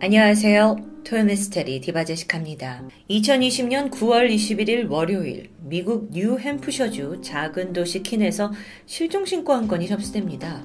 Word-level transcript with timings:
안녕하세요. 0.00 0.76
토요미스테리 1.02 1.80
디바제식합니다. 1.80 2.84
2020년 3.10 3.90
9월 3.90 4.32
21일 4.32 4.88
월요일 4.88 5.50
미국 5.58 6.10
뉴햄프셔주 6.12 7.20
작은 7.20 7.72
도시 7.72 8.04
킨에서 8.04 8.52
실종신고 8.86 9.52
한 9.52 9.66
건이 9.66 9.88
접수됩니다. 9.88 10.64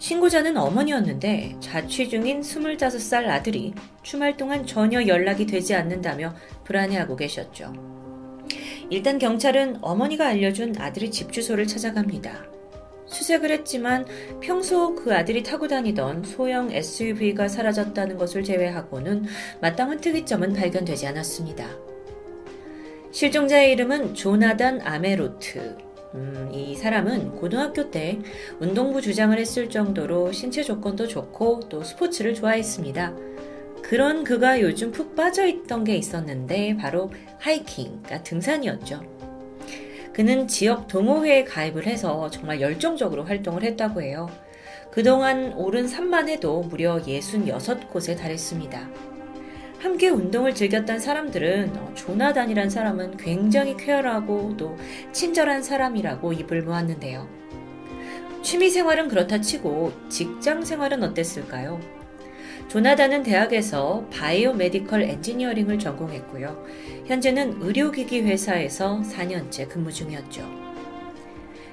신고자는 0.00 0.56
어머니였는데 0.56 1.54
자취 1.60 2.08
중인 2.08 2.40
25살 2.40 3.28
아들이 3.28 3.72
주말 4.02 4.36
동안 4.36 4.66
전혀 4.66 5.06
연락이 5.06 5.46
되지 5.46 5.76
않는다며 5.76 6.34
불안해하고 6.64 7.14
계셨죠. 7.14 7.72
일단 8.90 9.20
경찰은 9.20 9.78
어머니가 9.80 10.26
알려준 10.26 10.74
아들의 10.76 11.12
집 11.12 11.32
주소를 11.32 11.68
찾아갑니다. 11.68 12.55
수색을 13.06 13.50
했지만 13.50 14.04
평소 14.40 14.94
그 14.94 15.14
아들이 15.14 15.42
타고 15.42 15.68
다니던 15.68 16.24
소형 16.24 16.70
SUV가 16.70 17.48
사라졌다는 17.48 18.16
것을 18.16 18.44
제외하고는 18.44 19.24
마땅한 19.60 20.00
특이점은 20.00 20.52
발견되지 20.52 21.06
않았습니다. 21.06 21.68
실종자의 23.12 23.72
이름은 23.72 24.14
조나단 24.14 24.80
아메로트. 24.82 25.78
음, 26.14 26.50
이 26.52 26.74
사람은 26.74 27.36
고등학교 27.36 27.90
때 27.90 28.18
운동부 28.58 29.00
주장을 29.00 29.36
했을 29.38 29.68
정도로 29.68 30.32
신체 30.32 30.62
조건도 30.62 31.06
좋고 31.08 31.68
또 31.68 31.82
스포츠를 31.82 32.34
좋아했습니다. 32.34 33.14
그런 33.82 34.24
그가 34.24 34.60
요즘 34.60 34.90
푹 34.90 35.14
빠져 35.14 35.46
있던 35.46 35.84
게 35.84 35.96
있었는데 35.96 36.76
바로 36.76 37.12
하이킹, 37.38 38.02
그러니까 38.02 38.22
등산이었죠. 38.22 39.15
그는 40.16 40.48
지역 40.48 40.88
동호회에 40.88 41.44
가입을 41.44 41.86
해서 41.86 42.30
정말 42.30 42.62
열정적으로 42.62 43.24
활동을 43.24 43.62
했다고 43.62 44.00
해요. 44.00 44.30
그동안 44.90 45.52
오른 45.52 45.86
산만 45.86 46.30
해도 46.30 46.62
무려 46.62 46.96
66곳에 46.96 48.16
달했습니다. 48.16 48.88
함께 49.78 50.08
운동을 50.08 50.54
즐겼던 50.54 51.00
사람들은 51.00 51.76
어, 51.76 51.92
조나단이란 51.94 52.70
사람은 52.70 53.18
굉장히 53.18 53.76
쾌활하고 53.76 54.56
또 54.56 54.78
친절한 55.12 55.62
사람이라고 55.62 56.32
입을 56.32 56.62
모았는데요. 56.62 57.28
취미 58.42 58.70
생활은 58.70 59.08
그렇다 59.08 59.42
치고 59.42 59.92
직장 60.08 60.64
생활은 60.64 61.02
어땠을까요? 61.02 61.78
조나단은 62.68 63.22
대학에서 63.22 64.06
biomedical 64.10 65.02
engineering을 65.02 65.78
전공했고요. 65.78 66.64
현재는 67.06 67.62
의료기기 67.62 68.22
회사에서 68.22 69.00
4년째 69.00 69.68
근무 69.68 69.92
중이었죠. 69.92 70.44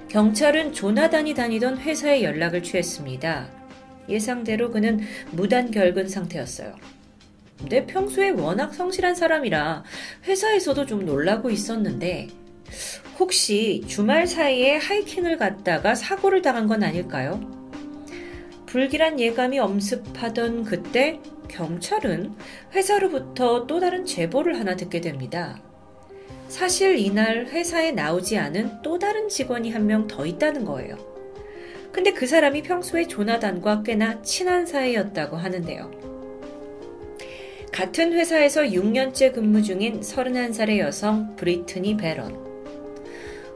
경찰은 0.07 0.73
조나단이 0.73 1.33
다니던 1.33 1.79
회사에 1.79 2.21
연락을 2.21 2.61
취했습니다. 2.61 3.49
예상대로 4.09 4.69
그는 4.69 4.99
무단 5.31 5.71
결근 5.71 6.07
상태였어요. 6.07 6.75
근데 7.57 7.85
평소에 7.87 8.29
워낙 8.29 8.75
성실한 8.75 9.15
사람이라 9.15 9.83
회사에서도 10.25 10.85
좀 10.85 11.05
놀라고 11.05 11.49
있었는데 11.49 12.27
혹시 13.17 13.83
주말 13.87 14.27
사이에 14.27 14.77
하이킹을 14.77 15.37
갔다가 15.37 15.95
사고를 15.95 16.43
당한 16.43 16.67
건 16.67 16.83
아닐까요? 16.83 17.39
불길한 18.67 19.19
예감이 19.19 19.57
엄습하던 19.57 20.63
그때 20.63 21.19
경찰은 21.53 22.33
회사로부터 22.73 23.67
또 23.67 23.79
다른 23.79 24.05
제보를 24.05 24.59
하나 24.59 24.75
듣게 24.75 25.01
됩니다. 25.01 25.61
사실 26.47 26.97
이날 26.97 27.45
회사에 27.45 27.91
나오지 27.91 28.37
않은 28.39 28.81
또 28.81 28.97
다른 28.97 29.29
직원이 29.29 29.69
한 29.71 29.85
명 29.85 30.07
더 30.07 30.25
있다는 30.25 30.65
거예요. 30.65 30.97
근데 31.91 32.11
그 32.11 32.25
사람이 32.25 32.63
평소에 32.63 33.07
조나단과 33.07 33.83
꽤나 33.83 34.21
친한 34.23 34.65
사이였다고 34.65 35.37
하는데요. 35.37 35.91
같은 37.71 38.13
회사에서 38.13 38.61
6년째 38.63 39.33
근무 39.33 39.61
중인 39.61 40.01
31살의 40.01 40.79
여성 40.79 41.35
브리트니 41.35 41.97
베런. 41.97 42.35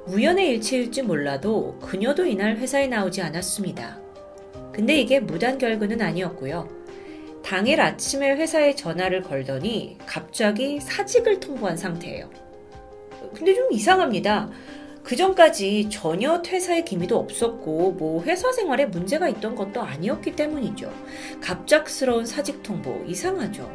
우연의 0.08 0.50
일치일지 0.50 1.02
몰라도 1.02 1.80
그녀도 1.80 2.26
이날 2.26 2.58
회사에 2.58 2.88
나오지 2.88 3.22
않았습니다. 3.24 4.00
근데 4.72 5.00
이게 5.02 5.20
무단 5.20 5.58
결근은 5.58 6.00
아니었고요. 6.02 6.77
당일 7.48 7.80
아침에 7.80 8.32
회사에 8.32 8.76
전화를 8.76 9.22
걸더니 9.22 9.98
갑자기 10.06 10.82
사직을 10.82 11.40
통보한 11.40 11.78
상태예요. 11.78 12.30
근데 13.34 13.54
좀 13.54 13.72
이상합니다. 13.72 14.50
그 15.02 15.16
전까지 15.16 15.90
전혀 15.90 16.42
퇴사의 16.42 16.84
기미도 16.84 17.18
없었고, 17.18 17.94
뭐 17.94 18.22
회사 18.24 18.52
생활에 18.52 18.86
문제가 18.86 19.30
있던 19.30 19.56
것도 19.56 19.82
아니었기 19.82 20.36
때문이죠. 20.36 20.92
갑작스러운 21.40 22.26
사직 22.26 22.62
통보, 22.64 23.06
이상하죠. 23.08 23.72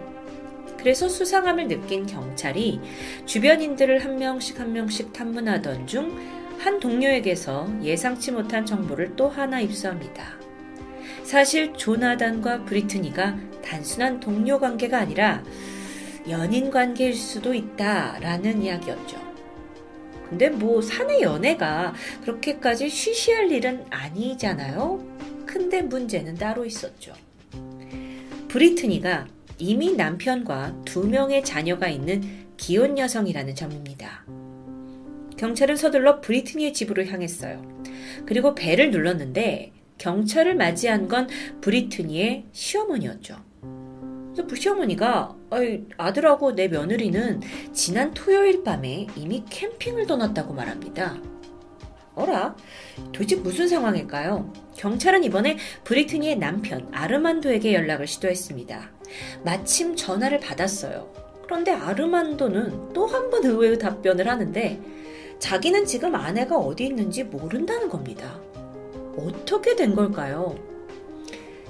그래서 0.76 1.08
수상함을 1.08 1.68
느낀 1.68 2.04
경찰이 2.04 2.78
주변인들을 3.24 4.04
한 4.04 4.16
명씩 4.16 4.60
한 4.60 4.74
명씩 4.74 5.14
탐문하던 5.14 5.86
중 5.86 6.42
한 6.62 6.78
동료에게서 6.78 7.66
예상치 7.82 8.30
못한 8.30 8.64
정보를 8.64 9.16
또 9.16 9.28
하나 9.28 9.58
입수합니다. 9.60 10.38
사실 11.24 11.72
조나단과 11.72 12.64
브리트니가 12.64 13.36
단순한 13.62 14.20
동료 14.20 14.58
관계가 14.58 14.98
아니라 14.98 15.42
연인 16.28 16.70
관계일 16.70 17.14
수도 17.14 17.54
있다라는 17.54 18.62
이야기였죠. 18.62 19.20
근데 20.28 20.48
뭐 20.48 20.80
사내 20.80 21.20
연애가 21.20 21.94
그렇게까지 22.22 22.88
쉬쉬할 22.88 23.50
일은 23.50 23.84
아니잖아요. 23.90 25.04
근데 25.46 25.82
문제는 25.82 26.36
따로 26.36 26.64
있었죠. 26.64 27.12
브리트니가 28.48 29.26
이미 29.58 29.92
남편과 29.94 30.82
두 30.84 31.06
명의 31.06 31.44
자녀가 31.44 31.88
있는 31.88 32.46
기혼 32.56 32.96
여성이라는 32.98 33.54
점입니다. 33.54 34.24
경찰은 35.36 35.76
서둘러 35.76 36.20
브리트니의 36.20 36.72
집으로 36.72 37.04
향했어요. 37.04 37.82
그리고 38.24 38.54
배를 38.54 38.90
눌렀는데 38.90 39.72
경찰을 39.98 40.54
맞이한 40.54 41.08
건 41.08 41.28
브리트니의 41.60 42.46
시어머니였죠. 42.52 43.51
그래서 44.32 44.46
그 44.48 44.56
시어머니가 44.56 45.36
아들하고 45.98 46.54
내 46.54 46.68
며느리는 46.68 47.40
지난 47.72 48.14
토요일 48.14 48.64
밤에 48.64 49.06
이미 49.16 49.44
캠핑을 49.48 50.06
떠났다고 50.06 50.54
말합니다. 50.54 51.18
어라? 52.14 52.56
도대체 53.12 53.36
무슨 53.36 53.68
상황일까요? 53.68 54.52
경찰은 54.76 55.24
이번에 55.24 55.56
브리트니의 55.84 56.36
남편 56.36 56.88
아르만도에게 56.92 57.72
연락을 57.74 58.06
시도했습니다. 58.06 58.90
마침 59.44 59.96
전화를 59.96 60.40
받았어요. 60.40 61.10
그런데 61.44 61.72
아르만도는 61.72 62.92
또 62.92 63.06
한 63.06 63.30
번 63.30 63.44
의외의 63.44 63.78
답변을 63.78 64.28
하는데 64.28 64.80
자기는 65.38 65.84
지금 65.86 66.14
아내가 66.14 66.56
어디 66.56 66.84
있는지 66.86 67.24
모른다는 67.24 67.88
겁니다. 67.88 68.38
어떻게 69.16 69.74
된 69.76 69.94
걸까요? 69.94 70.56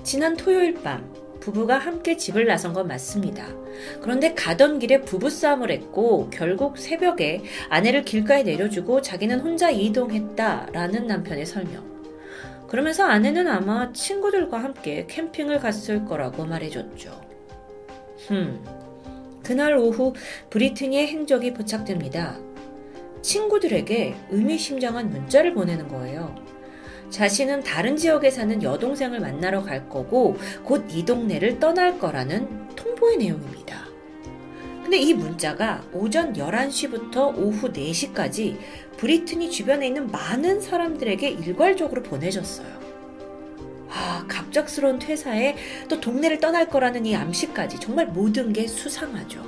지난 0.02 0.36
토요일 0.36 0.74
밤 0.74 1.12
부부가 1.42 1.76
함께 1.76 2.16
집을 2.16 2.46
나선 2.46 2.72
건 2.72 2.86
맞습니다. 2.86 3.48
그런데 4.00 4.32
가던 4.32 4.78
길에 4.78 5.00
부부싸움을 5.00 5.72
했고 5.72 6.30
결국 6.30 6.78
새벽에 6.78 7.42
아내를 7.68 8.04
길가에 8.04 8.44
내려주고 8.44 9.02
자기는 9.02 9.40
혼자 9.40 9.68
이동했다라는 9.68 11.08
남편의 11.08 11.44
설명. 11.44 11.90
그러면서 12.68 13.04
아내는 13.04 13.48
아마 13.48 13.92
친구들과 13.92 14.62
함께 14.62 15.04
캠핑을 15.08 15.58
갔을 15.58 16.04
거라고 16.04 16.44
말해줬죠. 16.44 17.10
흠. 18.28 18.64
그날 19.42 19.76
오후 19.76 20.14
브리트니의 20.48 21.08
행적이 21.08 21.54
포착됩니다. 21.54 22.38
친구들에게 23.20 24.14
의미심장한 24.30 25.10
문자를 25.10 25.54
보내는 25.54 25.88
거예요. 25.88 26.51
자신은 27.12 27.62
다른 27.62 27.96
지역에 27.96 28.30
사는 28.30 28.62
여동생을 28.62 29.20
만나러 29.20 29.62
갈 29.62 29.88
거고 29.88 30.36
곧 30.64 30.90
이 30.90 31.04
동네를 31.04 31.60
떠날 31.60 31.98
거라는 31.98 32.74
통보의 32.74 33.18
내용입니다. 33.18 33.86
근데 34.82 34.96
이 34.98 35.14
문자가 35.14 35.82
오전 35.92 36.32
11시부터 36.32 37.36
오후 37.36 37.72
4시까지 37.72 38.56
브리트니 38.96 39.50
주변에 39.50 39.86
있는 39.86 40.10
많은 40.10 40.60
사람들에게 40.60 41.28
일괄적으로 41.28 42.02
보내졌어요. 42.02 42.80
아, 43.90 44.24
갑작스러운 44.26 44.98
퇴사에 44.98 45.54
또 45.88 46.00
동네를 46.00 46.40
떠날 46.40 46.68
거라는 46.68 47.04
이 47.04 47.14
암시까지 47.14 47.78
정말 47.78 48.06
모든 48.06 48.52
게 48.52 48.66
수상하죠. 48.66 49.44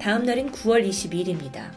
다음 0.00 0.24
날인 0.24 0.52
9월 0.52 0.88
22일입니다. 0.88 1.70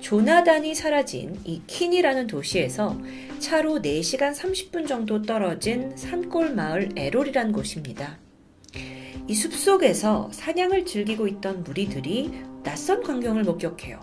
조나단이 0.00 0.74
사라진 0.74 1.38
이 1.44 1.60
킨이라는 1.66 2.28
도시에서 2.28 2.96
차로 3.38 3.80
4시간 3.80 4.34
30분 4.34 4.86
정도 4.86 5.22
떨어진 5.22 5.96
산골 5.96 6.54
마을 6.54 6.90
에롤이란 6.96 7.52
곳입니다. 7.52 8.18
이 9.26 9.34
숲속에서 9.34 10.30
사냥을 10.32 10.84
즐기고 10.84 11.28
있던 11.28 11.62
무리들이 11.62 12.32
낯선 12.62 13.02
광경을 13.02 13.44
목격해요. 13.44 14.00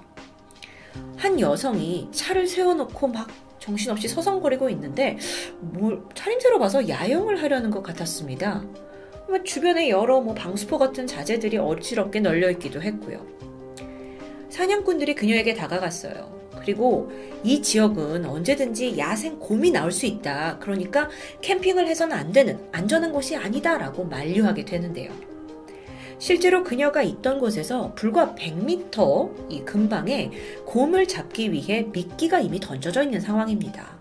한 1.17 1.39
여성이 1.39 2.07
차를 2.11 2.47
세워놓고 2.47 3.07
막 3.07 3.27
정신없이 3.59 4.07
서성거리고 4.07 4.69
있는데 4.69 5.17
뭘 5.59 6.03
차림새로 6.13 6.59
봐서 6.59 6.87
야영을 6.87 7.41
하려는 7.41 7.71
것 7.71 7.81
같았습니다. 7.81 8.63
뭐 9.27 9.43
주변에 9.43 9.89
여러 9.89 10.21
뭐 10.21 10.33
방수포 10.35 10.77
같은 10.77 11.07
자재들이 11.07 11.57
어지럽게 11.57 12.19
널려 12.19 12.51
있기도 12.51 12.81
했고요. 12.81 13.25
사냥꾼들이 14.49 15.15
그녀에게 15.15 15.55
다가갔어요. 15.55 16.44
그리고 16.65 17.11
이 17.43 17.61
지역은 17.61 18.25
언제든지 18.25 18.97
야생 18.97 19.37
곰이 19.39 19.69
나올 19.69 19.91
수 19.91 20.07
있다. 20.07 20.57
그러니까 20.59 21.09
캠핑을 21.41 21.87
해서는 21.87 22.17
안 22.17 22.31
되는 22.31 22.57
안전한 22.71 23.13
곳이 23.13 23.35
아니다라고 23.35 24.05
만류하게 24.05 24.65
되는데요. 24.65 25.11
실제로 26.17 26.63
그녀가 26.63 27.03
있던 27.03 27.39
곳에서 27.39 27.93
불과 27.93 28.33
100m 28.33 29.51
이 29.51 29.61
근방에 29.61 30.31
곰을 30.65 31.07
잡기 31.07 31.51
위해 31.51 31.83
미끼가 31.91 32.39
이미 32.39 32.59
던져져 32.59 33.03
있는 33.03 33.19
상황입니다. 33.19 33.99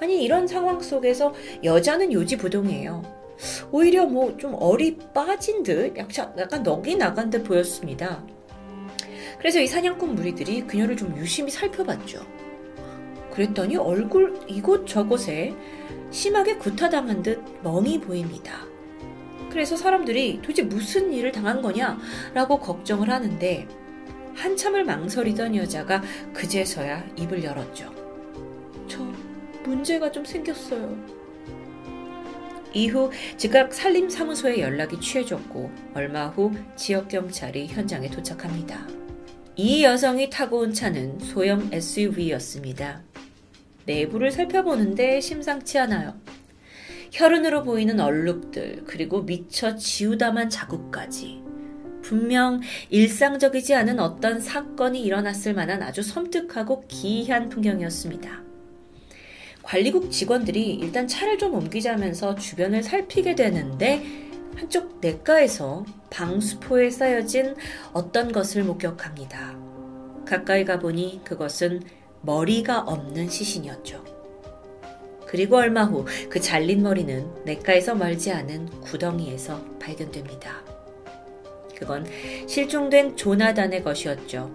아니, 0.00 0.22
이런 0.22 0.46
상황 0.46 0.80
속에서 0.80 1.34
여자는 1.64 2.12
요지부동이에요. 2.12 3.02
오히려 3.72 4.06
뭐좀 4.06 4.54
얼이 4.60 4.98
빠진 5.12 5.64
듯 5.64 5.96
약간 5.96 6.62
넋이 6.62 6.96
나간 6.96 7.30
듯 7.30 7.42
보였습니다. 7.42 8.22
그래서 9.44 9.60
이 9.60 9.66
사냥꾼 9.66 10.14
무리들이 10.14 10.62
그녀를 10.62 10.96
좀 10.96 11.14
유심히 11.18 11.50
살펴봤죠. 11.50 12.26
그랬더니 13.30 13.76
얼굴 13.76 14.40
이곳저곳에 14.48 15.54
심하게 16.10 16.56
구타당한 16.56 17.22
듯 17.22 17.44
멍이 17.62 18.00
보입니다. 18.00 18.64
그래서 19.50 19.76
사람들이 19.76 20.40
도대체 20.40 20.62
무슨 20.62 21.12
일을 21.12 21.30
당한 21.30 21.60
거냐라고 21.60 22.58
걱정을 22.58 23.10
하는데 23.10 23.68
한참을 24.34 24.82
망설이던 24.82 25.56
여자가 25.56 26.02
그제서야 26.32 27.04
입을 27.18 27.44
열었죠. 27.44 27.92
저 28.88 29.00
문제가 29.62 30.10
좀 30.10 30.24
생겼어요. 30.24 30.96
이후 32.72 33.10
즉각 33.36 33.74
산림사무소에 33.74 34.60
연락이 34.60 34.98
취해졌고 34.98 35.70
얼마 35.92 36.28
후 36.28 36.50
지역경찰이 36.76 37.66
현장에 37.66 38.08
도착합니다. 38.08 39.03
이 39.56 39.84
여성이 39.84 40.30
타고 40.30 40.58
온 40.58 40.72
차는 40.72 41.20
소형 41.20 41.68
SUV였습니다. 41.72 43.02
내부를 43.86 44.32
살펴보는데 44.32 45.20
심상치 45.20 45.78
않아요. 45.78 46.14
혈흔으로 47.12 47.62
보이는 47.62 48.00
얼룩들, 48.00 48.82
그리고 48.84 49.22
미처 49.22 49.76
지우다만 49.76 50.50
자국까지. 50.50 51.40
분명 52.02 52.60
일상적이지 52.90 53.74
않은 53.74 54.00
어떤 54.00 54.40
사건이 54.40 55.00
일어났을 55.00 55.54
만한 55.54 55.84
아주 55.84 56.02
섬뜩하고 56.02 56.86
기이한 56.88 57.48
풍경이었습니다. 57.48 58.42
관리국 59.62 60.10
직원들이 60.10 60.74
일단 60.74 61.06
차를 61.06 61.38
좀 61.38 61.54
옮기자면서 61.54 62.34
주변을 62.34 62.82
살피게 62.82 63.36
되는데 63.36 64.23
한쪽 64.56 65.00
냇가에서 65.00 65.84
방수포에 66.10 66.90
쌓여진 66.90 67.54
어떤 67.92 68.32
것을 68.32 68.64
목격합니다. 68.64 69.56
가까이 70.24 70.64
가보니 70.64 71.22
그것은 71.24 71.82
머리가 72.22 72.80
없는 72.80 73.28
시신이었죠. 73.28 74.02
그리고 75.26 75.56
얼마 75.56 75.84
후 75.84 76.04
그 76.28 76.40
잘린 76.40 76.82
머리는 76.82 77.44
냇가에서 77.44 77.94
멀지 77.94 78.30
않은 78.30 78.66
구덩이에서 78.80 79.60
발견됩니다. 79.80 80.62
그건 81.76 82.06
실종된 82.46 83.16
조나단의 83.16 83.82
것이었죠. 83.82 84.54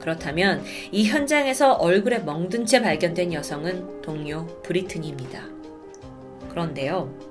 그렇다면 0.00 0.62
이 0.92 1.04
현장에서 1.06 1.74
얼굴에 1.74 2.20
멍든 2.20 2.66
채 2.66 2.80
발견된 2.82 3.32
여성은 3.32 4.02
동료 4.02 4.46
브리트니입니다. 4.62 5.42
그런데요. 6.50 7.27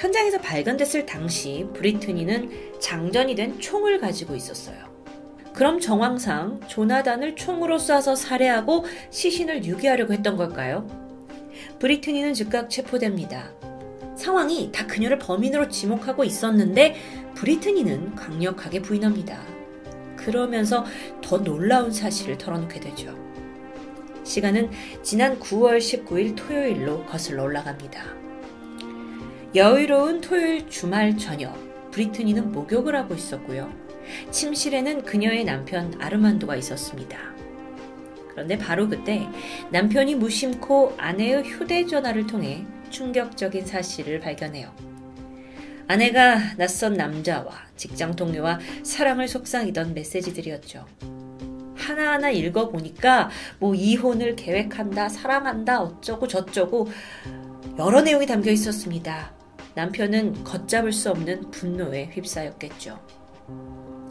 현장에서 0.00 0.38
발견됐을 0.38 1.04
당시 1.04 1.68
브리트니는 1.74 2.80
장전이 2.80 3.34
된 3.34 3.60
총을 3.60 4.00
가지고 4.00 4.34
있었어요. 4.34 4.78
그럼 5.52 5.78
정황상 5.78 6.60
조나단을 6.68 7.36
총으로 7.36 7.76
쏴서 7.76 8.16
살해하고 8.16 8.86
시신을 9.10 9.66
유기하려고 9.66 10.14
했던 10.14 10.38
걸까요? 10.38 10.86
브리트니는 11.80 12.32
즉각 12.32 12.70
체포됩니다. 12.70 13.52
상황이 14.16 14.72
다 14.72 14.86
그녀를 14.86 15.18
범인으로 15.18 15.68
지목하고 15.68 16.24
있었는데 16.24 16.96
브리트니는 17.34 18.14
강력하게 18.14 18.80
부인합니다. 18.80 19.42
그러면서 20.16 20.86
더 21.22 21.42
놀라운 21.42 21.92
사실을 21.92 22.38
털어놓게 22.38 22.80
되죠. 22.80 23.14
시간은 24.24 24.70
지난 25.02 25.38
9월 25.38 25.76
19일 25.78 26.36
토요일로 26.36 27.04
거슬러 27.04 27.42
올라갑니다. 27.42 28.19
여유로운 29.52 30.20
토요일 30.20 30.68
주말 30.68 31.18
저녁, 31.18 31.90
브리트니는 31.90 32.52
목욕을 32.52 32.94
하고 32.94 33.14
있었고요. 33.14 33.68
침실에는 34.30 35.02
그녀의 35.02 35.44
남편 35.44 35.92
아르만도가 36.00 36.54
있었습니다. 36.54 37.18
그런데 38.30 38.56
바로 38.56 38.88
그때 38.88 39.26
남편이 39.72 40.14
무심코 40.14 40.94
아내의 40.96 41.42
휴대전화를 41.42 42.28
통해 42.28 42.64
충격적인 42.90 43.66
사실을 43.66 44.20
발견해요. 44.20 44.72
아내가 45.88 46.54
낯선 46.56 46.94
남자와 46.94 47.50
직장 47.74 48.14
동료와 48.14 48.60
사랑을 48.84 49.26
속상이던 49.26 49.94
메시지들이었죠. 49.94 50.86
하나하나 51.74 52.30
읽어보니까 52.30 53.30
뭐 53.58 53.74
이혼을 53.74 54.36
계획한다, 54.36 55.08
사랑한다, 55.08 55.82
어쩌고 55.82 56.28
저쩌고 56.28 56.88
여러 57.80 58.00
내용이 58.00 58.26
담겨 58.26 58.52
있었습니다. 58.52 59.39
남편은 59.80 60.44
걷잡을 60.44 60.92
수 60.92 61.10
없는 61.10 61.50
분노에 61.50 62.10
휩싸였겠죠. 62.12 62.98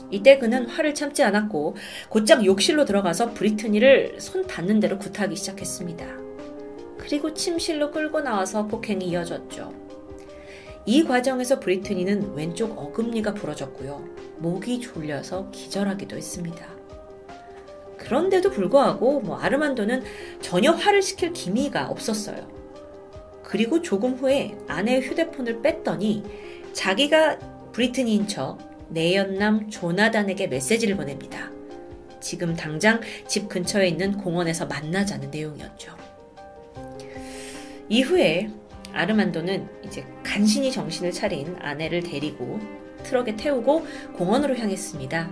이때 0.10 0.40
그는 0.40 0.66
화를 0.66 0.96
참지 0.96 1.22
않았고 1.22 1.76
곧장 2.10 2.44
욕실로 2.44 2.86
들어가서 2.86 3.34
브리트니를 3.34 4.20
손 4.20 4.48
닿는 4.48 4.80
대로 4.80 4.98
구타하기 4.98 5.36
시작했습니다. 5.36 6.08
그리고 6.98 7.36
침실로 7.36 7.92
끌고 7.92 8.22
나와서 8.22 8.66
폭행이 8.66 9.06
이어졌죠. 9.06 9.72
이 10.88 11.04
과정에서 11.04 11.60
브리트니는 11.60 12.34
왼쪽 12.34 12.76
어금니가 12.76 13.36
부러졌고요. 13.36 14.04
목이 14.40 14.82
졸려서 14.82 15.52
기절하기도 15.52 16.18
했습니다. 16.18 16.66
그런데도 17.98 18.50
불구하고 18.50 19.22
뭐 19.22 19.38
아르만도는 19.38 20.02
전혀 20.42 20.72
화를 20.72 21.04
시킬 21.04 21.32
기미가 21.32 21.90
없었어요. 21.90 22.59
그리고 23.50 23.82
조금 23.82 24.14
후에 24.14 24.56
아내의 24.68 25.02
휴대폰을 25.02 25.64
뺐더니 25.64 26.24
자기가 26.74 27.40
브리트니인 27.72 28.28
척 28.28 28.60
내연남 28.90 29.72
조나단에게 29.72 30.46
메시지를 30.46 30.96
보냅니다. 30.96 31.50
지금 32.20 32.56
당장 32.56 33.02
집 33.26 33.50
근처에 33.50 33.88
있는 33.88 34.18
공원에서 34.18 34.68
만나자는 34.68 35.32
내용이었죠. 35.32 35.98
이후에 37.90 38.52
아르만도는 38.94 39.68
이제 39.84 40.06
간신히 40.22 40.72
정신을 40.72 41.12
차린 41.12 41.56
아내를 41.60 42.04
데리고 42.04 42.60
트럭에 43.02 43.36
태우고 43.36 43.84
공원으로 44.14 44.56
향했습니다. 44.58 45.32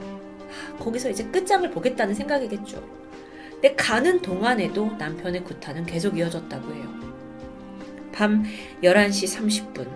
거기서 0.80 1.12
이제 1.12 1.24
끝장을 1.26 1.70
보겠다는 1.70 2.16
생각이겠죠. 2.16 2.84
근데 3.52 3.76
가는 3.76 4.20
동안에도 4.24 4.88
남편의 4.98 5.44
구타는 5.44 5.86
계속 5.86 6.18
이어졌다고 6.18 6.74
해요. 6.74 7.07
밤 8.18 8.44
11시 8.82 9.38
30분, 9.38 9.88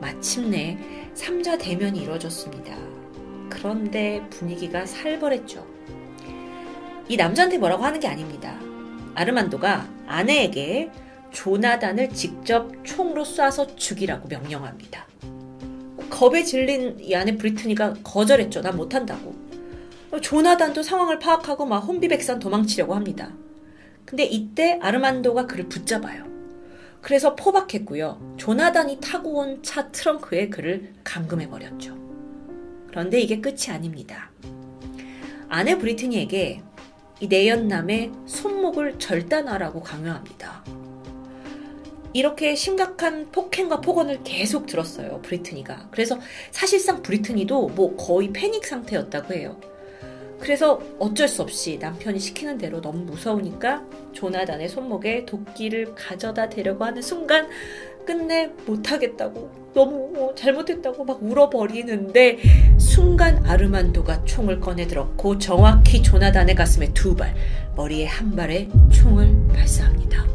마침내 0.00 0.78
3자 1.14 1.58
대면이 1.60 2.00
이루어졌습니다. 2.00 2.74
그런데 3.50 4.26
분위기가 4.30 4.86
살벌했죠. 4.86 5.66
이 7.10 7.16
남자한테 7.18 7.58
뭐라고 7.58 7.84
하는 7.84 8.00
게 8.00 8.08
아닙니다. 8.08 8.58
아르만도가 9.14 9.86
아내에게 10.06 10.90
조나단을 11.30 12.08
직접 12.14 12.72
총으로 12.84 13.24
쏴서 13.24 13.76
죽이라고 13.76 14.28
명령합니다. 14.28 15.06
겁에 16.08 16.44
질린 16.44 16.98
이 17.00 17.14
아내 17.14 17.36
브리트니가 17.36 17.96
거절했죠. 18.02 18.62
난 18.62 18.78
못한다고. 18.78 19.34
조나단도 20.22 20.82
상황을 20.82 21.18
파악하고 21.18 21.66
막 21.66 21.80
혼비백산 21.80 22.38
도망치려고 22.38 22.94
합니다. 22.94 23.30
근데 24.06 24.24
이때 24.24 24.78
아르만도가 24.80 25.46
그를 25.46 25.68
붙잡아요. 25.68 26.27
그래서 27.00 27.34
포박했고요. 27.36 28.34
조나단이 28.36 28.98
타고 29.00 29.38
온 29.38 29.62
차 29.62 29.88
트렁크에 29.90 30.48
그를 30.48 30.92
감금해버렸죠. 31.04 31.96
그런데 32.88 33.20
이게 33.20 33.40
끝이 33.40 33.70
아닙니다. 33.70 34.30
아내 35.48 35.78
브리트니에게 35.78 36.62
이 37.20 37.26
내연남의 37.26 38.12
손목을 38.26 38.98
절단하라고 38.98 39.82
강요합니다. 39.82 40.64
이렇게 42.14 42.54
심각한 42.54 43.30
폭행과 43.30 43.80
폭언을 43.80 44.22
계속 44.24 44.66
들었어요, 44.66 45.20
브리트니가. 45.22 45.88
그래서 45.90 46.18
사실상 46.50 47.02
브리트니도 47.02 47.68
뭐 47.68 47.96
거의 47.96 48.32
패닉 48.32 48.64
상태였다고 48.64 49.34
해요. 49.34 49.60
그래서 50.38 50.80
어쩔 50.98 51.28
수 51.28 51.42
없이 51.42 51.78
남편이 51.78 52.18
시키는 52.18 52.58
대로 52.58 52.80
너무 52.80 53.04
무서우니까 53.04 53.84
조나단의 54.12 54.68
손목에 54.68 55.24
도끼를 55.26 55.94
가져다 55.94 56.48
대려고 56.48 56.84
하는 56.84 57.02
순간 57.02 57.48
끝내 58.06 58.50
못하겠다고 58.66 59.68
너무 59.74 60.32
잘못했다고 60.34 61.04
막 61.04 61.22
울어버리는데 61.22 62.38
순간 62.78 63.44
아르만도가 63.44 64.24
총을 64.24 64.60
꺼내 64.60 64.86
들었고 64.86 65.38
정확히 65.38 66.02
조나단의 66.02 66.54
가슴에 66.54 66.92
두 66.94 67.14
발, 67.14 67.34
머리에 67.76 68.06
한 68.06 68.34
발에 68.34 68.68
총을 68.90 69.48
발사합니다. 69.48 70.26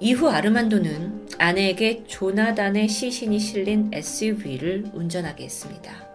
이후 0.00 0.28
아르만도는 0.28 1.28
아내에게 1.40 2.04
조나단의 2.06 2.86
시신이 2.86 3.38
실린 3.38 3.90
SUV를 3.94 4.90
운전하게 4.92 5.44
했습니다. 5.44 6.06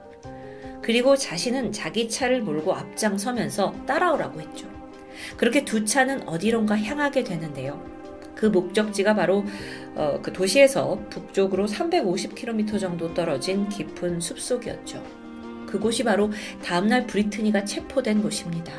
그리고 0.84 1.16
자신은 1.16 1.72
자기 1.72 2.08
차를 2.08 2.44
몰고 2.44 2.76
앞장서면서 2.76 3.74
따라오라고 3.88 4.40
했죠. 4.40 4.70
그렇게 5.36 5.66
두 5.66 5.84
차는 5.84 6.28
어디론가 6.30 6.78
향하게 6.78 7.24
되는데요. 7.24 7.84
그 8.36 8.46
목적지가 8.46 9.16
바로 9.16 9.44
어, 9.96 10.20
그 10.22 10.32
도시에서 10.32 11.00
북쪽으로 11.10 11.66
350km 11.66 12.80
정도 12.80 13.12
떨어진 13.16 13.68
깊은 13.68 14.20
숲속이었죠. 14.20 15.04
그곳이 15.66 16.04
바로 16.04 16.30
다음날 16.64 17.08
브리트니가 17.08 17.66
체포된 17.66 18.22
곳입니다. 18.22 18.72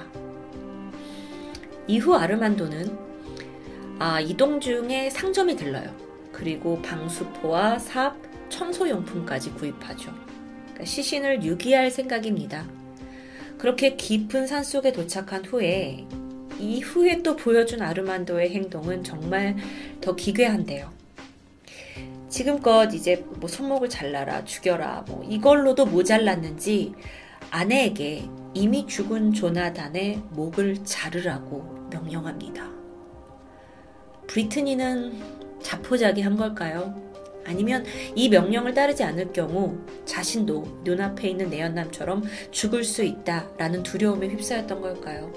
이후 1.88 2.14
아르만도는 2.14 2.96
아, 3.98 4.20
이동 4.20 4.60
중에 4.60 5.10
상점이 5.10 5.56
들러요. 5.56 6.05
그리고 6.36 6.82
방수포와 6.82 7.78
삽, 7.78 8.14
청소용품까지 8.50 9.52
구입하죠. 9.52 10.12
그러니까 10.64 10.84
시신을 10.84 11.42
유기할 11.42 11.90
생각입니다. 11.90 12.66
그렇게 13.56 13.96
깊은 13.96 14.46
산 14.46 14.62
속에 14.62 14.92
도착한 14.92 15.46
후에 15.46 16.06
이후에 16.58 17.22
또 17.22 17.36
보여준 17.36 17.80
아르만도의 17.80 18.50
행동은 18.50 19.02
정말 19.02 19.56
더 20.02 20.14
기괴한데요. 20.14 20.92
지금껏 22.28 22.92
이제 22.92 23.24
뭐 23.36 23.48
손목을 23.48 23.88
잘라라, 23.88 24.44
죽여라, 24.44 25.06
뭐 25.08 25.24
이걸로도 25.24 25.86
모자랐는지 25.86 26.92
아내에게 27.50 28.28
이미 28.52 28.86
죽은 28.86 29.32
조나단의 29.32 30.22
목을 30.32 30.84
자르라고 30.84 31.88
명령합니다. 31.90 32.76
브리트니는 34.26 35.35
자포자기한 35.62 36.36
걸까요? 36.36 36.94
아니면 37.44 37.84
이 38.14 38.28
명령을 38.28 38.74
따르지 38.74 39.04
않을 39.04 39.32
경우 39.32 39.78
자신도 40.04 40.80
눈앞에 40.84 41.28
있는 41.28 41.48
내연남처럼 41.48 42.24
죽을 42.50 42.82
수 42.82 43.04
있다라는 43.04 43.82
두려움에 43.82 44.28
휩싸였던 44.28 44.80
걸까요? 44.80 45.32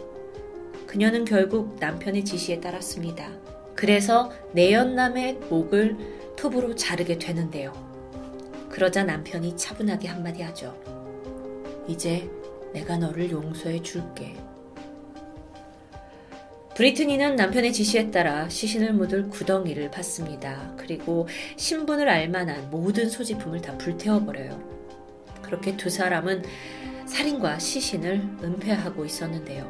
그녀는 0.87 1.23
결국 1.23 1.77
남편의 1.79 2.25
지시에 2.25 2.59
따랐습니다. 2.59 3.29
그래서 3.75 4.31
내연남의 4.53 5.35
목을 5.49 5.95
톱으로 6.35 6.75
자르게 6.75 7.19
되는데요. 7.19 7.73
그러자 8.69 9.03
남편이 9.03 9.55
차분하게 9.55 10.07
한마디 10.07 10.41
하죠. 10.41 10.75
이제 11.87 12.29
내가 12.73 12.97
너를 12.97 13.29
용서해 13.29 13.81
줄게. 13.81 14.35
브리트니는 16.79 17.35
남편의 17.35 17.73
지시에 17.73 18.09
따라 18.09 18.47
시신을 18.47 18.93
묻을 18.93 19.27
구덩이를 19.27 19.91
팠습니다. 19.91 20.77
그리고 20.77 21.27
신분을 21.57 22.07
알만한 22.07 22.69
모든 22.69 23.09
소지품을 23.09 23.61
다 23.61 23.77
불태워버려요. 23.77 24.57
그렇게 25.41 25.75
두 25.75 25.89
사람은 25.89 26.41
살인과 27.05 27.59
시신을 27.59 28.21
은폐하고 28.41 29.03
있었는데요. 29.03 29.69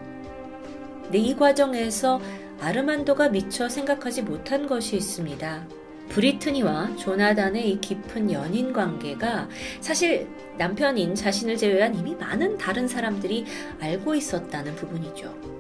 근데 1.01 1.17
이 1.17 1.35
과정에서 1.35 2.21
아르만도가 2.59 3.29
미처 3.29 3.67
생각하지 3.67 4.21
못한 4.21 4.67
것이 4.67 4.95
있습니다. 4.95 5.67
브리트니와 6.09 6.95
조나단의 6.95 7.71
이 7.71 7.81
깊은 7.81 8.31
연인 8.31 8.71
관계가 8.71 9.49
사실 9.81 10.27
남편인 10.59 11.15
자신을 11.15 11.57
제외한 11.57 11.95
이미 11.95 12.13
많은 12.13 12.59
다른 12.59 12.87
사람들이 12.87 13.45
알고 13.79 14.13
있었다는 14.13 14.75
부분이죠. 14.75 15.58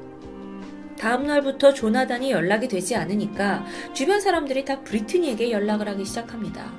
다음 0.99 1.27
날부터 1.27 1.73
조나단이 1.73 2.29
연락이 2.31 2.67
되지 2.67 2.95
않으니까 2.95 3.65
주변 3.93 4.19
사람들이 4.19 4.65
다 4.65 4.81
브리트니에게 4.81 5.49
연락을 5.51 5.87
하기 5.87 6.03
시작합니다. 6.03 6.71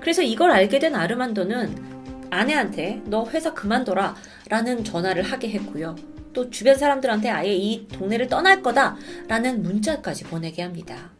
그래서 0.00 0.22
이걸 0.22 0.50
알게 0.50 0.78
된 0.78 0.94
아르만도는 0.94 2.28
아내한테 2.30 3.02
너 3.06 3.26
회사 3.30 3.54
그만둬라 3.54 4.16
라는 4.48 4.84
전화를 4.84 5.22
하게 5.22 5.48
했고요. 5.50 5.96
또 6.34 6.50
주변 6.50 6.76
사람들한테 6.76 7.30
아예 7.30 7.54
이 7.54 7.88
동네를 7.88 8.28
떠날 8.28 8.62
거다 8.62 8.96
라는 9.28 9.62
문자까지 9.62 10.24
보내게 10.24 10.62
합니다. 10.62 11.10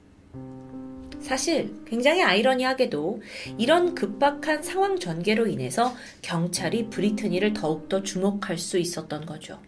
사실 1.21 1.75
굉장히 1.87 2.23
아이러니하게도 2.23 3.23
이런 3.57 3.95
급박한 3.95 4.63
상황 4.63 4.99
전개로 4.99 5.47
인해서 5.47 5.95
경찰이 6.23 6.91
브리트니를 6.91 7.55
더욱더 7.55 8.03
주목할 8.03 8.59
수 8.59 8.79
있었던 8.79 9.27
거죠. 9.27 9.61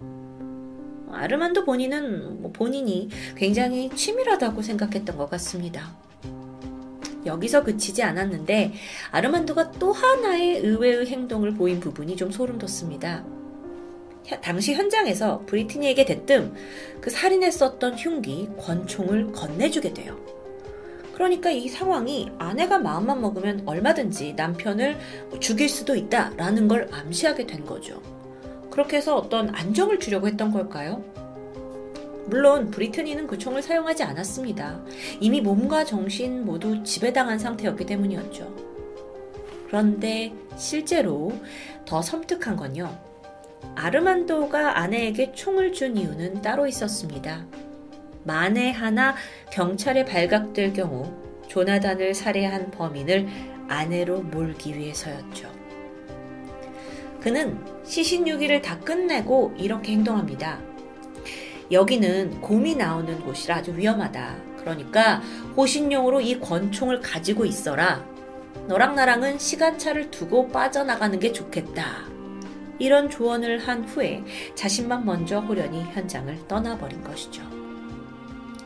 아르만도 1.15 1.65
본인은 1.65 2.43
뭐 2.43 2.53
본인이 2.53 3.09
굉장히 3.37 3.91
치밀하다고 3.91 4.63
생각했던 4.63 5.17
것 5.17 5.31
같습니다. 5.31 5.95
여기서 7.27 7.65
그치지 7.65 8.03
않았는데 8.03 8.73
아르만도가 9.11 9.73
또 9.73 9.93
하나의 9.93 10.59
의외의 10.59 11.07
행동을 11.07 11.55
보인 11.55 11.81
부분이 11.81 12.17
좀 12.17 12.31
소름 12.31 12.59
돋습니다. 12.59 13.25
당시 14.43 14.75
현장에서 14.75 15.45
브리트니에게 15.47 16.05
대뜸 16.05 16.55
그 17.01 17.11
살인했었던 17.11 17.95
흉기 17.95 18.49
권총을 18.59 19.33
건네주게 19.33 19.93
돼요. 19.93 20.19
그러니까 21.15 21.51
이 21.51 21.69
상황이 21.69 22.31
아내가 22.39 22.79
마음만 22.79 23.21
먹으면 23.21 23.65
얼마든지 23.67 24.35
남편을 24.35 24.97
죽일 25.41 25.69
수도 25.69 25.95
있다라는 25.95 26.69
걸 26.69 26.89
암시하게 26.91 27.47
된 27.47 27.67
거죠. 27.67 28.01
그렇게 28.71 28.97
해서 28.97 29.17
어떤 29.17 29.55
안정을 29.55 29.99
주려고 29.99 30.27
했던 30.29 30.53
걸까요? 30.53 31.03
물론 32.27 32.71
브리트니는 32.71 33.27
그 33.27 33.37
총을 33.37 33.61
사용하지 33.63 34.05
않았습니다. 34.05 34.81
이미 35.21 35.41
몸과 35.41 35.85
정신 35.85 36.45
모두 36.45 36.83
지배당한 36.85 37.39
상태였기 37.39 37.85
때문이었죠. 37.87 38.55
그런데 39.67 40.33
실제로 40.57 41.33
더 41.85 42.01
섬뜩한 42.01 42.57
건요. 42.57 42.97
아르만도가 43.75 44.79
아내에게 44.79 45.33
총을 45.33 45.73
준 45.73 45.97
이유는 45.97 46.43
따로 46.43 46.67
있었습니다. 46.67 47.45
만에 48.25 48.71
하나 48.71 49.17
경찰에 49.51 50.05
발각될 50.05 50.73
경우 50.73 51.13
조나단을 51.49 52.15
살해한 52.15 52.71
범인을 52.71 53.27
아내로 53.69 54.23
몰기 54.23 54.77
위해서였죠. 54.77 55.50
그는 57.21 57.59
시신 57.85 58.27
유기를 58.27 58.63
다 58.63 58.79
끝내고 58.79 59.55
이렇게 59.59 59.93
행동합니다. 59.93 60.59
여기는 61.71 62.41
곰이 62.41 62.75
나오는 62.75 63.21
곳이라 63.21 63.57
아주 63.57 63.77
위험하다. 63.77 64.37
그러니까 64.59 65.23
호신용으로 65.57 66.21
이 66.21 66.41
권총을 66.41 67.01
가지고 67.01 67.45
있어라. 67.45 68.05
너랑 68.67 68.95
나랑은 68.95 69.39
시간차를 69.39 70.11
두고 70.11 70.49
빠져나가는 70.49 71.19
게 71.19 71.33
좋겠다. 71.33 72.05
이런 72.79 73.11
조언을 73.11 73.59
한 73.59 73.85
후에 73.85 74.25
자신만 74.55 75.05
먼저 75.05 75.39
호련히 75.41 75.83
현장을 75.83 76.49
떠나버린 76.49 77.05
것이죠. 77.05 77.43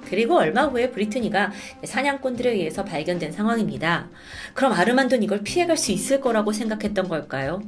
그리고 0.05 0.37
얼마 0.37 0.67
후에 0.67 0.91
브리트니가 0.91 1.51
사냥꾼들에 1.83 2.53
의해서 2.53 2.85
발견된 2.85 3.33
상황입니다. 3.33 4.09
그럼 4.53 4.73
아르만돈 4.73 5.23
이걸 5.23 5.43
피해갈 5.43 5.77
수 5.77 5.93
있을 5.93 6.21
거라고 6.21 6.53
생각했던 6.53 7.09
걸까요? 7.09 7.63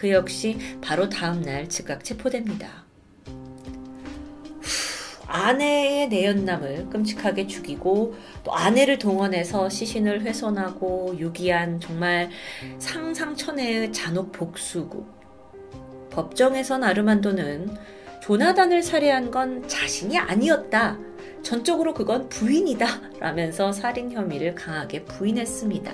그 0.00 0.10
역시 0.10 0.56
바로 0.80 1.10
다음 1.10 1.42
날 1.42 1.68
즉각 1.68 2.02
체포됩니다. 2.02 2.86
아내의 5.26 6.08
내연남을 6.08 6.88
끔찍하게 6.88 7.46
죽이고 7.46 8.14
또 8.42 8.54
아내를 8.54 8.98
동원해서 8.98 9.68
시신을 9.68 10.22
훼손하고 10.22 11.16
유기한 11.18 11.80
정말 11.80 12.30
상상천외의 12.78 13.92
잔혹 13.92 14.32
복수고 14.32 15.06
법정에선 16.08 16.82
아르만도는 16.82 17.76
조나단을 18.22 18.82
살해한 18.82 19.30
건 19.30 19.68
자신이 19.68 20.16
아니었다. 20.18 20.98
전적으로 21.42 21.92
그건 21.92 22.30
부인이다. 22.30 22.86
라면서 23.20 23.70
살인 23.70 24.12
혐의를 24.12 24.54
강하게 24.54 25.04
부인했습니다. 25.04 25.92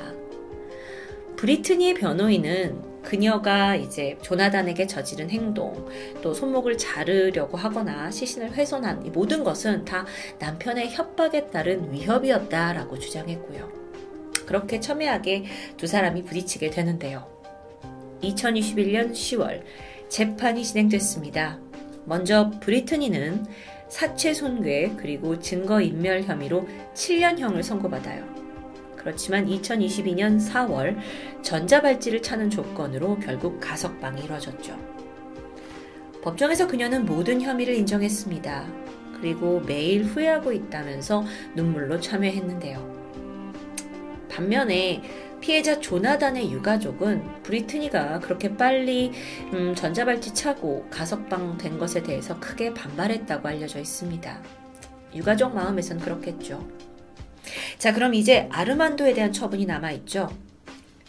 브리트니의 1.36 1.94
변호인은 1.94 2.95
그녀가 3.06 3.76
이제 3.76 4.18
조나단에게 4.20 4.88
저지른 4.88 5.30
행동, 5.30 5.88
또 6.22 6.34
손목을 6.34 6.76
자르려고 6.76 7.56
하거나 7.56 8.10
시신을 8.10 8.54
훼손한 8.54 9.06
이 9.06 9.10
모든 9.10 9.44
것은 9.44 9.84
다 9.84 10.04
남편의 10.40 10.90
협박에 10.90 11.46
따른 11.46 11.92
위협이었다라고 11.92 12.98
주장했고요. 12.98 13.70
그렇게 14.44 14.80
첨예하게 14.80 15.44
두 15.76 15.86
사람이 15.86 16.24
부딪히게 16.24 16.70
되는데요. 16.70 17.28
2021년 18.22 19.12
10월 19.12 19.62
재판이 20.08 20.64
진행됐습니다. 20.64 21.60
먼저 22.06 22.50
브리트니는 22.60 23.46
사체 23.88 24.34
손괴 24.34 24.92
그리고 24.96 25.38
증거 25.38 25.80
인멸 25.80 26.24
혐의로 26.24 26.66
7년형을 26.94 27.62
선고받아요. 27.62 28.45
그렇지만 29.06 29.46
2022년 29.46 30.36
4월 30.50 30.96
전자발찌를 31.42 32.22
차는 32.22 32.50
조건으로 32.50 33.20
결국 33.20 33.60
가석방이 33.60 34.24
이뤄졌죠. 34.24 34.76
법정에서 36.22 36.66
그녀는 36.66 37.04
모든 37.04 37.40
혐의를 37.40 37.72
인정했습니다. 37.76 38.66
그리고 39.20 39.60
매일 39.60 40.02
후회하고 40.02 40.52
있다면서 40.52 41.24
눈물로 41.54 42.00
참여했는데요. 42.00 43.06
반면에 44.28 45.02
피해자 45.40 45.78
조나단의 45.78 46.50
유가족은 46.50 47.44
브리트니가 47.44 48.18
그렇게 48.18 48.56
빨리 48.56 49.12
음, 49.52 49.72
전자발찌 49.76 50.34
차고 50.34 50.88
가석방 50.90 51.58
된 51.58 51.78
것에 51.78 52.02
대해서 52.02 52.40
크게 52.40 52.74
반발했다고 52.74 53.46
알려져 53.46 53.78
있습니다. 53.78 54.42
유가족 55.14 55.54
마음에선 55.54 56.00
그렇겠죠. 56.00 56.66
자, 57.78 57.92
그럼 57.92 58.14
이제 58.14 58.48
아르만도에 58.50 59.14
대한 59.14 59.32
처분이 59.32 59.66
남아있죠. 59.66 60.30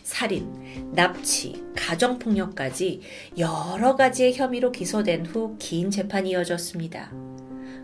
살인, 0.03 0.93
납치, 0.93 1.61
가정폭력까지 1.75 3.01
여러 3.37 3.95
가지의 3.95 4.35
혐의로 4.35 4.71
기소된 4.71 5.25
후 5.25 5.57
긴 5.59 5.91
재판이 5.91 6.29
이어졌습니다. 6.29 7.11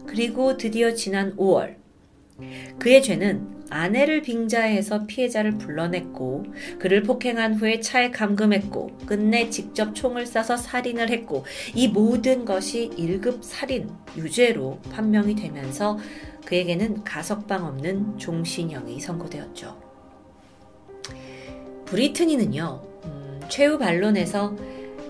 그리고 0.08 0.56
드디어 0.58 0.94
지난 0.94 1.36
5월, 1.36 1.76
그의 2.80 3.04
죄는 3.04 3.64
아내를 3.70 4.22
빙자해서 4.22 5.06
피해자를 5.08 5.58
불러냈고 5.58 6.46
그를 6.80 7.04
폭행한 7.04 7.56
후에 7.56 7.80
차에 7.80 8.12
감금했고 8.12 8.98
끝내 9.06 9.50
직접 9.50 9.96
총을 9.96 10.26
쏴서 10.26 10.58
살인을 10.58 11.10
했고 11.10 11.46
이 11.74 11.88
모든 11.88 12.46
것이 12.46 12.92
1급 12.98 13.40
살인 13.42 13.90
유죄로 14.16 14.80
판명이 14.92 15.36
되면서 15.36 15.98
그에게는 16.46 17.04
가석방 17.04 17.66
없는 17.66 18.18
종신형이 18.18 19.00
선고되었죠. 19.00 19.82
브리트니는요, 21.86 22.82
음, 23.06 23.40
최후 23.50 23.78
반론에서 23.78 24.56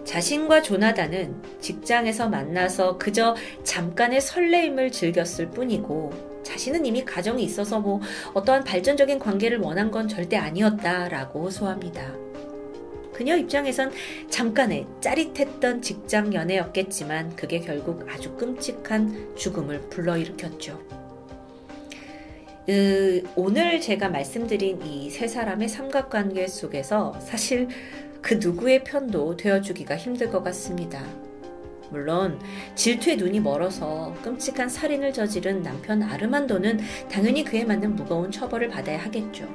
자신과 0.06 0.62
조나단은 0.62 1.62
직장에서 1.62 2.28
만나서 2.30 2.98
그저 2.98 3.36
잠깐의 3.64 4.22
설레임을 4.22 4.92
즐겼을 4.92 5.50
뿐이고 5.50 6.42
자신은 6.44 6.86
이미 6.86 7.06
가정이 7.06 7.42
있어서 7.44 7.80
뭐 7.80 8.02
어떠한 8.34 8.66
발전적인 8.66 9.18
관계를 9.18 9.60
원한 9.60 9.92
건 9.92 10.08
절대 10.08 10.36
아니었다라고 10.36 11.46
호소합니다. 11.46 12.14
그녀 13.14 13.38
입장에선 13.38 13.92
잠깐의 14.30 14.88
짜릿했던 15.00 15.82
직장 15.82 16.34
연애였겠지만 16.34 17.36
그게 17.36 17.60
결국 17.60 18.06
아주 18.10 18.36
끔찍한 18.36 19.36
죽음을 19.36 19.82
불러일으켰죠. 19.90 21.03
으, 22.70 23.24
오늘 23.36 23.82
제가 23.82 24.10
말씀드린 24.10 24.82
이 24.86 25.10
세 25.10 25.28
사람의 25.28 25.68
삼각관계 25.68 26.48
속에서 26.48 27.14
사실 27.20 27.68
그 28.22 28.36
누구의 28.36 28.84
편도 28.86 29.36
되어주기가 29.36 29.98
힘들 29.98 30.30
것 30.30 30.44
같습니다. 30.44 31.04
물론 31.90 32.40
질투에 32.76 33.16
눈이 33.18 33.42
멀어서 33.42 34.16
끔찍한 34.24 34.70
살인을 34.70 35.14
저지른 35.14 35.62
남편 35.62 36.02
아르만도는 36.02 36.80
당연히 37.12 37.44
그에 37.44 37.66
맞는 37.66 37.96
무거운 37.96 38.32
처벌을 38.32 38.70
받아야 38.70 38.98
하겠죠. 39.04 39.48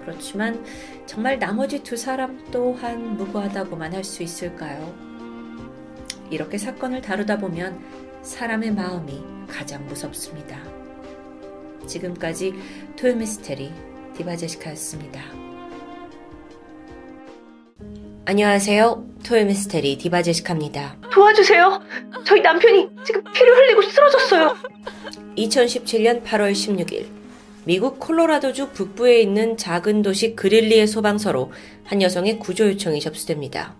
그렇지만 0.00 0.64
정말 1.06 1.38
나머지 1.38 1.82
두 1.82 1.96
사람 1.96 2.42
또한 2.50 3.16
무고하다고만 3.16 3.92
할 3.94 4.04
수 4.04 4.22
있을까요? 4.22 4.94
이렇게 6.30 6.56
사건을 6.56 7.02
다루다 7.02 7.38
보면 7.38 7.78
사람의 8.22 8.72
마음이 8.72 9.22
가장 9.48 9.86
무섭습니다. 9.86 10.58
지금까지 11.88 12.54
토요미스테리 12.96 13.72
디바제시카였습니다. 14.16 15.20
안녕하세요. 18.24 19.04
토요미스테리 19.24 19.98
디바제시카입니다. 19.98 20.98
도와주세요. 21.10 21.80
저희 22.24 22.40
남편이 22.42 22.90
지금 23.04 23.24
피를 23.32 23.56
흘리고 23.56 23.82
쓰러졌어요. 23.82 24.54
2017년 25.36 26.22
8월 26.22 26.52
16일 26.52 27.06
미국 27.64 27.98
콜로라도주 27.98 28.70
북부에 28.70 29.20
있는 29.20 29.56
작은 29.56 30.02
도시 30.02 30.34
그릴리의 30.36 30.86
소방서로 30.86 31.52
한 31.84 32.02
여성의 32.02 32.38
구조 32.38 32.66
요청이 32.68 33.00
접수됩니다. 33.00 33.74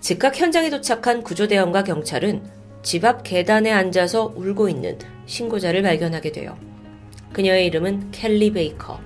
즉각 0.00 0.36
현장에 0.36 0.70
도착한 0.70 1.22
구조대원과 1.22 1.84
경찰은 1.84 2.42
집 2.82 3.04
앞 3.04 3.22
계단에 3.24 3.70
앉아서 3.70 4.32
울고 4.36 4.68
있는 4.68 4.98
신고자를 5.26 5.82
발견하게 5.82 6.32
돼요. 6.32 6.56
그녀의 7.32 7.66
이름은 7.66 8.10
켈리 8.10 8.52
베이커. 8.52 9.00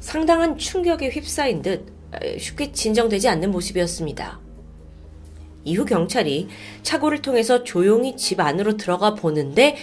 상당한 0.00 0.58
충격에 0.58 1.08
휩싸인 1.08 1.62
듯 1.62 1.92
쉽게 2.38 2.72
진정되지 2.72 3.28
않는 3.28 3.50
모습이었습니다. 3.50 4.40
이후 5.64 5.84
경찰이 5.84 6.48
차고를 6.82 7.22
통해서 7.22 7.64
조용히 7.64 8.16
집 8.16 8.40
안으로 8.40 8.76
들어가 8.76 9.14
보는데 9.14 9.76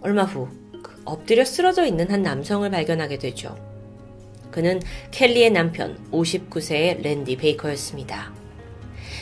얼마 0.00 0.24
후그 0.24 1.02
엎드려 1.04 1.44
쓰러져 1.44 1.86
있는 1.86 2.10
한 2.10 2.22
남성을 2.22 2.68
발견하게 2.68 3.18
되죠. 3.18 3.56
그는 4.50 4.80
켈리의 5.12 5.50
남편 5.50 5.96
59세의 6.10 7.02
랜디 7.02 7.36
베이커였습니다. 7.36 8.32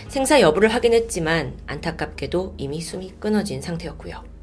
생사 0.09 0.41
여부를 0.41 0.73
확인했지만 0.73 1.59
안타깝게도 1.67 2.55
이미 2.57 2.81
숨이 2.81 3.15
끊어진 3.19 3.61
상태였고요. 3.61 4.36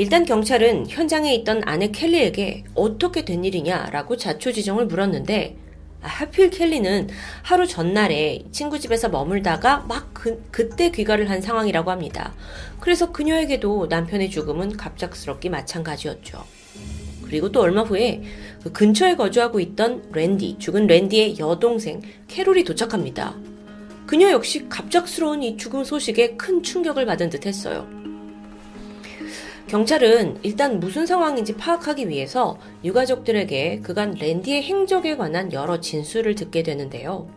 일단 0.00 0.24
경찰은 0.24 0.88
현장에 0.88 1.34
있던 1.34 1.60
아내 1.66 1.88
켈리에게 1.88 2.64
어떻게 2.74 3.26
된 3.26 3.44
일이냐라고 3.44 4.16
자초지종을 4.16 4.86
물었는데 4.86 5.58
아, 6.00 6.08
하필 6.08 6.48
켈리는 6.48 7.08
하루 7.42 7.66
전날에 7.66 8.42
친구 8.50 8.78
집에서 8.78 9.10
머물다가 9.10 9.84
막 9.86 10.08
그, 10.14 10.42
그때 10.50 10.90
귀가를 10.90 11.28
한 11.28 11.42
상황이라고 11.42 11.90
합니다. 11.90 12.32
그래서 12.80 13.12
그녀에게도 13.12 13.88
남편의 13.90 14.30
죽음은 14.30 14.78
갑작스럽기 14.78 15.50
마찬가지였죠. 15.50 16.46
그리고 17.26 17.52
또 17.52 17.60
얼마 17.60 17.82
후에 17.82 18.22
그 18.62 18.72
근처에 18.72 19.16
거주하고 19.16 19.60
있던 19.60 20.10
랜디, 20.14 20.56
죽은 20.58 20.86
랜디의 20.86 21.38
여동생 21.38 22.00
캐롤이 22.26 22.64
도착합니다. 22.64 23.36
그녀 24.06 24.30
역시 24.30 24.66
갑작스러운 24.70 25.42
이 25.42 25.58
죽음 25.58 25.84
소식에 25.84 26.36
큰 26.36 26.62
충격을 26.62 27.04
받은 27.04 27.28
듯 27.28 27.44
했어요. 27.44 27.99
경찰은 29.70 30.38
일단 30.42 30.80
무슨 30.80 31.06
상황인지 31.06 31.56
파악하기 31.56 32.08
위해서 32.08 32.58
유가족들에게 32.82 33.82
그간 33.84 34.16
랜디의 34.18 34.64
행적에 34.64 35.16
관한 35.16 35.52
여러 35.52 35.80
진술을 35.80 36.34
듣게 36.34 36.64
되는데요. 36.64 37.28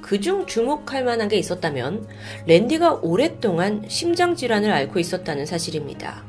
그중 0.00 0.46
주목할 0.46 1.04
만한 1.04 1.28
게 1.28 1.36
있었다면 1.36 2.06
랜디가 2.46 3.00
오랫동안 3.02 3.84
심장질환을 3.86 4.72
앓고 4.72 4.98
있었다는 4.98 5.44
사실입니다. 5.44 6.24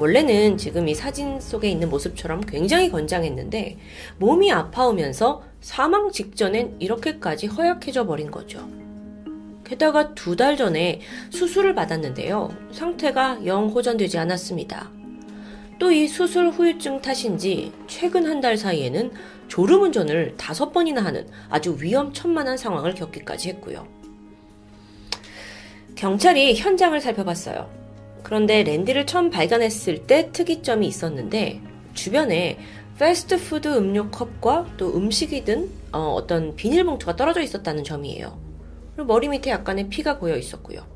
원래는 0.00 0.58
지금 0.58 0.88
이 0.88 0.96
사진 0.96 1.40
속에 1.40 1.70
있는 1.70 1.88
모습처럼 1.88 2.40
굉장히 2.40 2.90
건장했는데 2.90 3.78
몸이 4.18 4.50
아파오면서 4.50 5.44
사망 5.60 6.10
직전엔 6.10 6.78
이렇게까지 6.80 7.46
허약해져 7.46 8.04
버린 8.04 8.32
거죠. 8.32 8.68
게다가 9.64 10.14
두 10.14 10.36
달 10.36 10.56
전에 10.56 11.00
수술을 11.30 11.74
받았는데요. 11.74 12.50
상태가 12.72 13.40
영 13.46 13.68
호전되지 13.68 14.18
않았습니다. 14.18 14.90
또 15.78 15.90
이 15.90 16.06
수술 16.08 16.50
후유증 16.50 17.00
탓인지 17.02 17.72
최근 17.86 18.26
한 18.26 18.40
달 18.40 18.56
사이에는 18.56 19.10
졸음운전을 19.48 20.34
다섯 20.36 20.72
번이나 20.72 21.04
하는 21.04 21.26
아주 21.50 21.76
위험천만한 21.80 22.56
상황을 22.56 22.94
겪기까지 22.94 23.48
했고요. 23.50 23.86
경찰이 25.96 26.54
현장을 26.56 26.98
살펴봤어요. 27.00 27.68
그런데 28.22 28.62
랜디를 28.62 29.06
처음 29.06 29.30
발견했을 29.30 30.06
때 30.06 30.30
특이점이 30.32 30.86
있었는데 30.86 31.60
주변에 31.94 32.58
패스트푸드 32.98 33.68
음료 33.76 34.10
컵과 34.10 34.74
또 34.76 34.96
음식이 34.96 35.44
든 35.44 35.70
어, 35.92 36.24
떤 36.26 36.56
비닐봉투가 36.56 37.16
떨어져 37.16 37.40
있었다는 37.42 37.84
점이에요. 37.84 38.43
그리고 38.94 39.06
머리 39.06 39.28
밑에 39.28 39.50
약간의 39.50 39.88
피가 39.88 40.18
고여 40.18 40.36
있었고요. 40.36 40.86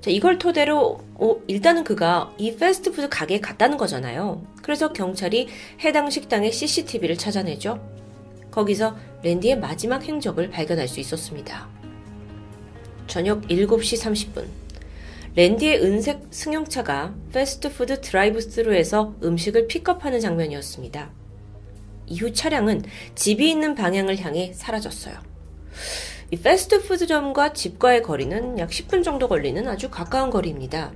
자, 0.00 0.10
이걸 0.10 0.38
토대로 0.38 1.00
어, 1.14 1.36
일단은 1.48 1.84
그가 1.84 2.32
이 2.38 2.54
패스트푸드 2.54 3.08
가게에 3.08 3.40
갔다는 3.40 3.76
거잖아요. 3.76 4.46
그래서 4.62 4.92
경찰이 4.92 5.48
해당 5.80 6.08
식당의 6.08 6.52
CCTV를 6.52 7.16
찾아내죠. 7.16 7.80
거기서 8.50 8.96
랜디의 9.22 9.58
마지막 9.58 10.04
행적을 10.04 10.50
발견할 10.50 10.86
수 10.88 11.00
있었습니다. 11.00 11.68
저녁 13.06 13.42
7시 13.42 14.32
30분. 14.34 14.46
랜디의 15.34 15.82
은색 15.82 16.26
승용차가 16.30 17.14
패스트푸드 17.32 18.00
드라이브스루에서 18.00 19.14
음식을 19.22 19.66
픽업하는 19.68 20.20
장면이었습니다. 20.20 21.10
이후 22.06 22.32
차량은 22.32 22.82
집이 23.14 23.48
있는 23.48 23.74
방향을 23.74 24.18
향해 24.18 24.52
사라졌어요. 24.54 25.14
이 26.30 26.36
패스트푸드점과 26.36 27.52
집과의 27.54 28.02
거리는 28.02 28.58
약 28.58 28.68
10분 28.70 29.02
정도 29.02 29.28
걸리는 29.28 29.66
아주 29.66 29.90
가까운 29.90 30.30
거리입니다. 30.30 30.92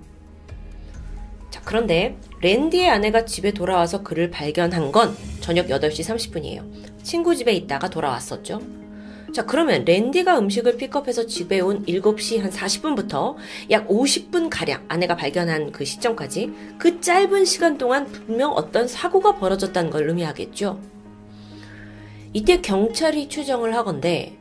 그런데 1.64 2.16
랜디의 2.40 2.90
아내가 2.90 3.24
집에 3.24 3.52
돌아와서 3.52 4.02
그를 4.02 4.30
발견한 4.30 4.92
건 4.92 5.16
저녁 5.40 5.68
8시 5.68 6.04
30분이에요. 6.04 7.02
친구 7.02 7.34
집에 7.34 7.52
있다가 7.52 7.88
돌아왔었죠. 7.88 8.60
자, 9.32 9.46
그러면 9.46 9.84
랜디가 9.86 10.38
음식을 10.38 10.76
픽업해서 10.76 11.26
집에 11.26 11.60
온 11.60 11.86
7시 11.86 12.40
한 12.40 12.50
40분부터 12.50 13.36
약 13.70 13.88
50분 13.88 14.48
가량 14.50 14.84
아내가 14.88 15.16
발견한 15.16 15.72
그 15.72 15.86
시점까지 15.86 16.52
그 16.76 17.00
짧은 17.00 17.46
시간 17.46 17.78
동안 17.78 18.04
분명 18.04 18.52
어떤 18.52 18.86
사고가 18.86 19.36
벌어졌다는 19.36 19.90
걸 19.90 20.08
의미하겠죠. 20.08 20.78
이때 22.34 22.62
경찰이 22.62 23.28
추정을 23.28 23.74
하건데 23.74 24.38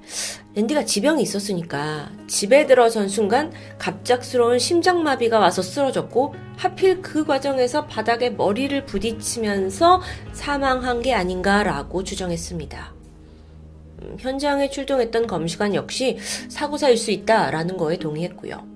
랜디가 0.56 0.86
지병이 0.86 1.22
있었으니까 1.24 2.12
집에 2.28 2.66
들어선 2.66 3.10
순간 3.10 3.52
갑작스러운 3.78 4.60
심장마비가 4.60 5.40
와서 5.40 5.62
쓰러졌고 5.62 6.36
하필 6.58 7.02
그 7.02 7.26
과정에서 7.26 7.88
바닥에 7.88 8.30
머리를 8.30 8.86
부딪히면서 8.86 10.02
사망한 10.32 11.02
게 11.02 11.14
아닌가라고 11.14 12.04
추정했습니다. 12.04 12.94
음, 14.02 14.18
현장에 14.20 14.70
출동했던 14.70 15.28
검시관 15.28 15.76
역시 15.76 16.18
사고사일 16.50 16.98
수 16.98 17.12
있다라는 17.12 17.78
거에 17.78 17.98
동의했고요. 17.98 18.68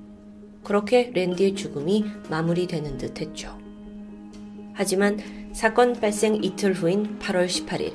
그렇게 0.64 1.12
랜디의 1.14 1.56
죽음이 1.56 2.06
마무리되는 2.30 2.98
듯 2.98 3.22
했죠. 3.22 3.58
하지만 4.74 5.20
사건 5.54 5.94
발생 5.94 6.44
이틀 6.44 6.74
후인 6.74 7.20
8월 7.20 7.48
18일, 7.48 7.94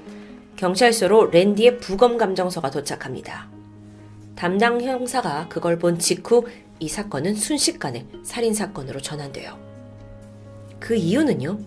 경찰서로 0.61 1.31
랜디의 1.31 1.79
부검 1.79 2.19
감정서가 2.19 2.71
도착합니다. 2.71 3.49
담당 4.37 4.83
형사가 4.83 5.49
그걸 5.49 5.79
본 5.79 5.99
직후 5.99 6.47
이 6.79 6.87
사건은 6.87 7.35
순식간에 7.35 8.07
살인 8.23 8.53
사건으로 8.53 9.01
전환돼요. 9.01 9.59
그 10.79 10.95
이유는요, 10.95 11.59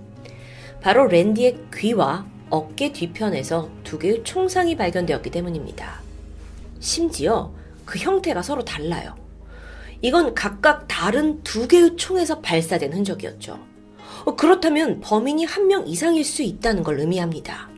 바로 0.80 1.08
랜디의 1.08 1.58
귀와 1.74 2.28
어깨 2.52 2.94
뒤편에서 2.94 3.72
두 3.84 3.98
개의 3.98 4.24
총상이 4.24 4.78
발견되었기 4.78 5.32
때문입니다. 5.32 6.04
심지어 6.80 7.52
그 7.86 7.98
형태가 7.98 8.44
서로 8.44 8.64
달라요. 8.64 9.16
이건 10.04 10.36
각각 10.36 10.88
다른 10.88 11.42
두 11.42 11.68
개의 11.68 11.96
총에서 11.96 12.42
발사된 12.42 12.94
흔적이었죠. 12.94 13.58
어, 14.26 14.36
그렇다면 14.36 15.00
범인이 15.02 15.46
한 15.46 15.66
명 15.66 15.88
이상일 15.88 16.24
수 16.24 16.44
있다는 16.44 16.84
걸 16.84 17.00
의미합니다. 17.00 17.73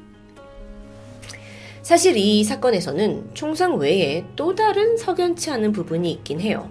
사실 1.86 2.18
이 2.18 2.44
사건에서는 2.44 3.36
총상 3.36 3.76
외에 3.78 4.26
또 4.36 4.56
다른 4.56 4.98
석연치 4.98 5.52
않은 5.52 5.72
부분이 5.72 6.12
있긴 6.14 6.42
해요. 6.42 6.68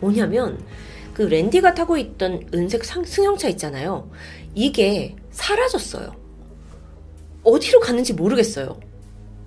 뭐냐면 0.00 0.60
그 1.14 1.22
랜디가 1.22 1.74
타고 1.74 1.96
있던 1.96 2.42
은색 2.52 2.84
승용차 2.84 3.50
있잖아요. 3.50 4.10
이게 4.56 5.14
사라졌어요. 5.30 6.12
어디로 7.44 7.78
갔는지 7.78 8.14
모르겠어요. 8.14 8.80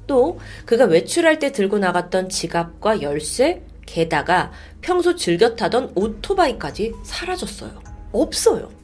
또 0.07 0.39
그가 0.65 0.85
외출할 0.85 1.39
때 1.39 1.51
들고 1.51 1.77
나갔던 1.79 2.29
지갑과 2.29 3.01
열쇠, 3.01 3.63
게다가 3.85 4.53
평소 4.79 5.17
즐겨 5.17 5.57
타던 5.57 5.91
오토바이까지 5.93 6.93
사라졌어요. 7.03 7.83
없어요. 8.13 8.80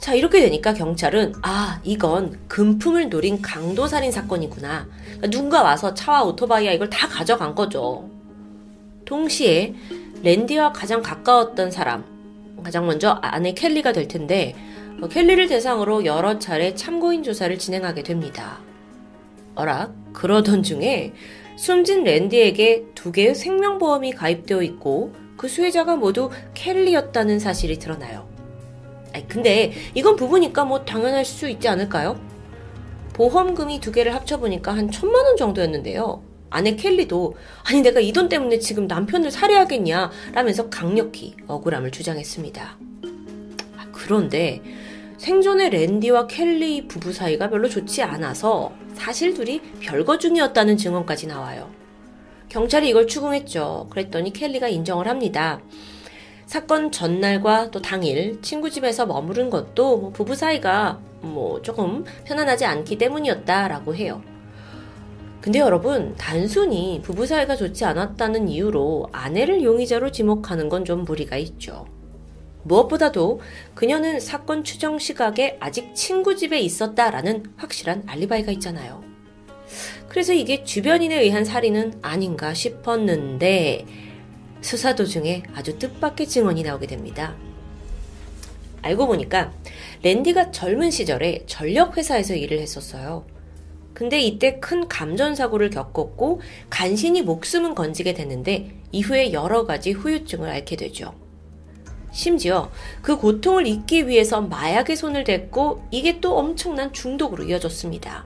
자, 0.00 0.14
이렇게 0.14 0.40
되니까 0.40 0.72
경찰은, 0.72 1.34
아, 1.42 1.78
이건 1.84 2.40
금품을 2.48 3.10
노린 3.10 3.42
강도살인 3.42 4.10
사건이구나. 4.10 4.88
그러니까 5.04 5.26
누군가 5.28 5.62
와서 5.62 5.92
차와 5.92 6.24
오토바이와 6.24 6.72
이걸 6.72 6.88
다 6.88 7.06
가져간 7.06 7.54
거죠. 7.54 8.08
동시에 9.04 9.74
랜디와 10.22 10.72
가장 10.72 11.02
가까웠던 11.02 11.70
사람, 11.70 12.04
가장 12.64 12.86
먼저 12.86 13.18
아내 13.20 13.52
켈리가 13.52 13.92
될 13.92 14.08
텐데, 14.08 14.56
뭐 14.98 15.10
켈리를 15.10 15.46
대상으로 15.48 16.06
여러 16.06 16.38
차례 16.38 16.74
참고인 16.74 17.22
조사를 17.22 17.58
진행하게 17.58 18.02
됩니다. 18.02 18.58
어라, 19.54 19.92
그러던 20.14 20.62
중에 20.62 21.12
숨진 21.56 22.04
랜디에게 22.04 22.86
두 22.94 23.12
개의 23.12 23.34
생명보험이 23.34 24.12
가입되어 24.12 24.62
있고 24.62 25.12
그 25.36 25.46
수혜자가 25.46 25.96
모두 25.96 26.30
켈리였다는 26.54 27.38
사실이 27.38 27.78
드러나요. 27.78 28.29
아니, 29.12 29.26
근데 29.28 29.72
이건 29.94 30.16
부부니까 30.16 30.64
뭐 30.64 30.84
당연할 30.84 31.24
수 31.24 31.48
있지 31.48 31.68
않을까요? 31.68 32.20
보험금이 33.12 33.80
두 33.80 33.92
개를 33.92 34.14
합쳐보니까 34.14 34.72
한 34.72 34.90
천만 34.90 35.24
원 35.26 35.36
정도였는데요. 35.36 36.22
아내 36.50 36.74
켈리도 36.74 37.34
아니 37.64 37.80
내가 37.80 38.00
이 38.00 38.12
돈 38.12 38.28
때문에 38.28 38.58
지금 38.58 38.86
남편을 38.88 39.30
살해하겠냐 39.30 40.10
라면서 40.32 40.68
강력히 40.68 41.36
억울함을 41.46 41.90
주장했습니다. 41.92 42.76
아, 43.76 43.86
그런데 43.92 44.60
생존의 45.18 45.70
랜디와 45.70 46.26
켈리 46.26 46.88
부부 46.88 47.12
사이가 47.12 47.50
별로 47.50 47.68
좋지 47.68 48.02
않아서 48.02 48.72
사실 48.94 49.34
둘이 49.34 49.60
별거 49.80 50.18
중이었다는 50.18 50.76
증언까지 50.76 51.26
나와요. 51.26 51.70
경찰이 52.48 52.88
이걸 52.88 53.06
추궁했죠. 53.06 53.88
그랬더니 53.90 54.32
켈리가 54.32 54.68
인정을 54.68 55.06
합니다. 55.06 55.60
사건 56.50 56.90
전날과 56.90 57.70
또 57.70 57.80
당일 57.80 58.42
친구 58.42 58.70
집에서 58.70 59.06
머무른 59.06 59.50
것도 59.50 59.98
뭐 59.98 60.10
부부 60.10 60.34
사이가 60.34 60.98
뭐 61.20 61.62
조금 61.62 62.04
편안하지 62.24 62.64
않기 62.64 62.98
때문이었다라고 62.98 63.94
해요. 63.94 64.20
근데 65.40 65.60
여러분, 65.60 66.16
단순히 66.18 67.00
부부 67.04 67.24
사이가 67.28 67.54
좋지 67.54 67.84
않았다는 67.84 68.48
이유로 68.48 69.10
아내를 69.12 69.62
용의자로 69.62 70.10
지목하는 70.10 70.68
건 70.68 70.84
좀 70.84 71.04
무리가 71.04 71.36
있죠. 71.36 71.86
무엇보다도 72.64 73.40
그녀는 73.76 74.18
사건 74.18 74.64
추정 74.64 74.98
시각에 74.98 75.56
아직 75.60 75.94
친구 75.94 76.34
집에 76.34 76.58
있었다라는 76.58 77.44
확실한 77.58 78.02
알리바이가 78.08 78.50
있잖아요. 78.50 79.04
그래서 80.08 80.32
이게 80.32 80.64
주변인에 80.64 81.20
의한 81.20 81.44
살인은 81.44 82.00
아닌가 82.02 82.54
싶었는데 82.54 84.09
수사 84.60 84.94
도중에 84.94 85.42
아주 85.54 85.78
뜻밖의 85.78 86.28
증언이 86.28 86.62
나오게 86.62 86.86
됩니다. 86.86 87.34
알고 88.82 89.06
보니까 89.06 89.52
랜디가 90.02 90.50
젊은 90.52 90.90
시절에 90.90 91.44
전력회사에서 91.46 92.34
일을 92.34 92.58
했었어요. 92.60 93.24
근데 93.92 94.20
이때 94.20 94.58
큰 94.60 94.88
감전사고를 94.88 95.70
겪었고 95.70 96.40
간신히 96.70 97.22
목숨은 97.22 97.74
건지게 97.74 98.14
됐는데 98.14 98.74
이후에 98.92 99.32
여러 99.32 99.66
가지 99.66 99.92
후유증을 99.92 100.48
앓게 100.48 100.76
되죠. 100.76 101.14
심지어 102.12 102.70
그 103.02 103.18
고통을 103.18 103.66
잊기 103.66 104.08
위해서 104.08 104.40
마약에 104.40 104.96
손을 104.96 105.24
댔고 105.24 105.84
이게 105.90 106.20
또 106.20 106.38
엄청난 106.38 106.92
중독으로 106.92 107.44
이어졌습니다. 107.44 108.24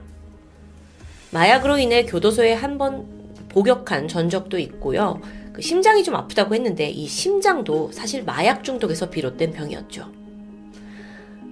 마약으로 1.31 1.77
인해 1.77 2.05
교도소에 2.05 2.53
한 2.53 2.77
번 2.77 3.05
복역한 3.49 4.07
전적도 4.07 4.59
있고요. 4.59 5.21
그 5.55 5.61
심장이 5.61 6.03
좀 6.03 6.15
아프다고 6.15 6.53
했는데 6.53 6.89
이 6.89 7.07
심장도 7.07 7.89
사실 7.93 8.25
마약 8.25 8.61
중독에서 8.61 9.09
비롯된 9.09 9.53
병이었죠. 9.53 10.11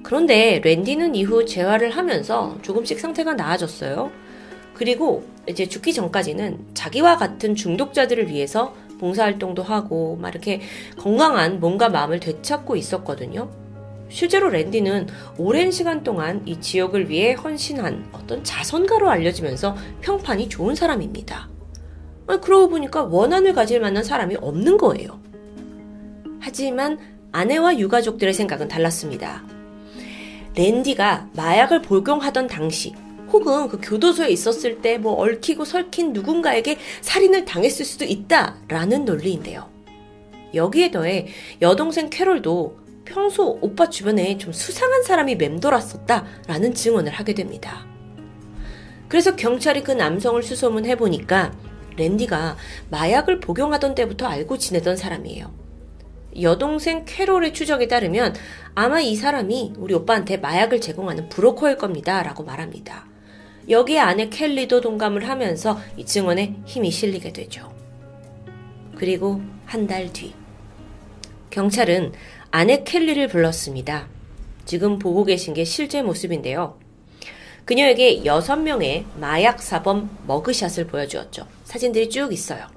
그런데 0.04 0.60
랜디는 0.62 1.16
이후 1.16 1.46
재활을 1.46 1.90
하면서 1.90 2.58
조금씩 2.64 3.00
상태가 3.00 3.34
나아졌어요. 3.36 4.12
그리고 4.74 5.24
이제 5.48 5.70
죽기 5.70 5.94
전까지는 5.94 6.74
자기와 6.74 7.16
같은 7.16 7.56
중독자들을 7.56 8.28
위해서 8.28 8.76
봉사활동도 9.00 9.64
하고 9.64 10.18
막 10.18 10.28
이렇게 10.28 10.60
건강한 10.98 11.62
몸과 11.62 11.88
마음을 11.88 12.20
되찾고 12.20 12.76
있었거든요. 12.76 13.50
실제로 14.10 14.50
랜디는 14.50 15.08
오랜 15.38 15.72
시간 15.72 16.04
동안 16.04 16.42
이 16.46 16.60
지역을 16.60 17.10
위해 17.10 17.36
헌신한 17.36 18.10
어떤 18.12 18.44
자선가로 18.44 19.10
알려지면서 19.10 19.78
평판이 20.02 20.50
좋은 20.50 20.76
사람입니다. 20.76 21.53
그러고 22.26 22.70
보니까 22.70 23.04
원한을 23.04 23.54
가질 23.54 23.80
만한 23.80 24.04
사람이 24.04 24.38
없는 24.42 24.78
거예요. 24.78 25.20
하지만 26.40 26.98
아내와 27.32 27.80
유가족들의 27.80 28.34
생각은 28.34 28.68
달랐습니다. 28.68 29.44
랜디가 30.56 31.30
마약을 31.36 31.82
복용하던 31.82 32.48
당시 32.48 32.94
혹은 33.32 33.68
그 33.68 33.80
교도소에 33.82 34.30
있었을 34.30 34.82
때 34.82 34.98
뭐 34.98 35.14
얽히고 35.14 35.66
설킨 35.66 36.14
누군가에게 36.14 36.78
살인을 37.02 37.46
당했을 37.46 37.84
수도 37.86 38.06
있다라는 38.06 39.06
논리인데요. 39.06 39.70
여기에 40.54 40.92
더해 40.92 41.28
여동생 41.62 42.10
캐롤도 42.10 42.78
평소 43.06 43.58
오빠 43.62 43.90
주변에 43.90 44.38
좀 44.38 44.54
수상한 44.54 45.04
사람이 45.04 45.36
맴돌았었다라는 45.36 46.74
증언을 46.76 47.12
하게 47.12 47.34
됩니다. 47.34 47.86
그래서 49.10 49.36
경찰이 49.36 49.84
그 49.84 49.92
남성을 49.92 50.42
수소문 50.44 50.86
해보니까 50.86 51.52
랜디가 51.98 52.58
마약을 52.90 53.40
복용하던 53.40 53.96
때부터 53.96 54.28
알고 54.28 54.58
지내던 54.58 54.98
사람이에요. 54.98 55.52
여동생 56.42 57.06
캐롤의 57.06 57.54
추적에 57.54 57.88
따르면 57.88 58.34
아마 58.74 59.00
이 59.00 59.16
사람이 59.16 59.74
우리 59.78 59.94
오빠한테 59.94 60.38
마약을 60.38 60.82
제공하는 60.82 61.30
브로커일 61.30 61.78
겁니다. 61.78 62.24
라고 62.24 62.44
말합니다. 62.44 63.06
여기에 63.70 64.00
아내 64.00 64.30
켈리도 64.30 64.82
동감을 64.82 65.30
하면서 65.30 65.80
이 65.96 66.06
증언에 66.06 66.56
힘이 66.66 66.92
실리게 66.92 67.32
되죠. 67.34 67.72
그리고 68.96 69.42
한 69.66 69.88
달 69.88 70.12
뒤, 70.12 70.34
경찰은 71.50 72.14
아내 72.52 72.84
켈리를 72.84 73.28
불렀습니다. 73.28 74.08
지금 74.66 75.00
보고 75.00 75.24
계신 75.24 75.54
게 75.54 75.64
실제 75.64 76.02
모습인데요. 76.02 76.78
그녀에게 77.66 78.24
6명의 78.24 79.06
마약 79.18 79.62
사범 79.62 80.10
머그샷을 80.28 80.88
보여주었죠. 80.88 81.48
사진들이 81.74 82.08
쭉 82.12 82.32
있어요. 82.32 82.68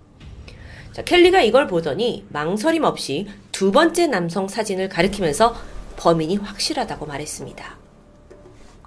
자, 0.92 1.02
켈리가 1.04 1.42
이걸 1.42 1.66
보더니 1.66 2.24
망설임 2.30 2.84
없이 2.84 3.26
두 3.52 3.70
번째 3.70 4.06
남성 4.06 4.48
사진을 4.48 4.88
가리키면서 4.88 5.54
범인이 5.98 6.36
확실하다고 6.36 7.04
말했습니다. 7.04 7.76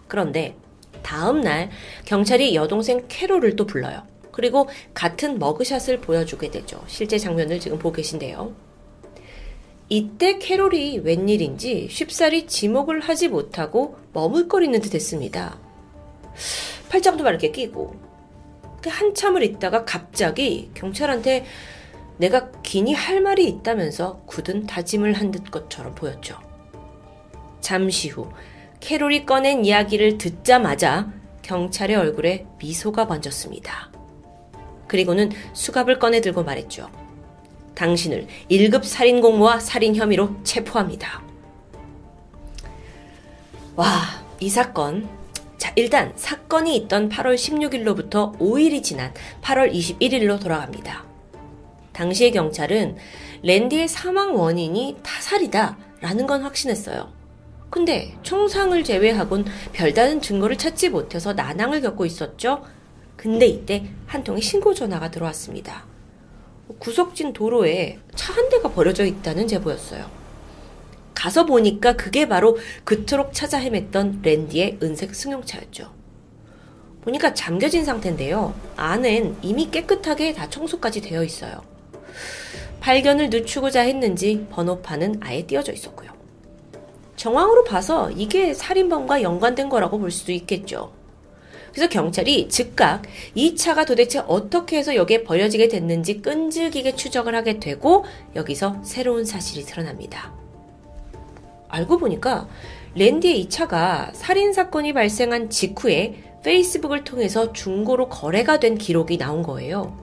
그런데 0.07 0.55
다음 1.03 1.41
날 1.41 1.69
경찰이 2.05 2.55
여동생 2.55 3.05
캐롤을 3.07 3.55
또 3.55 3.67
불러요. 3.67 4.01
그리고 4.31 4.67
같은 4.95 5.37
머그샷을 5.37 6.01
보여주게 6.01 6.49
되죠. 6.49 6.83
실제 6.87 7.19
장면을 7.19 7.59
지금 7.59 7.77
보고 7.77 7.93
계신데요. 7.97 8.55
이때 9.89 10.39
캐롤이 10.39 10.99
웬일인지 11.03 11.87
쉽사리 11.91 12.47
지목을 12.47 12.99
하지 13.01 13.27
못하고 13.27 13.99
머물거리는 14.13 14.81
듯 14.81 14.95
했습니다. 14.95 15.59
팔짱도 16.89 17.27
이렇게 17.27 17.51
끼고. 17.51 18.08
한참을 18.87 19.43
있다가 19.43 19.83
갑자기 19.83 20.71
경찰한테 20.73 21.45
내가 22.17 22.51
기니 22.63 22.93
할 22.93 23.21
말이 23.21 23.47
있다면서 23.47 24.21
굳은 24.25 24.67
다짐을 24.67 25.13
한 25.13 25.31
듯 25.31 25.51
것처럼 25.51 25.95
보였죠. 25.95 26.37
잠시 27.61 28.09
후 28.09 28.29
캐롤이 28.79 29.25
꺼낸 29.25 29.65
이야기를 29.65 30.17
듣자마자 30.17 31.11
경찰의 31.41 31.95
얼굴에 31.95 32.45
미소가 32.59 33.07
번졌습니다. 33.07 33.91
그리고는 34.87 35.31
수갑을 35.53 35.99
꺼내 35.99 36.21
들고 36.21 36.43
말했죠. 36.43 36.89
당신을 37.75 38.27
1급 38.49 38.83
살인 38.83 39.21
공모와 39.21 39.59
살인 39.59 39.95
혐의로 39.95 40.43
체포합니다. 40.43 41.21
와, 43.75 44.01
이 44.39 44.49
사건. 44.49 45.18
자, 45.59 45.73
일단 45.75 46.13
사건이 46.15 46.75
있던 46.77 47.09
8월 47.09 47.35
16일로부터 47.35 48.35
5일이 48.39 48.81
지난 48.81 49.13
8월 49.43 49.71
21일로 49.71 50.41
돌아갑니다. 50.41 51.03
당시의 51.91 52.31
경찰은 52.31 52.95
랜디의 53.43 53.89
사망 53.89 54.35
원인이 54.35 54.97
타살이다 55.03 55.77
라는 55.99 56.25
건 56.27 56.43
확신했어요. 56.43 57.11
근데 57.69 58.15
총상을 58.23 58.81
제외하곤 58.83 59.45
별다른 59.73 60.21
증거를 60.21 60.57
찾지 60.57 60.89
못해서 60.89 61.33
난항을 61.33 61.81
겪고 61.81 62.05
있었죠. 62.05 62.63
근데 63.17 63.45
이때 63.45 63.85
한 64.07 64.23
통의 64.23 64.41
신고 64.41 64.73
전화가 64.73 65.11
들어왔습니다. 65.11 65.83
구석진 66.79 67.33
도로에 67.33 67.99
차 68.15 68.31
한 68.33 68.47
대가 68.47 68.69
버려져 68.69 69.03
있다는 69.03 69.47
제보였어요. 69.47 70.18
가서 71.19 71.45
보니까 71.45 71.97
그게 71.97 72.29
바로 72.29 72.57
그토록 72.85 73.33
찾아 73.33 73.59
헤맸던 73.59 74.23
랜디의 74.23 74.79
은색 74.81 75.13
승용차였죠. 75.13 75.93
보니까 77.01 77.33
잠겨진 77.33 77.83
상태인데요. 77.83 78.53
안엔 78.77 79.35
이미 79.41 79.69
깨끗하게 79.69 80.33
다 80.33 80.49
청소까지 80.49 81.01
되어 81.01 81.21
있어요. 81.25 81.61
발견을 82.79 83.29
늦추고자 83.31 83.81
했는지 83.81 84.47
번호판은 84.49 85.19
아예 85.19 85.45
띄어져 85.45 85.73
있었고요. 85.73 86.09
정황으로 87.17 87.65
봐서 87.65 88.09
이게 88.11 88.53
살인범과 88.53 89.21
연관된 89.21 89.67
거라고 89.67 89.99
볼 89.99 90.11
수도 90.11 90.31
있겠죠. 90.31 90.93
그래서 91.73 91.89
경찰이 91.89 92.47
즉각 92.47 93.01
이 93.35 93.57
차가 93.57 93.83
도대체 93.83 94.19
어떻게 94.19 94.77
해서 94.77 94.95
여기에 94.95 95.23
버려지게 95.23 95.67
됐는지 95.67 96.21
끈질기게 96.21 96.95
추적을 96.95 97.35
하게 97.35 97.59
되고 97.59 98.05
여기서 98.37 98.81
새로운 98.85 99.25
사실이 99.25 99.65
드러납니다. 99.65 100.39
알고 101.69 101.97
보니까 101.97 102.47
랜디의 102.95 103.39
이 103.39 103.49
차가 103.49 104.11
살인 104.13 104.51
사건이 104.51 104.93
발생한 104.93 105.49
직후에 105.49 106.23
페이스북을 106.43 107.03
통해서 107.03 107.53
중고로 107.53 108.09
거래가 108.09 108.59
된 108.59 108.77
기록이 108.77 109.17
나온 109.17 109.43
거예요. 109.43 109.97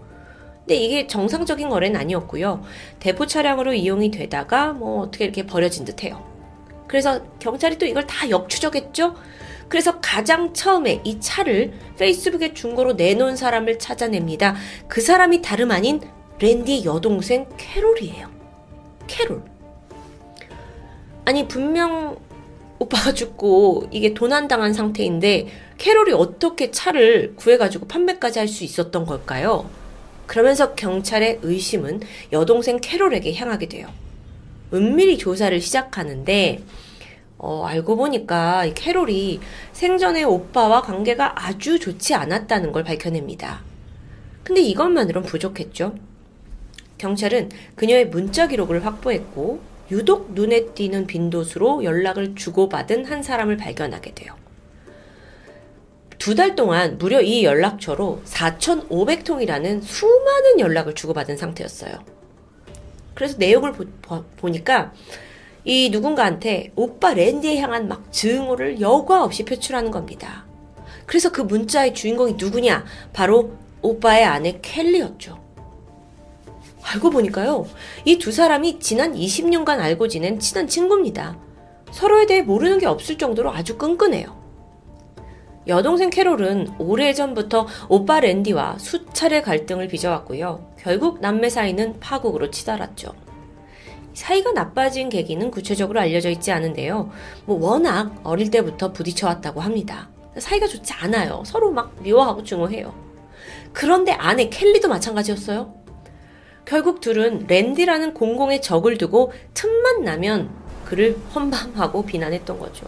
근데 0.60 0.76
이게 0.76 1.06
정상적인 1.06 1.68
거래는 1.68 1.98
아니었고요. 2.00 2.62
대포 3.00 3.26
차량으로 3.26 3.74
이용이 3.74 4.10
되다가 4.10 4.72
뭐 4.72 5.02
어떻게 5.02 5.24
이렇게 5.24 5.46
버려진 5.46 5.84
듯 5.84 6.02
해요. 6.02 6.24
그래서 6.88 7.22
경찰이 7.38 7.78
또 7.78 7.86
이걸 7.86 8.06
다 8.06 8.28
역추적했죠? 8.30 9.14
그래서 9.68 10.00
가장 10.00 10.52
처음에 10.52 11.00
이 11.04 11.20
차를 11.20 11.72
페이스북에 11.98 12.54
중고로 12.54 12.92
내놓은 12.94 13.36
사람을 13.36 13.78
찾아냅니다. 13.78 14.54
그 14.86 15.00
사람이 15.00 15.42
다름 15.42 15.72
아닌 15.72 16.00
랜디의 16.40 16.84
여동생 16.84 17.46
캐롤이에요. 17.56 18.28
캐롤. 19.06 19.55
아니, 21.26 21.48
분명 21.48 22.16
오빠가 22.78 23.12
죽고 23.12 23.88
이게 23.90 24.14
도난당한 24.14 24.72
상태인데 24.72 25.48
캐롤이 25.76 26.12
어떻게 26.12 26.70
차를 26.70 27.34
구해가지고 27.36 27.88
판매까지 27.88 28.38
할 28.38 28.48
수 28.48 28.62
있었던 28.64 29.04
걸까요? 29.04 29.68
그러면서 30.26 30.74
경찰의 30.74 31.40
의심은 31.42 32.00
여동생 32.32 32.78
캐롤에게 32.80 33.34
향하게 33.34 33.66
돼요. 33.68 33.88
은밀히 34.72 35.18
조사를 35.18 35.60
시작하는데 35.60 36.62
어, 37.38 37.64
알고 37.66 37.96
보니까 37.96 38.64
캐롤이 38.74 39.40
생전에 39.72 40.22
오빠와 40.22 40.82
관계가 40.82 41.46
아주 41.46 41.78
좋지 41.80 42.14
않았다는 42.14 42.70
걸 42.70 42.84
밝혀냅니다. 42.84 43.62
근데 44.44 44.60
이것만으론 44.60 45.24
부족했죠. 45.24 45.94
경찰은 46.98 47.50
그녀의 47.74 48.08
문자 48.10 48.46
기록을 48.46 48.86
확보했고 48.86 49.60
유독 49.90 50.32
눈에 50.32 50.66
띄는 50.74 51.06
빈도수로 51.06 51.84
연락을 51.84 52.34
주고받은 52.34 53.04
한 53.06 53.22
사람을 53.22 53.56
발견하게 53.56 54.14
돼요. 54.14 54.34
두 56.18 56.34
달 56.34 56.56
동안 56.56 56.98
무려 56.98 57.20
이 57.20 57.44
연락처로 57.44 58.20
4,500통이라는 58.24 59.82
수많은 59.82 60.58
연락을 60.58 60.94
주고받은 60.94 61.36
상태였어요. 61.36 61.92
그래서 63.14 63.38
내용을 63.38 63.72
보, 63.72 64.48
니까이 64.48 65.90
누군가한테 65.90 66.72
오빠 66.74 67.14
랜디에 67.14 67.58
향한 67.58 67.86
막 67.86 68.12
증오를 68.12 68.80
여과 68.80 69.22
없이 69.22 69.44
표출하는 69.44 69.90
겁니다. 69.90 70.46
그래서 71.06 71.30
그 71.30 71.42
문자의 71.42 71.94
주인공이 71.94 72.34
누구냐? 72.34 72.84
바로 73.12 73.56
오빠의 73.82 74.24
아내 74.24 74.58
켈리였죠. 74.60 75.45
알고 76.92 77.10
보니까요, 77.10 77.66
이 78.04 78.18
두 78.18 78.30
사람이 78.30 78.78
지난 78.78 79.14
20년간 79.14 79.80
알고 79.80 80.08
지낸 80.08 80.38
친한 80.38 80.68
친구입니다. 80.68 81.36
서로에 81.90 82.26
대해 82.26 82.42
모르는 82.42 82.78
게 82.78 82.86
없을 82.86 83.18
정도로 83.18 83.50
아주 83.52 83.76
끈끈해요. 83.76 84.44
여동생 85.66 86.10
캐롤은 86.10 86.74
오래전부터 86.78 87.66
오빠 87.88 88.20
랜디와 88.20 88.78
수차례 88.78 89.42
갈등을 89.42 89.88
빚어왔고요. 89.88 90.74
결국 90.78 91.20
남매 91.20 91.50
사이는 91.50 91.98
파국으로 91.98 92.50
치달았죠. 92.52 93.12
사이가 94.14 94.52
나빠진 94.52 95.08
계기는 95.08 95.50
구체적으로 95.50 96.00
알려져 96.00 96.30
있지 96.30 96.52
않은데요. 96.52 97.10
뭐 97.46 97.58
워낙 97.60 98.14
어릴 98.22 98.50
때부터 98.50 98.92
부딪혀왔다고 98.92 99.60
합니다. 99.60 100.08
사이가 100.38 100.68
좋지 100.68 100.92
않아요. 100.92 101.42
서로 101.44 101.72
막 101.72 101.92
미워하고 102.00 102.44
증오해요. 102.44 102.94
그런데 103.72 104.12
아내 104.12 104.48
켈리도 104.48 104.88
마찬가지였어요. 104.88 105.74
결국 106.66 107.00
둘은 107.00 107.46
랜디라는 107.48 108.12
공공의 108.12 108.60
적을 108.60 108.98
두고 108.98 109.32
틈만 109.54 110.02
나면 110.04 110.50
그를 110.84 111.16
헌방하고 111.34 112.04
비난했던 112.04 112.58
거죠. 112.58 112.86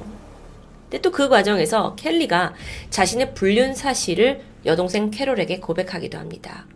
근데 0.85 1.01
또 1.01 1.11
그 1.11 1.29
과정에서 1.29 1.95
켈리가 1.97 2.55
자신의 2.91 3.35
불륜 3.35 3.75
사실을 3.75 4.43
여동생 4.67 5.11
캐롤에게 5.11 5.61
고백하기도 5.61 6.19
합니다. 6.19 6.67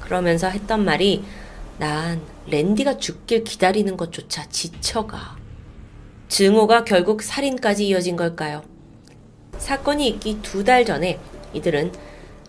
그러면서 0.00 0.48
했던 0.48 0.84
말이 0.84 1.22
난 1.78 2.20
랜디가 2.46 2.98
죽길 2.98 3.44
기다리는 3.44 3.96
것조차 3.96 4.48
지쳐가. 4.48 5.36
증오가 6.28 6.84
결국 6.84 7.22
살인까지 7.22 7.86
이어진 7.88 8.16
걸까요? 8.16 8.62
사건이 9.58 10.08
있기 10.08 10.40
두 10.42 10.64
달 10.64 10.84
전에 10.84 11.18
이들은 11.52 11.92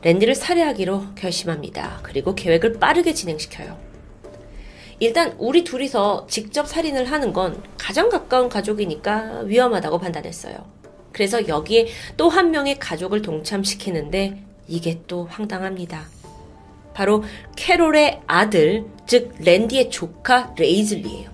랜디를 0.04 0.36
살해하기로 0.36 1.16
결심합니다. 1.16 2.00
그리고 2.04 2.36
계획을 2.36 2.80
빠르게 2.80 3.13
진행시켜요. 3.13 3.78
일단 5.00 5.36
우리 5.38 5.63
둘이서 5.63 6.28
직접 6.30 6.68
살인을 6.68 7.06
하는 7.06 7.34
건 7.34 7.62
가장 7.78 8.10
가까운 8.10 8.50
가족이니까 8.50 9.42
위험하다고 9.46 10.00
판단했어요. 10.00 10.56
그래서 11.12 11.48
여기에 11.48 11.88
또 12.18 12.30
한 12.30 12.52
명의 12.52 12.80
가족을 12.80 13.22
동참시키는데 13.22 14.44
이게 14.68 15.02
또 15.08 15.26
황당합니다. 15.26 16.06
바로 16.94 17.24
캐롤의 17.56 18.22
아들, 18.28 18.86
즉 19.08 19.34
랜디의 19.39 19.89
조카 19.89 20.54
레이즐리예요. 20.58 21.30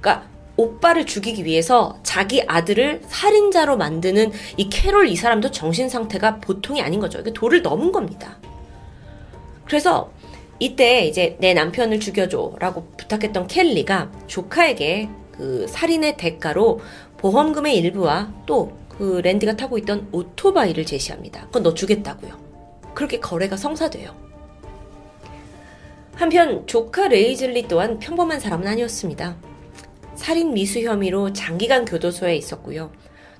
그러니까 0.00 0.28
오빠를 0.56 1.06
죽이기 1.06 1.44
위해서 1.44 1.98
자기 2.02 2.42
아들을 2.46 3.02
살인자로 3.06 3.76
만드는 3.76 4.32
이 4.56 4.68
캐롤 4.68 5.08
이 5.08 5.16
사람도 5.16 5.50
정신 5.50 5.88
상태가 5.88 6.36
보통이 6.40 6.82
아닌 6.82 7.00
거죠. 7.00 7.20
이게 7.20 7.32
도를 7.32 7.62
넘은 7.62 7.92
겁니다. 7.92 8.38
그래서 9.64 10.12
이때 10.58 11.06
이제 11.06 11.36
내 11.40 11.54
남편을 11.54 12.00
죽여줘라고 12.00 12.88
부탁했던 12.96 13.46
켈리가 13.46 14.12
조카에게 14.26 15.08
그 15.32 15.66
살인의 15.68 16.16
대가로 16.16 16.80
보험금의 17.16 17.76
일부와 17.76 18.32
또 18.46 18.82
그 19.02 19.20
랜디가 19.24 19.56
타고 19.56 19.78
있던 19.78 20.08
오토바이를 20.12 20.84
제시합니다. 20.86 21.46
그건 21.46 21.62
너 21.64 21.74
주겠다고요. 21.74 22.38
그렇게 22.94 23.18
거래가 23.18 23.56
성사돼요. 23.56 24.14
한편 26.14 26.66
조카 26.66 27.08
레이즐리 27.08 27.66
또한 27.66 27.98
평범한 27.98 28.38
사람은 28.38 28.66
아니었습니다. 28.66 29.36
살인 30.14 30.54
미수 30.54 30.80
혐의로 30.80 31.32
장기간 31.32 31.84
교도소에 31.84 32.36
있었고요. 32.36 32.92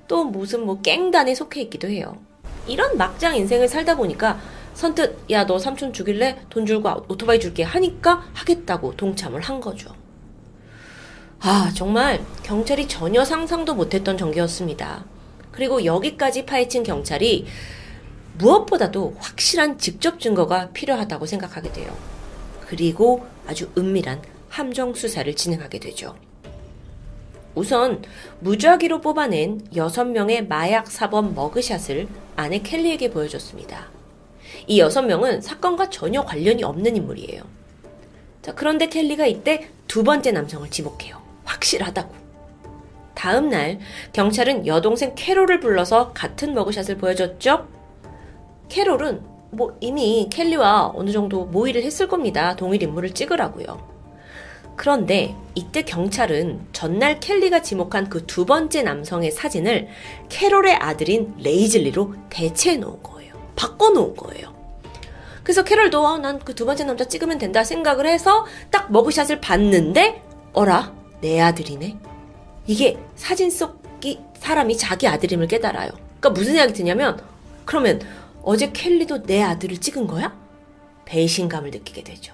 또 0.07 0.23
무슨 0.23 0.65
뭐 0.65 0.81
갱단에 0.81 1.33
속해 1.35 1.61
있기도 1.61 1.87
해요. 1.87 2.17
이런 2.67 2.97
막장 2.97 3.35
인생을 3.35 3.67
살다 3.67 3.95
보니까 3.95 4.39
선뜻 4.73 5.29
야 5.31 5.45
너 5.45 5.59
삼촌 5.59 5.93
죽일래? 5.93 6.39
돈 6.49 6.65
줄고 6.65 6.89
오토바이 7.07 7.39
줄게 7.39 7.63
하니까 7.63 8.25
하겠다고 8.33 8.95
동참을 8.97 9.41
한 9.41 9.59
거죠. 9.59 9.93
아 11.39 11.71
정말 11.75 12.23
경찰이 12.43 12.87
전혀 12.87 13.23
상상도 13.25 13.75
못했던 13.75 14.17
전개였습니다. 14.17 15.05
그리고 15.51 15.85
여기까지 15.85 16.45
파헤친 16.45 16.83
경찰이 16.83 17.45
무엇보다도 18.37 19.15
확실한 19.19 19.77
직접 19.77 20.19
증거가 20.19 20.69
필요하다고 20.71 21.25
생각하게 21.25 21.71
돼요. 21.71 21.95
그리고 22.61 23.25
아주 23.45 23.69
은밀한 23.77 24.21
함정 24.49 24.93
수사를 24.95 25.31
진행하게 25.35 25.79
되죠. 25.79 26.15
우선 27.55 28.01
무작위로 28.39 29.01
뽑아낸 29.01 29.61
6명의 29.73 30.47
마약 30.47 30.89
사범 30.89 31.35
머그샷을 31.35 32.07
아내 32.35 32.59
켈리에게 32.59 33.11
보여줬습니다. 33.11 33.87
이 34.67 34.81
6명은 34.81 35.41
사건과 35.41 35.89
전혀 35.89 36.23
관련이 36.23 36.63
없는 36.63 36.95
인물이에요. 36.95 37.43
자, 38.41 38.53
그런데 38.53 38.87
켈리가 38.87 39.25
이때 39.25 39.69
두 39.87 40.03
번째 40.03 40.31
남성을 40.31 40.69
지목해요. 40.69 41.21
확실하다고. 41.45 42.13
다음 43.13 43.49
날 43.49 43.79
경찰은 44.11 44.65
여동생 44.67 45.13
캐롤을 45.15 45.59
불러서 45.59 46.11
같은 46.13 46.53
머그샷을 46.53 46.97
보여줬죠. 46.97 47.67
캐롤은 48.69 49.21
뭐 49.51 49.77
이미 49.79 50.27
켈리와 50.31 50.93
어느 50.95 51.11
정도 51.11 51.45
모의를 51.45 51.83
했을 51.83 52.07
겁니다. 52.07 52.55
동일 52.55 52.81
인물을 52.81 53.13
찍으라고요. 53.13 53.92
그런데 54.75 55.35
이때 55.55 55.83
경찰은 55.83 56.67
전날 56.73 57.19
켈리가 57.19 57.61
지목한 57.61 58.09
그 58.09 58.25
두 58.25 58.45
번째 58.45 58.81
남성의 58.81 59.31
사진을 59.31 59.87
캐롤의 60.29 60.75
아들인 60.77 61.35
레이즐리로 61.37 62.15
대체해 62.29 62.77
놓은 62.77 63.03
거예요. 63.03 63.33
바꿔 63.55 63.89
놓은 63.91 64.15
거예요. 64.15 64.53
그래서 65.43 65.63
캐롤도 65.63 66.05
어, 66.05 66.17
난 66.17 66.36
그 66.36 66.55
두 66.55 66.65
번째 66.65 66.85
남자 66.85 67.05
찍으면 67.05 67.37
된다 67.37 67.63
생각을 67.63 68.07
해서 68.07 68.45
딱 68.71 68.91
머그샷을 68.91 69.41
봤는데 69.41 70.23
어라 70.53 70.93
내 71.21 71.39
아들이네. 71.39 71.97
이게 72.65 72.97
사진 73.15 73.51
속이 73.51 74.19
사람이 74.39 74.77
자기 74.77 75.07
아들임을 75.07 75.47
깨달아요. 75.47 75.89
그러니까 76.19 76.29
무슨 76.29 76.53
생각이 76.53 76.73
드냐면 76.73 77.21
그러면 77.65 78.01
어제 78.41 78.71
켈리도 78.71 79.23
내 79.23 79.41
아들을 79.41 79.77
찍은 79.77 80.07
거야? 80.07 80.33
배신감을 81.05 81.71
느끼게 81.71 82.03
되죠. 82.03 82.33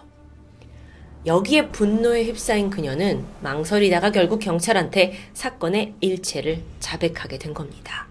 여기에 1.26 1.70
분노에 1.70 2.24
휩싸인 2.24 2.70
그녀는 2.70 3.26
망설이다가 3.42 4.12
결국 4.12 4.40
경찰한테 4.40 5.14
사건의 5.34 5.96
일체를 6.00 6.64
자백하게 6.80 7.38
된 7.38 7.54
겁니다. 7.54 8.08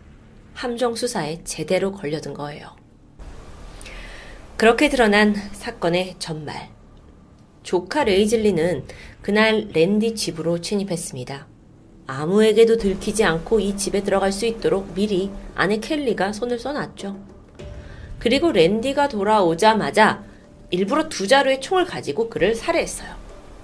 함정 0.53 0.95
수사에 0.95 1.43
제대로 1.45 1.93
걸려든 1.93 2.35
거예요. 2.35 2.77
그렇게 4.59 4.89
드러난 4.89 5.35
사건의 5.53 6.17
전말. 6.19 6.69
조카 7.63 8.05
레이즐리는 8.05 8.85
그날 9.23 9.69
랜디 9.73 10.15
집으로 10.15 10.61
침입했습니다. 10.61 11.47
아무에게도 12.07 12.77
들키지 12.77 13.25
않고 13.25 13.61
이 13.61 13.77
집에 13.77 14.03
들어갈 14.03 14.33
수 14.33 14.47
있도록 14.47 14.95
미리 14.95 15.31
아내 15.55 15.79
켈리가 15.79 16.33
손을 16.33 16.59
써놨죠. 16.59 17.17
그리고 18.19 18.53
랜디가 18.53 19.09
돌아오자마자 19.09 20.25
일부러 20.71 21.09
두 21.09 21.27
자루의 21.27 21.61
총을 21.61 21.85
가지고 21.85 22.29
그를 22.29 22.55
살해했어요. 22.55 23.15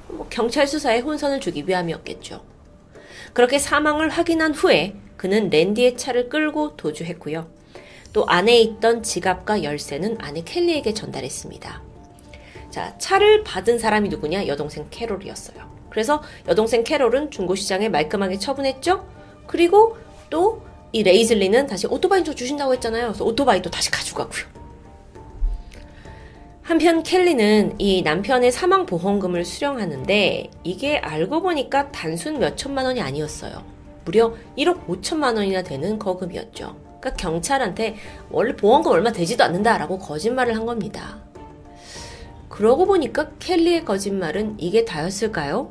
뭐 0.08 0.26
경찰 0.30 0.66
수사에 0.66 1.00
혼선을 1.00 1.40
주기 1.40 1.64
위함이었겠죠. 1.66 2.42
그렇게 3.32 3.58
사망을 3.58 4.08
확인한 4.08 4.54
후에 4.54 4.94
그는 5.16 5.50
랜디의 5.50 5.96
차를 5.96 6.28
끌고 6.28 6.76
도주했고요. 6.76 7.48
또 8.12 8.26
안에 8.26 8.60
있던 8.60 9.02
지갑과 9.02 9.64
열쇠는 9.64 10.18
아내 10.20 10.42
켈리에게 10.42 10.94
전달했습니다. 10.94 11.82
자, 12.70 12.96
차를 12.98 13.44
받은 13.44 13.78
사람이 13.78 14.08
누구냐? 14.08 14.46
여동생 14.46 14.86
캐롤이었어요. 14.90 15.74
그래서 15.90 16.22
여동생 16.48 16.84
캐롤은 16.84 17.30
중고시장에 17.30 17.88
말끔하게 17.88 18.38
처분했죠? 18.38 19.06
그리고 19.46 19.96
또 20.30 20.74
이 20.94 21.02
레이즐리는 21.02 21.66
다시 21.66 21.88
오토바이 21.88 22.22
좀 22.22 22.36
주신다고 22.36 22.72
했잖아요. 22.74 23.08
그래서 23.08 23.24
오토바이도 23.24 23.68
다시 23.68 23.90
가져가고요. 23.90 24.63
한편 26.64 27.02
켈리는 27.02 27.74
이 27.78 28.00
남편의 28.00 28.50
사망 28.50 28.86
보험금을 28.86 29.44
수령하는데 29.44 30.50
이게 30.64 30.96
알고 30.96 31.42
보니까 31.42 31.92
단순 31.92 32.38
몇 32.38 32.56
천만 32.56 32.86
원이 32.86 33.02
아니었어요. 33.02 33.62
무려 34.06 34.34
1억 34.56 34.86
5천만 34.86 35.36
원이나 35.36 35.62
되는 35.62 35.98
거금이었죠. 35.98 36.74
그러니까 37.00 37.10
경찰한테 37.16 37.96
원래 38.30 38.56
보험금 38.56 38.92
얼마 38.92 39.12
되지도 39.12 39.44
않는다라고 39.44 39.98
거짓말을 39.98 40.56
한 40.56 40.64
겁니다. 40.64 41.18
그러고 42.48 42.86
보니까 42.86 43.28
켈리의 43.40 43.84
거짓말은 43.84 44.54
이게 44.58 44.86
다였을까요? 44.86 45.70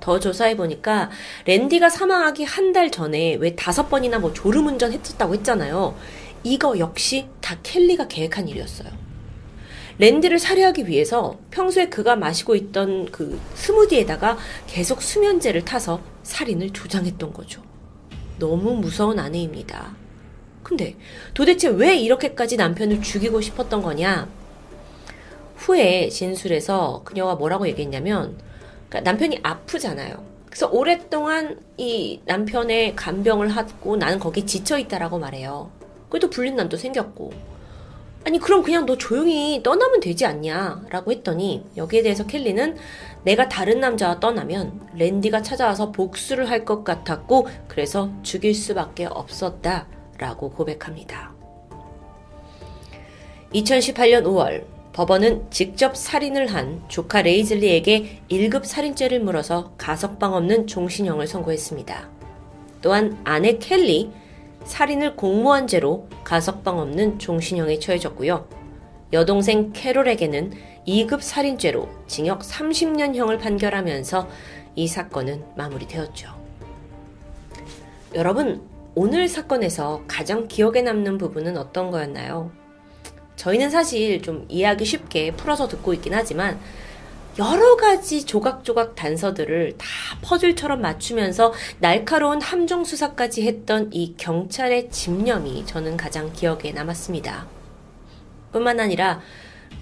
더 0.00 0.18
조사해 0.18 0.56
보니까 0.56 1.10
랜디가 1.46 1.90
사망하기 1.90 2.42
한 2.42 2.72
달 2.72 2.90
전에 2.90 3.34
왜 3.36 3.54
다섯 3.54 3.88
번이나 3.88 4.18
뭐 4.18 4.32
졸음운전 4.32 4.92
했었다고 4.92 5.34
했잖아요. 5.34 5.94
이거 6.42 6.76
역시 6.80 7.28
다 7.40 7.56
켈리가 7.62 8.08
계획한 8.08 8.48
일이었어요. 8.48 8.99
랜디를 10.00 10.38
살해하기 10.38 10.88
위해서 10.88 11.38
평소에 11.50 11.90
그가 11.90 12.16
마시고 12.16 12.54
있던 12.54 13.10
그 13.12 13.38
스무디에다가 13.52 14.38
계속 14.66 15.02
수면제를 15.02 15.66
타서 15.66 16.00
살인을 16.22 16.70
조장했던 16.70 17.34
거죠. 17.34 17.62
너무 18.38 18.76
무서운 18.76 19.18
아내입니다. 19.18 19.94
근데 20.62 20.96
도대체 21.34 21.68
왜 21.68 21.96
이렇게까지 21.96 22.56
남편을 22.56 23.02
죽이고 23.02 23.42
싶었던 23.42 23.82
거냐? 23.82 24.26
후에 25.56 26.08
진술에서 26.08 27.02
그녀가 27.04 27.34
뭐라고 27.34 27.68
얘기했냐면 27.68 28.38
그러니까 28.88 29.00
남편이 29.10 29.40
아프잖아요. 29.42 30.24
그래서 30.46 30.66
오랫동안 30.70 31.60
이 31.76 32.20
남편의 32.24 32.96
간병을 32.96 33.50
하고 33.50 33.98
나는 33.98 34.18
거기에 34.18 34.46
지쳐 34.46 34.78
있다라고 34.78 35.18
말해요. 35.18 35.70
그래도 36.08 36.30
불린 36.30 36.56
남도 36.56 36.78
생겼고 36.78 37.59
아니 38.24 38.38
그럼 38.38 38.62
그냥 38.62 38.84
너 38.84 38.98
조용히 38.98 39.62
떠나면 39.62 40.00
되지 40.00 40.26
않냐 40.26 40.82
라고 40.90 41.10
했더니 41.10 41.64
여기에 41.76 42.02
대해서 42.02 42.26
켈리는 42.26 42.76
내가 43.24 43.48
다른 43.48 43.80
남자와 43.80 44.20
떠나면 44.20 44.88
랜디가 44.94 45.42
찾아와서 45.42 45.90
복수를 45.92 46.48
할 46.48 46.64
것 46.64 46.84
같았고 46.84 47.48
그래서 47.68 48.10
죽일 48.22 48.54
수밖에 48.54 49.06
없었다 49.06 49.86
라고 50.18 50.50
고백합니다. 50.50 51.32
2018년 53.54 54.24
5월 54.24 54.64
법원은 54.92 55.50
직접 55.50 55.96
살인을 55.96 56.48
한 56.48 56.82
조카 56.88 57.22
레이즐리에게 57.22 58.22
1급 58.30 58.64
살인죄를 58.64 59.20
물어서 59.20 59.72
가석방 59.78 60.34
없는 60.34 60.66
종신형을 60.66 61.26
선고했습니다. 61.26 62.08
또한 62.82 63.18
아내 63.24 63.56
켈리, 63.58 64.10
살인을 64.64 65.16
공모한 65.16 65.66
죄로 65.66 66.08
가석방 66.24 66.78
없는 66.78 67.18
종신형에 67.18 67.78
처해졌고요. 67.78 68.48
여동생 69.12 69.72
캐롤에게는 69.72 70.52
2급 70.86 71.20
살인죄로 71.20 71.88
징역 72.06 72.40
30년형을 72.40 73.40
판결하면서 73.40 74.28
이 74.76 74.86
사건은 74.86 75.44
마무리되었죠. 75.56 76.28
여러분, 78.14 78.62
오늘 78.94 79.28
사건에서 79.28 80.02
가장 80.06 80.48
기억에 80.48 80.82
남는 80.82 81.18
부분은 81.18 81.56
어떤 81.56 81.90
거였나요? 81.90 82.50
저희는 83.36 83.70
사실 83.70 84.20
좀 84.20 84.46
이해하기 84.48 84.84
쉽게 84.84 85.32
풀어서 85.32 85.68
듣고 85.68 85.94
있긴 85.94 86.14
하지만 86.14 86.58
여러 87.40 87.74
가지 87.76 88.26
조각조각 88.26 88.94
단서들을 88.94 89.78
다 89.78 89.86
퍼즐처럼 90.20 90.82
맞추면서 90.82 91.54
날카로운 91.78 92.42
함정 92.42 92.84
수사까지 92.84 93.46
했던 93.46 93.88
이 93.94 94.14
경찰의 94.18 94.90
집념이 94.90 95.64
저는 95.64 95.96
가장 95.96 96.30
기억에 96.34 96.72
남았습니다. 96.72 97.46
뿐만 98.52 98.78
아니라 98.78 99.22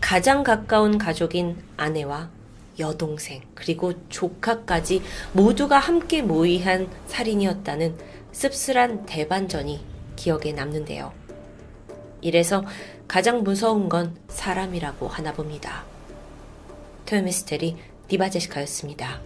가장 0.01 0.45
가까운 0.45 0.99
가족인 0.99 1.57
아내와 1.77 2.31
여동생, 2.79 3.43
그리고 3.57 3.93
조카까지 4.09 5.03
모두가 5.33 5.81
함께 5.81 6.23
모의한 6.23 6.89
살인이었다는 7.09 7.97
씁쓸한 8.31 9.05
대반전이 9.05 9.85
기억에 10.15 10.53
남는데요. 10.53 11.13
이래서 12.21 12.65
가장 13.09 13.43
무서운 13.43 13.89
건 13.89 14.17
사람이라고 14.29 15.09
하나 15.09 15.33
봅니다. 15.33 15.98
토요미스테리 17.09 17.75
디바제시카였습니다. 18.09 19.23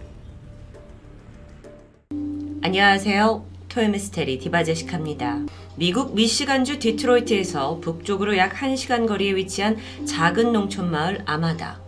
안녕하세요. 2.61 3.43
토요미스테리 3.67 4.39
디바제식합니다. 4.39 5.41
미국 5.75 6.15
미시간주 6.15 6.79
디트로이트에서 6.79 7.79
북쪽으로 7.81 8.37
약 8.37 8.53
1시간 8.53 9.05
거리에 9.05 9.35
위치한 9.35 9.75
작은 10.05 10.53
농촌 10.53 10.91
마을 10.91 11.23
아마다. 11.25 11.81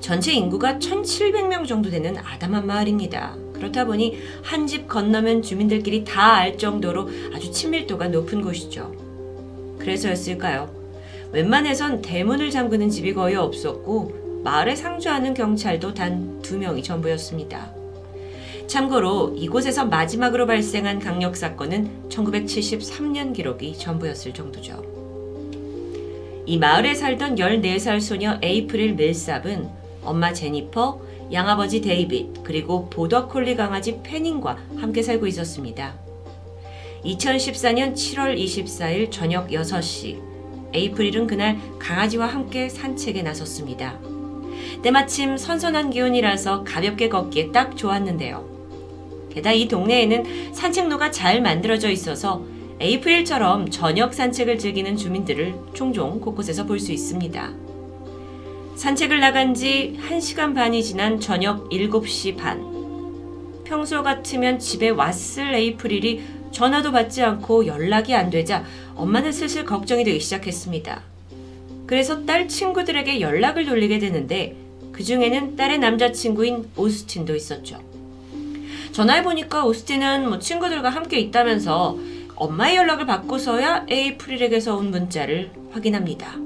전체 0.00 0.34
인구가 0.34 0.74
1,700명 0.74 1.66
정도 1.66 1.88
되는 1.88 2.18
아담한 2.18 2.66
마을입니다. 2.66 3.36
그렇다 3.54 3.86
보니 3.86 4.18
한 4.42 4.66
집 4.66 4.86
건너면 4.86 5.40
주민들끼리 5.40 6.04
다 6.04 6.34
알 6.34 6.58
정도로 6.58 7.08
아주 7.34 7.50
친밀도가 7.50 8.08
높은 8.08 8.42
곳이죠. 8.42 8.94
그래서였을까요? 9.78 10.70
웬만해선 11.32 12.02
대문을 12.02 12.50
잠그는 12.50 12.90
집이 12.90 13.14
거의 13.14 13.36
없었고 13.36 14.25
마을에 14.46 14.76
상주하는 14.76 15.34
경찰도 15.34 15.92
단 15.92 16.38
두 16.40 16.56
명이 16.56 16.80
전부였습니다. 16.84 17.68
참고로 18.68 19.34
이곳에서 19.36 19.86
마지막으로 19.86 20.46
발생한 20.46 21.00
강력 21.00 21.36
사건은 21.36 22.08
1973년 22.08 23.34
기록이 23.34 23.76
전부였을 23.76 24.32
정도죠. 24.32 24.84
이 26.46 26.58
마을에 26.58 26.94
살던 26.94 27.34
14살 27.34 28.00
소녀 28.00 28.38
에이프릴 28.40 28.94
밀삽은 28.94 29.68
엄마 30.04 30.32
제니퍼, 30.32 31.00
양아버지 31.32 31.80
데이빗, 31.80 32.44
그리고 32.44 32.88
보더콜리 32.88 33.56
강아지 33.56 34.00
페닝과 34.04 34.58
함께 34.76 35.02
살고 35.02 35.26
있었습니다. 35.26 35.94
2014년 37.04 37.94
7월 37.94 38.38
24일 38.38 39.10
저녁 39.10 39.48
6시, 39.48 40.20
에이프릴은 40.72 41.26
그날 41.26 41.58
강아지와 41.80 42.28
함께 42.28 42.68
산책에 42.68 43.22
나섰습니다. 43.22 44.15
때마침 44.82 45.36
선선한 45.36 45.90
기온이라서 45.90 46.64
가볍게 46.64 47.08
걷기에 47.08 47.52
딱 47.52 47.76
좋았는데요. 47.76 49.28
게다가 49.32 49.52
이 49.52 49.68
동네에는 49.68 50.54
산책로가 50.54 51.10
잘 51.10 51.42
만들어져 51.42 51.90
있어서 51.90 52.42
에이프릴처럼 52.80 53.70
저녁 53.70 54.14
산책을 54.14 54.58
즐기는 54.58 54.96
주민들을 54.96 55.54
종종 55.74 56.20
곳곳에서 56.20 56.66
볼 56.66 56.78
수 56.78 56.92
있습니다. 56.92 57.52
산책을 58.76 59.20
나간 59.20 59.54
지 59.54 59.98
1시간 60.08 60.54
반이 60.54 60.82
지난 60.82 61.18
저녁 61.18 61.70
7시 61.70 62.36
반. 62.36 62.76
평소 63.64 64.02
같으면 64.02 64.58
집에 64.58 64.90
왔을 64.90 65.54
에이프릴이 65.54 66.22
전화도 66.52 66.92
받지 66.92 67.22
않고 67.22 67.66
연락이 67.66 68.14
안 68.14 68.30
되자 68.30 68.64
엄마는 68.94 69.32
슬슬 69.32 69.64
걱정이 69.64 70.04
되기 70.04 70.20
시작했습니다. 70.20 71.02
그래서 71.86 72.24
딸 72.26 72.48
친구들에게 72.48 73.20
연락을 73.20 73.64
돌리게 73.64 73.98
되는데 73.98 74.56
그 74.96 75.04
중에는 75.04 75.56
딸의 75.56 75.78
남자친구인 75.78 76.70
오스틴도 76.74 77.36
있었죠. 77.36 77.78
전화해보니까 78.92 79.66
오스틴은 79.66 80.26
뭐 80.26 80.38
친구들과 80.38 80.88
함께 80.88 81.18
있다면서 81.18 81.98
엄마의 82.34 82.76
연락을 82.76 83.04
받고서야 83.04 83.84
에이프릴에게서 83.90 84.74
온 84.74 84.90
문자를 84.90 85.50
확인합니다. 85.72 86.36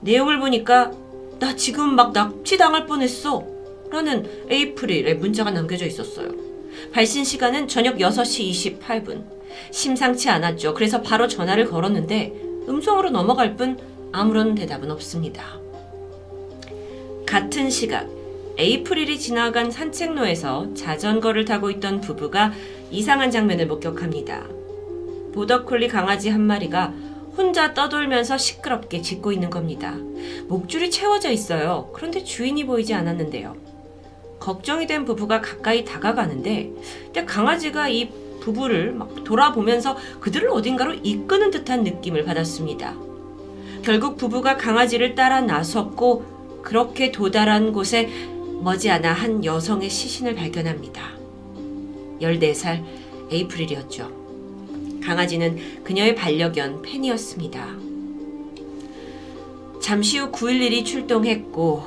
내용을 0.00 0.40
보니까 0.40 0.90
나 1.38 1.54
지금 1.54 1.94
막 1.94 2.12
납치당할 2.12 2.86
뻔했어. 2.86 3.46
라는 3.92 4.28
에이프릴의 4.48 5.18
문자가 5.18 5.52
남겨져 5.52 5.86
있었어요. 5.86 6.28
발신 6.92 7.24
시간은 7.24 7.68
저녁 7.68 7.98
6시 7.98 8.80
28분. 8.80 9.24
심상치 9.70 10.28
않았죠. 10.28 10.74
그래서 10.74 11.02
바로 11.02 11.28
전화를 11.28 11.66
걸었는데 11.66 12.32
음성으로 12.68 13.10
넘어갈 13.10 13.54
뿐 13.54 13.78
아무런 14.10 14.56
대답은 14.56 14.90
없습니다. 14.90 15.62
같은 17.32 17.70
시각 17.70 18.10
에이프릴이 18.58 19.18
지나간 19.18 19.70
산책로에서 19.70 20.74
자전거를 20.74 21.46
타고 21.46 21.70
있던 21.70 22.02
부부가 22.02 22.52
이상한 22.90 23.30
장면을 23.30 23.68
목격합니다. 23.68 24.44
보더콜리 25.32 25.88
강아지 25.88 26.28
한 26.28 26.42
마리가 26.42 26.92
혼자 27.34 27.72
떠돌면서 27.72 28.36
시끄럽게 28.36 29.00
짖고 29.00 29.32
있는 29.32 29.48
겁니다. 29.48 29.96
목줄이 30.46 30.90
채워져 30.90 31.30
있어요. 31.30 31.88
그런데 31.94 32.22
주인이 32.22 32.66
보이지 32.66 32.92
않았는데요. 32.92 33.56
걱정이 34.38 34.86
된 34.86 35.06
부부가 35.06 35.40
가까이 35.40 35.86
다가가는데 35.86 36.70
강아지가 37.24 37.88
이 37.88 38.10
부부를 38.42 38.92
막 38.92 39.24
돌아보면서 39.24 39.96
그들을 40.20 40.50
어딘가로 40.50 40.96
이끄는 41.02 41.50
듯한 41.50 41.82
느낌을 41.82 42.26
받았습니다. 42.26 42.94
결국 43.82 44.18
부부가 44.18 44.58
강아지를 44.58 45.14
따라 45.14 45.40
나섰고 45.40 46.41
그렇게 46.62 47.12
도달한 47.12 47.72
곳에 47.72 48.08
머지않아 48.62 49.12
한 49.12 49.44
여성의 49.44 49.90
시신을 49.90 50.34
발견합니다. 50.34 51.10
14살 52.20 52.84
에이프릴이었죠. 53.30 55.00
강아지는 55.02 55.82
그녀의 55.82 56.14
반려견 56.14 56.82
팬이었습니다. 56.82 57.76
잠시 59.80 60.18
후 60.18 60.30
911이 60.30 60.84
출동했고 60.84 61.82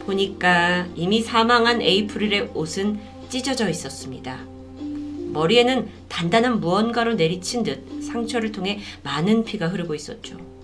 보니까 0.00 0.86
이미 0.96 1.22
사망한 1.22 1.80
에이프릴의 1.80 2.50
옷은 2.54 2.98
찢어져 3.28 3.68
있었습니다. 3.68 4.40
머리에는 5.32 5.88
단단한 6.08 6.60
무언가로 6.60 7.14
내리친 7.14 7.62
듯 7.62 8.02
상처를 8.02 8.52
통해 8.52 8.80
많은 9.02 9.44
피가 9.44 9.68
흐르고 9.68 9.94
있었죠. 9.94 10.55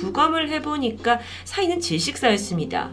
부검을 0.00 0.50
해보니까 0.50 1.20
사인은 1.44 1.80
질식사였습니다. 1.80 2.90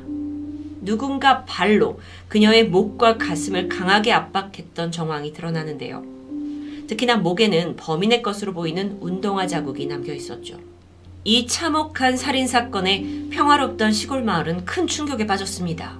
누군가 0.81 1.43
발로 1.45 1.99
그녀의 2.27 2.67
목과 2.67 3.17
가슴을 3.17 3.69
강하게 3.69 4.11
압박했던 4.11 4.91
정황이 4.91 5.33
드러나는데요. 5.33 6.03
특히나 6.87 7.17
목에는 7.17 7.75
범인의 7.75 8.21
것으로 8.21 8.53
보이는 8.53 8.97
운동화 9.01 9.47
자국이 9.47 9.87
남겨 9.87 10.13
있었죠. 10.13 10.59
이 11.23 11.47
참혹한 11.47 12.17
살인 12.17 12.47
사건에 12.47 13.03
평화롭던 13.31 13.91
시골 13.91 14.23
마을은 14.23 14.65
큰 14.65 14.85
충격에 14.85 15.25
빠졌습니다. 15.25 15.97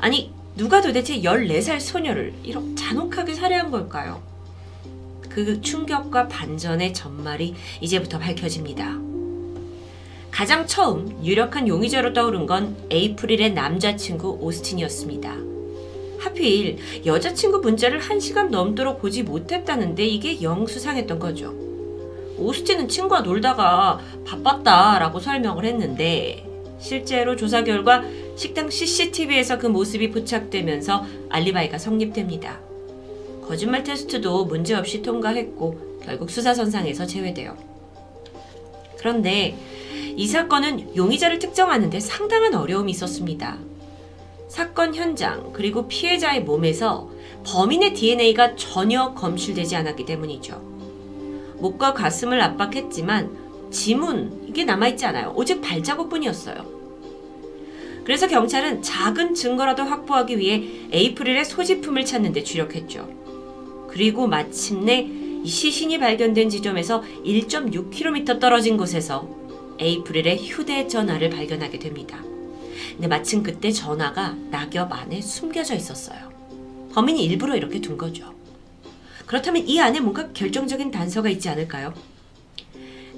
아니, 0.00 0.32
누가 0.56 0.80
도대체 0.80 1.20
14살 1.20 1.78
소녀를 1.78 2.32
이렇게 2.42 2.74
잔혹하게 2.74 3.34
살해한 3.34 3.70
걸까요? 3.70 4.22
그 5.28 5.60
충격과 5.60 6.28
반전의 6.28 6.94
전말이 6.94 7.54
이제부터 7.82 8.18
밝혀집니다. 8.18 9.05
가장 10.36 10.66
처음 10.66 11.18
유력한 11.24 11.66
용의자로 11.66 12.12
떠오른 12.12 12.44
건 12.44 12.76
에이프릴의 12.90 13.54
남자친구 13.54 14.36
오스틴이었습니다. 14.42 15.34
하필 16.18 16.76
여자친구 17.06 17.60
문자를 17.60 18.00
한 18.00 18.20
시간 18.20 18.50
넘도록 18.50 19.00
보지 19.00 19.22
못했다는데 19.22 20.04
이게 20.04 20.42
영 20.42 20.66
수상했던 20.66 21.18
거죠. 21.18 21.54
오스틴은 22.36 22.88
친구와 22.88 23.22
놀다가 23.22 23.98
바빴다 24.26 24.98
라고 24.98 25.20
설명을 25.20 25.64
했는데 25.64 26.46
실제로 26.78 27.34
조사 27.34 27.64
결과 27.64 28.04
식당 28.36 28.68
CCTV에서 28.68 29.56
그 29.56 29.68
모습이 29.68 30.10
포착되면서 30.10 31.06
알리바이가 31.30 31.78
성립됩니다. 31.78 32.60
거짓말 33.48 33.84
테스트도 33.84 34.44
문제없이 34.44 35.00
통과했고 35.00 36.00
결국 36.04 36.28
수사선상에서 36.28 37.06
제외돼요. 37.06 37.56
그런데 38.98 39.56
이 40.16 40.26
사건은 40.26 40.96
용의자를 40.96 41.38
특정하는 41.38 41.90
데 41.90 42.00
상당한 42.00 42.54
어려움이 42.54 42.90
있었습니다. 42.92 43.58
사건 44.48 44.94
현장 44.94 45.52
그리고 45.52 45.86
피해자의 45.86 46.42
몸에서 46.42 47.10
범인의 47.44 47.92
DNA가 47.92 48.56
전혀 48.56 49.12
검출되지 49.12 49.76
않았기 49.76 50.06
때문이죠. 50.06 50.58
목과 51.58 51.92
가슴을 51.92 52.40
압박했지만 52.40 53.70
지문 53.70 54.46
이게 54.48 54.64
남아있지 54.64 55.04
않아요. 55.04 55.34
오직 55.36 55.60
발자국뿐이었어요. 55.60 56.76
그래서 58.04 58.26
경찰은 58.26 58.80
작은 58.82 59.34
증거라도 59.34 59.82
확보하기 59.82 60.38
위해 60.38 60.64
에이프릴의 60.92 61.44
소지품을 61.44 62.06
찾는 62.06 62.32
데 62.32 62.42
주력했죠. 62.42 63.06
그리고 63.88 64.26
마침내 64.26 65.10
이 65.42 65.46
시신이 65.46 65.98
발견된 65.98 66.48
지점에서 66.48 67.02
1.6km 67.24 68.40
떨어진 68.40 68.76
곳에서 68.76 69.45
에이프릴의 69.78 70.48
휴대전화를 70.48 71.30
발견하게 71.30 71.78
됩니다. 71.78 72.22
근데 72.92 73.08
마침 73.08 73.42
그때 73.42 73.70
전화가 73.70 74.34
낙엽 74.50 74.92
안에 74.92 75.20
숨겨져 75.20 75.74
있었어요. 75.74 76.32
범인이 76.92 77.22
일부러 77.24 77.56
이렇게 77.56 77.80
둔 77.80 77.98
거죠. 77.98 78.34
그렇다면 79.26 79.66
이 79.66 79.80
안에 79.80 80.00
뭔가 80.00 80.28
결정적인 80.32 80.90
단서가 80.90 81.28
있지 81.28 81.48
않을까요? 81.48 81.92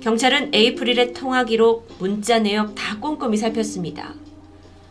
경찰은 0.00 0.54
에이프릴의 0.54 1.12
통화 1.12 1.44
기록, 1.44 1.88
문자 1.98 2.38
내역 2.38 2.74
다 2.74 2.98
꼼꼼히 2.98 3.36
살폈습니다. 3.36 4.14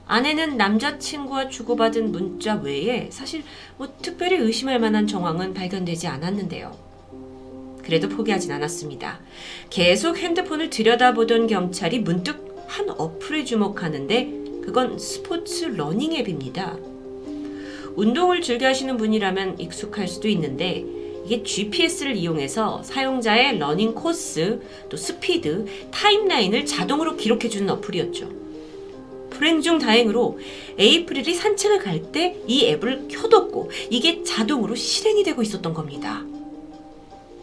아내는 0.05 0.55
남자친구와 0.55 1.49
주고받은 1.49 2.11
문자 2.11 2.55
외에 2.55 3.09
사실 3.11 3.43
뭐 3.78 3.93
특별히 4.01 4.38
의심할 4.38 4.80
만한 4.80 5.05
정황은 5.05 5.53
발견되지 5.53 6.07
않았는데요. 6.07 6.87
그래도 7.88 8.10
포기하진 8.10 8.52
않았습니다. 8.52 9.22
계속 9.70 10.18
핸드폰을 10.18 10.70
들여다보던 10.70 11.48
경찰이 11.48 12.00
문득 12.00 12.66
한 12.68 12.90
어플에 12.90 13.46
주목하는데 13.46 14.34
그건 14.62 15.00
스포츠 15.00 15.64
러닝 15.64 16.14
앱입니다. 16.14 16.76
운동을 17.96 18.42
즐겨 18.42 18.68
하시는 18.68 18.98
분이라면 18.98 19.62
익숙할 19.62 20.10
수도 20.10 20.28
있는데 20.28 20.84
이게 21.26 21.42
GPS를 21.44 22.18
이용해서 22.18 22.84
사용자의 22.84 23.58
러닝 23.58 23.94
코스, 23.96 24.60
또 24.90 24.98
스피드, 24.98 25.66
타임라인을 25.92 26.66
자동으로 26.66 27.16
기록해주는 27.16 27.70
어플이었죠. 27.70 28.30
불행 29.30 29.62
중 29.62 29.80
다행으로 29.80 30.40
에이프릴이 30.78 31.34
산책을 31.36 31.80
갈 31.80 32.12
때 32.12 32.36
이 32.48 32.66
앱을 32.68 33.08
켜뒀고 33.08 33.72
이게 33.90 34.24
자동으로 34.24 34.76
실행이 34.76 35.24
되고 35.24 35.42
있었던 35.42 35.74
겁니다. 35.74 36.26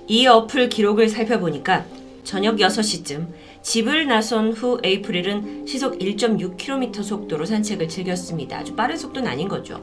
이 0.06 0.26
어플 0.26 0.68
기록을 0.68 1.08
살펴보니까 1.08 1.86
저녁 2.24 2.56
6시쯤 2.56 3.28
집을 3.62 4.06
나선 4.06 4.52
후 4.52 4.78
에이프릴은 4.82 5.66
시속 5.66 5.98
1.6km 5.98 7.02
속도로 7.02 7.46
산책을 7.46 7.88
즐겼습니다. 7.88 8.58
아주 8.58 8.74
빠른 8.74 8.96
속도는 8.96 9.28
아닌 9.28 9.48
거죠. 9.48 9.80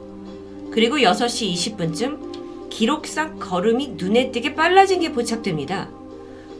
그리고 0.72 0.98
6시 0.98 1.78
20분쯤 1.78 2.70
기록상 2.70 3.40
걸음이 3.40 3.96
눈에 3.98 4.32
띄게 4.32 4.56
빨라진 4.56 5.02
게 5.02 5.12
포착됩니다. 5.12 5.90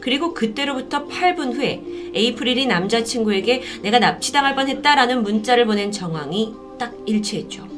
그리고 0.00 0.34
그때로부터 0.34 1.06
8분 1.06 1.54
후에 1.54 1.80
에이프릴이 2.14 2.66
남자친구에게 2.66 3.62
내가 3.82 4.00
납치당할 4.00 4.56
뻔했다라는 4.56 5.22
문자를 5.22 5.64
보낸 5.64 5.92
정황이 5.92 6.52
딱 6.78 6.92
일치했죠. 7.06 7.71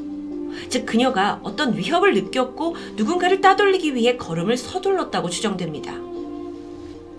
즉 0.68 0.86
그녀가 0.86 1.40
어떤 1.42 1.76
위협을 1.76 2.14
느꼈고 2.14 2.76
누군가를 2.96 3.40
따돌리기 3.40 3.94
위해 3.94 4.16
걸음을 4.16 4.56
서둘렀다고 4.56 5.30
추정됩니다. 5.30 5.92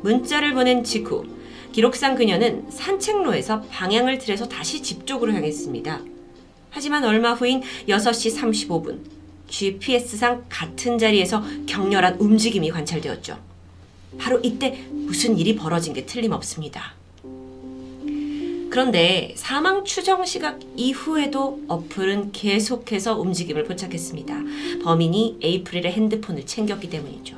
문자를 0.01 0.53
보낸 0.53 0.83
직후 0.83 1.25
기록상 1.71 2.15
그녀는 2.15 2.65
산책로에서 2.69 3.61
방향을 3.69 4.17
틀어서 4.19 4.47
다시 4.47 4.81
집 4.81 5.05
쪽으로 5.05 5.33
향했습니다. 5.33 6.01
하지만 6.69 7.03
얼마 7.03 7.33
후인 7.33 7.61
6시 7.87 8.37
35분 8.37 8.99
GPS상 9.47 10.45
같은 10.49 10.97
자리에서 10.97 11.43
격렬한 11.65 12.17
움직임이 12.19 12.69
관찰되었죠. 12.69 13.37
바로 14.17 14.39
이때 14.43 14.85
무슨 14.91 15.37
일이 15.37 15.55
벌어진 15.55 15.93
게 15.93 16.05
틀림없습니다. 16.05 16.93
그런데 18.75 19.31
사망 19.37 19.85
추정 19.85 20.25
시각 20.25 20.59
이후에도 20.75 21.61
어플은 21.69 22.33
계속해서 22.33 23.17
움직임을 23.17 23.63
포착했습니다. 23.63 24.37
범인이 24.83 25.37
에이프릴의 25.41 25.93
핸드폰을 25.93 26.45
챙겼기 26.45 26.89
때문이죠. 26.89 27.37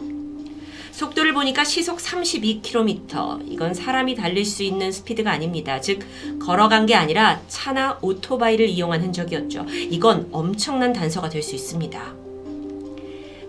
속도를 0.94 1.36
보니까 1.36 1.64
시속 1.64 2.00
32km. 2.00 3.52
이건 3.52 3.76
사람이 3.76 4.16
달릴 4.16 4.46
수 4.46 4.64
있는 4.64 4.92
스피드가 4.92 5.30
아닙니다. 5.30 5.80
즉, 5.80 6.00
걸어간 6.40 6.88
게 6.88 6.96
아니라 6.96 7.40
차나 7.48 8.00
오토바이를 8.02 8.68
이용한 8.68 9.04
흔적이었죠. 9.04 9.68
이건 9.92 10.30
엄청난 10.32 10.92
단서가 10.92 11.30
될 11.30 11.44
수 11.44 11.54
있습니다. 11.54 12.16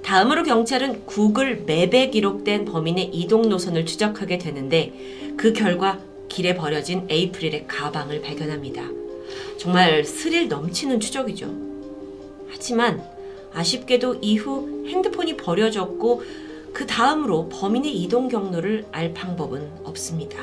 다음으로 0.05 0.43
경찰은 0.43 1.07
구글 1.07 1.64
맵에 1.64 2.11
기록된 2.11 2.66
범인의 2.66 3.12
이동 3.14 3.49
노선을 3.49 3.86
추적하게 3.86 4.36
되는데 4.36 4.93
그 5.39 5.55
결과 5.55 5.99
길에 6.29 6.55
버려진 6.55 7.07
에이프릴의 7.09 7.66
가방을 7.66 8.22
발견합니다. 8.22 8.83
정말 9.59 10.05
스릴 10.05 10.49
넘치는 10.49 11.01
추적이죠. 11.01 11.53
하지만 12.49 13.03
아쉽게도 13.53 14.16
이후 14.22 14.87
핸드폰이 14.87 15.37
버려졌고 15.37 16.22
그 16.72 16.87
다음으로 16.87 17.49
범인의 17.49 17.95
이동 18.03 18.29
경로를 18.29 18.87
알 18.93 19.12
방법은 19.14 19.68
없습니다. 19.85 20.39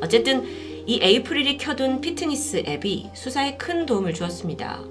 어쨌든 0.00 0.44
이 0.86 1.00
에이프릴이 1.02 1.58
켜둔 1.58 2.00
피트니스 2.00 2.64
앱이 2.66 3.10
수사에 3.14 3.56
큰 3.56 3.86
도움을 3.86 4.14
주었습니다. 4.14 4.82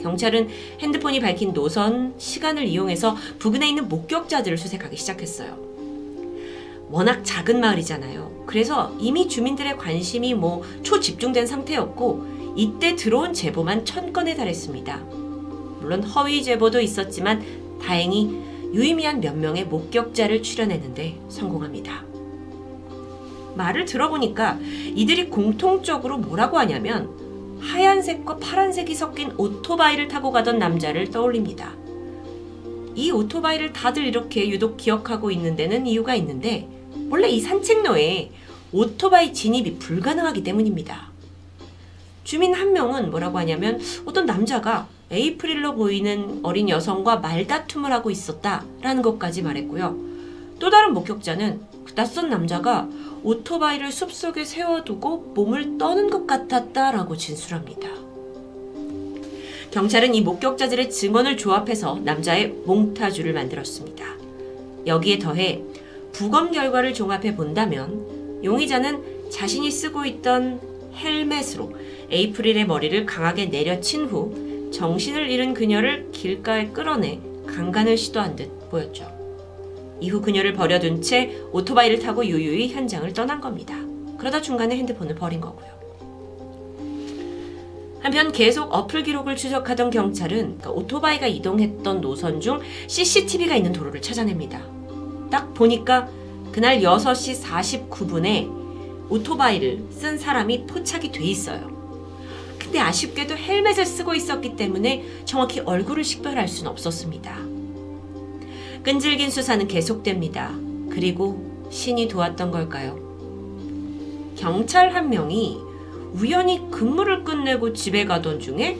경찰은 0.00 0.48
핸드폰이 0.80 1.20
밝힌 1.20 1.52
노선, 1.52 2.14
시간을 2.18 2.66
이용해서 2.66 3.16
부근에 3.38 3.68
있는 3.68 3.88
목격자들을 3.88 4.58
수색하기 4.58 4.96
시작했어요. 4.96 5.56
워낙 6.92 7.22
작은 7.24 7.58
마을이잖아요. 7.58 8.44
그래서 8.46 8.94
이미 9.00 9.26
주민들의 9.26 9.78
관심이 9.78 10.34
뭐 10.34 10.62
초집중된 10.82 11.46
상태였고 11.46 12.52
이때 12.54 12.94
들어온 12.96 13.32
제보만 13.32 13.86
천 13.86 14.12
건에 14.12 14.34
달했습니다. 14.34 14.98
물론 15.80 16.02
허위 16.02 16.42
제보도 16.42 16.82
있었지만 16.82 17.42
다행히 17.80 18.38
유의미한 18.74 19.22
몇 19.22 19.34
명의 19.36 19.64
목격자를 19.64 20.42
출연했는데 20.42 21.18
성공합니다. 21.30 22.04
말을 23.56 23.86
들어보니까 23.86 24.58
이들이 24.94 25.30
공통적으로 25.30 26.18
뭐라고 26.18 26.58
하냐면 26.58 27.08
하얀색과 27.58 28.36
파란색이 28.36 28.94
섞인 28.94 29.32
오토바이를 29.38 30.08
타고 30.08 30.30
가던 30.30 30.58
남자를 30.58 31.10
떠올립니다. 31.10 31.72
이 32.94 33.10
오토바이를 33.10 33.72
다들 33.72 34.04
이렇게 34.04 34.46
유독 34.50 34.76
기억하고 34.76 35.30
있는 35.30 35.56
데는 35.56 35.86
이유가 35.86 36.14
있는데 36.16 36.68
원래 37.10 37.28
이 37.28 37.40
산책로에 37.40 38.30
오토바이 38.72 39.32
진입이 39.32 39.78
불가능하기 39.78 40.42
때문입니다. 40.42 41.10
주민 42.24 42.54
한 42.54 42.72
명은 42.72 43.10
뭐라고 43.10 43.38
하냐면 43.38 43.80
어떤 44.06 44.26
남자가 44.26 44.88
에이프릴로 45.10 45.74
보이는 45.74 46.40
어린 46.42 46.68
여성과 46.68 47.16
말다툼을 47.16 47.92
하고 47.92 48.10
있었다라는 48.10 49.02
것까지 49.02 49.42
말했고요. 49.42 49.96
또 50.58 50.70
다른 50.70 50.94
목격자는 50.94 51.60
그 51.84 51.94
낯선 51.94 52.30
남자가 52.30 52.88
오토바이를 53.22 53.92
숲속에 53.92 54.44
세워두고 54.44 55.32
몸을 55.34 55.76
떠는 55.76 56.08
것 56.08 56.26
같았다라고 56.26 57.16
진술합니다. 57.16 57.88
경찰은 59.70 60.14
이 60.14 60.20
목격자들의 60.20 60.90
증언을 60.90 61.36
조합해서 61.36 62.00
남자의 62.04 62.48
몽타주를 62.64 63.32
만들었습니다. 63.32 64.04
여기에 64.86 65.18
더해 65.18 65.62
부검 66.12 66.52
결과를 66.52 66.94
종합해 66.94 67.36
본다면 67.36 68.40
용의자는 68.44 69.30
자신이 69.30 69.70
쓰고 69.70 70.04
있던 70.04 70.60
헬멧으로 70.94 71.72
에이프릴의 72.10 72.66
머리를 72.66 73.06
강하게 73.06 73.46
내려친 73.46 74.06
후 74.06 74.70
정신을 74.72 75.30
잃은 75.30 75.54
그녀를 75.54 76.10
길가에 76.12 76.68
끌어내 76.68 77.20
강간을 77.46 77.96
시도한 77.96 78.36
듯 78.36 78.70
보였죠. 78.70 79.10
이후 80.00 80.20
그녀를 80.20 80.52
버려둔 80.52 81.00
채 81.00 81.38
오토바이를 81.52 82.00
타고 82.00 82.26
유유히 82.26 82.68
현장을 82.72 83.10
떠난 83.12 83.40
겁니다. 83.40 83.76
그러다 84.18 84.40
중간에 84.40 84.76
핸드폰을 84.76 85.14
버린 85.14 85.40
거고요. 85.40 85.72
한편 88.00 88.32
계속 88.32 88.74
어플 88.74 89.04
기록을 89.04 89.36
추적하던 89.36 89.90
경찰은 89.90 90.58
그 90.58 90.70
오토바이가 90.70 91.28
이동했던 91.28 92.00
노선 92.00 92.40
중 92.40 92.60
CCTV가 92.88 93.54
있는 93.54 93.72
도로를 93.72 94.02
찾아냅니다. 94.02 94.71
딱 95.32 95.54
보니까 95.54 96.10
그날 96.52 96.82
6시 96.82 97.42
49분에 97.42 99.08
오토바이를 99.08 99.86
쓴 99.90 100.18
사람이 100.18 100.66
포착이 100.66 101.10
돼 101.10 101.24
있어요. 101.24 101.72
근데 102.58 102.78
아쉽게도 102.78 103.38
헬멧을 103.38 103.86
쓰고 103.86 104.14
있었기 104.14 104.56
때문에 104.56 105.02
정확히 105.24 105.60
얼굴을 105.60 106.04
식별할 106.04 106.46
수는 106.48 106.70
없었습니다. 106.70 107.34
끈질긴 108.82 109.30
수사는 109.30 109.66
계속됩니다. 109.66 110.52
그리고 110.90 111.66
신이 111.70 112.08
도왔던 112.08 112.50
걸까요? 112.50 112.98
경찰 114.36 114.94
한 114.94 115.08
명이 115.08 115.60
우연히 116.12 116.70
근무를 116.70 117.24
끝내고 117.24 117.72
집에 117.72 118.04
가던 118.04 118.38
중에 118.38 118.76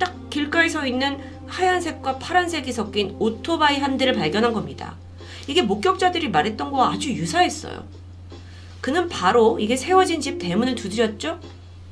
딱 0.00 0.28
길가에 0.30 0.68
서 0.68 0.84
있는 0.84 1.18
하얀색과 1.46 2.18
파란색이 2.18 2.72
섞인 2.72 3.14
오토바이 3.20 3.78
한 3.78 3.96
대를 3.96 4.14
발견한 4.14 4.52
겁니다. 4.52 4.96
이게 5.46 5.62
목격자들이 5.62 6.30
말했던 6.30 6.70
거와 6.70 6.92
아주 6.92 7.10
유사했어요. 7.10 7.84
그는 8.80 9.08
바로 9.08 9.58
이게 9.58 9.76
세워진 9.76 10.20
집 10.20 10.38
대문을 10.38 10.74
두드렸죠? 10.74 11.38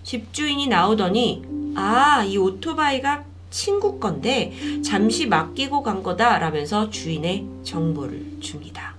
집주인이 0.02 0.66
나오더니 0.66 1.42
아, 1.76 2.24
이 2.24 2.36
오토바이가 2.36 3.24
친구 3.50 3.98
건데 3.98 4.52
잠시 4.84 5.26
맡기고 5.26 5.82
간 5.82 6.02
거다 6.02 6.38
라면서 6.38 6.90
주인의 6.90 7.46
정보를 7.64 8.38
줍니다. 8.40 8.94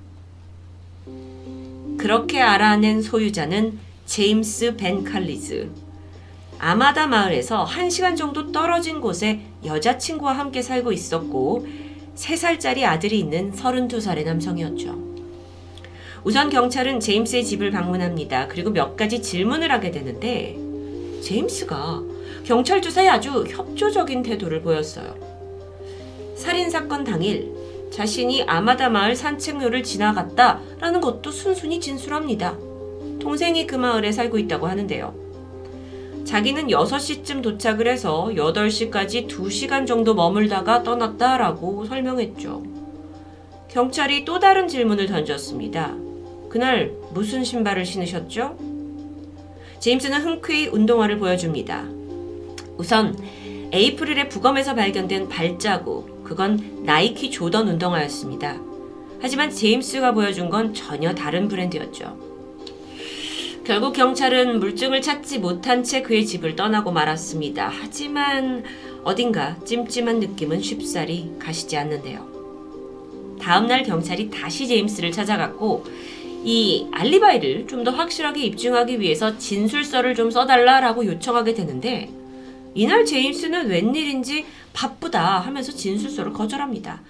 그렇게 1.97 2.41
알아낸 2.41 3.01
소유자는 3.01 3.79
제임스 4.05 4.75
벤 4.75 5.03
칼리즈. 5.03 5.69
아마다 6.59 7.07
마을에서 7.07 7.65
1시간 7.65 8.15
정도 8.15 8.51
떨어진 8.51 9.01
곳에 9.01 9.41
여자친구와 9.65 10.33
함께 10.33 10.61
살고 10.61 10.91
있었고 10.91 11.65
3살짜리 12.21 12.83
아들이 12.83 13.19
있는 13.19 13.51
32살의 13.51 14.23
남성이었죠. 14.25 15.11
우선 16.23 16.51
경찰은 16.51 16.99
제임스의 16.99 17.43
집을 17.43 17.71
방문합니다. 17.71 18.47
그리고 18.47 18.69
몇 18.69 18.95
가지 18.95 19.21
질문을 19.21 19.71
하게 19.71 19.89
되는데 19.89 20.55
제임스가 21.23 22.03
경찰 22.43 22.81
조사에 22.81 23.07
아주 23.07 23.43
협조적인 23.47 24.21
태도를 24.21 24.61
보였어요. 24.61 25.15
살인 26.35 26.69
사건 26.69 27.03
당일 27.03 27.51
자신이 27.91 28.43
아마다 28.43 28.89
마을 28.89 29.15
산책로를 29.15 29.83
지나갔다라는 29.83 31.01
것도 31.01 31.31
순순히 31.31 31.79
진술합니다. 31.79 32.55
동생이 33.19 33.65
그 33.65 33.75
마을에 33.75 34.11
살고 34.11 34.37
있다고 34.37 34.67
하는데요. 34.67 35.30
자기는 36.25 36.67
6시쯤 36.67 37.41
도착을 37.41 37.87
해서 37.87 38.29
8시까지 38.33 39.27
2시간 39.27 39.85
정도 39.85 40.13
머물다가 40.13 40.83
떠났다라고 40.83 41.85
설명했죠. 41.85 42.63
경찰이 43.69 44.25
또 44.25 44.39
다른 44.39 44.67
질문을 44.67 45.07
던졌습니다. 45.07 45.95
그날 46.49 46.91
무슨 47.13 47.43
신발을 47.43 47.85
신으셨죠? 47.85 48.57
제임스는 49.79 50.21
흔쾌히 50.21 50.67
운동화를 50.67 51.17
보여줍니다. 51.17 51.85
우선 52.77 53.17
에이프릴의 53.71 54.29
부검에서 54.29 54.75
발견된 54.75 55.29
발자국, 55.29 56.23
그건 56.23 56.83
나이키 56.83 57.31
조던 57.31 57.67
운동화였습니다. 57.69 58.57
하지만 59.21 59.49
제임스가 59.49 60.13
보여준 60.13 60.49
건 60.49 60.73
전혀 60.73 61.13
다른 61.13 61.47
브랜드였죠. 61.47 62.30
결국 63.63 63.93
경찰은 63.93 64.59
물증을 64.59 65.01
찾지 65.01 65.39
못한 65.39 65.83
채 65.83 66.01
그의 66.01 66.25
집을 66.25 66.55
떠나고 66.55 66.91
말았습니다. 66.91 67.71
하지만 67.71 68.63
어딘가 69.03 69.57
찜찜한 69.63 70.19
느낌은 70.19 70.61
쉽사리 70.61 71.31
가시지 71.39 71.77
않는데요. 71.77 72.27
다음날 73.39 73.83
경찰이 73.83 74.29
다시 74.29 74.67
제임스를 74.67 75.11
찾아갔고 75.11 75.85
이 76.43 76.87
알리바이를 76.91 77.67
좀 77.67 77.83
더 77.83 77.91
확실하게 77.91 78.43
입증하기 78.45 78.99
위해서 78.99 79.37
진술서를 79.37 80.15
좀 80.15 80.31
써달라라고 80.31 81.05
요청하게 81.05 81.53
되는데 81.53 82.09
이날 82.73 83.05
제임스는 83.05 83.67
웬일인지 83.69 84.45
바쁘다 84.73 85.39
하면서 85.39 85.71
진술서를 85.71 86.33
거절합니다. 86.33 87.01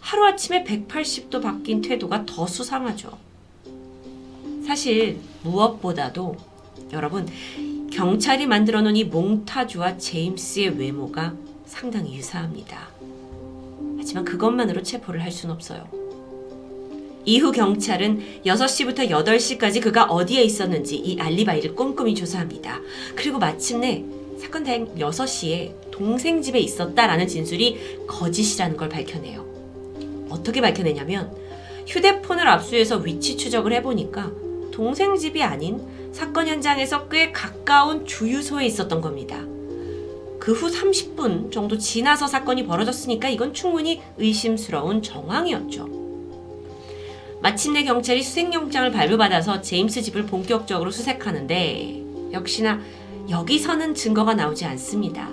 하루아침에 0.00 0.64
180도 0.64 1.42
바뀐 1.42 1.80
태도가 1.82 2.24
더 2.26 2.46
수상하죠. 2.46 3.18
사실 4.66 5.18
무엇보다도 5.42 6.36
여러분 6.92 7.28
경찰이 7.92 8.46
만들어 8.46 8.80
놓은 8.82 8.96
이 8.96 9.04
몽타주와 9.04 9.98
제임스의 9.98 10.78
외모가 10.78 11.34
상당히 11.66 12.16
유사합니다. 12.16 12.88
하지만 13.98 14.24
그것만으로 14.24 14.82
체포를 14.82 15.22
할 15.22 15.30
수는 15.30 15.54
없어요. 15.54 15.86
이후 17.26 17.52
경찰은 17.52 18.42
6시부터 18.44 19.08
8시까지 19.08 19.80
그가 19.80 20.04
어디에 20.04 20.42
있었는지 20.42 20.96
이 20.96 21.18
알리바이를 21.18 21.74
꼼꼼히 21.74 22.14
조사합니다. 22.14 22.80
그리고 23.14 23.38
마침내 23.38 24.04
사건 24.38 24.64
당 24.64 24.94
6시에 24.96 25.90
동생 25.90 26.42
집에 26.42 26.58
있었다라는 26.58 27.28
진술이 27.28 28.06
거짓이라는 28.06 28.76
걸 28.76 28.88
밝혀내요. 28.88 30.26
어떻게 30.28 30.60
밝혀내냐면 30.60 31.34
휴대폰을 31.86 32.46
압수해서 32.48 32.98
위치 32.98 33.36
추적을 33.36 33.72
해보니까 33.74 34.43
동생 34.74 35.16
집이 35.16 35.40
아닌 35.40 35.80
사건 36.12 36.48
현장에서 36.48 37.08
꽤 37.08 37.30
가까운 37.30 38.04
주유소에 38.04 38.66
있었던 38.66 39.00
겁니다. 39.00 39.36
그 40.40 40.52
후 40.52 40.68
30분 40.68 41.52
정도 41.52 41.78
지나서 41.78 42.26
사건이 42.26 42.66
벌어졌으니까 42.66 43.28
이건 43.28 43.54
충분히 43.54 44.02
의심스러운 44.18 45.00
정황이었죠. 45.00 45.88
마침내 47.40 47.84
경찰이 47.84 48.20
수색영장을 48.22 48.90
발부받아서 48.90 49.62
제임스 49.62 50.02
집을 50.02 50.26
본격적으로 50.26 50.90
수색하는데 50.90 52.32
역시나 52.32 52.80
여기서는 53.30 53.94
증거가 53.94 54.34
나오지 54.34 54.64
않습니다. 54.64 55.30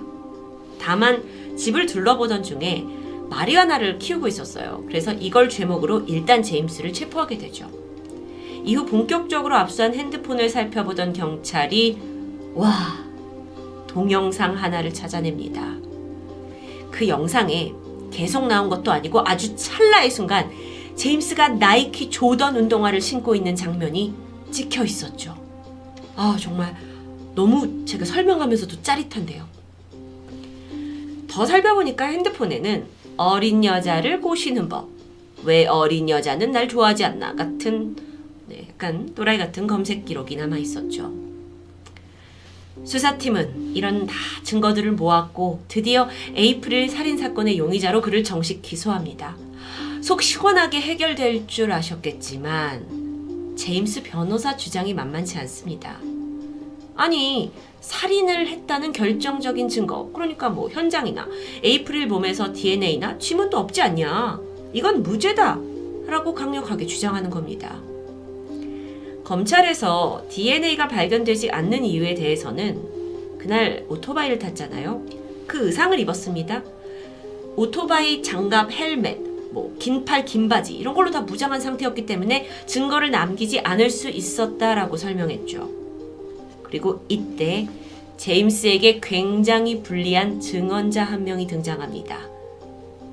다만 0.80 1.58
집을 1.58 1.88
둘러보던 1.88 2.44
중에 2.44 2.86
마리아나를 3.30 3.98
키우고 3.98 4.28
있었어요. 4.28 4.84
그래서 4.88 5.12
이걸 5.14 5.50
죄목으로 5.50 6.02
일단 6.08 6.44
제임스를 6.44 6.94
체포하게 6.94 7.40
되죠. 7.40 7.81
이후 8.64 8.86
본격적으로 8.86 9.56
압수한 9.56 9.94
핸드폰을 9.94 10.50
살펴보던 10.50 11.14
경찰이 11.14 11.98
와 12.54 13.00
동영상 13.88 14.56
하나를 14.56 14.94
찾아냅니다. 14.94 15.76
그 16.92 17.08
영상에 17.08 17.74
계속 18.12 18.48
나온 18.48 18.70
것도 18.70 18.92
아니고 18.92 19.22
아주 19.26 19.56
찰나의 19.56 20.12
순간 20.12 20.52
제임스가 20.96 21.50
나이키 21.50 22.10
조던 22.10 22.56
운동화를 22.56 23.02
신고 23.02 23.34
있는 23.36 23.56
장면이 23.56 24.14
찍혀 24.52 24.84
있었죠. 24.84 25.36
아 26.16 26.38
정말 26.40 26.76
너무 27.34 27.86
제가 27.86 28.06
설명하면서도 28.06 28.82
짜릿한데요. 28.82 29.46
더 31.28 31.46
살펴보니까 31.46 32.06
핸드폰에는 32.06 32.86
어린 33.16 33.64
여자를 33.64 34.20
꼬시는 34.20 34.68
법, 34.68 34.90
왜 35.44 35.66
어린 35.66 36.10
여자는 36.10 36.52
날 36.52 36.68
좋아하지 36.68 37.06
않나 37.06 37.36
같은 37.36 37.96
네, 37.96 38.11
약간 38.82 39.14
또라이 39.14 39.38
같은 39.38 39.68
검색 39.68 40.06
기록이 40.06 40.36
남아 40.36 40.58
있었죠. 40.58 41.14
수사팀은 42.84 43.76
이런 43.76 44.08
다 44.08 44.16
증거들을 44.42 44.94
모았고 44.94 45.66
드디어 45.68 46.10
에이프릴 46.34 46.90
살인 46.90 47.16
사건의 47.16 47.60
용의자로 47.60 48.02
그를 48.02 48.24
정식 48.24 48.64
기소합니다. 48.64 49.38
속 50.02 50.24
시원하게 50.24 50.82
해결될 50.82 51.46
줄 51.46 51.72
아셨겠지만 51.72 53.56
제임스 53.56 54.02
변호사 54.02 54.58
주장이 54.58 54.96
만만치 54.96 55.38
않습니다. 55.38 56.00
아니 56.96 57.52
살인을 57.82 58.48
했다는 58.48 58.94
결정적인 58.94 59.70
증거 59.70 60.12
그러니까 60.12 60.50
뭐 60.50 60.70
현장이나 60.70 61.28
에이프릴 61.64 62.08
몸에서 62.08 62.52
DNA나 62.52 63.20
지문도 63.20 63.60
없지 63.60 63.80
않냐 63.84 64.40
이건 64.74 65.04
무죄다 65.04 65.60
라고 66.08 66.34
강력하게 66.34 66.88
주장하는 66.88 67.30
겁니다. 67.30 67.80
검찰에서 69.24 70.26
DNA가 70.30 70.88
발견되지 70.88 71.52
않는 71.52 71.86
이유에 71.86 72.16
대해서는 72.16 73.38
그날 73.38 73.86
오토바이를 73.90 74.40
탔잖아요. 74.40 75.06
그 75.48 75.68
의상을 75.68 75.98
입었습니다. 76.00 76.64
오토바이 77.56 78.24
장갑, 78.24 78.72
헬멧, 78.72 79.20
뭐 79.52 79.76
긴팔, 79.80 80.26
긴 80.26 80.48
바지 80.48 80.74
이런 80.74 80.94
걸로 80.94 81.12
다 81.12 81.22
무장한 81.22 81.60
상태였기 81.60 82.06
때문에 82.06 82.48
증거를 82.66 83.12
남기지 83.12 83.60
않을 83.60 83.90
수 83.90 84.10
있었다라고 84.10 84.98
설명했죠. 84.98 85.70
그리고 86.64 87.04
이때 87.10 87.68
제임스에게 88.16 89.00
굉장히 89.02 89.82
불리한 89.82 90.40
증언자 90.40 91.04
한 91.04 91.24
명이 91.24 91.48
등장합니다. 91.48 92.30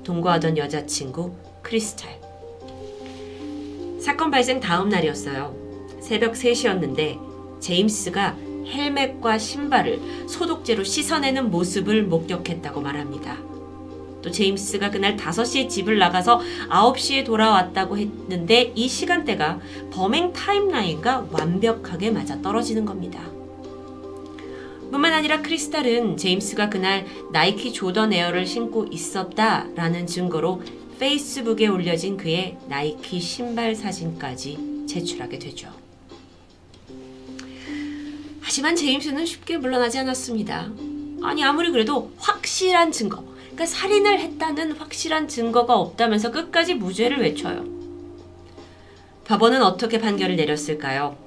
동거하던 0.03 0.57
여자친구 0.57 1.31
크리스탈. 1.61 2.17
사건 3.99 4.31
발생 4.31 4.59
다음 4.59 4.89
날이었어요. 4.89 5.58
새벽 6.09 6.33
3시였는데 6.33 7.19
제임스가 7.59 8.35
헬멧과 8.65 9.37
신발을 9.37 10.27
소독제로 10.27 10.83
씻어내는 10.83 11.51
모습을 11.51 12.01
목격했다고 12.01 12.81
말합니다. 12.81 13.37
또 14.23 14.31
제임스가 14.31 14.89
그날 14.89 15.15
5시에 15.15 15.69
집을 15.69 15.99
나가서 15.99 16.41
9시에 16.67 17.23
돌아왔다고 17.23 17.99
했는데 17.99 18.73
이 18.73 18.87
시간대가 18.87 19.59
범행 19.91 20.33
타임라인과 20.33 21.27
완벽하게 21.29 22.09
맞아 22.09 22.41
떨어지는 22.41 22.85
겁니다. 22.85 23.21
뿐만 24.89 25.13
아니라 25.13 25.43
크리스탈은 25.43 26.17
제임스가 26.17 26.71
그날 26.71 27.05
나이키 27.31 27.71
조던 27.71 28.13
에어를 28.13 28.47
신고 28.47 28.87
있었다라는 28.89 30.07
증거로 30.07 30.63
페이스북에 30.97 31.67
올려진 31.67 32.17
그의 32.17 32.57
나이키 32.67 33.19
신발 33.19 33.75
사진까지 33.75 34.85
제출하게 34.87 35.37
되죠. 35.37 35.69
하지만 38.41 38.75
제임스는 38.75 39.25
쉽게 39.25 39.57
물러나지 39.57 39.99
않았습니다. 39.99 40.71
아니 41.21 41.43
아무리 41.43 41.71
그래도 41.71 42.11
확실한 42.17 42.91
증거, 42.91 43.23
그러니까 43.41 43.65
살인을 43.65 44.19
했다는 44.19 44.73
확실한 44.73 45.27
증거가 45.27 45.75
없다면서 45.75 46.31
끝까지 46.31 46.75
무죄를 46.75 47.19
외쳐요. 47.19 47.65
법원은 49.25 49.61
어떻게 49.61 49.99
판결을 49.99 50.35
내렸을까요? 50.37 51.17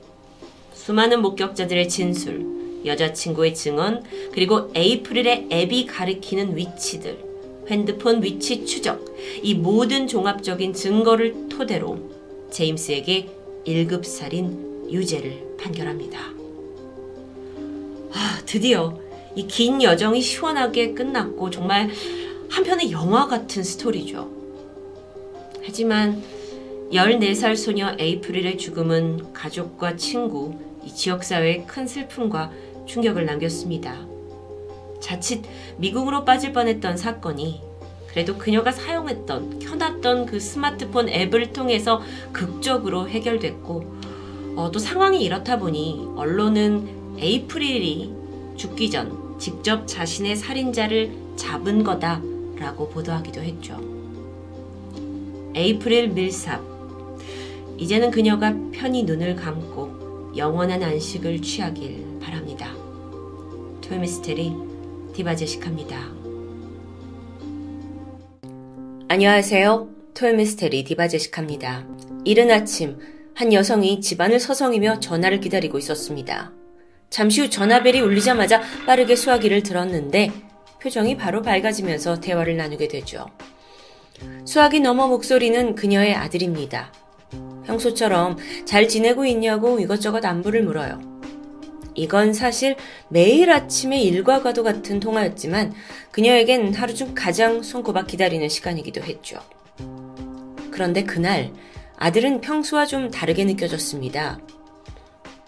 수많은 0.75 1.23
목격자들의 1.23 1.89
진술, 1.89 2.81
여자친구의 2.85 3.55
증언, 3.55 4.03
그리고 4.33 4.73
에이프릴의 4.75 5.49
앱이 5.53 5.87
가리키는 5.87 6.57
위치들, 6.57 7.19
핸드폰 7.69 8.23
위치 8.23 8.65
추적, 8.67 9.05
이 9.43 9.55
모든 9.55 10.09
종합적인 10.09 10.75
증거를 10.75 11.49
토대로 11.49 12.11
제임스에게 12.51 13.29
1급 13.67 14.05
살인 14.05 14.91
유죄를 14.91 15.57
판결합니다. 15.61 16.42
아, 18.15 18.41
드디어 18.47 18.99
이 19.35 19.47
긴 19.47 19.83
여정이 19.83 20.21
시원하게 20.21 20.93
끝났고 20.93 21.51
정말 21.51 21.89
한편의 22.51 22.93
영화 22.93 23.27
같은 23.27 23.63
스토리죠. 23.63 24.29
하지만 25.65 26.23
14살 26.93 27.57
소녀 27.57 27.95
에이프릴의 27.99 28.59
죽음은 28.59 29.33
가족과 29.33 29.97
친구, 29.97 30.55
이 30.85 30.93
지역사회에 30.95 31.65
큰 31.67 31.87
슬픔과 31.87 32.51
충격을 32.85 33.25
남겼습니다. 33.25 34.07
자칫 35.01 35.43
미국으로 35.79 36.25
빠질 36.27 36.53
뻔했던 36.53 36.99
사건이 36.99 37.63
그래도 38.09 38.37
그녀가 38.37 38.71
사용했던, 38.71 39.61
켜놨던 39.61 40.27
그 40.27 40.39
스마트폰 40.39 41.09
앱을 41.09 41.55
통해서 41.55 42.03
극적으로 42.33 43.09
해결됐고, 43.09 43.95
어, 44.57 44.71
또 44.71 44.79
상황이 44.79 45.25
이렇다 45.25 45.59
보니 45.59 46.09
언론은 46.17 47.02
에이프릴이 47.19 48.15
죽기 48.57 48.91
전 48.91 49.39
직접 49.39 49.87
자신의 49.87 50.37
살인자를 50.37 51.13
잡은 51.37 51.83
거다라고 51.83 52.89
보도하기도 52.89 53.41
했죠. 53.41 53.79
에이프릴 55.55 56.09
밀삽. 56.09 56.63
이제는 57.79 58.11
그녀가 58.11 58.55
편히 58.73 59.03
눈을 59.03 59.37
감고 59.37 60.35
영원한 60.37 60.83
안식을 60.83 61.43
취하길 61.43 62.19
바랍니다. 62.21 62.73
토요미스테리 63.83 64.53
디바제식합니다. 65.15 66.13
안녕하세요. 69.09 69.89
토요미스테리 70.15 70.85
디바제식합니다. 70.85 71.87
이른 72.25 72.51
아침 72.51 72.99
한 73.35 73.53
여성이 73.53 74.01
집안을 74.01 74.39
서성이며 74.41 75.01
전화를 75.01 75.41
기다리고 75.41 75.79
있었습니다. 75.79 76.53
잠시 77.13 77.43
후 77.43 77.51
전화벨이 77.51 78.01
울리자마자 78.01 78.63
빠르게 78.87 79.17
수화기를 79.17 79.63
들었는데 79.63 80.33
표정이 80.81 81.19
바로 81.19 81.43
밝아지면서 81.43 82.21
대화를 82.21 82.57
나누게 82.57 82.89
되죠. 82.89 83.27
수화기 84.47 84.81
너머 84.81 85.07
목소리는 85.09 85.75
그녀의 85.75 86.15
아들입니다. 86.15 86.91
평소처럼 87.67 88.39
잘 88.65 88.89
지내고 88.89 89.27
있냐고 89.27 89.79
이것저것 89.79 90.25
안부를 90.25 90.63
물어요. 90.63 91.01
이건 91.95 92.33
사실 92.33 92.77
매일 93.11 93.51
아침의 93.51 94.03
일과과도 94.05 94.63
같은 94.63 94.99
통화였지만 94.99 95.75
그녀에겐 96.13 96.73
하루 96.73 96.95
중 96.95 97.15
가장 97.15 97.63
손꼽아 97.63 98.07
기다리는 98.07 98.49
시간이기도 98.49 99.03
했죠. 99.03 99.39
그런데 100.71 101.05
그날 101.05 101.53
아들은 101.99 102.41
평소와 102.41 102.87
좀 102.87 103.11
다르게 103.11 103.45
느껴졌습니다. 103.45 104.41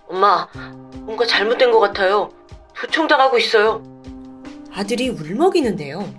엄마, 0.08 0.48
뭔가 1.00 1.26
잘못된 1.26 1.70
것 1.70 1.80
같아요. 1.80 2.30
도청당하고 2.74 3.38
있어요. 3.38 3.82
아들이 4.72 5.08
울먹이는데요. 5.08 6.12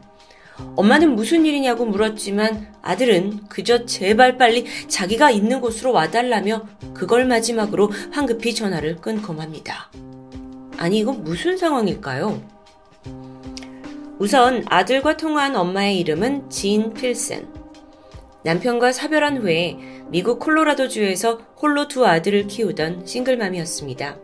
엄마는 0.76 1.16
무슨 1.16 1.46
일이냐고 1.46 1.86
물었지만 1.86 2.74
아들은 2.82 3.48
그저 3.50 3.86
제발 3.86 4.38
빨리 4.38 4.66
자기가 4.88 5.30
있는 5.30 5.60
곳으로 5.60 5.92
와달라며 5.92 6.66
그걸 6.94 7.26
마지막으로 7.26 7.92
황급히 8.12 8.56
전화를 8.56 8.98
끊고 8.98 9.34
맙니다. 9.34 9.90
아니, 10.78 11.00
이건 11.00 11.24
무슨 11.24 11.58
상황일까요? 11.58 12.42
우선 14.18 14.64
아들과 14.68 15.18
통화한 15.18 15.58
엄마의 15.58 16.00
이름은 16.00 16.50
진 16.50 16.94
필센. 16.94 17.48
남편과 18.46 18.91
사별한 18.91 19.38
후에 19.38 19.76
미국 20.10 20.39
콜로라도주에서 20.39 21.39
홀로 21.60 21.88
두 21.88 22.06
아들을 22.06 22.46
키우던 22.46 23.08
싱글맘이었습니다. 23.08 24.20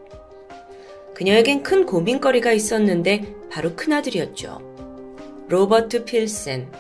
그녀에겐 1.16 1.64
큰 1.64 1.88
고민거리가 1.88 2.52
있었는데 2.52 3.34
바로 3.50 3.76
큰아들이었죠. 3.76 4.60
로버트 5.50 6.06
필센. 6.06 6.72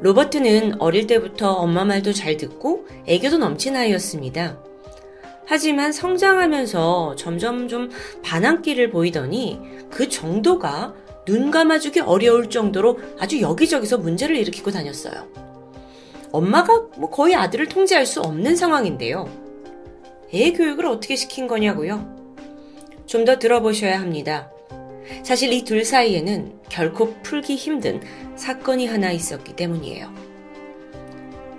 로버트는 0.00 0.80
어릴 0.80 1.06
때부터 1.06 1.52
엄마 1.52 1.84
말도 1.84 2.14
잘 2.14 2.38
듣고 2.38 2.86
애교도 3.06 3.36
넘친 3.36 3.76
아이였습니다. 3.76 4.58
하지만 5.44 5.92
성장하면서 5.92 7.16
점점 7.16 7.68
좀 7.68 7.90
반항기를 8.22 8.88
보이더니 8.88 9.60
그 9.90 10.08
정도가 10.08 10.94
눈 11.26 11.50
감아주기 11.50 12.00
어려울 12.00 12.48
정도로 12.48 12.98
아주 13.18 13.42
여기저기서 13.42 13.98
문제를 13.98 14.34
일으키고 14.36 14.70
다녔어요. 14.70 15.47
엄마가 16.32 16.88
뭐 16.96 17.10
거의 17.10 17.34
아들을 17.34 17.68
통제할 17.68 18.06
수 18.06 18.20
없는 18.20 18.56
상황인데요. 18.56 19.28
애 20.34 20.52
교육을 20.52 20.86
어떻게 20.86 21.16
시킨 21.16 21.46
거냐고요? 21.46 22.16
좀 23.06 23.24
더 23.24 23.38
들어보셔야 23.38 23.98
합니다. 24.00 24.50
사실 25.22 25.52
이 25.52 25.64
둘 25.64 25.84
사이에는 25.84 26.60
결코 26.68 27.14
풀기 27.22 27.54
힘든 27.56 28.02
사건이 28.36 28.86
하나 28.86 29.10
있었기 29.10 29.56
때문이에요. 29.56 30.12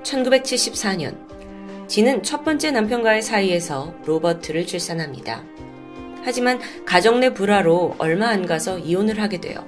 1974년, 0.03 1.15
지는 1.87 2.21
첫 2.21 2.43
번째 2.43 2.71
남편과의 2.71 3.21
사이에서 3.23 3.93
로버트를 4.05 4.67
출산합니다. 4.67 5.43
하지만 6.23 6.59
가정 6.85 7.19
내 7.19 7.33
불화로 7.33 7.95
얼마 7.97 8.27
안 8.27 8.45
가서 8.45 8.77
이혼을 8.77 9.19
하게 9.21 9.41
돼요. 9.41 9.65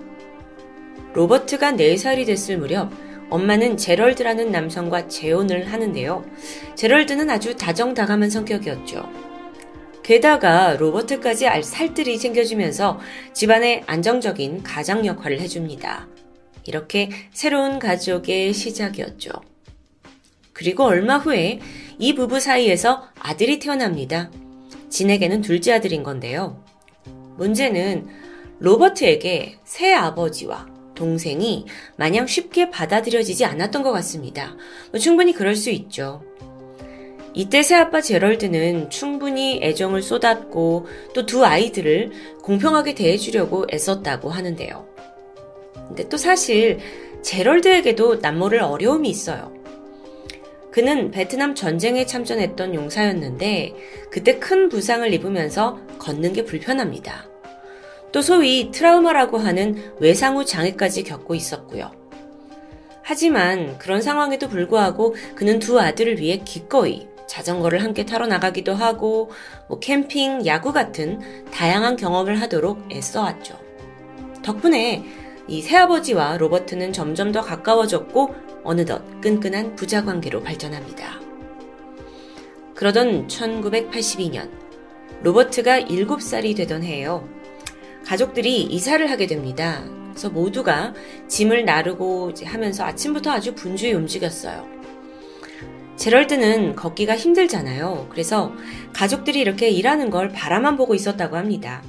로버트가 1.14 1.72
4살이 1.74 2.26
됐을 2.28 2.58
무렵 2.60 2.92
엄마는 3.32 3.78
제럴드라는 3.78 4.52
남성과 4.52 5.08
재혼을 5.08 5.72
하는데요. 5.72 6.24
제럴드는 6.76 7.30
아주 7.30 7.56
다정다감한 7.56 8.30
성격이었죠. 8.30 9.10
게다가 10.04 10.76
로버트까지 10.76 11.48
알 11.48 11.64
살뜰히 11.64 12.20
챙겨주면서 12.20 13.00
집안의 13.34 13.84
안정적인 13.88 14.64
가장 14.64 15.06
역할을 15.06 15.40
해줍니다. 15.40 16.08
이렇게 16.66 17.10
새로운 17.32 17.80
가족의 17.80 18.54
시작이었죠. 18.54 19.32
그리고 20.52 20.84
얼마 20.84 21.18
후에 21.18 21.60
이 21.98 22.14
부부 22.14 22.40
사이에서 22.40 23.08
아들이 23.18 23.60
태어납니다. 23.60 24.30
진에게는 24.90 25.42
둘째 25.42 25.74
아들인 25.74 26.04
건데요. 26.04 26.64
문제는 27.38 28.08
로버트에게 28.60 29.60
새 29.64 29.94
아버지와 29.94 30.71
동생이 31.02 31.66
마냥 31.96 32.28
쉽게 32.28 32.70
받아들여지지 32.70 33.44
않았던 33.46 33.82
것 33.82 33.92
같습니다. 33.92 34.56
뭐 34.92 35.00
충분히 35.00 35.34
그럴 35.34 35.56
수 35.56 35.72
있죠. 35.72 36.24
이때 37.34 37.64
새아빠 37.64 38.02
제럴드는 38.02 38.92
충분히 38.92 39.60
애정을 39.64 40.04
쏟았고 40.04 40.86
또 41.16 41.26
두 41.26 41.44
아이들을 41.44 42.12
공평하게 42.44 42.94
대해주려고 42.94 43.66
애썼다고 43.72 44.30
하는데요. 44.30 44.88
근데 45.88 46.08
또 46.08 46.18
사실 46.18 46.78
제럴드에게도 47.24 48.16
남모를 48.16 48.60
어려움이 48.60 49.10
있어요. 49.10 49.54
그는 50.72 51.10
베트남 51.10 51.56
전쟁에 51.56 52.06
참전했던 52.06 52.76
용사였는데 52.76 53.74
그때 54.12 54.38
큰 54.38 54.70
부상을 54.70 55.12
입으면서 55.14 55.80
걷는 55.98 56.34
게 56.34 56.46
불편합니다. 56.46 57.31
또 58.12 58.22
소위 58.22 58.72
트라우마라고 58.72 59.38
하는 59.38 59.94
외상후 60.00 60.46
장애까지 60.46 61.04
겪고 61.04 61.36
있었고요. 61.36 61.92
하지만 63.04 63.78
그런 63.78 64.02
상황에도 64.02 64.48
불구하고 64.48 65.16
그는 65.36 65.60
두 65.60 65.80
아들을 65.80 66.20
위해 66.20 66.42
기꺼이 66.46 67.08
자전거를 67.28 67.82
함께 67.84 68.06
타러 68.06 68.28
나가기도 68.28 68.74
하고 68.74 69.32
뭐 69.70 69.80
캠핑, 69.80 70.46
야구 70.46 70.74
같은 70.74 71.20
다양한 71.52 71.96
경험을 71.96 72.42
하도록 72.42 72.92
애써왔죠. 72.92 73.58
덕분에 74.44 75.04
이 75.48 75.62
새아버지와 75.62 76.38
로버트는 76.38 76.94
점점 76.94 77.32
더 77.32 77.42
가까워졌고 77.42 78.36
어느덧 78.64 79.02
끈끈한 79.22 79.76
부자 79.76 80.04
관계로 80.04 80.44
발전합니다. 80.44 81.20
그러던 82.76 83.28
1982년 83.28 84.50
로버트가 85.24 85.82
7살이 85.82 86.56
되던 86.56 86.84
해에요. 86.84 87.41
가족들이 88.06 88.64
이사를 88.64 89.10
하게 89.10 89.28
됩니다. 89.28 89.84
그래서 90.10 90.30
모두가 90.30 90.94
짐을 91.28 91.66
나르고 91.66 92.34
하면서 92.44 92.84
아침부터 92.84 93.32
아주 93.32 93.56
분주히 93.56 93.94
움직였어요. 93.94 94.68
제럴드는 95.96 96.76
걷기가 96.76 97.16
힘들잖아요. 97.16 98.08
그래서 98.10 98.52
가족들이 98.94 99.40
이렇게 99.40 99.70
일하는 99.70 100.10
걸 100.10 100.30
바라만 100.30 100.76
보고 100.76 100.96
있었다고 100.96 101.38
합니다. 101.38 101.84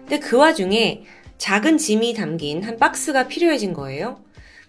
근데 0.00 0.18
그 0.18 0.36
와중에 0.36 1.04
작은 1.38 1.78
짐이 1.78 2.14
담긴 2.14 2.62
한 2.62 2.76
박스가 2.76 3.28
필요해진 3.28 3.72
거예요. 3.72 4.18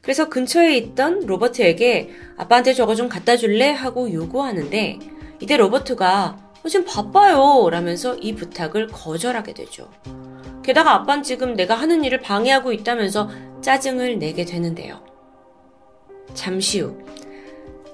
그래서 0.01 0.29
근처에 0.29 0.77
있던 0.77 1.25
로버트에게 1.25 2.11
아빠한테 2.37 2.73
저거 2.73 2.95
좀 2.95 3.09
갖다 3.09 3.35
줄래? 3.35 3.71
하고 3.71 4.11
요구하는데 4.11 4.99
이때 5.39 5.57
로버트가 5.57 6.37
어, 6.63 6.69
지금 6.69 6.85
바빠요 6.85 7.69
라면서 7.69 8.15
이 8.15 8.35
부탁을 8.35 8.87
거절하게 8.87 9.53
되죠. 9.53 9.89
게다가 10.67 10.95
아빠는 10.95 11.23
지금 11.23 11.55
내가 11.55 11.75
하는 11.75 12.03
일을 12.03 12.19
방해하고 12.19 12.73
있다면서 12.73 13.29
짜증을 13.61 14.19
내게 14.19 14.43
되는데요. 14.43 15.01
잠시 16.33 16.81
후, 16.81 16.97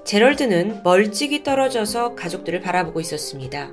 제럴드는 0.04 0.82
멀찍이 0.82 1.44
떨어져서 1.44 2.16
가족들을 2.16 2.60
바라보고 2.60 2.98
있었습니다. 3.00 3.70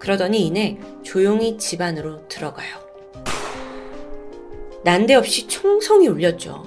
그러더니 0.00 0.44
이내 0.44 0.80
조용히 1.04 1.58
집 1.58 1.80
안으로 1.80 2.26
들어가요. 2.26 2.68
난데없이 4.82 5.46
총성이 5.46 6.08
울렸죠. 6.08 6.64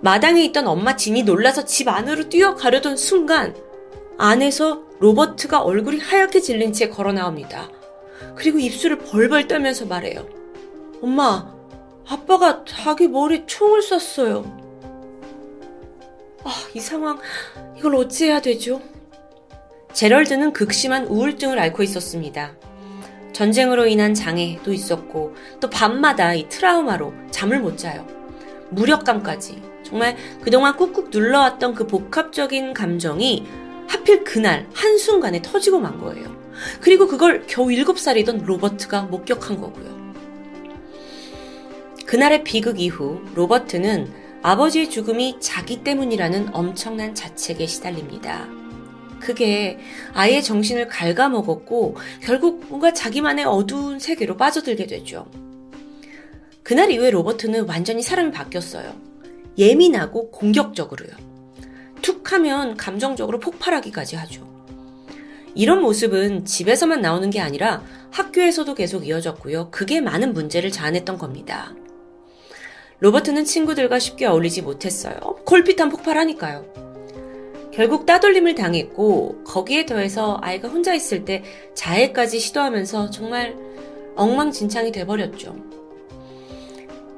마당에 0.00 0.44
있던 0.44 0.68
엄마 0.68 0.94
진이 0.94 1.24
놀라서 1.24 1.64
집 1.64 1.88
안으로 1.88 2.28
뛰어가려던 2.28 2.96
순간 2.96 3.56
안에서 4.16 4.84
로버트가 5.00 5.60
얼굴이 5.60 5.98
하얗게 5.98 6.38
질린 6.38 6.72
채 6.72 6.88
걸어 6.88 7.12
나옵니다. 7.12 7.68
그리고 8.36 8.60
입술을 8.60 8.98
벌벌 8.98 9.48
떨면서 9.48 9.84
말해요. 9.86 10.37
엄마, 11.00 11.54
아빠가 12.08 12.64
자기 12.64 13.06
머리에 13.06 13.44
총을 13.46 13.82
쐈어요. 13.82 14.44
아, 16.44 16.50
이 16.74 16.80
상황, 16.80 17.18
이걸 17.76 17.94
어찌해야 17.96 18.40
되죠? 18.40 18.80
제럴드는 19.92 20.52
극심한 20.52 21.06
우울증을 21.06 21.58
앓고 21.58 21.82
있었습니다. 21.82 22.56
전쟁으로 23.32 23.86
인한 23.86 24.14
장애도 24.14 24.72
있었고, 24.72 25.34
또 25.60 25.70
밤마다 25.70 26.34
이 26.34 26.48
트라우마로 26.48 27.12
잠을 27.30 27.60
못 27.60 27.78
자요. 27.78 28.06
무력감까지 28.70 29.62
정말 29.84 30.16
그동안 30.42 30.76
꾹꾹 30.76 31.08
눌러왔던 31.10 31.74
그 31.74 31.86
복합적인 31.86 32.74
감정이 32.74 33.46
하필 33.86 34.24
그날 34.24 34.68
한순간에 34.74 35.40
터지고 35.40 35.78
만 35.78 35.98
거예요. 35.98 36.36
그리고 36.80 37.06
그걸 37.06 37.44
겨우 37.46 37.68
7살이던 37.68 38.44
로버트가 38.44 39.02
목격한 39.02 39.60
거고요. 39.60 39.97
그날의 42.08 42.42
비극 42.42 42.80
이후 42.80 43.20
로버트는 43.34 44.10
아버지의 44.40 44.88
죽음이 44.88 45.36
자기 45.40 45.84
때문이라는 45.84 46.54
엄청난 46.54 47.14
자책에 47.14 47.66
시달립니다. 47.66 48.48
그게 49.20 49.78
아이의 50.14 50.42
정신을 50.42 50.88
갉아먹었고 50.88 51.98
결국 52.22 52.64
뭔가 52.70 52.94
자기만의 52.94 53.44
어두운 53.44 53.98
세계로 53.98 54.38
빠져들게 54.38 54.86
되죠. 54.86 55.26
그날 56.62 56.90
이후에 56.90 57.10
로버트는 57.10 57.68
완전히 57.68 58.00
사람이 58.00 58.30
바뀌었어요. 58.30 58.90
예민하고 59.58 60.30
공격적으로요. 60.30 61.10
툭 62.00 62.32
하면 62.32 62.78
감정적으로 62.78 63.38
폭발하기까지 63.38 64.16
하죠. 64.16 64.48
이런 65.54 65.82
모습은 65.82 66.46
집에서만 66.46 67.02
나오는 67.02 67.28
게 67.28 67.40
아니라 67.40 67.82
학교에서도 68.12 68.74
계속 68.74 69.06
이어졌고요. 69.06 69.70
그게 69.70 70.00
많은 70.00 70.32
문제를 70.32 70.70
자아냈던 70.70 71.18
겁니다. 71.18 71.74
로버트는 73.00 73.44
친구들과 73.44 73.98
쉽게 73.98 74.26
어울리지 74.26 74.62
못했어요. 74.62 75.14
골핏한 75.44 75.88
폭발하니까요. 75.88 76.88
결국 77.72 78.06
따돌림을 78.06 78.56
당했고 78.56 79.44
거기에 79.44 79.86
더해서 79.86 80.38
아이가 80.42 80.68
혼자 80.68 80.94
있을 80.94 81.24
때 81.24 81.44
자해까지 81.74 82.40
시도하면서 82.40 83.10
정말 83.10 83.56
엉망진창이 84.16 84.90
돼버렸죠. 84.90 85.54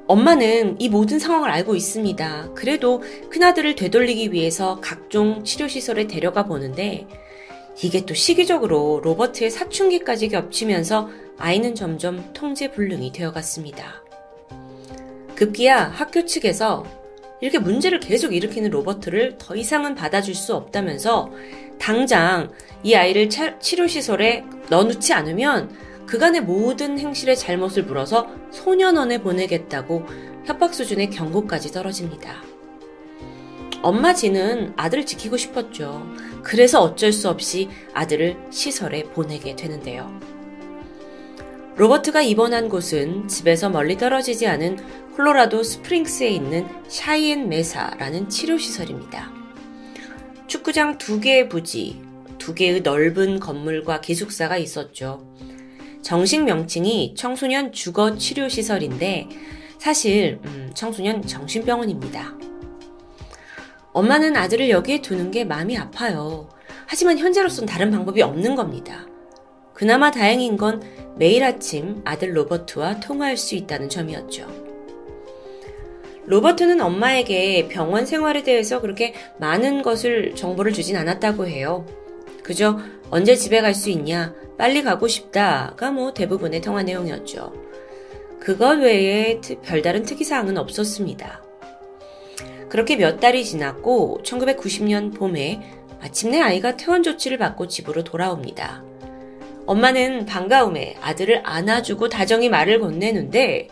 엄마는 0.07 0.77
이 0.81 0.89
모든 0.89 1.19
상황을 1.19 1.49
알고 1.51 1.77
있습니다. 1.77 2.51
그래도 2.55 3.03
큰아들을 3.31 3.75
되돌리기 3.77 4.33
위해서 4.33 4.81
각종 4.83 5.45
치료시설에 5.45 6.09
데려가 6.09 6.45
보는데 6.45 7.07
이게 7.83 8.05
또 8.05 8.13
시기적으로 8.13 9.01
로버트의 9.03 9.51
사춘기까지 9.51 10.29
겹치면서 10.29 11.09
아이는 11.39 11.75
점점 11.75 12.33
통제불능이 12.35 13.13
되어갔습니다. 13.13 14.00
급기야 15.41 15.85
학교 15.85 16.27
측에서 16.27 16.85
이렇게 17.41 17.59
문제를 17.59 17.99
계속 17.99 18.35
일으키는 18.35 18.71
로버트를 18.71 19.39
더 19.39 19.57
이상은 19.57 19.95
받아줄 19.95 20.35
수 20.35 20.55
없다면서 20.55 21.31
당장 21.79 22.53
이 22.83 22.95
아이를 22.95 23.31
치료시설에 23.31 24.45
넣어놓지 24.69 25.15
않으면 25.15 25.75
그간의 26.07 26.43
모든 26.43 26.99
행실의 26.99 27.39
잘못을 27.39 27.85
물어서 27.85 28.29
소년원에 28.51 29.23
보내겠다고 29.23 30.05
협박 30.45 30.75
수준의 30.75 31.09
경고까지 31.09 31.73
떨어집니다. 31.73 32.43
엄마 33.81 34.13
지는 34.13 34.75
아들을 34.77 35.07
지키고 35.07 35.39
싶었죠. 35.39 36.07
그래서 36.43 36.83
어쩔 36.83 37.13
수 37.13 37.31
없이 37.31 37.71
아들을 37.95 38.37
시설에 38.51 39.05
보내게 39.05 39.57
되는데요. 39.57 40.21
로버트가 41.81 42.21
입원한 42.21 42.69
곳은 42.69 43.27
집에서 43.27 43.71
멀리 43.71 43.97
떨어지지 43.97 44.47
않은 44.47 44.77
콜로라도 45.17 45.63
스프링스에 45.63 46.29
있는 46.29 46.69
샤이엔 46.89 47.49
메사라는 47.49 48.29
치료시설입니다. 48.29 49.33
축구장 50.47 50.99
두 50.99 51.21
개의 51.21 51.49
부지, 51.49 52.03
두 52.37 52.55
개의 52.55 52.83
넓은 52.83 53.41
건물과 53.41 54.03
기숙사가 54.03 54.59
있었죠. 54.59 55.27
정식 56.03 56.45
명칭이 56.45 57.15
청소년 57.17 57.73
주거 57.73 58.15
치료시설인데 58.15 59.31
사실 59.79 60.39
음, 60.45 60.71
청소년 60.75 61.23
정신병원입니다. 61.23 62.35
엄마는 63.95 64.37
아들을 64.37 64.69
여기에 64.69 65.01
두는 65.01 65.31
게 65.31 65.47
마음이 65.47 65.79
아파요. 65.79 66.51
하지만 66.85 67.17
현재로선 67.17 67.65
다른 67.65 67.91
방법이 67.91 68.21
없는 68.21 68.55
겁니다. 68.55 69.07
그나마 69.81 70.11
다행인 70.11 70.59
건 70.59 70.83
매일 71.17 71.43
아침 71.43 72.03
아들 72.05 72.37
로버트와 72.37 73.01
통화할 73.01 73.39
수 73.39 73.55
있다는 73.55 73.89
점이었죠. 73.89 74.47
로버트는 76.27 76.83
엄마에게 76.83 77.67
병원 77.69 78.05
생활에 78.05 78.43
대해서 78.43 78.83
그렇게 78.83 79.15
많은 79.39 79.81
것을 79.81 80.35
정보를 80.35 80.75
주진 80.75 80.97
않았다고 80.97 81.47
해요. 81.47 81.87
그저 82.43 82.79
언제 83.09 83.35
집에 83.35 83.63
갈 83.63 83.75
수 83.75 83.89
있냐, 83.89 84.35
빨리 84.59 84.83
가고 84.83 85.09
싶다가 85.09 85.91
뭐 85.91 86.13
대부분의 86.13 86.61
통화 86.61 86.83
내용이었죠. 86.83 87.55
그것 88.39 88.81
외에 88.81 89.41
별다른 89.63 90.03
특이사항은 90.03 90.59
없었습니다. 90.59 91.43
그렇게 92.69 92.97
몇 92.97 93.19
달이 93.19 93.47
지났고 93.47 94.21
1990년 94.25 95.17
봄에 95.17 95.63
마침내 96.01 96.39
아이가 96.39 96.77
퇴원 96.77 97.03
조치를 97.03 97.39
받고 97.39 97.69
집으로 97.69 98.05
돌아옵니다. 98.05 98.90
엄마는 99.67 100.27
반가움에 100.27 100.97
아들을 101.01 101.43
안아주고 101.45 102.09
다정히 102.09 102.49
말을 102.49 102.81
건네는데 102.81 103.69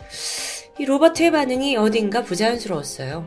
이 0.79 0.85
로버트의 0.85 1.31
반응이 1.31 1.75
어딘가 1.75 2.23
부자연스러웠어요. 2.23 3.25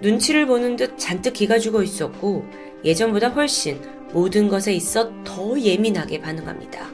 눈치를 0.00 0.46
보는 0.46 0.76
듯 0.76 0.98
잔뜩 0.98 1.34
기가 1.34 1.58
죽어 1.58 1.82
있었고 1.82 2.44
예전보다 2.84 3.28
훨씬 3.28 3.80
모든 4.12 4.48
것에 4.48 4.72
있어 4.72 5.12
더 5.24 5.58
예민하게 5.58 6.20
반응합니다. 6.20 6.86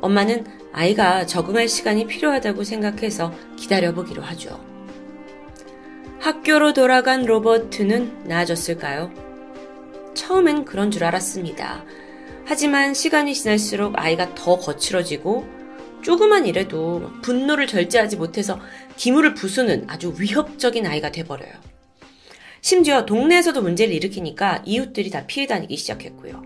엄마는 0.00 0.44
아이가 0.72 1.26
적응할 1.26 1.68
시간이 1.68 2.06
필요하다고 2.06 2.64
생각해서 2.64 3.32
기다려보기로 3.56 4.22
하죠. 4.22 4.60
학교로 6.20 6.72
돌아간 6.72 7.24
로버트는 7.24 8.24
나아졌을까요? 8.24 9.12
처음엔 10.14 10.64
그런 10.64 10.90
줄 10.90 11.04
알았습니다. 11.04 11.84
하지만 12.48 12.94
시간이 12.94 13.34
지날수록 13.34 13.94
아이가 13.96 14.32
더 14.36 14.56
거칠어지고 14.56 15.44
조그만 16.00 16.46
일에도 16.46 17.10
분노를 17.20 17.66
절제하지 17.66 18.16
못해서 18.16 18.60
기물을 18.96 19.34
부수는 19.34 19.86
아주 19.88 20.14
위협적인 20.16 20.86
아이가 20.86 21.10
돼버려요. 21.10 21.52
심지어 22.60 23.04
동네에서도 23.04 23.60
문제를 23.60 23.92
일으키니까 23.94 24.62
이웃들이 24.64 25.10
다 25.10 25.26
피해 25.26 25.48
다니기 25.48 25.76
시작했고요. 25.76 26.40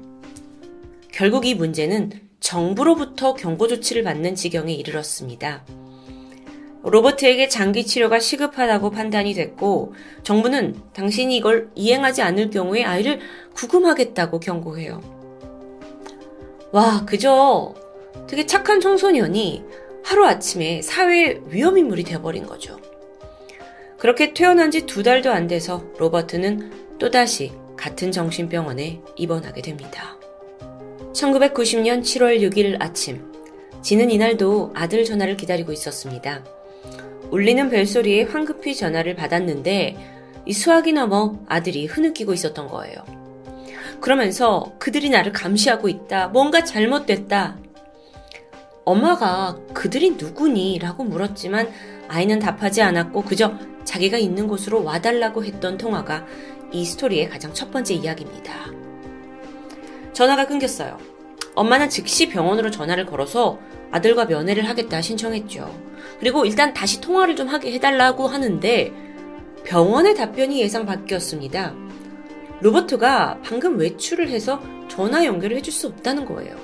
결국 1.12 1.44
이 1.44 1.54
문제는 1.54 2.12
정부로부터 2.40 3.34
경고 3.34 3.68
조치를 3.68 4.02
받는 4.02 4.34
지경에 4.36 4.72
이르렀습니다. 4.72 5.66
로버트에게 6.82 7.48
장기 7.48 7.84
치료가 7.84 8.18
시급하다고 8.20 8.90
판단이 8.90 9.34
됐고 9.34 9.92
정부는 10.22 10.76
당신이 10.94 11.36
이걸 11.36 11.70
이행하지 11.74 12.22
않을 12.22 12.48
경우에 12.48 12.84
아이를 12.84 13.20
구금하겠다고 13.52 14.40
경고해요. 14.40 15.19
와, 16.72 17.04
그저 17.04 17.74
되게 18.28 18.46
착한 18.46 18.80
청소년이 18.80 19.64
하루아침에 20.04 20.82
사회 20.82 21.40
위험인물이 21.46 22.04
되어버린 22.04 22.46
거죠. 22.46 22.78
그렇게 23.98 24.32
퇴원한 24.32 24.70
지 24.70 24.86
두 24.86 25.02
달도 25.02 25.30
안 25.30 25.46
돼서 25.46 25.84
로버트는 25.98 26.98
또다시 26.98 27.52
같은 27.76 28.12
정신병원에 28.12 29.00
입원하게 29.16 29.62
됩니다. 29.62 30.16
1990년 31.12 32.00
7월 32.02 32.40
6일 32.40 32.80
아침, 32.80 33.30
지는 33.82 34.10
이날도 34.10 34.72
아들 34.74 35.04
전화를 35.04 35.36
기다리고 35.36 35.72
있었습니다. 35.72 36.44
울리는 37.30 37.68
벨소리에 37.68 38.24
황급히 38.24 38.74
전화를 38.74 39.16
받았는데 39.16 39.96
이 40.46 40.52
수학이 40.52 40.92
넘어 40.92 41.38
아들이 41.46 41.86
흐느끼고 41.86 42.32
있었던 42.32 42.68
거예요. 42.68 42.96
그러면서 44.00 44.72
그들이 44.78 45.10
나를 45.10 45.32
감시하고 45.32 45.88
있다. 45.88 46.28
뭔가 46.28 46.64
잘못됐다. 46.64 47.58
엄마가 48.84 49.58
그들이 49.74 50.12
누구니? 50.12 50.78
라고 50.78 51.04
물었지만 51.04 51.70
아이는 52.08 52.38
답하지 52.38 52.82
않았고 52.82 53.22
그저 53.22 53.54
자기가 53.84 54.18
있는 54.18 54.48
곳으로 54.48 54.82
와달라고 54.84 55.44
했던 55.44 55.76
통화가 55.78 56.26
이 56.72 56.84
스토리의 56.84 57.28
가장 57.28 57.52
첫 57.52 57.70
번째 57.70 57.94
이야기입니다. 57.94 58.54
전화가 60.12 60.46
끊겼어요. 60.46 60.98
엄마는 61.54 61.88
즉시 61.88 62.28
병원으로 62.28 62.70
전화를 62.70 63.06
걸어서 63.06 63.58
아들과 63.90 64.24
면회를 64.26 64.68
하겠다 64.68 65.00
신청했죠. 65.00 65.72
그리고 66.18 66.44
일단 66.44 66.72
다시 66.72 67.00
통화를 67.00 67.36
좀 67.36 67.48
하게 67.48 67.72
해달라고 67.72 68.26
하는데 68.28 68.92
병원의 69.64 70.14
답변이 70.14 70.60
예상 70.60 70.86
밖이었습니다. 70.86 71.89
로버트가 72.60 73.40
방금 73.42 73.78
외출을 73.78 74.28
해서 74.28 74.60
전화 74.88 75.24
연결을 75.24 75.56
해줄 75.56 75.72
수 75.72 75.86
없다는 75.86 76.26
거예요. 76.26 76.56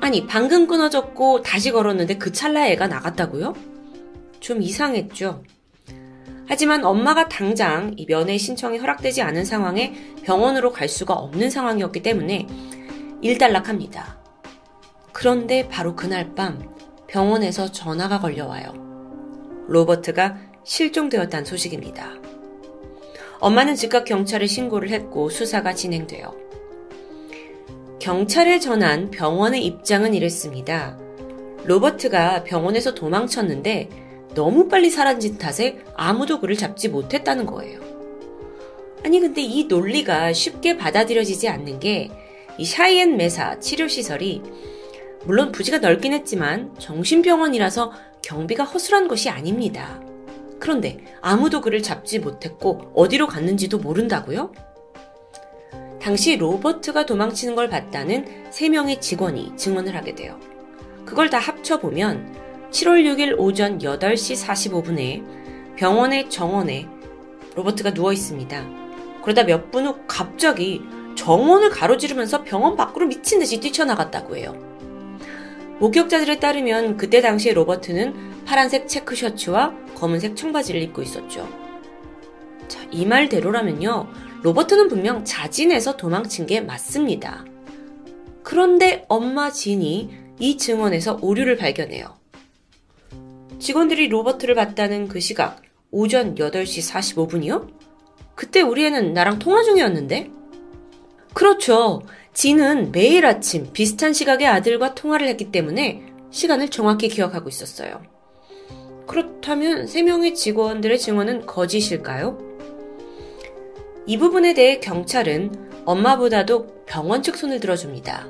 아니, 0.00 0.26
방금 0.26 0.66
끊어졌고 0.66 1.42
다시 1.42 1.70
걸었는데 1.70 2.18
그 2.18 2.32
찰나에 2.32 2.72
애가 2.72 2.88
나갔다고요? 2.88 3.54
좀 4.40 4.62
이상했죠. 4.62 5.44
하지만 6.48 6.84
엄마가 6.84 7.28
당장 7.28 7.92
이 7.96 8.06
면회 8.06 8.36
신청이 8.36 8.78
허락되지 8.78 9.22
않은 9.22 9.44
상황에 9.44 9.94
병원으로 10.24 10.72
갈 10.72 10.88
수가 10.88 11.14
없는 11.14 11.50
상황이었기 11.50 12.02
때문에 12.02 12.48
일단락합니다. 13.22 14.18
그런데 15.12 15.68
바로 15.68 15.94
그날 15.94 16.34
밤 16.34 16.60
병원에서 17.06 17.70
전화가 17.70 18.18
걸려와요. 18.18 18.72
로버트가 19.68 20.38
실종되었다는 20.64 21.44
소식입니다. 21.44 22.29
엄마는 23.40 23.74
즉각 23.74 24.04
경찰에 24.04 24.46
신고를 24.46 24.90
했고 24.90 25.28
수사가 25.28 25.74
진행돼요. 25.74 26.34
경찰에 27.98 28.60
전한 28.60 29.10
병원의 29.10 29.64
입장은 29.64 30.14
이랬습니다. 30.14 30.98
로버트가 31.64 32.44
병원에서 32.44 32.94
도망쳤는데 32.94 33.88
너무 34.34 34.68
빨리 34.68 34.90
사라진 34.90 35.38
탓에 35.38 35.78
아무도 35.94 36.40
그를 36.40 36.56
잡지 36.56 36.88
못했다는 36.88 37.46
거예요. 37.46 37.80
아니, 39.04 39.18
근데 39.20 39.42
이 39.42 39.64
논리가 39.64 40.32
쉽게 40.32 40.76
받아들여지지 40.76 41.48
않는 41.48 41.80
게 41.80 42.10
이 42.60 42.64
샤이엔 42.66 43.16
메사 43.16 43.58
치료시설이 43.58 44.42
물론 45.24 45.50
부지가 45.50 45.78
넓긴 45.78 46.12
했지만 46.12 46.74
정신병원이라서 46.78 47.90
경비가 48.22 48.64
허술한 48.64 49.08
것이 49.08 49.30
아닙니다. 49.30 49.98
그런데 50.60 50.98
아무도 51.22 51.60
그를 51.60 51.82
잡지 51.82 52.18
못했고 52.18 52.92
어디로 52.94 53.26
갔는지도 53.26 53.78
모른다고요? 53.78 54.52
당시 56.00 56.36
로버트가 56.36 57.06
도망치는 57.06 57.54
걸 57.54 57.68
봤다는 57.68 58.50
3명의 58.50 59.00
직원이 59.00 59.52
증언을 59.56 59.96
하게 59.96 60.14
돼요. 60.14 60.38
그걸 61.04 61.28
다 61.30 61.38
합쳐보면 61.38 62.36
7월 62.70 63.04
6일 63.04 63.34
오전 63.38 63.78
8시 63.78 64.46
45분에 64.46 65.76
병원의 65.76 66.30
정원에 66.30 66.86
로버트가 67.54 67.94
누워 67.94 68.12
있습니다. 68.12 68.66
그러다 69.22 69.44
몇 69.44 69.70
분 69.70 69.86
후 69.86 69.96
갑자기 70.06 70.80
정원을 71.16 71.70
가로지르면서 71.70 72.44
병원 72.44 72.76
밖으로 72.76 73.06
미친 73.06 73.38
듯이 73.40 73.60
뛰쳐나갔다고 73.60 74.36
해요. 74.36 74.54
목격자들에 75.80 76.38
따르면 76.38 76.96
그때 76.96 77.20
당시에 77.20 77.52
로버트는 77.54 78.29
파란색 78.50 78.88
체크 78.88 79.14
셔츠와 79.14 79.72
검은색 79.94 80.34
청바지를 80.34 80.82
입고 80.82 81.02
있었죠. 81.02 81.48
자, 82.66 82.84
이 82.90 83.06
말대로라면요. 83.06 84.08
로버트는 84.42 84.88
분명 84.88 85.24
자진해서 85.24 85.96
도망친 85.96 86.46
게 86.46 86.60
맞습니다. 86.60 87.44
그런데 88.42 89.04
엄마 89.06 89.52
진이 89.52 90.10
이 90.40 90.56
증언에서 90.56 91.20
오류를 91.22 91.58
발견해요. 91.58 92.18
직원들이 93.60 94.08
로버트를 94.08 94.56
봤다는 94.56 95.06
그 95.06 95.20
시각, 95.20 95.62
오전 95.92 96.34
8시 96.34 96.92
45분이요? 96.92 97.68
그때 98.34 98.62
우리 98.62 98.84
애는 98.84 99.12
나랑 99.12 99.38
통화 99.38 99.62
중이었는데? 99.62 100.28
그렇죠. 101.34 102.02
진은 102.32 102.90
매일 102.90 103.26
아침 103.26 103.72
비슷한 103.72 104.12
시각에 104.12 104.44
아들과 104.44 104.96
통화를 104.96 105.28
했기 105.28 105.52
때문에 105.52 106.02
시간을 106.32 106.70
정확히 106.70 107.06
기억하고 107.06 107.48
있었어요. 107.48 108.02
그렇다면 109.10 109.86
3명의 109.86 110.36
직원들의 110.36 110.96
증언은 110.96 111.44
거짓일까요? 111.44 112.38
이 114.06 114.16
부분에 114.16 114.54
대해 114.54 114.78
경찰은 114.78 115.82
엄마보다도 115.84 116.84
병원 116.86 117.20
측 117.20 117.36
손을 117.36 117.58
들어줍니다. 117.58 118.28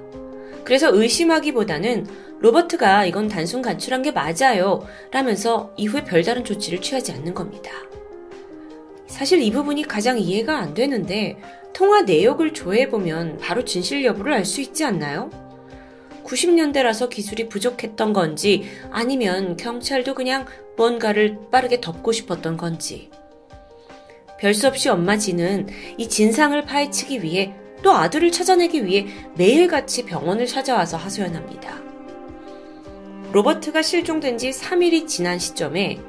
그래서 0.65 0.89
의심하기보다는 0.91 2.07
로버트가 2.39 3.05
이건 3.05 3.29
단순 3.29 3.61
간출한 3.61 4.01
게 4.01 4.11
맞아요. 4.11 4.83
라면서 5.11 5.75
이후에 5.77 6.03
별다른 6.03 6.45
조치를 6.45 6.81
취하지 6.81 7.13
않는 7.13 7.35
겁니다. 7.35 7.71
사실 9.07 9.43
이 9.43 9.51
부분이 9.51 9.83
가장 9.83 10.19
이해가 10.19 10.57
안 10.57 10.73
되는데 10.73 11.37
통화 11.75 12.01
내역을 12.01 12.55
조회해보면 12.55 13.37
바로 13.37 13.67
진실 13.67 14.03
여부를 14.03 14.33
알 14.33 14.47
수 14.47 14.63
있지 14.63 14.83
않나요? 14.87 15.29
90년대라서 16.31 17.11
기술이 17.11 17.49
부족했던 17.49 18.13
건지 18.13 18.65
아니면 18.91 19.57
경찰도 19.57 20.15
그냥 20.15 20.47
뭔가를 20.77 21.39
빠르게 21.51 21.81
덮고 21.81 22.13
싶었던 22.13 22.57
건지. 22.57 23.11
별 24.39 24.55
수 24.55 24.69
없이 24.69 24.89
엄마 24.89 25.19
지는 25.19 25.69
이 25.99 26.09
진상을 26.09 26.65
파헤치기 26.65 27.23
위해 27.23 27.55
또 27.83 27.93
아들을 27.93 28.31
찾아내기 28.31 28.87
위해 28.87 29.07
매일같이 29.37 30.05
병원을 30.05 30.47
찾아와서 30.47 30.97
하소연합니다. 30.97 31.79
로버트가 33.33 33.83
실종된 33.83 34.39
지 34.39 34.51
3일이 34.51 35.07
지난 35.07 35.39
시점에 35.39 36.01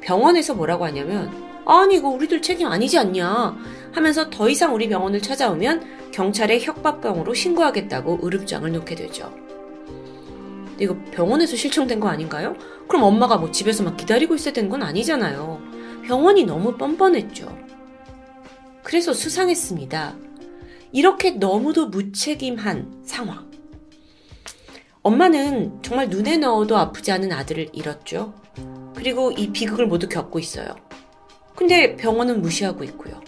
병원에서 0.00 0.54
뭐라고 0.54 0.84
하냐면 0.84 1.32
아니 1.64 1.96
이거 1.96 2.08
우리들 2.08 2.42
책임 2.42 2.68
아니지 2.68 2.98
않냐 2.98 3.56
하면서 3.92 4.30
더 4.30 4.48
이상 4.48 4.74
우리 4.74 4.88
병원을 4.88 5.20
찾아오면 5.22 6.10
경찰에 6.12 6.60
협박병으로 6.60 7.34
신고하겠다고 7.34 8.18
의릅장을 8.22 8.70
놓게 8.72 8.94
되죠. 8.94 9.49
이거 10.80 10.96
병원에서 11.12 11.56
실종된 11.56 12.00
거 12.00 12.08
아닌가요? 12.08 12.56
그럼 12.88 13.04
엄마가 13.04 13.36
뭐 13.36 13.50
집에서 13.50 13.84
막 13.84 13.96
기다리고 13.96 14.34
있어야 14.34 14.54
되는 14.54 14.70
건 14.70 14.82
아니잖아요. 14.82 15.60
병원이 16.04 16.44
너무 16.44 16.76
뻔뻔했죠. 16.76 17.54
그래서 18.82 19.12
수상했습니다. 19.12 20.16
이렇게 20.92 21.32
너무도 21.32 21.88
무책임한 21.88 23.02
상황. 23.04 23.50
엄마는 25.02 25.82
정말 25.82 26.08
눈에 26.08 26.38
넣어도 26.38 26.76
아프지 26.78 27.12
않은 27.12 27.30
아들을 27.30 27.68
잃었죠. 27.72 28.34
그리고 28.96 29.32
이 29.32 29.52
비극을 29.52 29.86
모두 29.86 30.08
겪고 30.08 30.38
있어요. 30.38 30.74
근데 31.54 31.94
병원은 31.96 32.40
무시하고 32.40 32.84
있고요. 32.84 33.20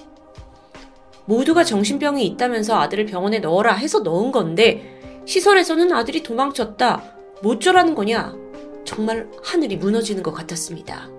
모두가 1.27 1.65
정신병이 1.65 2.27
있다면서 2.27 2.79
아들을 2.81 3.07
병원에 3.07 3.39
넣어라 3.41 3.75
해서 3.75 4.01
넣은 4.01 4.33
건데 4.33 5.23
시설에서는 5.27 5.93
아들이 5.93 6.23
도망쳤다. 6.23 7.22
못쩌라는 7.43 7.95
거냐? 7.95 8.37
정말 8.85 9.29
하늘이 9.43 9.77
무너지는 9.77 10.23
것 10.23 10.33
같았습니다. 10.33 11.11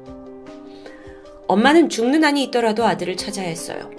엄마는 1.47 1.89
죽는 1.89 2.24
한이 2.24 2.43
있더라도 2.45 2.86
아들을 2.86 3.17
찾아야 3.17 3.47
했어요. 3.47 3.91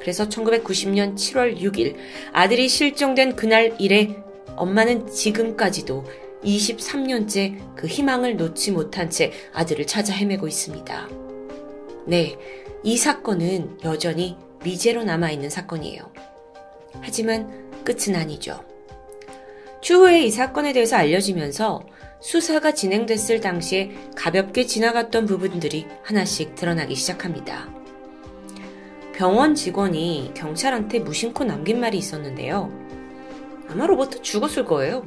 그래서 0.00 0.28
1990년 0.28 1.14
7월 1.14 1.58
6일 1.58 1.96
아들이 2.32 2.68
실종된 2.68 3.36
그날 3.36 3.74
이래 3.78 4.16
엄마는 4.56 5.06
지금까지도 5.06 6.04
23년째 6.42 7.76
그 7.76 7.86
희망을 7.86 8.36
놓지 8.36 8.72
못한 8.72 9.10
채 9.10 9.32
아들을 9.52 9.86
찾아 9.86 10.14
헤매고 10.14 10.48
있습니다. 10.48 11.08
네, 12.06 12.38
이 12.82 12.96
사건은 12.96 13.78
여전히 13.84 14.36
미제로 14.64 15.04
남아있는 15.04 15.50
사건이에요. 15.50 16.10
하지만 17.00 17.70
끝은 17.84 18.16
아니죠. 18.16 18.64
추후에 19.80 20.22
이 20.22 20.30
사건에 20.30 20.72
대해서 20.72 20.96
알려지면서 20.96 21.82
수사가 22.20 22.72
진행됐을 22.72 23.40
당시에 23.40 23.92
가볍게 24.16 24.66
지나갔던 24.66 25.26
부분들이 25.26 25.86
하나씩 26.02 26.54
드러나기 26.54 26.94
시작합니다. 26.94 27.68
병원 29.14 29.54
직원이 29.54 30.32
경찰한테 30.34 31.00
무심코 31.00 31.44
남긴 31.44 31.80
말이 31.80 31.98
있었는데요. 31.98 32.72
아마 33.68 33.86
로버트 33.86 34.22
죽었을 34.22 34.64
거예요. 34.64 35.04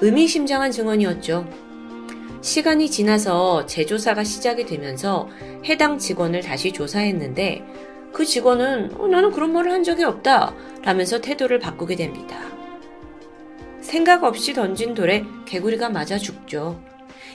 의미심장한 0.00 0.70
증언이었죠. 0.70 1.46
시간이 2.42 2.90
지나서 2.90 3.66
재조사가 3.66 4.24
시작이 4.24 4.66
되면서 4.66 5.28
해당 5.64 5.98
직원을 5.98 6.42
다시 6.42 6.72
조사했는데 6.72 7.64
그 8.12 8.24
직원은 8.24 9.00
어, 9.00 9.06
나는 9.06 9.30
그런 9.30 9.52
말을 9.52 9.70
한 9.70 9.84
적이 9.84 10.04
없다 10.04 10.54
라면서 10.82 11.20
태도를 11.20 11.60
바꾸게 11.60 11.96
됩니다. 11.96 12.40
생각 13.82 14.24
없이 14.24 14.54
던진 14.54 14.94
돌에 14.94 15.24
개구리가 15.44 15.90
맞아 15.90 16.16
죽죠. 16.16 16.82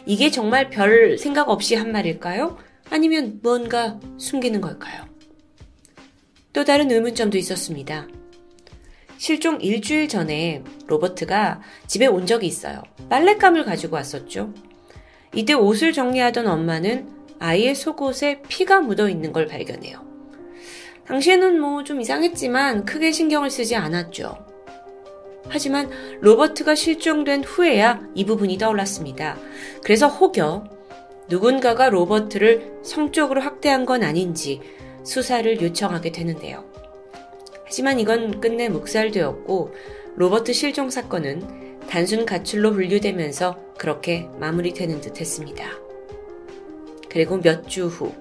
이게 0.05 0.31
정말 0.31 0.69
별 0.69 1.17
생각 1.17 1.49
없이 1.49 1.75
한 1.75 1.91
말일까요? 1.91 2.57
아니면 2.89 3.39
뭔가 3.43 3.99
숨기는 4.17 4.59
걸까요? 4.61 5.05
또 6.53 6.63
다른 6.63 6.89
의문점도 6.89 7.37
있었습니다. 7.37 8.07
실종 9.17 9.59
일주일 9.59 10.07
전에 10.07 10.63
로버트가 10.87 11.61
집에 11.87 12.07
온 12.07 12.25
적이 12.25 12.47
있어요. 12.47 12.81
빨랫감을 13.09 13.65
가지고 13.65 13.95
왔었죠. 13.97 14.53
이때 15.35 15.53
옷을 15.53 15.91
정리하던 15.91 16.47
엄마는 16.47 17.09
아이의 17.39 17.75
속옷에 17.75 18.41
피가 18.47 18.81
묻어 18.81 19.09
있는 19.09 19.33
걸 19.33 19.47
발견해요. 19.47 20.05
당시에는 21.05 21.59
뭐 21.59 21.83
좀 21.83 22.01
이상했지만 22.01 22.85
크게 22.85 23.11
신경을 23.11 23.49
쓰지 23.49 23.75
않았죠. 23.75 24.46
하지만 25.49 25.89
로버트가 26.21 26.75
실종된 26.75 27.43
후에야 27.43 28.01
이 28.15 28.25
부분이 28.25 28.57
떠올랐습니다. 28.57 29.37
그래서 29.83 30.07
혹여 30.07 30.65
누군가가 31.29 31.89
로버트를 31.89 32.79
성적으로 32.83 33.41
학대한 33.41 33.85
건 33.85 34.03
아닌지 34.03 34.61
수사를 35.03 35.61
요청하게 35.61 36.11
되는데요. 36.11 36.65
하지만 37.65 37.99
이건 37.99 38.39
끝내 38.39 38.69
묵살되었고 38.69 39.73
로버트 40.15 40.53
실종 40.53 40.89
사건은 40.89 41.79
단순 41.89 42.25
가출로 42.25 42.73
분류되면서 42.73 43.57
그렇게 43.77 44.29
마무리되는 44.39 45.01
듯 45.01 45.19
했습니다. 45.19 45.65
그리고 47.09 47.37
몇 47.37 47.67
주 47.67 47.87
후, 47.87 48.13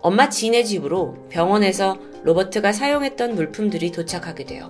엄마 0.00 0.28
진의 0.28 0.64
집으로 0.64 1.14
병원에서 1.30 1.98
로버트가 2.22 2.72
사용했던 2.72 3.34
물품들이 3.34 3.90
도착하게 3.90 4.44
돼요. 4.44 4.68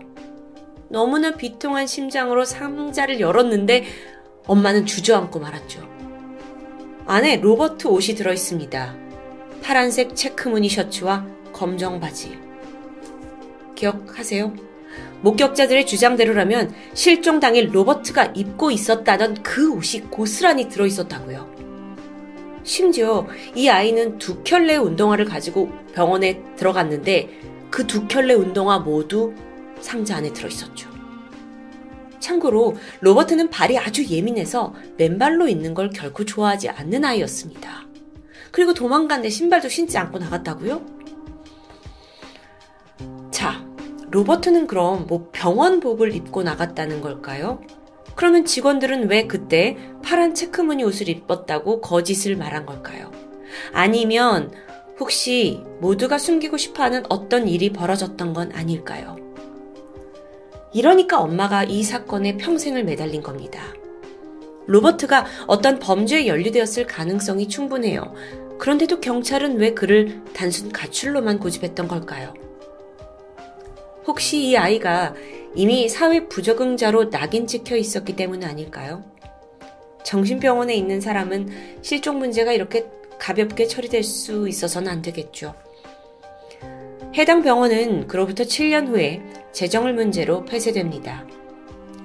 너무나 0.89 1.33
비통한 1.33 1.87
심장으로 1.87 2.45
상자를 2.45 3.21
열었는데 3.21 3.85
엄마는 4.47 4.87
주저앉고 4.87 5.41
말았죠. 5.41 5.87
안에 7.07 7.37
로버트 7.37 7.89
옷이 7.89 8.15
들어 8.17 8.33
있습니다. 8.33 8.95
파란색 9.63 10.15
체크무늬 10.15 10.69
셔츠와 10.69 11.27
검정 11.53 11.99
바지. 11.99 12.39
기억하세요? 13.75 14.55
목격자들의 15.23 15.87
주장대로라면 15.87 16.73
실종 16.95 17.41
당일 17.41 17.75
로버트가 17.75 18.33
입고 18.37 18.71
있었다던 18.71 19.43
그 19.43 19.73
옷이 19.73 20.03
고스란히 20.11 20.69
들어 20.69 20.87
있었다고요. 20.87 21.57
심지어 22.63 23.27
이 23.55 23.69
아이는 23.69 24.19
두 24.19 24.43
켤레 24.43 24.77
운동화를 24.77 25.25
가지고 25.25 25.71
병원에 25.95 26.43
들어갔는데 26.57 27.29
그 27.71 27.87
두 27.87 28.07
켤레 28.07 28.35
운동화 28.35 28.79
모두 28.79 29.35
상자 29.81 30.17
안에 30.17 30.33
들어 30.33 30.49
있었죠. 30.49 30.91
참고로 32.19 32.75
로버트는 33.01 33.51
발이 33.51 33.79
아주 33.79 34.05
예민해서 34.05 34.75
맨발로 34.97 35.49
있는 35.49 35.75
걸 35.75 35.91
결코 35.91 36.25
좋아하지 36.25 36.69
않는 36.71 37.05
아이였습니다. 37.05 37.87
그리고 38.51 38.75
도망간데 38.75 39.29
신발도 39.29 39.69
신지 39.69 39.99
않고 39.99 40.19
나갔다고요? 40.19 40.85
자, 43.31 43.65
로버트는 44.11 44.67
그럼 44.67 45.07
뭐 45.07 45.29
병원복을 45.33 46.15
입고 46.15 46.43
나갔다는 46.43 47.01
걸까요? 47.01 47.61
그러면 48.15 48.45
직원들은 48.45 49.11
왜 49.11 49.27
그때 49.27 49.77
파란 50.03 50.35
체크무늬 50.35 50.85
옷을 50.85 51.09
입었다고 51.09 51.83
거짓을 51.83 52.37
말한 52.37 52.65
걸까요? 52.65 53.13
아니면 53.73 54.51
혹시 54.99 55.63
모두가 55.81 56.17
숨기고 56.17 56.57
싶어 56.57 56.83
하는 56.83 57.05
어떤 57.11 57.47
일이 57.47 57.71
벌어졌던 57.73 58.33
건 58.33 58.53
아닐까요? 58.53 59.26
이러니까 60.77 61.23
엄마가 61.23 61.65
이 61.65 61.83
사건에 61.83 62.37
평생을 62.37 62.85
매달린 62.85 63.23
겁니다. 63.23 63.63
로버트가 64.67 65.25
어떤 65.47 65.79
범죄에 65.79 66.27
연루되었을 66.27 66.87
가능성이 66.87 67.49
충분해요. 67.49 68.13
그런데도 68.59 69.01
경찰은 69.01 69.57
왜 69.57 69.73
그를 69.73 70.23
단순 70.35 70.71
가출로만 70.71 71.39
고집했던 71.39 71.89
걸까요? 71.89 72.35
혹시 74.07 74.49
이 74.49 74.57
아이가 74.59 75.15
이미 75.55 75.89
사회 75.89 76.29
부적응자로 76.29 77.09
낙인 77.09 77.47
찍혀 77.47 77.77
있었기 77.77 78.15
때문 78.15 78.45
아닐까요? 78.45 79.03
정신병원에 80.05 80.75
있는 80.75 81.01
사람은 81.01 81.49
실종 81.81 82.19
문제가 82.19 82.53
이렇게 82.53 82.85
가볍게 83.19 83.67
처리될 83.67 84.03
수 84.03 84.47
있어서는 84.47 84.93
안 84.93 85.01
되겠죠. 85.01 85.55
해당 87.15 87.43
병원은 87.43 88.09
그로부터 88.09 88.45
7년 88.45 88.89
후에 88.89 89.23
재정을 89.57 89.95
문제로 89.95 90.45
폐쇄됩니다. 90.45 91.25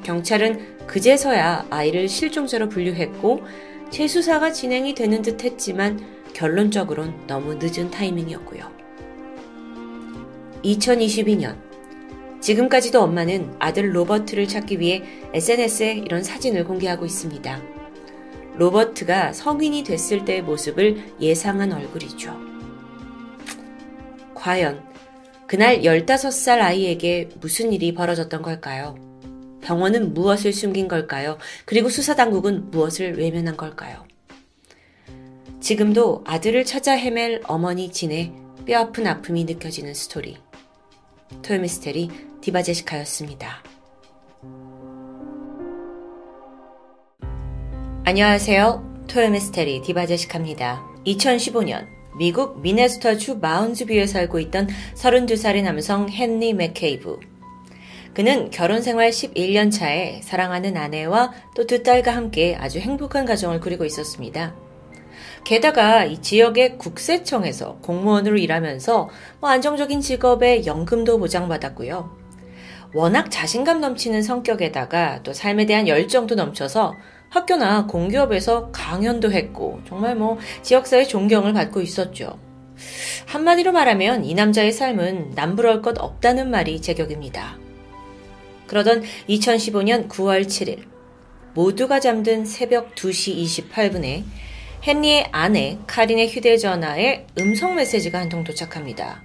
경찰은 0.03 0.87
그제서야 0.87 1.65
아이를 1.69 2.07
실종자로 2.07 2.69
분류했고 2.69 3.41
재수사가 3.89 4.53
진행이 4.53 4.95
되는 4.95 5.21
듯 5.21 5.43
했지만 5.43 5.99
결론적으론 6.31 7.27
너무 7.27 7.55
늦은 7.55 7.91
타이밍이었고요. 7.91 8.71
2022년 10.63 11.57
지금까지도 12.39 13.01
엄마는 13.01 13.53
아들 13.59 13.93
로버트를 13.93 14.47
찾기 14.47 14.79
위해 14.79 15.03
SNS에 15.33 15.95
이런 15.95 16.23
사진을 16.23 16.63
공개하고 16.63 17.05
있습니다. 17.05 17.61
로버트가 18.55 19.33
성인이 19.33 19.83
됐을 19.83 20.23
때의 20.23 20.41
모습을 20.43 21.15
예상한 21.19 21.73
얼굴이죠. 21.73 22.33
과연 24.35 24.90
그날 25.51 25.81
15살 25.81 26.61
아이에게 26.61 27.27
무슨 27.41 27.73
일이 27.73 27.93
벌어졌던 27.93 28.41
걸까요? 28.41 28.95
병원은 29.61 30.13
무엇을 30.13 30.53
숨긴 30.53 30.87
걸까요? 30.87 31.37
그리고 31.65 31.89
수사당국은 31.89 32.71
무엇을 32.71 33.17
외면한 33.19 33.57
걸까요? 33.57 34.07
지금도 35.59 36.23
아들을 36.25 36.63
찾아 36.63 36.93
헤맬 36.93 37.41
어머니 37.47 37.91
진의 37.91 38.31
뼈아픈 38.65 39.05
아픔이 39.07 39.43
느껴지는 39.43 39.93
스토리. 39.93 40.37
토요미스테리 41.41 42.09
디바제시카였습니다. 42.39 43.61
안녕하세요. 48.05 49.05
토요미스테리 49.09 49.81
디바제시카입니다. 49.81 50.81
2015년 51.05 52.00
미국 52.17 52.61
미네소타주 52.61 53.37
마운즈뷰에 53.41 54.05
살고 54.05 54.39
있던 54.39 54.67
32살의 54.95 55.63
남성 55.63 56.07
헨리 56.11 56.53
맥케이브. 56.53 57.19
그는 58.13 58.49
결혼 58.49 58.81
생활 58.81 59.09
11년 59.09 59.71
차에 59.71 60.21
사랑하는 60.21 60.75
아내와 60.75 61.31
또 61.55 61.65
두 61.65 61.81
딸과 61.83 62.13
함께 62.13 62.57
아주 62.59 62.79
행복한 62.79 63.25
가정을 63.25 63.61
꾸리고 63.61 63.85
있었습니다. 63.85 64.53
게다가 65.45 66.05
이 66.05 66.21
지역의 66.21 66.77
국세청에서 66.77 67.77
공무원으로 67.81 68.37
일하면서 68.37 69.09
뭐 69.39 69.49
안정적인 69.49 70.01
직업에 70.01 70.65
연금도 70.65 71.17
보장받았고요. 71.19 72.17
워낙 72.93 73.31
자신감 73.31 73.79
넘치는 73.79 74.21
성격에다가 74.21 75.23
또 75.23 75.31
삶에 75.31 75.65
대한 75.65 75.87
열정도 75.87 76.35
넘쳐서 76.35 76.97
학교나 77.31 77.87
공기업에서 77.87 78.71
강연도 78.71 79.31
했고 79.31 79.79
정말 79.87 80.15
뭐 80.15 80.37
지역사회 80.61 81.05
존경을 81.05 81.53
받고 81.53 81.81
있었죠. 81.81 82.37
한마디로 83.25 83.71
말하면 83.71 84.25
이 84.25 84.33
남자의 84.33 84.73
삶은 84.73 85.31
남부러울 85.33 85.81
것 85.81 85.97
없다는 85.97 86.51
말이 86.51 86.81
제격입니다. 86.81 87.57
그러던 88.67 89.03
2015년 89.29 90.09
9월 90.09 90.43
7일 90.45 90.83
모두가 91.53 91.99
잠든 92.01 92.45
새벽 92.45 92.95
2시 92.95 93.69
28분에 93.71 94.23
헨리의 94.85 95.29
아내 95.31 95.77
카린의 95.87 96.29
휴대전화에 96.29 97.27
음성 97.39 97.75
메시지가 97.75 98.19
한 98.19 98.29
통 98.29 98.43
도착합니다. 98.43 99.21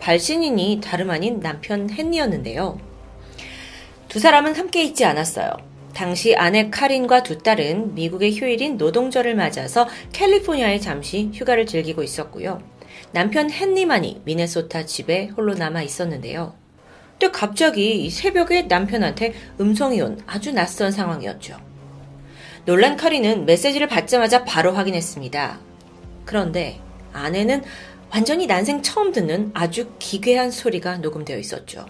발신인이 0.00 0.80
다름 0.82 1.10
아닌 1.10 1.40
남편 1.40 1.88
헨리였는데요. 1.90 2.78
두 4.08 4.18
사람은 4.20 4.54
함께 4.54 4.84
있지 4.84 5.04
않았어요. 5.04 5.71
당시 5.94 6.34
아내 6.34 6.70
카린과 6.70 7.22
두 7.22 7.38
딸은 7.38 7.94
미국의 7.94 8.34
휴일인 8.34 8.76
노동절을 8.76 9.34
맞아서 9.34 9.88
캘리포니아에 10.12 10.80
잠시 10.80 11.30
휴가를 11.32 11.66
즐기고 11.66 12.02
있었고요. 12.02 12.62
남편 13.12 13.50
헨리만이 13.50 14.22
미네소타 14.24 14.86
집에 14.86 15.26
홀로 15.36 15.54
남아 15.54 15.82
있었는데요. 15.82 16.54
근데 17.18 17.30
갑자기 17.30 18.08
새벽에 18.10 18.62
남편한테 18.62 19.34
음성이 19.60 20.00
온 20.00 20.20
아주 20.26 20.52
낯선 20.52 20.90
상황이었죠. 20.90 21.56
놀란 22.64 22.96
카린은 22.96 23.44
메시지를 23.44 23.86
받자마자 23.88 24.44
바로 24.44 24.72
확인했습니다. 24.72 25.60
그런데 26.24 26.80
아내는 27.12 27.62
완전히 28.10 28.46
난생 28.46 28.82
처음 28.82 29.12
듣는 29.12 29.50
아주 29.54 29.90
기괴한 29.98 30.50
소리가 30.50 30.98
녹음되어 30.98 31.38
있었죠. 31.38 31.86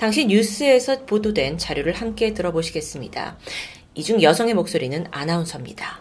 당시 0.00 0.26
뉴스에서 0.26 1.04
보도된 1.06 1.58
자료를 1.58 1.92
함께 1.94 2.32
들어보시겠습니다. 2.34 3.36
이 3.94 4.02
중 4.02 4.20
여성의 4.22 4.54
목소리는 4.54 5.06
아나운서입니다. 5.10 6.00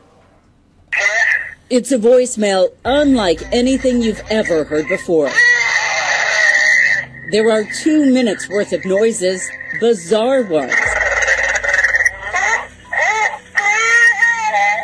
It's 1.69 1.91
a 1.91 1.97
voicemail 1.99 2.69
unlike 2.85 3.43
anything 3.51 4.01
you've 4.03 4.21
ever 4.29 4.65
heard 4.65 4.87
before. 4.87 5.31
There 7.31 7.49
are 7.49 7.65
two 7.83 8.05
minutes 8.11 8.47
worth 8.49 8.71
of 8.73 8.85
noises, 8.85 9.49
bizarre 9.81 10.43
ones. 10.43 10.75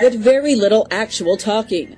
But 0.02 0.14
very 0.16 0.56
little 0.56 0.88
actual 0.90 1.38
talking. 1.38 1.96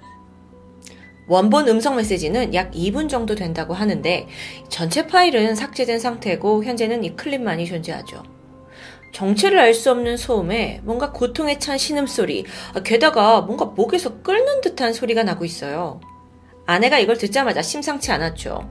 원본 1.29 1.69
음성 1.69 1.97
메시지는 1.97 2.55
약 2.55 2.73
2분 2.73 3.09
정도 3.09 3.35
된다고 3.35 3.75
하는데 3.75 4.27
전체 4.69 5.07
파일은 5.07 5.55
삭제된 5.55 5.99
상태고 5.99 6.65
현재는 6.65 7.05
이 7.05 7.15
클립만이 7.15 7.67
존재하죠. 7.67 8.23
정체를 9.13 9.59
알 9.59 9.75
수 9.75 9.91
없는 9.91 10.17
소음에 10.17 10.81
뭔가 10.85 11.13
고통에 11.13 11.59
찬 11.59 11.79
신음소리, 11.79 12.45
게다가 12.85 13.41
뭔가 13.43 13.67
목에서 13.67 14.23
끓는 14.23 14.61
듯한 14.61 14.93
소리가 14.93 15.23
나고 15.23 15.45
있어요. 15.45 16.01
아내가 16.67 16.99
이걸 16.99 17.17
듣자마자 17.17 17.63
심상치 17.63 18.13
않았죠. 18.13 18.69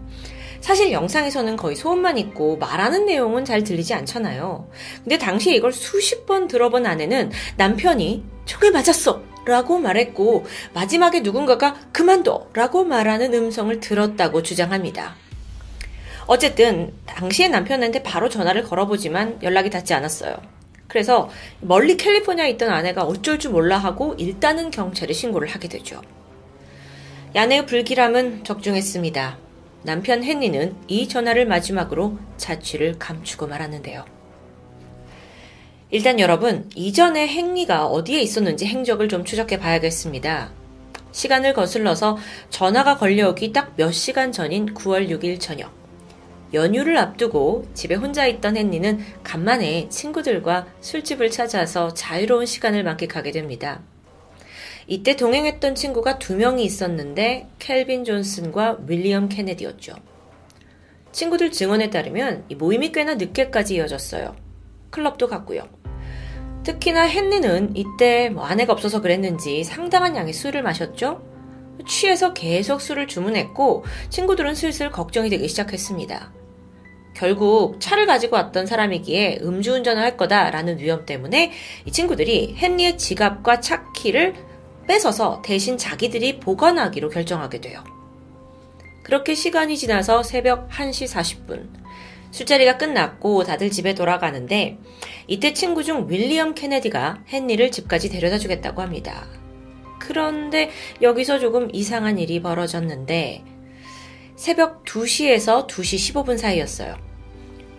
사실 0.61 0.91
영상에서는 0.91 1.55
거의 1.55 1.75
소음만 1.75 2.17
있고 2.17 2.57
말하는 2.57 3.05
내용은 3.05 3.45
잘 3.45 3.63
들리지 3.63 3.93
않잖아요. 3.93 4.69
근데 5.03 5.17
당시에 5.17 5.55
이걸 5.55 5.71
수십 5.71 6.25
번 6.25 6.47
들어본 6.47 6.85
아내는 6.85 7.31
남편이 7.57 8.23
총에 8.45 8.71
맞았어! 8.71 9.26
라고 9.47 9.79
말했고 9.79 10.45
마지막에 10.73 11.21
누군가가 11.21 11.75
그만둬! 11.93 12.49
라고 12.53 12.83
말하는 12.83 13.33
음성을 13.33 13.79
들었다고 13.79 14.43
주장합니다. 14.43 15.15
어쨌든 16.25 16.93
당시에 17.05 17.47
남편한테 17.47 18.03
바로 18.03 18.27
전화를 18.27 18.63
걸어보지만 18.63 19.39
연락이 19.43 19.69
닿지 19.69 19.93
않았어요. 19.93 20.35
그래서 20.89 21.29
멀리 21.61 21.95
캘리포니아에 21.95 22.49
있던 22.51 22.69
아내가 22.69 23.03
어쩔 23.03 23.39
줄 23.39 23.51
몰라 23.51 23.77
하고 23.77 24.15
일단은 24.17 24.69
경찰에 24.69 25.13
신고를 25.13 25.47
하게 25.47 25.69
되죠. 25.69 26.01
아내의 27.33 27.65
불길함은 27.65 28.43
적중했습니다. 28.43 29.37
남편 29.83 30.23
헨리는 30.23 30.75
이 30.87 31.07
전화를 31.07 31.45
마지막으로 31.45 32.17
자취를 32.35 32.99
감추고 32.99 33.47
말았는데요. 33.47 34.16
일단 35.89 36.19
여러분, 36.19 36.69
이전에 36.75 37.33
헨리가 37.33 37.85
어디에 37.87 38.19
있었는지 38.19 38.65
행적을 38.65 39.07
좀 39.07 39.23
추적해 39.23 39.57
봐야겠습니다. 39.57 40.51
시간을 41.13 41.53
거슬러서 41.53 42.17
전화가 42.49 42.97
걸려오기 42.97 43.53
딱 43.53 43.73
몇 43.77 43.91
시간 43.93 44.31
전인 44.33 44.73
9월 44.73 45.09
6일 45.09 45.39
저녁. 45.39 45.71
연휴를 46.53 46.97
앞두고 46.97 47.67
집에 47.73 47.95
혼자 47.95 48.25
있던 48.27 48.57
헨리는 48.57 48.99
간만에 49.23 49.87
친구들과 49.89 50.67
술집을 50.81 51.31
찾아서 51.31 51.93
자유로운 51.93 52.45
시간을 52.45 52.83
만끽하게 52.83 53.31
됩니다. 53.31 53.81
이때 54.87 55.15
동행했던 55.15 55.75
친구가 55.75 56.19
두 56.19 56.35
명이 56.35 56.63
있었는데 56.63 57.47
켈빈 57.59 58.03
존슨과 58.03 58.79
윌리엄 58.87 59.29
케네디였죠. 59.29 59.93
친구들 61.11 61.51
증언에 61.51 61.89
따르면 61.89 62.45
이 62.49 62.55
모임이 62.55 62.91
꽤나 62.91 63.15
늦게까지 63.15 63.75
이어졌어요. 63.75 64.35
클럽도 64.89 65.27
갔고요. 65.27 65.67
특히나 66.67 67.07
헨리는 67.07 67.77
이때 67.77 68.27
뭐 68.29 68.43
아내가 68.43 68.73
없어서 68.73 68.99
그랬는지 68.99 69.63
상당한 69.63 70.17
양의 70.17 70.33
술을 70.33 70.63
마셨죠. 70.63 71.21
취해서 71.87 72.33
계속 72.33 72.81
술을 72.81 73.07
주문했고 73.07 73.85
친구들은 74.09 74.53
슬슬 74.53 74.91
걱정이 74.91 75.29
되기 75.29 75.47
시작했습니다. 75.47 76.33
결국 77.15 77.79
차를 77.79 78.05
가지고 78.05 78.35
왔던 78.35 78.65
사람이기에 78.65 79.39
음주운전을 79.43 80.03
할 80.03 80.17
거다라는 80.17 80.79
위험 80.79 81.05
때문에 81.05 81.53
이 81.85 81.91
친구들이 81.91 82.57
헨리의 82.61 82.97
지갑과 82.97 83.61
차 83.61 83.89
키를 83.93 84.35
뺏어서 84.89 85.41
대신 85.45 85.77
자기들이 85.77 86.41
보관하기로 86.41 87.07
결정하게 87.07 87.61
돼요. 87.61 87.81
그렇게 89.03 89.35
시간이 89.35 89.77
지나서 89.77 90.21
새벽 90.21 90.67
1시 90.67 91.07
40분. 91.07 91.86
술자리가 92.31 92.77
끝났고 92.77 93.43
다들 93.43 93.71
집에 93.71 93.95
돌아가는데 93.95 94.77
이때 95.27 95.53
친구 95.53 95.83
중 95.83 96.09
윌리엄 96.09 96.53
케네디가 96.53 97.23
헨리를 97.31 97.71
집까지 97.71 98.09
데려다 98.09 98.37
주겠다고 98.37 98.81
합니다. 98.81 99.27
그런데 99.99 100.69
여기서 101.01 101.39
조금 101.39 101.69
이상한 101.73 102.19
일이 102.19 102.41
벌어졌는데 102.41 103.43
새벽 104.35 104.85
2시에서 104.85 105.67
2시 105.67 106.13
15분 106.13 106.37
사이였어요. 106.37 106.95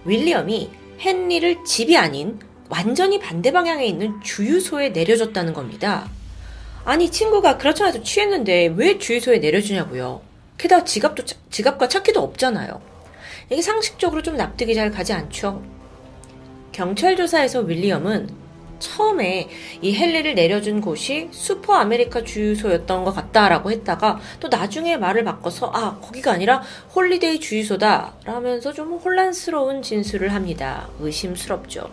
윌리엄이 0.04 0.70
헨리를 1.00 1.64
집이 1.64 1.96
아닌 1.96 2.38
완전히 2.68 3.18
반대 3.18 3.52
방향에 3.52 3.86
있는 3.86 4.20
주유소에 4.22 4.90
내려줬다는 4.90 5.52
겁니다. 5.54 6.10
아니 6.84 7.10
친구가 7.10 7.58
그렇잖아도 7.58 8.02
취했는데 8.02 8.74
왜 8.76 8.98
주유소에 8.98 9.38
내려주냐고요. 9.38 10.20
게다가 10.58 10.84
지갑도 10.84 11.22
지갑과 11.50 11.88
차키도 11.88 12.20
없잖아요. 12.20 12.80
이게 13.50 13.62
상식적으로 13.62 14.22
좀 14.22 14.36
납득이 14.36 14.74
잘 14.74 14.90
가지 14.90 15.12
않죠. 15.12 15.62
경찰 16.72 17.16
조사에서 17.16 17.60
윌리엄은 17.60 18.28
처음에 18.78 19.48
이 19.82 19.96
헨리를 19.96 20.34
내려준 20.34 20.80
곳이 20.80 21.28
슈퍼 21.32 21.74
아메리카 21.74 22.22
주유소였던 22.22 23.04
것 23.04 23.12
같다라고 23.12 23.70
했다가 23.72 24.20
또 24.38 24.48
나중에 24.48 24.96
말을 24.96 25.24
바꿔서 25.24 25.70
아 25.74 25.98
거기가 26.00 26.32
아니라 26.32 26.62
홀리데이 26.94 27.40
주유소다 27.40 28.14
라면서 28.24 28.72
좀 28.72 28.92
혼란스러운 28.92 29.82
진술을 29.82 30.32
합니다. 30.32 30.88
의심스럽죠. 31.00 31.90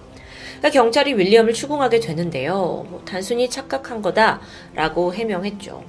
그러니까 0.58 0.70
경찰이 0.70 1.14
윌리엄을 1.14 1.54
추궁하게 1.54 2.00
되는데요. 2.00 2.86
뭐 2.90 3.02
단순히 3.06 3.50
착각한 3.50 4.02
거다라고 4.02 5.14
해명했죠. 5.14 5.84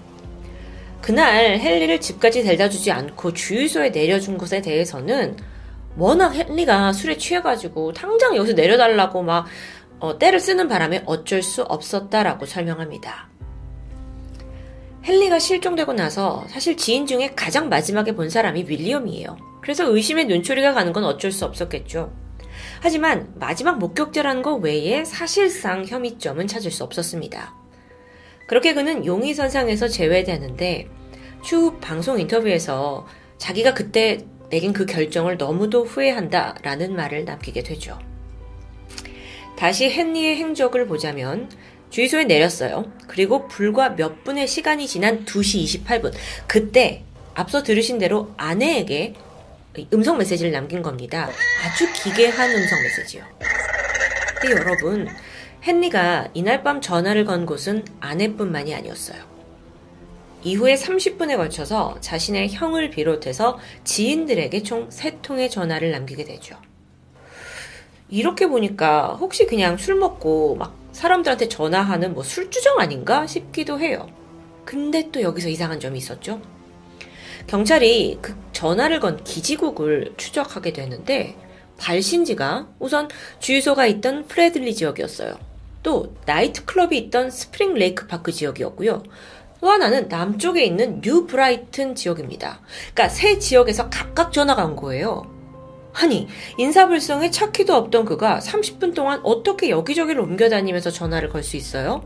그날 1.02 1.60
헨리를 1.60 2.00
집까지 2.00 2.42
데려다 2.42 2.68
주지 2.68 2.90
않고 2.90 3.32
주유소에 3.32 3.90
내려준 3.90 4.38
것에 4.38 4.60
대해서는 4.60 5.36
워낙 5.96 6.34
헨리가 6.34 6.92
술에 6.92 7.16
취해가지고 7.16 7.92
당장 7.92 8.36
여기서 8.36 8.54
내려달라고 8.54 9.22
막 9.22 9.46
어, 9.98 10.18
떼를 10.18 10.40
쓰는 10.40 10.68
바람에 10.68 11.02
어쩔 11.06 11.42
수 11.42 11.62
없었다라고 11.62 12.44
설명합니다. 12.44 13.30
헨리가 15.04 15.38
실종되고 15.38 15.92
나서 15.92 16.44
사실 16.48 16.76
지인 16.76 17.06
중에 17.06 17.32
가장 17.34 17.68
마지막에 17.68 18.14
본 18.14 18.28
사람이 18.28 18.64
윌리엄이에요. 18.68 19.36
그래서 19.62 19.90
의심의 19.90 20.26
눈초리가 20.26 20.74
가는 20.74 20.92
건 20.92 21.04
어쩔 21.04 21.32
수 21.32 21.44
없었겠죠. 21.44 22.12
하지만 22.80 23.32
마지막 23.36 23.78
목격자라는 23.78 24.42
것 24.42 24.56
외에 24.56 25.04
사실상 25.04 25.84
혐의점은 25.84 26.46
찾을 26.46 26.70
수 26.70 26.84
없었습니다. 26.84 27.54
그렇게 28.48 28.74
그는 28.74 29.06
용의선상에서 29.06 29.88
제외되는데 29.88 30.88
추후 31.42 31.78
방송 31.80 32.18
인터뷰에서 32.20 33.06
자기가 33.38 33.74
그때 33.74 34.26
내린 34.50 34.72
그 34.72 34.86
결정을 34.86 35.36
너무도 35.36 35.84
후회한다 35.84 36.56
라는 36.62 36.94
말을 36.94 37.24
남기게 37.24 37.62
되죠. 37.62 37.98
다시 39.56 39.86
헨리의 39.90 40.36
행적을 40.36 40.86
보자면 40.86 41.50
주유소에 41.90 42.24
내렸어요. 42.24 42.90
그리고 43.06 43.48
불과 43.48 43.90
몇 43.90 44.22
분의 44.24 44.46
시간이 44.46 44.86
지난 44.86 45.24
2시 45.24 45.84
28분. 45.84 46.12
그때 46.46 47.04
앞서 47.34 47.62
들으신 47.62 47.98
대로 47.98 48.32
아내에게 48.36 49.14
음성 49.92 50.18
메시지를 50.18 50.52
남긴 50.52 50.82
겁니다. 50.82 51.30
아주 51.64 51.86
기괴한 51.92 52.50
음성 52.50 52.82
메시지요. 52.82 53.24
근데 54.40 54.56
여러분, 54.56 55.08
헨리가 55.66 56.28
이날 56.34 56.62
밤 56.62 56.80
전화를 56.80 57.24
건 57.24 57.46
곳은 57.46 57.84
아내뿐만이 58.00 58.74
아니었어요. 58.74 59.22
이후에 60.46 60.76
30분에 60.76 61.36
걸쳐서 61.36 61.96
자신의 62.00 62.50
형을 62.50 62.90
비롯해서 62.90 63.58
지인들에게 63.82 64.62
총 64.62 64.88
3통의 64.90 65.50
전화를 65.50 65.90
남기게 65.90 66.22
되죠. 66.22 66.56
이렇게 68.08 68.46
보니까 68.46 69.16
혹시 69.18 69.44
그냥 69.46 69.76
술 69.76 69.96
먹고 69.96 70.54
막 70.54 70.76
사람들한테 70.92 71.48
전화하는 71.48 72.14
뭐 72.14 72.22
술주정 72.22 72.78
아닌가 72.78 73.26
싶기도 73.26 73.80
해요. 73.80 74.06
근데 74.64 75.10
또 75.10 75.20
여기서 75.20 75.48
이상한 75.48 75.80
점이 75.80 75.98
있었죠. 75.98 76.40
경찰이 77.48 78.18
그 78.22 78.36
전화를 78.52 79.00
건 79.00 79.24
기지국을 79.24 80.14
추적하게 80.16 80.72
되는데 80.72 81.36
발신지가 81.76 82.68
우선 82.78 83.08
주유소가 83.40 83.86
있던 83.86 84.28
프레들리 84.28 84.76
지역이었어요. 84.76 85.36
또 85.86 86.12
나이트클럽이 86.26 86.98
있던 86.98 87.30
스프링 87.30 87.74
레이크 87.74 88.08
파크 88.08 88.32
지역이었고요. 88.32 89.04
또 89.66 89.72
하나는 89.72 90.06
남쪽에 90.06 90.64
있는 90.64 91.00
뉴 91.00 91.26
브라이튼 91.26 91.96
지역입니다. 91.96 92.60
그러니까 92.94 93.08
세 93.08 93.40
지역에서 93.40 93.90
각각 93.90 94.32
전화가 94.32 94.64
온 94.64 94.76
거예요. 94.76 95.26
아니, 95.92 96.28
인사불성에 96.56 97.32
차 97.32 97.50
키도 97.50 97.74
없던 97.74 98.04
그가 98.04 98.38
30분 98.38 98.94
동안 98.94 99.18
어떻게 99.24 99.70
여기저기를 99.70 100.22
옮겨다니면서 100.22 100.92
전화를 100.92 101.30
걸 101.30 101.42
수 101.42 101.56
있어요? 101.56 102.04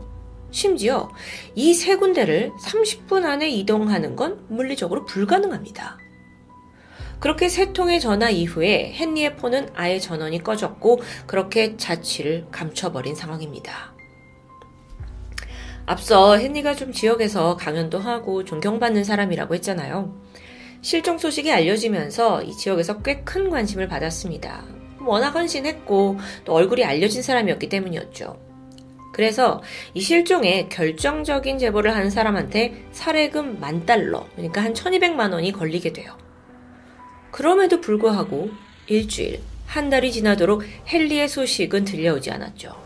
심지어 0.49 1.11
이 1.53 1.75
세 1.75 1.97
군데를 1.97 2.51
30분 2.59 3.25
안에 3.25 3.51
이동하는 3.51 4.15
건 4.15 4.43
물리적으로 4.49 5.05
불가능합니다. 5.05 5.99
그렇게 7.19 7.47
세 7.47 7.73
통의 7.73 7.99
전화 7.99 8.31
이후에 8.31 8.91
헨리의 8.99 9.37
폰은 9.37 9.69
아예 9.75 9.99
전원이 9.99 10.41
꺼졌고 10.43 10.99
그렇게 11.27 11.77
자취를 11.77 12.47
감춰버린 12.51 13.13
상황입니다. 13.13 13.93
앞서 15.85 16.39
헨리가 16.39 16.75
좀 16.75 16.91
지역에서 16.91 17.57
강연도 17.57 17.99
하고 17.99 18.43
존경받는 18.43 19.03
사람이라고 19.03 19.55
했잖아요. 19.55 20.15
실종 20.81 21.17
소식이 21.17 21.51
알려지면서 21.51 22.43
이 22.43 22.55
지역에서 22.55 23.01
꽤 23.01 23.23
큰 23.23 23.49
관심을 23.49 23.87
받았습니다. 23.87 24.63
워낙 25.05 25.29
헌신했고 25.35 26.19
또 26.45 26.53
얼굴이 26.53 26.83
알려진 26.83 27.21
사람이었기 27.21 27.69
때문이었죠. 27.69 28.39
그래서 29.13 29.61
이 29.93 30.01
실종에 30.01 30.67
결정적인 30.69 31.57
제보를 31.59 31.95
한 31.95 32.09
사람한테 32.09 32.85
살해금 32.91 33.59
만 33.59 33.85
달러, 33.85 34.25
그러니까 34.35 34.63
한 34.63 34.73
1200만 34.73 35.33
원이 35.33 35.51
걸리게 35.51 35.93
돼요. 35.93 36.17
그럼에도 37.31 37.81
불구하고 37.81 38.49
일주일, 38.87 39.41
한 39.65 39.89
달이 39.89 40.11
지나도록 40.11 40.63
헨리의 40.91 41.27
소식은 41.27 41.85
들려오지 41.85 42.31
않았죠. 42.31 42.80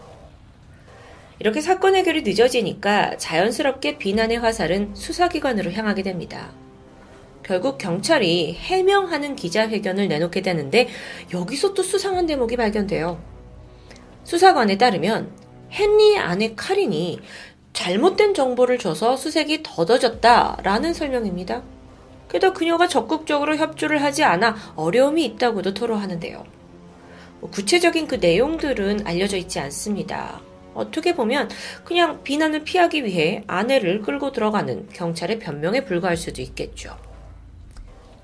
이렇게 1.39 1.61
사건 1.61 1.95
해결이 1.95 2.21
늦어지니까 2.21 3.17
자연스럽게 3.17 3.97
비난의 3.97 4.39
화살은 4.39 4.95
수사기관으로 4.95 5.71
향하게 5.71 6.03
됩니다. 6.03 6.51
결국 7.43 7.77
경찰이 7.77 8.53
해명하는 8.53 9.35
기자회견을 9.35 10.07
내놓게 10.07 10.41
되는데 10.41 10.87
여기서 11.33 11.73
또 11.73 11.83
수상한 11.83 12.25
대목이 12.25 12.55
발견돼요. 12.55 13.21
수사관에 14.23 14.77
따르면 14.77 15.31
헨리의 15.71 16.17
아내 16.17 16.55
카린이 16.55 17.19
잘못된 17.73 18.33
정보를 18.33 18.79
줘서 18.79 19.17
수색이 19.17 19.61
더뎌졌다라는 19.61 20.93
설명입니다. 20.93 21.61
게다가 22.31 22.53
그녀가 22.53 22.87
적극적으로 22.87 23.57
협조를 23.57 24.01
하지 24.01 24.23
않아 24.23 24.55
어려움이 24.75 25.23
있다고도 25.25 25.73
토로하는데요. 25.73 26.43
뭐 27.41 27.49
구체적인 27.51 28.07
그 28.07 28.15
내용들은 28.15 29.05
알려져 29.05 29.37
있지 29.37 29.59
않습니다. 29.59 30.41
어떻게 30.75 31.15
보면 31.15 31.49
그냥 31.83 32.23
비난을 32.23 32.63
피하기 32.63 33.05
위해 33.05 33.43
아내를 33.47 34.01
끌고 34.01 34.31
들어가는 34.31 34.89
경찰의 34.93 35.39
변명에 35.39 35.85
불과할 35.85 36.17
수도 36.17 36.41
있겠죠. 36.41 36.97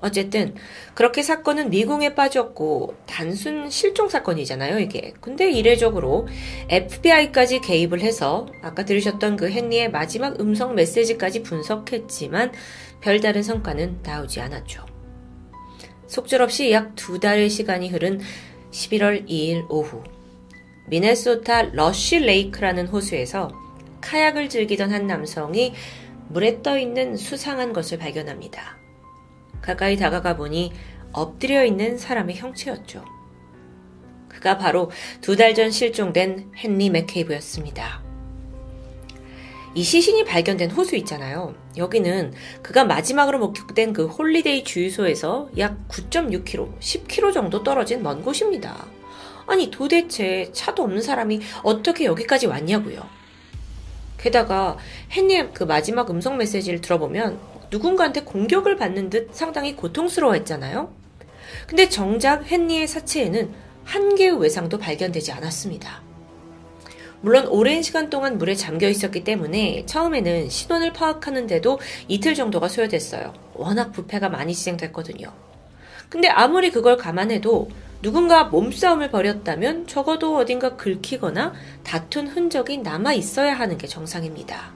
어쨌든 0.00 0.54
그렇게 0.94 1.22
사건은 1.22 1.70
미궁에 1.70 2.16
빠졌고 2.16 2.96
단순 3.06 3.70
실종 3.70 4.08
사건이잖아요, 4.08 4.80
이게. 4.80 5.14
근데 5.20 5.50
이례적으로 5.50 6.26
FBI까지 6.68 7.60
개입을 7.60 8.00
해서 8.00 8.48
아까 8.62 8.84
들으셨던 8.84 9.36
그 9.36 9.48
헨리의 9.48 9.92
마지막 9.92 10.40
음성 10.40 10.74
메시지까지 10.74 11.44
분석했지만 11.44 12.52
별다른 13.00 13.44
성과는 13.44 14.00
나오지 14.02 14.40
않았죠. 14.40 14.84
속절없이 16.08 16.72
약 16.72 16.96
두 16.96 17.20
달의 17.20 17.48
시간이 17.48 17.88
흐른 17.88 18.20
11월 18.72 19.28
2일 19.28 19.66
오후 19.70 20.02
미네소타 20.92 21.70
러쉬 21.72 22.18
레이크라는 22.18 22.86
호수에서 22.86 23.50
카약을 24.02 24.50
즐기던 24.50 24.92
한 24.92 25.06
남성이 25.06 25.72
물에 26.28 26.60
떠 26.60 26.78
있는 26.78 27.16
수상한 27.16 27.72
것을 27.72 27.96
발견합니다. 27.96 28.76
가까이 29.62 29.96
다가가 29.96 30.36
보니 30.36 30.70
엎드려 31.12 31.64
있는 31.64 31.96
사람의 31.96 32.36
형체였죠. 32.36 33.06
그가 34.28 34.58
바로 34.58 34.90
두 35.22 35.34
달 35.34 35.54
전 35.54 35.70
실종된 35.70 36.52
헨리 36.62 36.90
맥케이브였습니다. 36.90 38.02
이 39.74 39.82
시신이 39.82 40.24
발견된 40.26 40.72
호수 40.72 40.96
있잖아요. 40.96 41.54
여기는 41.78 42.34
그가 42.60 42.84
마지막으로 42.84 43.38
목격된 43.38 43.94
그 43.94 44.08
홀리데이 44.08 44.64
주유소에서 44.64 45.48
약 45.56 45.88
9.6km, 45.88 46.78
10km 46.78 47.32
정도 47.32 47.62
떨어진 47.62 48.02
먼 48.02 48.20
곳입니다. 48.22 48.86
아니 49.46 49.70
도대체 49.70 50.50
차도 50.52 50.82
없는 50.82 51.02
사람이 51.02 51.40
어떻게 51.62 52.04
여기까지 52.04 52.46
왔냐고요. 52.46 53.02
게다가 54.18 54.78
헨리의 55.10 55.50
그 55.52 55.64
마지막 55.64 56.08
음성 56.10 56.36
메시지를 56.36 56.80
들어보면 56.80 57.38
누군가한테 57.70 58.22
공격을 58.22 58.76
받는 58.76 59.10
듯 59.10 59.30
상당히 59.32 59.74
고통스러워했잖아요. 59.74 60.92
근데 61.66 61.88
정작 61.88 62.50
헨리의 62.50 62.86
사체에는 62.86 63.52
한 63.84 64.14
개의 64.14 64.38
외상도 64.38 64.78
발견되지 64.78 65.32
않았습니다. 65.32 66.02
물론 67.20 67.46
오랜 67.46 67.82
시간 67.82 68.10
동안 68.10 68.36
물에 68.36 68.54
잠겨 68.54 68.88
있었기 68.88 69.22
때문에 69.22 69.86
처음에는 69.86 70.50
신원을 70.50 70.92
파악하는데도 70.92 71.78
이틀 72.08 72.34
정도가 72.34 72.68
소요됐어요. 72.68 73.32
워낙 73.54 73.92
부패가 73.92 74.28
많이 74.28 74.54
진행됐거든요. 74.54 75.32
근데 76.08 76.28
아무리 76.28 76.70
그걸 76.70 76.96
감안해도 76.96 77.70
누군가 78.02 78.44
몸싸움을 78.44 79.10
벌였다면 79.10 79.86
적어도 79.86 80.36
어딘가 80.36 80.76
긁히거나 80.76 81.54
다툰 81.84 82.26
흔적이 82.26 82.78
남아 82.78 83.12
있어야 83.14 83.54
하는 83.54 83.78
게 83.78 83.86
정상입니다. 83.86 84.72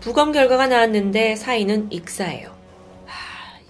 부검 0.00 0.30
결과가 0.32 0.68
나왔는데 0.68 1.34
사인은 1.36 1.90
익사예요. 1.90 2.52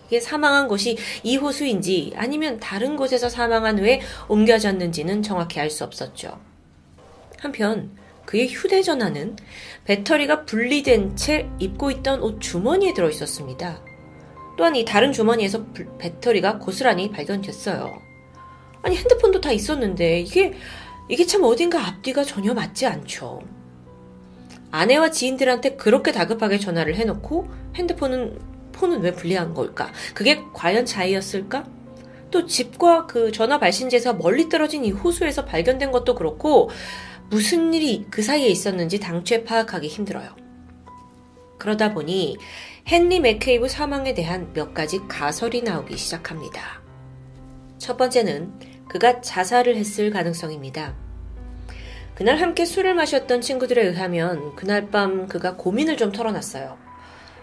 이게 0.07 0.21
사망한 0.21 0.69
곳이 0.69 0.99
이 1.23 1.39
호수인지 1.39 2.13
아니면 2.17 2.61
다른 2.61 2.97
곳에서 2.97 3.31
사망한 3.31 3.79
후에 3.79 4.03
옮겨졌는지는 4.29 5.23
정확히 5.23 5.59
알 5.59 5.71
수 5.71 5.85
없었죠. 5.85 6.39
한편 7.39 7.97
그의 8.27 8.49
휴대전화는 8.49 9.37
배터리가 9.87 10.45
분리된 10.45 11.17
채 11.17 11.49
입고 11.59 11.91
있던 11.91 12.21
옷 12.23 12.41
주머니에 12.41 12.93
들어 12.93 13.09
있었습니다. 13.09 13.83
또한 14.63 14.77
이 14.77 14.85
다른 14.85 15.11
주머니에서 15.11 15.67
배터리가 15.99 16.61
고스란히 16.61 17.11
발견됐어요. 17.11 18.01
아니 18.83 18.97
핸드폰도 18.97 19.41
다 19.41 19.51
있었는데 19.51 20.21
이게 20.21 20.53
이게 21.09 21.27
참 21.27 21.43
어딘가 21.43 21.85
앞뒤가 21.85 22.23
전혀 22.23 22.55
맞지 22.55 22.87
않죠. 22.87 23.41
아내와 24.71 25.11
지인들한테 25.11 25.75
그렇게 25.75 26.13
다급하게 26.13 26.61
전화를 26.61 26.95
해놓고 26.95 27.49
핸드폰은 27.75 28.39
폰은 28.71 29.01
왜 29.01 29.13
분리한 29.13 29.53
걸까? 29.53 29.91
그게 30.15 30.45
과연 30.55 30.87
자의였을까? 30.87 31.65
또 32.31 32.47
집과 32.47 33.09
그 33.09 33.33
전화 33.33 33.59
발신지에서 33.59 34.13
멀리 34.15 34.49
떨어진 34.49 34.85
이 34.85 34.93
호수에서 34.93 35.45
발견된 35.45 35.91
것도 35.91 36.15
그렇고 36.15 36.71
무슨 37.31 37.75
일이 37.75 38.07
그 38.11 38.23
사이에 38.23 38.47
있었는지 38.47 39.01
당최 39.01 39.43
파악하기 39.43 39.89
힘들어요. 39.89 40.42
그러다 41.63 41.95
보니 41.95 42.39
헨리 42.91 43.21
맥케이브 43.21 43.69
사망에 43.69 44.15
대한 44.15 44.53
몇 44.53 44.75
가지 44.75 44.99
가설이 45.07 45.63
나오기 45.63 45.97
시작합니다. 45.97 46.83
첫 47.79 47.97
번째는 47.97 48.53
그가 48.89 49.21
자살을 49.21 49.77
했을 49.77 50.11
가능성입니다. 50.11 50.97
그날 52.17 52.39
함께 52.39 52.65
술을 52.65 52.95
마셨던 52.95 53.43
친구들에 53.43 53.81
의하면 53.87 54.57
그날 54.57 54.91
밤 54.91 55.29
그가 55.29 55.55
고민을 55.55 55.97
좀 55.97 56.11
털어놨어요. 56.11 56.77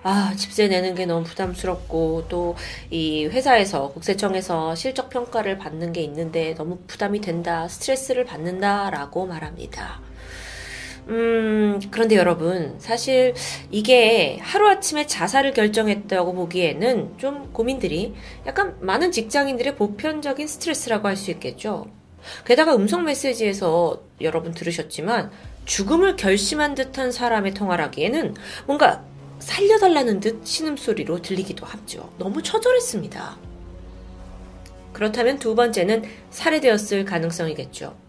아, 0.04 0.34
집세 0.36 0.68
내는 0.68 0.96
게 0.96 1.06
너무 1.06 1.24
부담스럽고 1.24 2.28
또 2.28 2.56
이 2.91 3.26
회사에서 3.26 3.88
국세청에서 3.94 4.76
실적 4.76 5.10
평가를 5.10 5.58
받는 5.58 5.94
게 5.94 6.02
있는데 6.02 6.56
너무 6.56 6.80
부담이 6.88 7.22
된다, 7.22 7.70
스트레스를 7.70 8.26
받는다라고 8.26 9.28
말합니다. 9.28 10.09
음, 11.10 11.80
그런데 11.90 12.15
여러분, 12.15 12.76
사실 12.80 13.34
이게 13.72 14.38
하루아침에 14.41 15.07
자살을 15.07 15.53
결정했다고 15.53 16.34
보기에는 16.34 17.18
좀 17.18 17.52
고민들이 17.52 18.14
약간 18.45 18.77
많은 18.80 19.11
직장인들의 19.11 19.76
보편적인 19.76 20.48
스트레스라고 20.48 21.07
할 21.07 21.15
수 21.15 21.31
있겠죠. 21.31 21.88
게다가 22.45 22.76
음성 22.76 23.06
메시지에서 23.06 24.02
여러분 24.22 24.53
들으셨지만 24.53 25.31
죽음을 25.65 26.15
결심한 26.15 26.76
듯한 26.76 27.11
사람의 27.11 27.53
통화를 27.53 27.84
하기에는 27.86 28.36
뭔가 28.68 29.03
살려달라는 29.40 30.19
듯 30.19 30.45
신음소리로 30.45 31.22
들리기도 31.22 31.65
하죠. 31.65 32.11
너무 32.18 32.44
처절했습니다. 32.44 33.38
그렇다면 34.94 35.40
두 35.40 35.56
번째는 35.56 36.03
살해되었을 36.30 37.06
가능성이겠죠. 37.06 38.09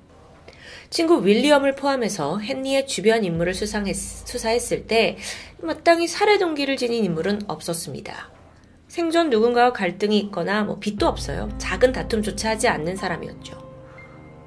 친구 0.91 1.25
윌리엄을 1.25 1.77
포함해서 1.77 2.41
헨리의 2.43 2.87
주변 2.89 3.23
인물을 3.25 3.55
수상했, 3.55 3.95
수사했을 3.95 4.87
때 4.87 5.17
마땅히 5.63 6.09
살해 6.09 6.39
동기를 6.39 6.77
지닌 6.77 7.05
인물은 7.05 7.43
없었습니다. 7.47 8.31
생전 8.89 9.31
누군가와 9.31 9.73
갈등이 9.73 10.19
있거나 10.19 10.65
뭐 10.65 10.81
빚도 10.81 11.07
없어요. 11.07 11.49
작은 11.59 11.93
다툼조차 11.93 12.51
하지 12.51 12.67
않는 12.67 12.97
사람이었죠. 12.97 13.71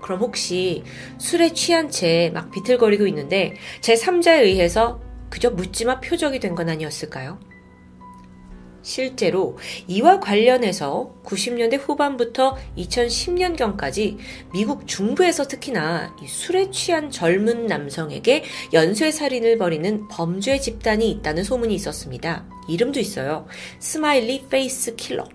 그럼 0.01 0.19
혹시 0.19 0.83
술에 1.17 1.53
취한 1.53 1.89
채 1.89 2.29
막 2.33 2.51
비틀거리고 2.51 3.07
있는데 3.07 3.53
제3자에 3.79 4.41
의해서 4.43 4.99
그저 5.29 5.49
묻지마 5.49 6.01
표적이 6.01 6.39
된 6.41 6.55
건 6.55 6.67
아니었을까요? 6.69 7.39
실제로 8.83 9.57
이와 9.87 10.19
관련해서 10.19 11.15
90년대 11.23 11.79
후반부터 11.81 12.57
2010년경까지 12.77 14.17
미국 14.53 14.87
중부에서 14.87 15.47
특히나 15.47 16.15
술에 16.27 16.69
취한 16.69 17.09
젊은 17.09 17.65
남성에게 17.65 18.43
연쇄살인을 18.73 19.57
벌이는 19.57 20.07
범죄 20.09 20.59
집단이 20.59 21.09
있다는 21.09 21.43
소문이 21.43 21.73
있었습니다. 21.73 22.45
이름도 22.67 22.99
있어요. 22.99 23.47
스마일리 23.79 24.45
페이스 24.49 24.95
킬러. 24.95 25.25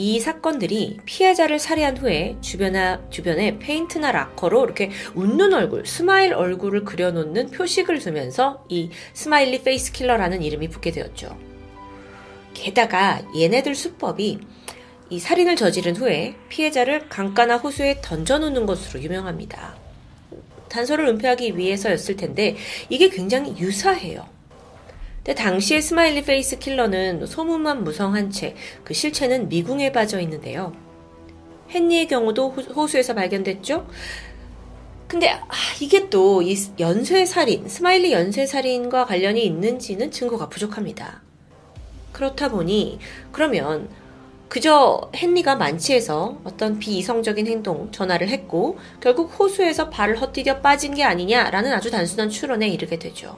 이 0.00 0.20
사건들이 0.20 0.98
피해자를 1.04 1.58
살해한 1.58 1.96
후에 1.96 2.36
주변에, 2.40 2.98
주변에 3.10 3.58
페인트나 3.58 4.12
락커로 4.12 4.64
이렇게 4.64 4.90
웃는 5.16 5.52
얼굴, 5.52 5.84
스마일 5.86 6.34
얼굴을 6.34 6.84
그려놓는 6.84 7.50
표식을 7.50 7.98
두면서 7.98 8.64
이 8.68 8.90
스마일리 9.12 9.62
페이스 9.62 9.90
킬러라는 9.90 10.42
이름이 10.42 10.68
붙게 10.68 10.92
되었죠. 10.92 11.47
게다가 12.62 13.22
얘네들 13.36 13.74
수법이 13.74 14.38
이 15.10 15.18
살인을 15.18 15.56
저지른 15.56 15.96
후에 15.96 16.34
피해자를 16.48 17.08
강가나 17.08 17.56
호수에 17.56 18.00
던져놓는 18.02 18.66
것으로 18.66 19.02
유명합니다. 19.02 19.76
단서를 20.68 21.06
은폐하기 21.08 21.56
위해서였을 21.56 22.16
텐데 22.16 22.56
이게 22.90 23.08
굉장히 23.08 23.56
유사해요. 23.58 24.26
근데 25.18 25.34
당시의 25.34 25.80
스마일리 25.82 26.22
페이스 26.24 26.58
킬러는 26.58 27.26
소문만 27.26 27.84
무성한 27.84 28.30
채 28.30 28.54
그 28.84 28.92
실체는 28.94 29.48
미궁에 29.48 29.92
빠져 29.92 30.20
있는데요. 30.20 30.72
헨리의 31.70 32.06
경우도 32.08 32.50
호수에서 32.50 33.14
발견됐죠? 33.14 33.86
근데 35.06 35.30
아, 35.30 35.48
이게 35.80 36.10
또 36.10 36.42
이 36.42 36.54
연쇄살인, 36.78 37.68
스마일리 37.68 38.12
연쇄살인과 38.12 39.06
관련이 39.06 39.44
있는지는 39.44 40.10
증거가 40.10 40.48
부족합니다. 40.50 41.22
그렇다 42.12 42.48
보니 42.48 42.98
그러면 43.32 43.88
그저 44.48 45.10
헨리가 45.14 45.56
만취해서 45.56 46.40
어떤 46.44 46.78
비이성적인 46.78 47.46
행동, 47.46 47.92
전화를 47.92 48.28
했고 48.28 48.78
결국 49.00 49.38
호수에서 49.38 49.90
발을 49.90 50.20
헛디뎌 50.20 50.60
빠진 50.60 50.94
게 50.94 51.04
아니냐라는 51.04 51.72
아주 51.72 51.90
단순한 51.90 52.30
추론에 52.30 52.66
이르게 52.68 52.98
되죠. 52.98 53.36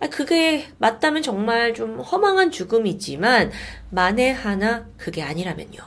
아, 0.00 0.08
그게 0.08 0.66
맞다면 0.78 1.22
정말 1.22 1.74
좀 1.74 2.00
허망한 2.00 2.50
죽음이지만 2.50 3.52
만에 3.90 4.32
하나 4.32 4.86
그게 4.98 5.22
아니라면요. 5.22 5.80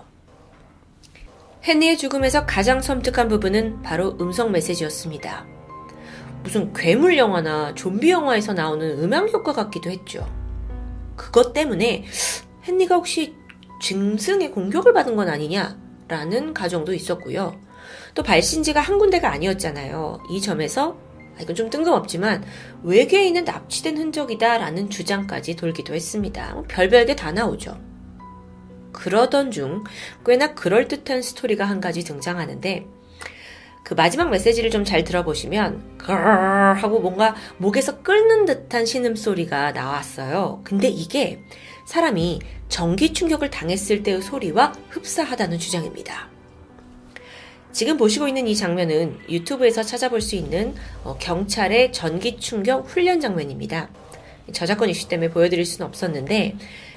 헨리의 1.68 1.98
죽음에서 1.98 2.45
가장 2.45 2.82
섬뜩한 2.82 3.28
부분은 3.28 3.82
바로 3.82 4.18
음성 4.22 4.52
메시지였습니다. 4.52 5.45
무슨 6.44 6.72
괴물 6.74 7.18
영화나 7.18 7.74
좀비 7.74 8.10
영화에서 8.10 8.53
나오는 8.53 9.03
음악 9.03 9.34
효과 9.34 9.52
같기도 9.52 9.90
했죠. 9.90 10.28
그것 11.16 11.54
때문에 11.54 12.06
헨리가 12.68 12.96
혹시 12.96 13.36
짐승의 13.82 14.52
공격을 14.52 14.94
받은 14.94 15.16
건 15.16 15.30
아니냐라는 15.30 16.54
가정도 16.54 16.94
있었고요. 16.94 17.60
또 18.14 18.24
발신지가 18.24 18.80
한 18.80 18.98
군데가 18.98 19.32
아니었잖아요. 19.32 20.20
이 20.32 20.42
점에서 20.42 20.98
아, 21.38 21.42
이건 21.42 21.56
좀 21.56 21.70
뜬금없지만 21.70 22.44
외계인은 22.84 23.44
납치된 23.44 23.98
흔적이다라는 23.98 24.90
주장까지 24.90 25.56
돌기도 25.56 25.94
했습니다. 25.94 26.54
뭐 26.54 26.64
별별 26.68 27.06
게 27.06 27.16
다 27.16 27.32
나오죠. 27.32 27.78
그러던 28.94 29.52
중 29.52 29.84
꽤나 30.26 30.54
그럴듯한 30.54 31.22
스토리가 31.22 31.66
한 31.66 31.82
가지 31.82 32.04
등장하는데 32.06 32.88
그 33.86 33.94
마지막 33.94 34.32
메시지를 34.32 34.72
좀 34.72 34.84
잘 34.84 35.03
들어보시면 35.03 35.98
그르 35.98 36.16
하고 36.16 36.99
뭔가 36.99 37.36
목에서 37.57 38.02
끓는 38.02 38.45
듯한 38.45 38.86
신음 38.86 39.16
소리가 39.16 39.72
나왔어요. 39.72 40.62
근데 40.64 40.88
이게 40.88 41.40
사람이 41.88 42.40
전기 42.68 43.14
충격을 43.14 43.52
당했을 43.52 44.02
때의 44.03 44.22
소리와 44.22 44.74
흡사하다는 44.90 45.60
주장입니다. 45.60 46.30
지금 47.72 47.98
보시고 47.98 48.28
있는 48.28 48.48
이 48.48 48.56
장면은 48.56 49.20
유튜브에서 49.30 49.84
찾아볼 49.84 50.20
수 50.22 50.36
있는 50.36 50.74
어, 51.03 51.18
경찰의 51.20 51.91
전기 51.94 52.40
충격 52.40 52.88
훈련 52.88 53.20
장면입니다. 53.20 53.90
저작권 54.52 54.90
이슈 54.90 55.07
때문에 55.07 55.30
보여드릴 55.30 55.66
수는 55.66 55.88
없었는데 55.88 56.56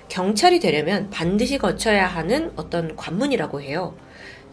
경찰이 0.08 0.60
되려면 0.60 1.10
반드시 1.10 1.58
거쳐야 1.58 2.06
하는 2.06 2.52
어떤 2.56 2.96
관문이라고 2.96 3.60
해요. 3.60 3.94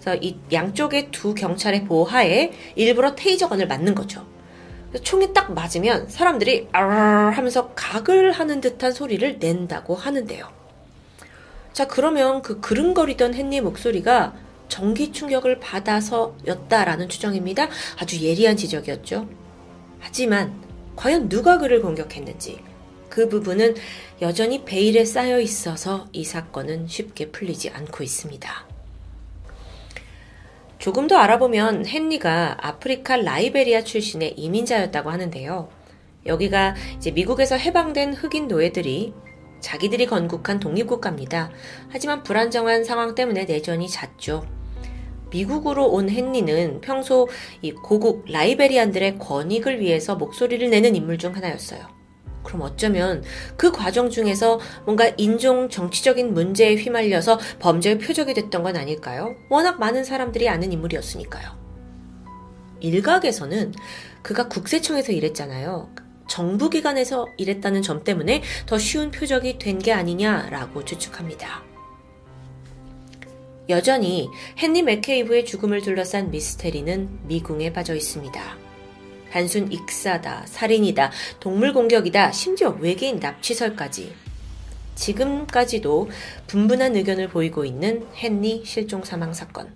그래서 0.06 0.20
이 0.22 0.38
양쪽의 0.52 1.10
두 1.10 1.34
경찰의 1.34 1.86
보하에 1.86 2.52
일부러 2.76 3.16
테이저건을 3.16 3.68
맞는 3.68 3.96
거죠. 3.96 4.24
총이 5.02 5.34
딱 5.34 5.52
맞으면 5.54 6.08
사람들이 6.08 6.70
아 6.74 6.82
하면서 7.34 7.74
각을 7.74 8.32
하는 8.32 8.62
듯한 8.62 8.94
소리를 8.94 9.40
낸다고 9.40 9.96
하는데요. 9.96 10.48
자, 11.74 11.88
그러면 11.88 12.44
그 12.44 12.62
그릉거리던 12.62 13.34
헨리의 13.34 13.62
목소리가 13.62 14.36
전기 14.70 15.12
충격을 15.12 15.60
받아서였다라는 15.60 17.10
추정입니다. 17.10 17.68
아주 18.00 18.22
예리한 18.22 18.56
지적이었죠. 18.58 19.28
하지만 20.00 20.62
과연 20.96 21.30
누가 21.30 21.58
그를 21.58 21.82
공격했는지 21.82 22.60
그 23.10 23.28
부분은 23.28 23.76
여전히 24.22 24.64
베일에 24.64 25.04
쌓여 25.04 25.40
있어서 25.40 26.08
이 26.14 26.24
사건은 26.24 26.88
쉽게 26.88 27.32
풀리지 27.32 27.72
않고 27.72 28.04
있습니다. 28.04 28.75
조금 30.78 31.08
더 31.08 31.18
알아보면 31.18 31.86
헨리가 31.88 32.58
아프리카 32.62 33.18
라이베리아 33.18 33.84
출신의 33.84 34.34
이민자였다고 34.38 35.10
하는데요. 35.10 35.70
여기가 36.26 36.76
이제 36.98 37.12
미국에서 37.12 37.56
해방된 37.56 38.14
흑인 38.14 38.48
노예들이 38.48 39.14
자기들이 39.60 40.06
건국한 40.06 40.60
독립국가입니다. 40.60 41.50
하지만 41.90 42.24
불안정한 42.24 42.84
상황 42.84 43.16
때문에 43.16 43.46
내전이 43.46 43.88
잦죠. 43.90 44.46
미국으로 45.32 45.88
온 45.88 46.10
헨리는 46.10 46.82
평소 46.82 47.28
이 47.62 47.72
고국 47.72 48.26
라이베리안들의 48.30 49.18
권익을 49.18 49.80
위해서 49.80 50.16
목소리를 50.16 50.70
내는 50.70 50.96
인물 50.96 51.18
중 51.18 51.36
하나였어요. 51.36 51.95
그럼 52.46 52.62
어쩌면 52.62 53.24
그 53.58 53.72
과정 53.72 54.10
중에서 54.10 54.60
뭔가 54.86 55.12
인종 55.18 55.68
정치적인 55.70 56.34
문제에 56.34 56.76
휘말려서 56.76 57.40
범죄의 57.60 58.00
표적이 58.00 58.34
됐던 58.36 58.64
건 58.64 58.78
아닐까요? 58.78 59.36
워낙 59.50 59.80
많은 59.80 60.06
사람들이 60.06 60.48
아는 60.48 60.72
인물이었으니까요. 60.72 61.50
일각에서는 62.80 63.74
그가 64.22 64.48
국세청에서 64.48 65.12
일했잖아요. 65.12 65.90
정부기관에서 66.28 67.28
일했다는 67.38 67.82
점 67.82 68.04
때문에 68.04 68.42
더 68.66 68.78
쉬운 68.78 69.12
표적이 69.12 69.60
된 69.60 69.80
게 69.80 69.92
아니냐라고 69.92 70.84
추측합니다. 70.86 71.64
여전히 73.70 74.30
헨리 74.62 74.84
맥케이브의 74.84 75.46
죽음을 75.46 75.82
둘러싼 75.82 76.32
미스테리는 76.32 77.28
미궁에 77.28 77.74
빠져 77.74 77.96
있습니다. 77.96 78.65
단순 79.36 79.70
익사다, 79.70 80.46
살인이다, 80.46 81.12
동물 81.42 81.74
공격이다, 81.74 82.32
심지어 82.32 82.70
외계인 82.70 83.20
납치설까지. 83.20 84.14
지금까지도 84.96 86.10
분분한 86.48 86.96
의견을 86.96 87.28
보이고 87.28 87.66
있는 87.66 88.08
헨리 88.16 88.64
실종 88.64 89.04
사망 89.04 89.34
사건. 89.34 89.74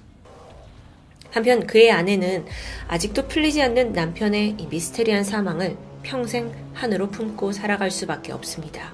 한편 1.31 1.67
그의 1.67 1.91
아내는 1.91 2.45
아직도 2.87 3.27
풀리지 3.27 3.61
않는 3.61 3.91
남편의 3.91 4.55
이 4.57 4.67
미스테리한 4.67 5.25
사망을 5.25 5.75
평생 6.03 6.53
한으로 6.73 7.09
품고 7.09 7.51
살아갈 7.51 7.91
수밖에 7.91 8.31
없습니다. 8.31 8.93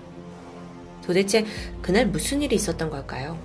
도대체 1.05 1.45
그날 1.83 2.07
무슨 2.07 2.41
일이 2.41 2.55
있었던 2.55 2.89
걸까요? 2.89 3.37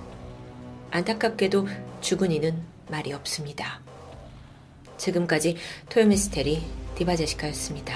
안타깝게도 0.89 1.67
죽은 2.01 2.31
이는 2.31 2.63
말이 2.89 3.13
없습니다. 3.13 3.79
지금까지 4.97 5.57
토요미스테리 5.89 6.80
디바제시카였습니다. 6.95 7.95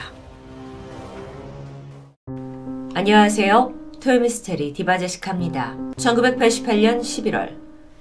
안녕하세요. 2.93 3.73
토요미스테리 4.01 4.73
디바제시카입니다. 4.73 5.76
1988년 5.97 7.01
11월 7.01 7.55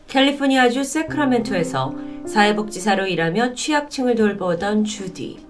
캘리포니아주 0.09 0.85
세크라멘토에서 0.85 1.95
사회복지사로 2.27 3.07
일하며 3.07 3.55
취약층을 3.55 4.15
돌보던 4.15 4.85
주디. 4.85 5.45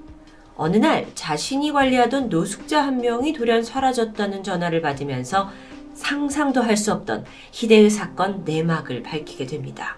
어느 0.57 0.77
날 0.77 1.07
자신이 1.15 1.73
관리하던 1.73 2.29
노숙자 2.29 2.83
한 2.83 2.99
명이 2.99 3.33
돌연 3.33 3.63
사라졌다는 3.65 4.43
전화를 4.45 4.81
받으면서 4.81 5.51
상상도 5.95 6.63
할 6.63 6.77
수 6.77 6.93
없던 6.93 7.25
희대의 7.53 7.91
사건 7.91 8.45
내막을 8.45 9.03
밝히게 9.03 9.47
됩니다. 9.47 9.97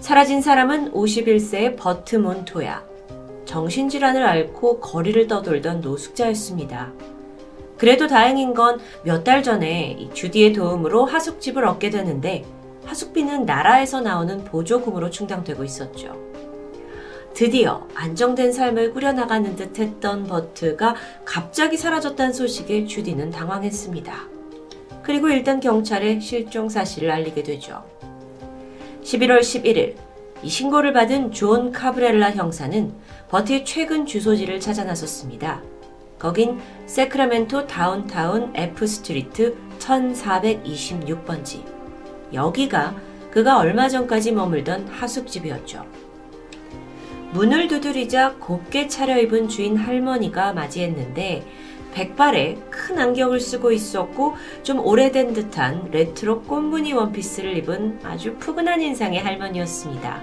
사라진 0.00 0.42
사람은 0.42 0.92
51세의 0.92 1.76
버트 1.78 2.16
몬토야. 2.16 2.95
정신질환을 3.46 4.22
앓고 4.22 4.80
거리를 4.80 5.26
떠돌던 5.26 5.80
노숙자였습니다. 5.80 6.92
그래도 7.78 8.06
다행인 8.06 8.54
건 8.54 8.78
몇 9.04 9.24
달 9.24 9.42
전에 9.42 10.08
주디의 10.12 10.52
도움으로 10.52 11.04
하숙집을 11.04 11.64
얻게 11.64 11.90
되는데 11.90 12.44
하숙비는 12.84 13.46
나라에서 13.46 14.00
나오는 14.00 14.44
보조금으로 14.44 15.10
충당되고 15.10 15.64
있었죠. 15.64 16.14
드디어 17.34 17.86
안정된 17.94 18.52
삶을 18.52 18.92
꾸려나가는 18.94 19.56
듯 19.56 19.78
했던 19.78 20.24
버트가 20.24 20.94
갑자기 21.24 21.76
사라졌다는 21.76 22.32
소식에 22.32 22.86
주디는 22.86 23.30
당황했습니다. 23.30 24.14
그리고 25.02 25.28
일단 25.28 25.60
경찰에 25.60 26.18
실종 26.18 26.68
사실을 26.68 27.10
알리게 27.10 27.42
되죠. 27.42 27.84
11월 29.04 29.40
11일 29.40 29.94
이 30.42 30.48
신고를 30.48 30.92
받은 30.92 31.32
존 31.32 31.72
카브렐라 31.72 32.32
형사는 32.32 32.92
버트의 33.28 33.64
최근 33.64 34.06
주소지를 34.06 34.60
찾아 34.60 34.84
나섰습니다. 34.84 35.62
거긴 36.18 36.60
새크라멘토 36.86 37.66
다운타운 37.66 38.52
F 38.54 38.86
스트리트 38.86 39.56
1426번지. 39.78 41.62
여기가 42.32 42.94
그가 43.30 43.58
얼마 43.58 43.88
전까지 43.88 44.32
머물던 44.32 44.88
하숙집이었죠. 44.88 45.84
문을 47.32 47.68
두드리자 47.68 48.36
곱게 48.36 48.88
차려입은 48.88 49.48
주인 49.48 49.76
할머니가 49.76 50.52
맞이했는데 50.52 51.44
백발에 51.92 52.56
큰 52.70 52.98
안경을 52.98 53.40
쓰고 53.40 53.72
있었고 53.72 54.34
좀 54.62 54.78
오래된 54.80 55.34
듯한 55.34 55.90
레트로 55.90 56.42
꽃무늬 56.42 56.92
원피스를 56.92 57.56
입은 57.58 58.00
아주 58.04 58.36
푸근한 58.36 58.80
인상의 58.80 59.20
할머니였습니다. 59.20 60.22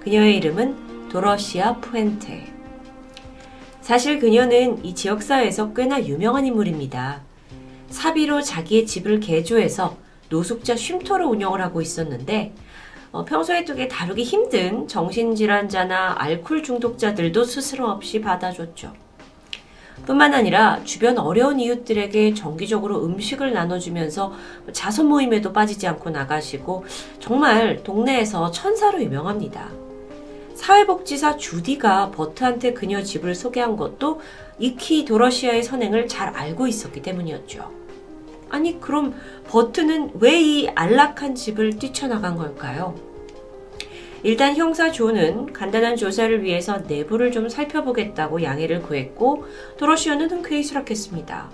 그녀의 0.00 0.36
이름은 0.36 0.93
도러시아 1.14 1.76
푸엔테. 1.76 2.44
사실 3.80 4.18
그녀는 4.18 4.84
이 4.84 4.96
지역사회에서 4.96 5.72
꽤나 5.72 6.04
유명한 6.04 6.44
인물입니다. 6.44 7.20
사비로 7.88 8.42
자기의 8.42 8.84
집을 8.84 9.20
개조해서 9.20 9.96
노숙자 10.28 10.74
쉼터를 10.74 11.24
운영을 11.24 11.62
하고 11.62 11.80
있었는데 11.80 12.52
어, 13.12 13.24
평소에 13.24 13.64
되게 13.64 13.86
다루기 13.86 14.24
힘든 14.24 14.88
정신질환자나 14.88 16.16
알코올 16.18 16.64
중독자들도 16.64 17.44
스스럼 17.44 17.90
없이 17.90 18.20
받아줬죠. 18.20 18.92
뿐만 20.06 20.34
아니라 20.34 20.82
주변 20.82 21.16
어려운 21.18 21.60
이웃들에게 21.60 22.34
정기적으로 22.34 23.04
음식을 23.04 23.52
나눠주면서 23.52 24.32
자선 24.72 25.06
모임에도 25.06 25.52
빠지지 25.52 25.86
않고 25.86 26.10
나가시고 26.10 26.84
정말 27.20 27.84
동네에서 27.84 28.50
천사로 28.50 29.00
유명합니다. 29.00 29.84
사회복지사 30.64 31.36
주디가 31.36 32.10
버트한테 32.12 32.72
그녀 32.72 33.02
집을 33.02 33.34
소개한 33.34 33.76
것도 33.76 34.22
이키 34.58 35.04
도러시아의 35.04 35.62
선행을 35.62 36.08
잘 36.08 36.28
알고 36.28 36.66
있었기 36.66 37.02
때문이었죠. 37.02 37.70
아니, 38.48 38.80
그럼 38.80 39.14
버트는 39.48 40.12
왜 40.20 40.40
이 40.40 40.68
안락한 40.74 41.34
집을 41.34 41.78
뛰쳐나간 41.78 42.36
걸까요? 42.36 42.94
일단 44.22 44.56
형사 44.56 44.90
조는 44.90 45.52
간단한 45.52 45.96
조사를 45.96 46.42
위해서 46.42 46.78
내부를 46.78 47.30
좀 47.30 47.50
살펴보겠다고 47.50 48.42
양해를 48.42 48.80
구했고 48.80 49.44
도로시오는 49.76 50.30
흔쾌히 50.30 50.62
수락했습니다. 50.62 51.50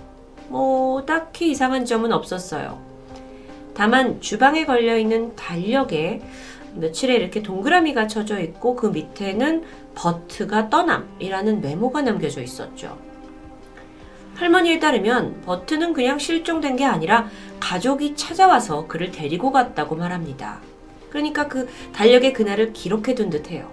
뭐 0.51 1.05
딱히 1.05 1.51
이상한 1.51 1.85
점은 1.85 2.13
없었어요. 2.13 2.81
다만 3.75 4.21
주방에 4.21 4.65
걸려 4.65 4.97
있는 4.97 5.35
달력에 5.35 6.21
며칠에 6.75 7.15
이렇게 7.15 7.43
동그라미가 7.43 8.07
쳐져 8.07 8.41
있고 8.41 8.77
그 8.77 8.87
밑에는 8.87 9.65
버트가 9.95 10.71
떠남이라는 10.71 11.61
메모가 11.61 12.03
남겨져 12.03 12.43
있었죠. 12.43 12.99
할머니에 14.37 14.79
따르면 14.79 15.43
버트는 15.43 15.93
그냥 15.93 16.19
실종된 16.19 16.77
게 16.77 16.85
아니라 16.85 17.29
가족이 17.59 18.15
찾아와서 18.17 18.87
그를 18.87 19.11
데리고 19.11 19.53
갔다고 19.53 19.97
말합니다. 19.97 20.61
그러니까 21.11 21.49
그 21.49 21.69
달력에 21.93 22.33
그날을 22.33 22.73
기록해 22.73 23.15
둔 23.15 23.29
듯해요. 23.29 23.71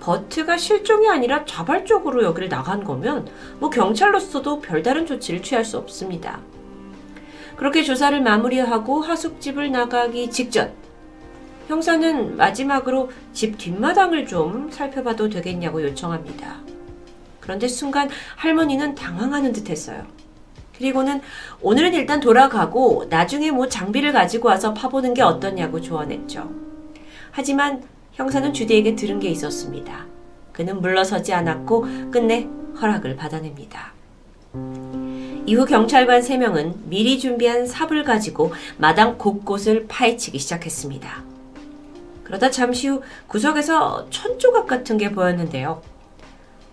버트가 0.00 0.56
실종이 0.56 1.08
아니라 1.08 1.44
자발적으로 1.44 2.24
여기를 2.24 2.48
나간 2.48 2.84
거면 2.84 3.28
뭐 3.58 3.70
경찰로서도 3.70 4.60
별다른 4.60 5.06
조치를 5.06 5.42
취할 5.42 5.64
수 5.64 5.78
없습니다. 5.78 6.40
그렇게 7.56 7.82
조사를 7.82 8.20
마무리하고 8.22 9.02
하숙집을 9.02 9.70
나가기 9.70 10.30
직전 10.30 10.72
형사는 11.70 12.36
마지막으로 12.36 13.12
집 13.32 13.56
뒷마당을 13.56 14.26
좀 14.26 14.68
살펴봐도 14.72 15.28
되겠냐고 15.28 15.80
요청합니다. 15.84 16.56
그런데 17.38 17.68
순간 17.68 18.10
할머니는 18.34 18.96
당황하는 18.96 19.52
듯 19.52 19.70
했어요. 19.70 20.04
그리고는 20.76 21.20
오늘은 21.62 21.94
일단 21.94 22.18
돌아가고 22.18 23.06
나중에 23.08 23.52
뭐 23.52 23.68
장비를 23.68 24.12
가지고 24.12 24.48
와서 24.48 24.74
파보는 24.74 25.14
게 25.14 25.22
어떠냐고 25.22 25.80
조언했죠. 25.80 26.50
하지만 27.30 27.84
형사는 28.14 28.52
주디에게 28.52 28.96
들은 28.96 29.20
게 29.20 29.28
있었습니다. 29.28 30.06
그는 30.52 30.80
물러서지 30.80 31.32
않았고 31.32 32.10
끝내 32.10 32.48
허락을 32.80 33.14
받아냅니다. 33.14 33.92
이후 35.46 35.64
경찰관 35.64 36.20
3명은 36.22 36.86
미리 36.86 37.20
준비한 37.20 37.64
삽을 37.64 38.02
가지고 38.02 38.52
마당 38.76 39.16
곳곳을 39.18 39.86
파헤치기 39.86 40.40
시작했습니다. 40.40 41.29
그러다 42.30 42.48
잠시 42.48 42.86
후 42.86 43.02
구석에서 43.26 44.06
천조각 44.10 44.68
같은 44.68 44.96
게 44.96 45.10
보였는데요. 45.10 45.82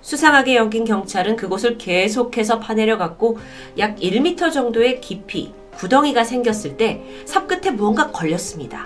수상하게 0.02 0.56
여긴 0.56 0.86
경찰은 0.86 1.36
그곳을 1.36 1.80
계속해서 1.80 2.60
파내려갔고 2.60 3.40
약 3.80 3.96
1m 3.98 4.54
정도의 4.54 5.02
깊이 5.02 5.54
구덩이가 5.78 6.24
생겼을 6.24 6.78
때 6.78 7.04
삽 7.26 7.48
끝에 7.48 7.72
무언가 7.72 8.12
걸렸습니다. 8.12 8.86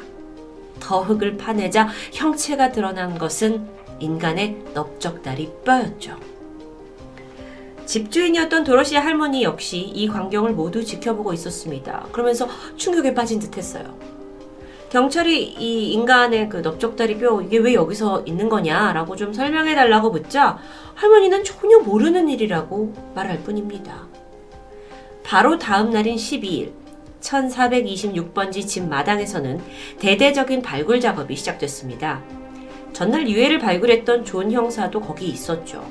더 0.80 1.02
흙을 1.02 1.36
파내자 1.36 1.90
형체가 2.14 2.72
드러난 2.72 3.18
것은 3.18 3.68
인간의 4.00 4.64
넓적다리 4.74 5.52
뼈였죠. 5.66 6.18
집주인이었던 7.86 8.64
도로시 8.64 8.96
할머니 8.96 9.44
역시 9.44 9.80
이 9.80 10.08
광경을 10.08 10.54
모두 10.54 10.86
지켜보고 10.86 11.34
있었습니다. 11.34 12.08
그러면서 12.14 12.48
충격에 12.78 13.14
빠진 13.14 13.40
듯 13.40 13.58
했어요. 13.58 13.94
경찰이 14.92 15.56
이 15.58 15.94
인간의 15.94 16.50
그 16.50 16.58
넓적다리 16.58 17.18
뼈 17.18 17.42
이게 17.42 17.58
왜 17.60 17.74
여기서 17.74 18.24
있는 18.26 18.50
거냐라고 18.50 19.16
좀 19.16 19.32
설명해 19.32 19.74
달라고 19.74 20.10
묻자 20.10 20.58
할머니는 20.96 21.46
전혀 21.46 21.80
모르는 21.80 22.28
일이라고 22.28 22.94
말할 23.16 23.40
뿐입니다. 23.40 24.06
바로 25.24 25.58
다음 25.58 25.92
날인 25.92 26.18
12일 26.18 26.74
1426번지 27.22 28.68
집 28.68 28.86
마당에서는 28.86 29.62
대대적인 30.00 30.62
발굴 30.62 31.00
작업이 31.00 31.38
시작됐습니다. 31.38 32.22
전날 32.92 33.30
유해를 33.30 33.60
발굴했던 33.60 34.26
존 34.26 34.52
형사도 34.52 35.00
거기 35.00 35.30
있었죠. 35.30 35.90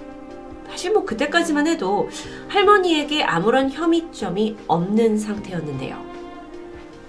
사실 0.68 0.92
뭐 0.92 1.06
그때까지만 1.06 1.66
해도 1.66 2.10
할머니에게 2.48 3.22
아무런 3.22 3.70
혐의점이 3.70 4.56
없는 4.66 5.16
상태였는데요. 5.16 6.09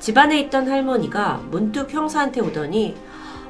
집안에 0.02 0.40
있던 0.41 0.68
할머니가 0.68 1.44
문득 1.52 1.94
형사한테 1.94 2.41
오더니 2.41 2.95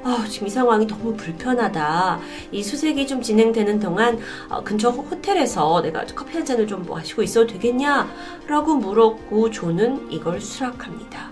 아, 0.04 0.26
지금 0.28 0.48
이 0.48 0.50
상황이 0.50 0.86
너무 0.86 1.16
불편하다. 1.16 2.20
이 2.52 2.64
수색이 2.64 3.08
좀 3.08 3.22
진행되는 3.22 3.80
동안 3.80 4.20
어, 4.50 4.62
근처 4.64 4.90
호텔에서 4.90 5.82
내가 5.82 6.06
커피 6.14 6.38
한 6.38 6.46
잔을 6.46 6.68
좀 6.68 6.84
마시고 6.84 7.22
있어도 7.24 7.48
되겠냐? 7.48 8.10
라고 8.48 8.76
물었고 8.76 9.52
존은 9.52 10.12
이걸 10.12 10.42
수락합니다. 10.42 11.31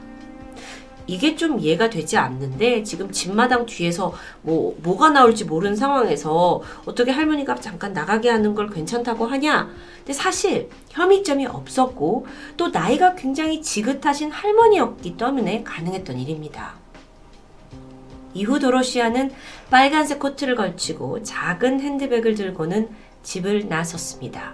이게 1.09 1.35
좀 1.35 1.59
이해가 1.59 1.89
되지 1.89 2.17
않는데 2.17 2.83
지금 2.83 3.11
집마당 3.11 3.65
뒤에서 3.65 4.13
뭐 4.43 4.77
뭐가 4.83 5.09
나올지 5.09 5.43
모르는 5.43 5.75
상황에서 5.75 6.61
어떻게 6.85 7.09
할머니가 7.09 7.55
잠깐 7.55 7.93
나가게 7.93 8.29
하는 8.29 8.53
걸 8.53 8.69
괜찮다고 8.69 9.25
하냐? 9.25 9.71
근데 9.97 10.13
사실 10.13 10.69
혐의점이 10.91 11.47
없었고 11.47 12.27
또 12.57 12.67
나이가 12.67 13.15
굉장히 13.15 13.59
지긋하신 13.63 14.29
할머니였기 14.29 15.17
때문에 15.17 15.63
가능했던 15.63 16.19
일입니다. 16.19 16.75
이후 18.35 18.59
도로시아는 18.59 19.31
빨간색 19.71 20.19
코트를 20.19 20.55
걸치고 20.55 21.23
작은 21.23 21.81
핸드백을 21.81 22.35
들고는 22.35 22.89
집을 23.23 23.67
나섰습니다. 23.67 24.53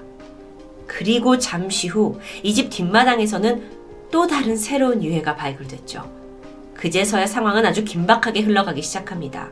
그리고 0.88 1.38
잠시 1.38 1.90
후 1.90 2.18
이 2.44 2.54
집 2.54 2.70
뒷마당에서는 2.70 4.10
또 4.10 4.26
다른 4.26 4.56
새로운 4.56 5.04
유해가 5.04 5.36
발굴됐죠. 5.36 6.25
그제서야 6.76 7.26
상황은 7.26 7.66
아주 7.66 7.84
긴박하게 7.84 8.42
흘러가기 8.42 8.82
시작합니다. 8.82 9.50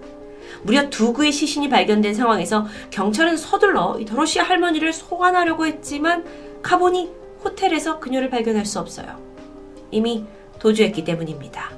무려 0.64 0.90
두 0.90 1.14
구의 1.14 1.32
시신이 1.32 1.70
발견된 1.70 2.14
상황에서 2.14 2.66
경찰은 2.90 3.38
서둘러 3.38 4.00
도로시아 4.06 4.44
할머니를 4.44 4.94
소환하려고 4.94 5.66
했지만 5.66 6.26
가보니 6.62 7.12
호텔에서 7.44 8.00
그녀를 8.00 8.30
발견할 8.30 8.66
수 8.66 8.80
없어요. 8.80 9.20
이미 9.92 10.26
도주했기 10.60 11.04
때문입니다. 11.04 11.72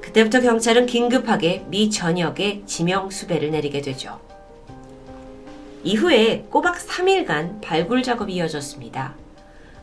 그때부터 0.00 0.40
경찰은 0.40 0.86
긴급하게 0.86 1.66
미 1.68 1.90
전역에 1.90 2.62
지명 2.66 3.10
수배를 3.10 3.50
내리게 3.50 3.80
되죠. 3.80 4.18
이후에 5.84 6.46
꼬박 6.50 6.76
3일간 6.78 7.60
발굴 7.60 8.02
작업이 8.02 8.34
이어졌습니다. 8.34 9.14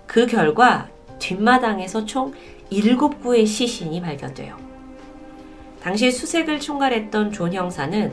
그 0.06 0.26
결과 0.28 0.90
뒷마당에서 1.20 2.06
총 2.06 2.34
7구의 2.72 3.46
시신이 3.46 4.02
발견돼요. 4.02 4.58
당시 5.82 6.12
수색을 6.12 6.60
총괄했던 6.60 7.32
존 7.32 7.54
형사는 7.54 8.12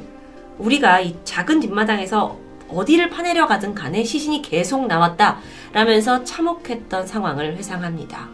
우리가 0.58 1.00
이 1.00 1.16
작은 1.24 1.60
뒷마당에서 1.60 2.38
어디를 2.68 3.10
파내려 3.10 3.46
가든 3.46 3.74
간에 3.74 4.04
시신이 4.04 4.42
계속 4.42 4.86
나왔다 4.86 5.40
라면서 5.72 6.24
참혹했던 6.24 7.06
상황을 7.06 7.56
회상합니다. 7.56 8.28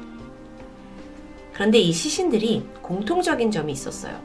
그런데 1.53 1.79
이 1.79 1.93
시신들이 1.93 2.65
공통적인 2.83 3.51
점이 3.51 3.73
있었어요. 3.73 4.19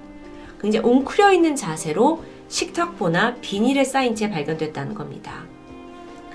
굉장히 0.62 0.88
웅크려 0.88 1.34
있는 1.34 1.56
자세로 1.56 2.24
식탁보나 2.48 3.36
비닐에 3.42 3.84
쌓인 3.84 4.16
채 4.16 4.30
발견됐다는 4.30 4.94
겁니다. 4.94 5.44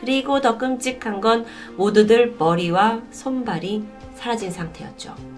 그리고 0.00 0.40
더 0.40 0.58
끔찍한 0.58 1.20
건 1.20 1.46
모두들 1.76 2.36
머리와 2.38 3.02
손발이 3.10 3.84
사라진 4.14 4.50
상태였죠. 4.50 5.37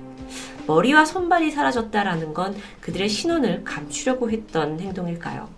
머리와 0.66 1.04
손발이 1.04 1.50
사라졌다라는 1.50 2.34
건 2.34 2.56
그들의 2.80 3.08
신원을 3.08 3.64
감추려고 3.64 4.30
했던 4.30 4.78
행동일까요? 4.80 5.48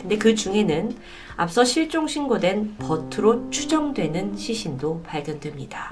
근데 0.00 0.16
그 0.16 0.34
중에는 0.34 0.96
앞서 1.36 1.64
실종 1.64 2.06
신고된 2.06 2.76
버트로 2.78 3.50
추정되는 3.50 4.36
시신도 4.36 5.02
발견됩니다. 5.06 5.90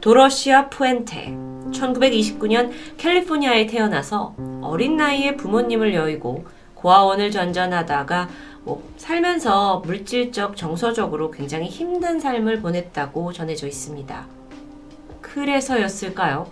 도러시아 0.00 0.68
푸엔테 0.68 1.34
1929년 1.70 2.70
캘리포니아에 2.98 3.66
태어나서 3.66 4.34
어린 4.62 4.96
나이에 4.96 5.36
부모님을 5.36 5.94
여의고 5.94 6.44
고아원을 6.74 7.30
전전하다가 7.30 8.28
뭐 8.64 8.82
살면서 8.96 9.82
물질적, 9.84 10.56
정서적으로 10.56 11.30
굉장히 11.30 11.68
힘든 11.68 12.20
삶을 12.20 12.60
보냈다고 12.60 13.32
전해져 13.32 13.66
있습니다. 13.66 14.26
그래서였을까요? 15.34 16.48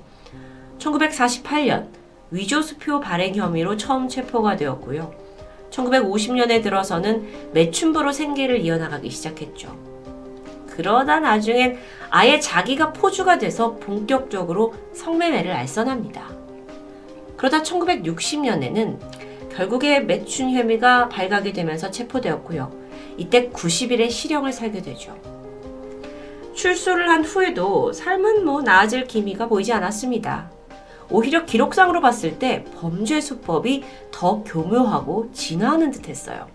1948년 0.78 1.86
위조수표 2.32 2.98
발행 2.98 3.36
혐의로 3.36 3.76
처음 3.76 4.09
체포가 4.09 4.56
되었고요. 4.56 5.14
1950년에 5.70 6.62
들어서는 6.62 7.52
매춘부로 7.52 8.10
생계를 8.10 8.60
이어나가기 8.60 9.09
시작했죠. 9.09 9.78
그러다 10.66 11.20
나중엔 11.20 11.78
아예 12.10 12.40
자기가 12.40 12.92
포주가 12.92 13.38
돼서 13.38 13.76
본격적으로 13.76 14.74
성매매를 14.94 15.52
알선합니다. 15.52 16.30
그러다 17.36 17.62
1960년에는 17.62 18.98
결국에 19.54 20.00
매춘 20.00 20.50
혐의가 20.50 21.09
발각이 21.09 21.52
되면서 21.52 21.90
체포되었고요. 21.90 22.72
이때 23.16 23.48
90일의 23.50 24.10
실형을 24.10 24.52
살게 24.52 24.82
되죠. 24.82 25.31
출소를 26.55 27.09
한 27.09 27.24
후에도 27.24 27.93
삶은 27.93 28.45
뭐 28.45 28.62
나아질 28.62 29.07
기미가 29.07 29.49
보이지 29.49 29.73
않았습니다. 29.73 30.51
오히려 31.11 31.45
기록상으로 31.45 32.01
봤을 32.01 32.39
때 32.39 32.65
범죄 32.77 33.20
수법이 33.20 33.85
더 34.11 34.43
교묘하고 34.45 35.31
진화하는 35.33 35.91
듯 35.91 36.09
했어요. 36.09 36.47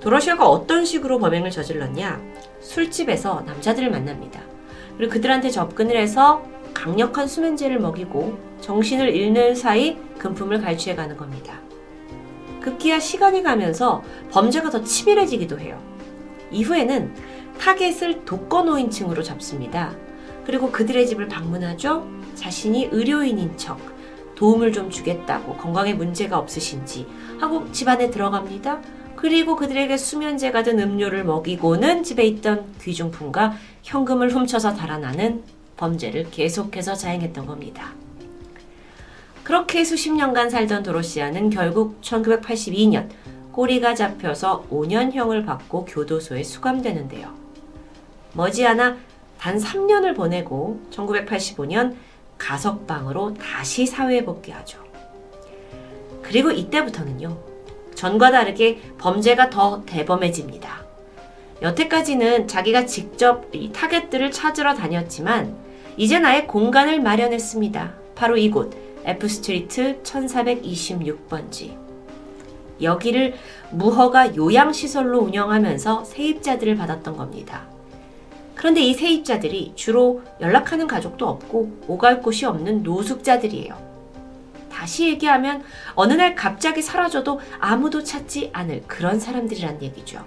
도러시아가 0.00 0.48
어떤 0.48 0.84
식으로 0.84 1.18
범행을 1.18 1.50
저질렀냐? 1.50 2.20
술집에서 2.60 3.42
남자들을 3.46 3.90
만납니다. 3.90 4.40
그리고 4.96 5.12
그들한테 5.12 5.50
접근을 5.50 5.96
해서 5.96 6.42
강력한 6.72 7.26
수면제를 7.26 7.78
먹이고 7.78 8.38
정신을 8.60 9.14
잃는 9.14 9.54
사이 9.54 9.96
금품을 10.18 10.60
갈취해 10.60 10.96
가는 10.96 11.16
겁니다. 11.16 11.60
급기야 12.60 12.98
시간이 12.98 13.42
가면서 13.42 14.02
범죄가 14.30 14.70
더 14.70 14.82
치밀해지기도 14.82 15.58
해요. 15.58 15.78
이후에는 16.50 17.14
타겟을 17.58 18.24
독거노인층으로 18.24 19.22
잡습니다. 19.22 19.94
그리고 20.44 20.70
그들의 20.70 21.06
집을 21.06 21.28
방문하죠. 21.28 22.06
자신이 22.34 22.88
의료인인 22.92 23.56
척 23.56 23.78
도움을 24.34 24.72
좀 24.72 24.90
주겠다고 24.90 25.56
건강에 25.56 25.94
문제가 25.94 26.38
없으신지 26.38 27.06
하고 27.38 27.70
집안에 27.72 28.10
들어갑니다. 28.10 28.80
그리고 29.16 29.56
그들에게 29.56 29.96
수면제가 29.96 30.62
든 30.64 30.78
음료를 30.80 31.24
먹이고는 31.24 32.02
집에 32.02 32.24
있던 32.24 32.74
귀중품과 32.82 33.54
현금을 33.82 34.34
훔쳐서 34.34 34.74
달아나는 34.74 35.42
범죄를 35.76 36.30
계속해서 36.30 36.94
자행했던 36.94 37.46
겁니다. 37.46 37.94
그렇게 39.42 39.84
수십 39.84 40.12
년간 40.12 40.50
살던 40.50 40.82
도로시아는 40.82 41.50
결국 41.50 42.00
1982년 42.00 43.08
꼬리가 43.52 43.94
잡혀서 43.94 44.66
5년형을 44.70 45.46
받고 45.46 45.84
교도소에 45.84 46.42
수감되는데요. 46.42 47.43
머지않아 48.34 48.96
단 49.38 49.58
3년을 49.58 50.16
보내고 50.16 50.80
1985년 50.90 51.96
가석방으로 52.38 53.34
다시 53.34 53.86
사회에 53.86 54.24
복귀하죠. 54.24 54.78
그리고 56.22 56.50
이때부터는요, 56.50 57.36
전과 57.94 58.30
다르게 58.30 58.80
범죄가 58.98 59.50
더 59.50 59.82
대범해집니다. 59.86 60.84
여태까지는 61.62 62.48
자기가 62.48 62.86
직접 62.86 63.54
이 63.54 63.72
타겟들을 63.72 64.30
찾으러 64.30 64.74
다녔지만, 64.74 65.56
이제 65.96 66.18
나의 66.18 66.46
공간을 66.46 67.00
마련했습니다. 67.00 67.94
바로 68.14 68.36
이곳, 68.36 68.74
F스트리트 69.04 70.02
1426번지. 70.02 71.76
여기를 72.82 73.34
무허가 73.70 74.34
요양시설로 74.34 75.20
운영하면서 75.20 76.04
세입자들을 76.04 76.76
받았던 76.76 77.16
겁니다. 77.16 77.73
그런데 78.54 78.80
이 78.80 78.94
세입자들이 78.94 79.72
주로 79.74 80.22
연락하는 80.40 80.86
가족도 80.86 81.26
없고 81.28 81.84
오갈 81.88 82.22
곳이 82.22 82.46
없는 82.46 82.82
노숙자들이에요. 82.82 83.94
다시 84.70 85.08
얘기하면 85.08 85.62
어느 85.94 86.12
날 86.14 86.34
갑자기 86.34 86.82
사라져도 86.82 87.40
아무도 87.60 88.02
찾지 88.02 88.50
않을 88.52 88.82
그런 88.86 89.20
사람들이란 89.20 89.82
얘기죠. 89.82 90.24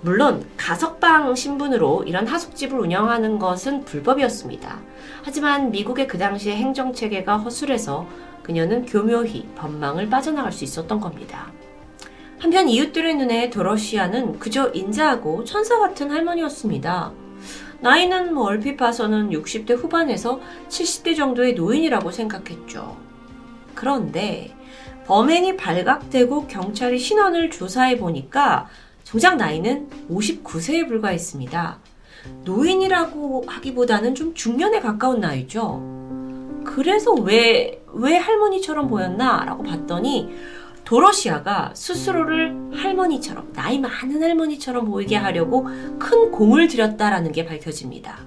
물론 0.00 0.44
가석방 0.56 1.36
신분으로 1.36 2.04
이런 2.06 2.26
하숙집을 2.26 2.78
운영하는 2.78 3.38
것은 3.38 3.84
불법이었습니다. 3.84 4.80
하지만 5.22 5.70
미국의 5.70 6.08
그 6.08 6.18
당시의 6.18 6.56
행정 6.56 6.92
체계가 6.92 7.36
허술해서 7.36 8.08
그녀는 8.42 8.84
교묘히 8.84 9.46
법망을 9.54 10.10
빠져나갈 10.10 10.50
수 10.50 10.64
있었던 10.64 10.98
겁니다. 10.98 11.52
한편 12.42 12.68
이웃들의 12.68 13.14
눈에 13.14 13.50
도러시아는 13.50 14.40
그저 14.40 14.72
인자하고 14.74 15.44
천사 15.44 15.78
같은 15.78 16.10
할머니였습니다. 16.10 17.12
나이는 17.78 18.34
뭐 18.34 18.46
얼핏 18.46 18.76
봐서는 18.76 19.30
60대 19.30 19.76
후반에서 19.76 20.40
70대 20.68 21.16
정도의 21.16 21.54
노인이라고 21.54 22.10
생각했죠. 22.10 22.96
그런데 23.76 24.56
범행이 25.06 25.56
발각되고 25.56 26.48
경찰이 26.48 26.98
신원을 26.98 27.48
조사해 27.50 27.98
보니까 27.98 28.66
정작 29.04 29.36
나이는 29.36 29.88
59세에 30.10 30.88
불과했습니다. 30.88 31.78
노인이라고 32.42 33.44
하기보다는 33.46 34.16
좀 34.16 34.34
중년에 34.34 34.80
가까운 34.80 35.20
나이죠. 35.20 35.80
그래서 36.64 37.12
왜, 37.12 37.84
왜 37.92 38.16
할머니처럼 38.16 38.88
보였나? 38.88 39.44
라고 39.44 39.62
봤더니 39.62 40.61
도러시아가 40.92 41.70
스스로를 41.72 42.54
할머니처럼, 42.74 43.54
나이 43.54 43.78
많은 43.78 44.22
할머니처럼 44.22 44.84
보이게 44.84 45.16
하려고 45.16 45.66
큰 45.98 46.30
공을 46.30 46.68
들였다라는 46.68 47.32
게 47.32 47.46
밝혀집니다. 47.46 48.18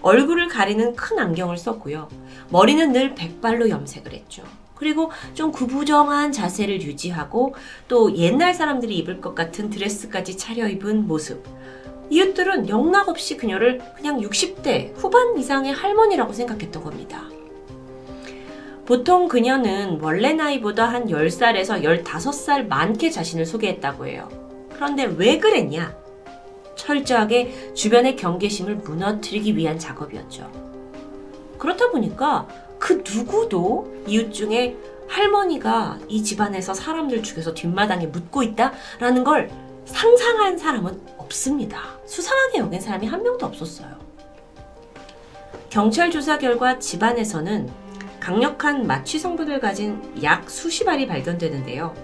얼굴을 0.00 0.46
가리는 0.46 0.94
큰 0.94 1.18
안경을 1.18 1.58
썼고요. 1.58 2.08
머리는 2.50 2.92
늘 2.92 3.16
백발로 3.16 3.70
염색을 3.70 4.12
했죠. 4.12 4.44
그리고 4.76 5.10
좀 5.34 5.50
구부정한 5.50 6.30
자세를 6.30 6.80
유지하고 6.80 7.56
또 7.88 8.14
옛날 8.14 8.54
사람들이 8.54 8.96
입을 8.98 9.20
것 9.20 9.34
같은 9.34 9.68
드레스까지 9.68 10.36
차려입은 10.36 11.08
모습. 11.08 11.44
이웃들은 12.08 12.68
영락없이 12.68 13.36
그녀를 13.36 13.80
그냥 13.96 14.20
60대 14.20 14.92
후반 14.94 15.36
이상의 15.36 15.72
할머니라고 15.72 16.34
생각했던 16.34 16.84
겁니다. 16.84 17.33
보통 18.86 19.28
그녀는 19.28 19.98
원래 20.02 20.34
나이보다 20.34 20.86
한 20.86 21.06
10살에서 21.06 21.82
15살 22.04 22.66
많게 22.66 23.10
자신을 23.10 23.46
소개했다고 23.46 24.06
해요. 24.06 24.28
그런데 24.74 25.04
왜 25.04 25.38
그랬냐? 25.38 25.94
철저하게 26.76 27.72
주변의 27.74 28.16
경계심을 28.16 28.76
무너뜨리기 28.76 29.56
위한 29.56 29.78
작업이었죠. 29.78 30.50
그렇다 31.58 31.90
보니까 31.90 32.46
그 32.78 33.02
누구도 33.06 34.02
이웃 34.06 34.32
중에 34.32 34.76
할머니가 35.08 36.00
이 36.08 36.22
집안에서 36.22 36.74
사람들 36.74 37.22
죽여서 37.22 37.54
뒷마당에 37.54 38.06
묻고 38.06 38.42
있다라는 38.42 39.24
걸 39.24 39.50
상상한 39.86 40.58
사람은 40.58 41.00
없습니다. 41.18 41.80
수상하게 42.04 42.58
여긴 42.58 42.80
사람이 42.80 43.06
한 43.06 43.22
명도 43.22 43.46
없었어요. 43.46 43.88
경찰 45.70 46.10
조사 46.10 46.38
결과 46.38 46.78
집안에서는 46.78 47.83
강력한 48.24 48.86
마취 48.86 49.18
성분을 49.18 49.60
가진 49.60 50.00
약 50.22 50.48
수십 50.48 50.88
알이 50.88 51.06
발견되는데요. 51.06 51.94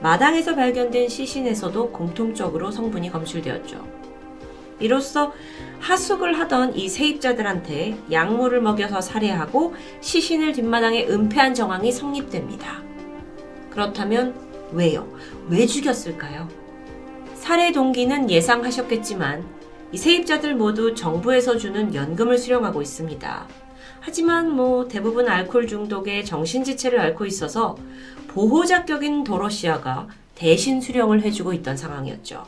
마당에서 0.00 0.56
발견된 0.56 1.08
시신에서도 1.08 1.92
공통적으로 1.92 2.72
성분이 2.72 3.12
검출되었죠. 3.12 3.86
이로써 4.80 5.32
하숙을 5.78 6.36
하던 6.40 6.74
이 6.74 6.88
세입자들한테 6.88 7.96
약물을 8.10 8.60
먹여서 8.60 9.00
살해하고 9.00 9.76
시신을 10.00 10.52
뒷마당에 10.54 11.06
은폐한 11.06 11.54
정황이 11.54 11.92
성립됩니다. 11.92 12.82
그렇다면 13.70 14.34
왜요? 14.72 15.08
왜 15.48 15.64
죽였을까요? 15.64 16.48
살해 17.36 17.70
동기는 17.70 18.28
예상하셨겠지만 18.28 19.46
이 19.92 19.96
세입자들 19.96 20.56
모두 20.56 20.96
정부에서 20.96 21.56
주는 21.56 21.94
연금을 21.94 22.36
수령하고 22.36 22.82
있습니다. 22.82 23.61
하지만 24.04 24.50
뭐 24.50 24.88
대부분 24.88 25.28
알코올 25.28 25.68
중독에 25.68 26.24
정신지체를 26.24 26.98
앓고 26.98 27.24
있어서 27.24 27.76
보호자격인 28.26 29.22
도러시아가 29.22 30.08
대신 30.34 30.80
수령을 30.80 31.22
해주고 31.22 31.52
있던 31.52 31.76
상황이었죠. 31.76 32.44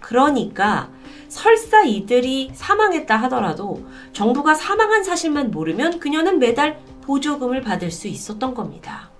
그러니까 0.00 0.90
설사 1.28 1.84
이들이 1.84 2.50
사망했다 2.52 3.16
하더라도 3.16 3.86
정부가 4.12 4.54
사망한 4.54 5.04
사실만 5.04 5.52
모르면 5.52 6.00
그녀는 6.00 6.40
매달 6.40 6.80
보조금을 7.02 7.60
받을 7.60 7.92
수 7.92 8.08
있었던 8.08 8.52
겁니다. 8.52 9.10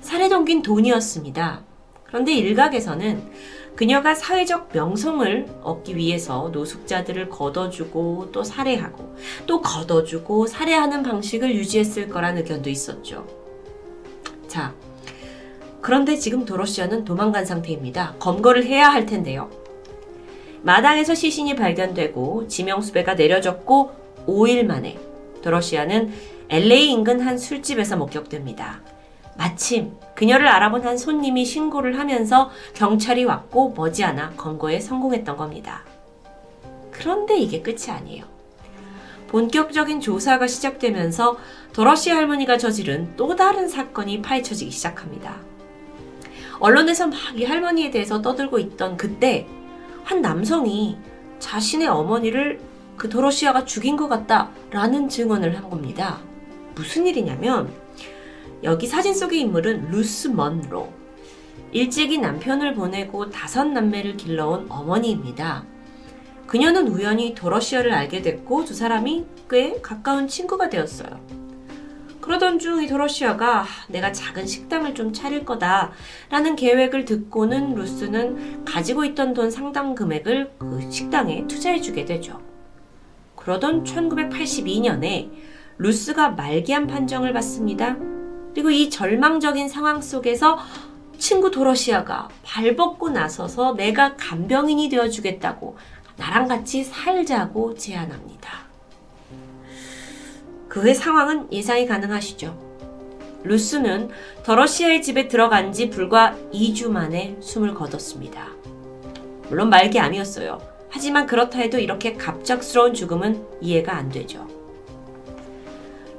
살해 0.00 0.28
동긴 0.28 0.62
돈이었습니다. 0.62 1.62
그런데 2.04 2.34
일각에서는 2.34 3.30
그녀가 3.74 4.14
사회적 4.14 4.70
명성을 4.72 5.46
얻기 5.62 5.96
위해서 5.96 6.50
노숙자들을 6.52 7.28
걷어주고 7.30 8.30
또 8.32 8.44
살해하고 8.44 9.16
또 9.46 9.62
걷어주고 9.62 10.46
살해하는 10.46 11.02
방식을 11.02 11.54
유지했을 11.54 12.08
거란 12.08 12.36
의견도 12.36 12.68
있었죠. 12.68 13.26
자, 14.48 14.74
그런데 15.80 16.16
지금 16.16 16.44
도로시아는 16.44 17.04
도망간 17.04 17.46
상태입니다. 17.46 18.16
검거를 18.18 18.64
해야 18.66 18.88
할 18.90 19.06
텐데요. 19.06 19.50
마당에서 20.62 21.14
시신이 21.14 21.56
발견되고 21.56 22.48
지명수배가 22.48 23.14
내려졌고 23.14 23.92
5일 24.26 24.64
만에 24.64 24.98
도로시아는 25.42 26.12
LA 26.50 26.90
인근 26.90 27.20
한 27.20 27.38
술집에서 27.38 27.96
목격됩니다. 27.96 28.82
마침 29.40 29.96
그녀를 30.14 30.46
알아본 30.48 30.86
한 30.86 30.98
손님이 30.98 31.46
신고를 31.46 31.98
하면서 31.98 32.50
경찰이 32.74 33.24
왔고 33.24 33.70
머지않아 33.70 34.34
검거에 34.36 34.80
성공했던 34.80 35.38
겁니다. 35.38 35.82
그런데 36.90 37.38
이게 37.38 37.62
끝이 37.62 37.88
아니에요. 37.88 38.26
본격적인 39.28 40.02
조사가 40.02 40.46
시작되면서 40.46 41.38
도러시 41.72 42.10
할머니가 42.10 42.58
저지른 42.58 43.16
또 43.16 43.34
다른 43.34 43.66
사건이 43.66 44.20
파헤쳐지기 44.20 44.70
시작합니다. 44.70 45.36
언론에서 46.58 47.06
막 47.06 47.16
이 47.34 47.44
할머니에 47.46 47.90
대해서 47.90 48.20
떠들고 48.20 48.58
있던 48.58 48.98
그때 48.98 49.46
한 50.04 50.20
남성이 50.20 50.98
자신의 51.38 51.88
어머니를 51.88 52.60
그 52.98 53.08
도러시아가 53.08 53.64
죽인 53.64 53.96
것 53.96 54.06
같다라는 54.08 55.08
증언을 55.08 55.56
한 55.56 55.70
겁니다. 55.70 56.18
무슨 56.74 57.06
일이냐면 57.06 57.72
여기 58.62 58.86
사진 58.86 59.14
속의 59.14 59.40
인물은 59.40 59.90
루스 59.90 60.28
먼로. 60.28 60.92
일찍이 61.72 62.18
남편을 62.18 62.74
보내고 62.74 63.30
다섯 63.30 63.64
남매를 63.64 64.16
길러온 64.16 64.66
어머니입니다. 64.68 65.64
그녀는 66.46 66.88
우연히 66.88 67.34
도러시아를 67.34 67.92
알게 67.92 68.22
됐고 68.22 68.64
두 68.64 68.74
사람이 68.74 69.24
꽤 69.48 69.80
가까운 69.80 70.26
친구가 70.26 70.68
되었어요. 70.68 71.20
그러던 72.20 72.58
중 72.58 72.82
이 72.82 72.86
도러시아가 72.86 73.64
내가 73.88 74.12
작은 74.12 74.46
식당을 74.46 74.94
좀 74.94 75.12
차릴 75.12 75.44
거다 75.44 75.92
라는 76.28 76.54
계획을 76.54 77.04
듣고는 77.04 77.74
루스는 77.74 78.64
가지고 78.64 79.04
있던 79.04 79.32
돈 79.32 79.50
상당 79.50 79.94
금액을 79.94 80.52
그 80.58 80.90
식당에 80.90 81.46
투자해 81.46 81.80
주게 81.80 82.04
되죠. 82.04 82.40
그러던 83.36 83.84
1982년에 83.84 85.30
루스가 85.78 86.30
말기암 86.30 86.86
판정을 86.88 87.32
받습니다. 87.32 87.96
그리고 88.54 88.70
이 88.70 88.90
절망적인 88.90 89.68
상황 89.68 90.00
속에서 90.00 90.58
친구 91.18 91.50
도러시아가 91.50 92.28
발벗고 92.42 93.10
나서서 93.10 93.74
내가 93.74 94.16
간병인이 94.16 94.88
되어주겠다고 94.88 95.76
나랑 96.16 96.48
같이 96.48 96.84
살자고 96.84 97.74
제안합니다. 97.74 98.70
그 100.68 100.80
후의 100.80 100.94
상황은 100.94 101.52
예상이 101.52 101.86
가능하시죠. 101.86 102.70
루스는 103.42 104.10
더러시아의 104.44 105.02
집에 105.02 105.28
들어간 105.28 105.72
지 105.72 105.90
불과 105.90 106.36
2주 106.52 106.90
만에 106.90 107.36
숨을 107.40 107.74
거뒀습니다. 107.74 108.48
물론 109.48 109.68
말기 109.68 109.98
암이었어요. 109.98 110.58
하지만 110.90 111.26
그렇다 111.26 111.58
해도 111.58 111.78
이렇게 111.78 112.14
갑작스러운 112.14 112.94
죽음은 112.94 113.46
이해가 113.60 113.94
안 113.94 114.10
되죠. 114.10 114.46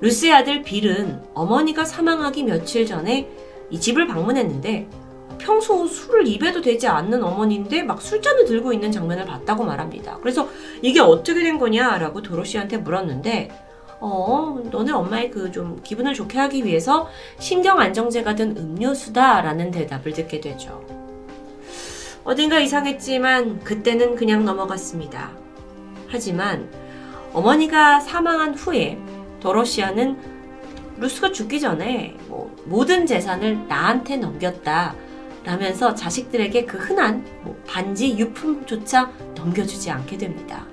루스의 0.02 0.34
아들 0.34 0.64
빌은 0.64 1.22
어머니가 1.34 1.86
사망하기 1.86 2.44
며칠 2.44 2.86
전에 2.86 3.30
이 3.70 3.80
집을 3.80 4.08
방문했는데 4.08 4.90
평소 5.38 5.88
술을 5.88 6.28
입에도 6.28 6.62
되지 6.62 6.88
않는 6.88 7.24
어머니인데 7.24 7.84
막 7.84 8.02
술잔을 8.02 8.46
들고 8.46 8.74
있는 8.74 8.92
장면을 8.92 9.26
봤다고 9.26 9.64
말합니다. 9.64 10.18
그래서 10.22 10.48
이게 10.82 11.00
어떻게 11.00 11.42
된 11.42 11.58
거냐라고 11.58 12.22
도로시한테 12.22 12.78
물었는데 12.78 13.50
어, 14.00 14.60
너네 14.72 14.92
엄마의 14.92 15.30
그 15.30 15.52
좀 15.52 15.80
기분을 15.84 16.14
좋게 16.14 16.38
하기 16.40 16.66
위해서 16.66 17.08
신경 17.40 17.80
안정제가 17.80 18.36
든 18.36 18.58
음료수다라는 18.58 19.72
대답을 19.72 20.14
듣게 20.14 20.42
되죠. 20.42 20.84
어딘가 22.24 22.60
이상했지만 22.60 23.60
그때는 23.64 24.16
그냥 24.16 24.46
넘어갔습니다. 24.46 25.32
하지만 26.08 26.70
어머니가 27.34 28.00
사망한 28.00 28.56
후에 28.56 29.00
도로시아는 29.42 30.18
루스가 30.98 31.32
죽기 31.32 31.60
전에 31.60 32.16
뭐 32.28 32.56
모든 32.66 33.06
재산을 33.06 33.68
나한테 33.68 34.18
넘겼다. 34.18 34.96
라면서 35.44 35.96
자식들에게 35.96 36.66
그 36.66 36.78
흔한 36.78 37.26
뭐 37.44 37.60
반지 37.68 38.16
유품조차 38.18 39.12
넘겨주지 39.36 39.90
않게 39.90 40.18
됩니다. 40.18 40.68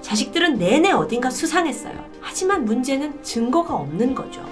자식들은 0.00 0.58
내내 0.58 0.92
어딘가 0.92 1.30
수상했어요. 1.30 2.04
하지만 2.20 2.64
문제는 2.64 3.24
증거가 3.24 3.74
없는 3.74 4.14
거죠. 4.14 4.44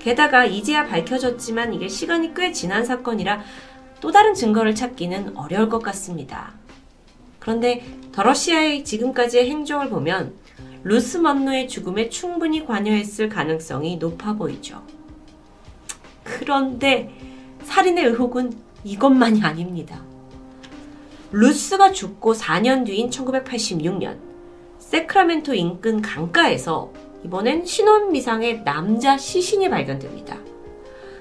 게다가 0.00 0.44
이제야 0.44 0.86
밝혀졌지만 0.86 1.72
이게 1.72 1.86
시간이 1.86 2.34
꽤 2.34 2.50
지난 2.50 2.84
사건이라 2.84 3.42
또 4.00 4.10
다른 4.10 4.34
증거를 4.34 4.74
찾기는 4.74 5.36
어려울 5.36 5.68
것 5.68 5.80
같습니다. 5.80 6.54
그런데 7.38 7.84
더러시아의 8.12 8.84
지금까지의 8.84 9.48
행적을 9.48 9.88
보면 9.88 10.34
루스 10.82 11.18
먼노의 11.18 11.68
죽음에 11.68 12.08
충분히 12.08 12.64
관여했을 12.64 13.28
가능성이 13.28 13.96
높아 13.96 14.34
보이죠. 14.34 14.82
그런데 16.24 17.12
살인의 17.64 18.06
의혹은 18.06 18.52
이것만이 18.84 19.42
아닙니다. 19.42 20.02
루스가 21.32 21.92
죽고 21.92 22.32
4년 22.32 22.86
뒤인 22.86 23.10
1986년 23.10 24.18
세크라멘토 24.78 25.54
인근 25.54 26.00
강가에서 26.00 26.92
이번엔 27.24 27.66
신원 27.66 28.10
미상의 28.12 28.64
남자 28.64 29.18
시신이 29.18 29.68
발견됩니다. 29.68 30.38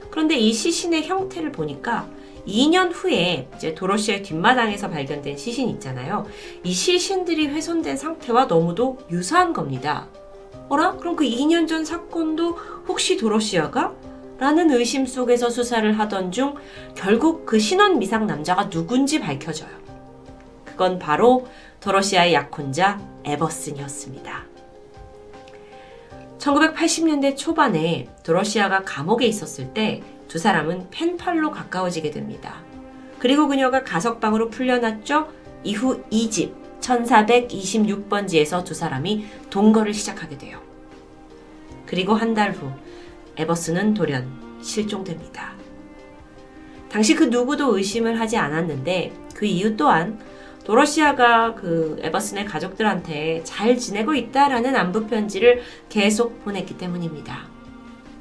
그런데 0.10 0.38
이 0.38 0.54
시신의 0.54 1.06
형태를 1.06 1.52
보니까 1.52 2.10
2년 2.48 2.92
후에 2.94 3.48
이제 3.56 3.74
도로시의 3.74 4.24
뒷마당에서 4.24 4.90
발견된 4.90 5.38
시신 5.38 5.70
있잖아요. 5.70 6.26
이 6.64 6.72
시신들이 6.72 7.48
훼손된 7.48 7.98
상태와 7.98 8.46
너무도 8.46 8.98
유사한 9.12 9.54
겁니다. 9.54 10.08
어라? 10.70 10.98
그럼 10.98 11.16
그 11.16 11.26
2년 11.26 11.68
전 11.68 11.84
사건도 11.84 12.58
혹시 12.88 13.18
도로시아가? 13.18 13.94
라는 14.38 14.72
의심 14.72 15.06
속에서 15.06 15.50
수사를 15.50 16.00
하던 16.00 16.32
중 16.32 16.56
결국 16.96 17.46
그 17.46 17.60
신원 17.60 18.00
미상 18.00 18.26
남자가 18.26 18.70
누군지 18.70 19.20
밝혀져요. 19.20 19.70
그건 20.66 20.98
바로 20.98 21.46
도로시아의 21.82 22.34
약혼자 22.34 23.02
에버슨이었습니다. 23.26 24.46
1980년대 26.38 27.36
초반에 27.36 28.08
도로시아가 28.24 28.84
감옥에 28.84 29.26
있었을 29.26 29.74
때 29.74 30.02
두 30.30 30.38
사람은 30.38 30.88
펜팔로 30.92 31.52
가까워지게 31.52 32.12
됩니다. 32.12 32.62
그리고 33.18 33.50
그녀가 33.50 33.84
가석방으로 33.84 34.50
풀려났죠. 34.50 35.28
이후 35.66 36.02
2집 36.10 36.54
1426번지에서 36.80 38.64
두 38.64 38.74
사람이 38.74 39.26
동거를 39.50 39.94
시작하게 39.94 40.38
돼요. 40.38 40.62
그리고 41.86 42.14
한 42.14 42.34
달 42.34 42.54
후 42.54 42.72
에버스는 43.36 43.96
돌연 43.96 44.60
실종됩니다. 44.62 45.54
당시 46.90 47.16
그 47.16 47.26
누구도 47.26 47.76
의심을 47.78 48.20
하지 48.20 48.38
않았는데 48.38 49.14
그 49.34 49.46
이유 49.46 49.76
또한 49.76 50.20
도러시아가 50.64 51.56
그 51.56 51.98
에버슨의 52.02 52.46
가족들한테 52.46 53.42
잘 53.44 53.78
지내고 53.78 54.14
있다라는 54.14 54.76
안부 54.76 55.08
편지를 55.08 55.62
계속 55.90 56.44
보냈기 56.44 56.78
때문입니다. 56.78 57.48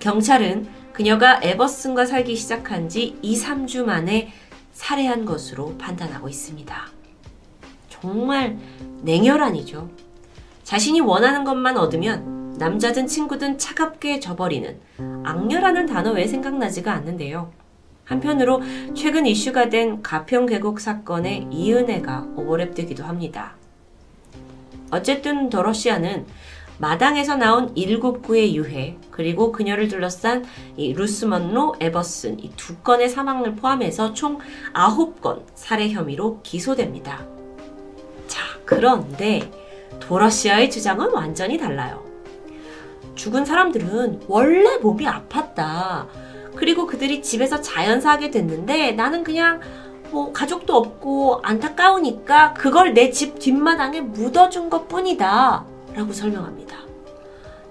경찰은 0.01 0.78
그녀가 0.99 1.39
에버슨과 1.41 2.07
살기 2.07 2.35
시작한 2.35 2.89
지 2.89 3.17
2, 3.23 3.37
3주 3.37 3.85
만에 3.85 4.33
살해한 4.73 5.27
것으로 5.27 5.79
판단하고 5.79 6.29
있습니다. 6.29 6.75
정말 7.89 8.59
냉혈한이죠. 9.03 9.89
자신이 10.65 11.01
원하는 11.01 11.45
것만 11.45 11.77
얻으면 11.79 12.57
남자든 12.59 13.07
친구든 13.07 13.59
차갑게 13.59 14.19
져버리는 14.19 14.77
악녀라는 15.23 15.87
단어 15.87 16.11
왜 16.11 16.27
생각나지가 16.27 16.93
않는데요. 16.95 17.53
한편으로 18.03 18.61
최근 18.97 19.25
이슈가 19.25 19.69
된 19.69 20.03
가평 20.03 20.47
계곡 20.47 20.81
사건의 20.81 21.47
이은혜가 21.53 22.27
오버랩되기도 22.37 23.03
합니다. 23.03 23.55
어쨌든 24.91 25.49
더러시아는 25.49 26.27
마당에서 26.79 27.37
나온 27.37 27.73
일곱 27.77 28.23
구의 28.23 28.57
유해 28.57 28.97
그리고 29.11 29.51
그녀를 29.51 29.89
둘러싼 29.89 30.45
이 30.77 30.93
루스 30.95 31.25
먼로 31.25 31.75
에버슨 31.81 32.39
이 32.41 32.53
두 32.57 32.77
건의 32.77 33.09
사망을 33.09 33.57
포함해서 33.57 34.15
총 34.15 34.39
아홉 34.73 35.21
건 35.21 35.43
살해 35.55 35.91
혐의로 35.91 36.41
기소됩니다. 36.43 37.25
자 38.29 38.43
그런데 38.65 39.51
도러시아의 40.01 40.71
주장은 40.71 41.11
완전히 41.13 41.59
달라요. 41.59 42.05
죽은 43.17 43.45
사람들은 43.45 44.23
원래 44.29 44.77
몸이 44.79 45.05
아팠다. 45.05 46.07
그리고 46.55 46.87
그들이 46.87 47.23
집에서 47.23 47.61
자연사하게 47.61 48.31
됐는데 48.31 48.93
나는 48.93 49.25
그냥 49.25 49.61
뭐 50.11 50.33
가족도 50.33 50.77
없고 50.77 51.41
안타까우니까 51.43 52.55
그걸 52.55 52.95
내 52.95 53.11
집 53.11 53.39
뒷마당에 53.41 54.01
묻어준 54.01 54.71
것 54.71 54.87
뿐이다. 54.89 55.65
라고 55.99 56.13
설명합니다. 56.13 56.77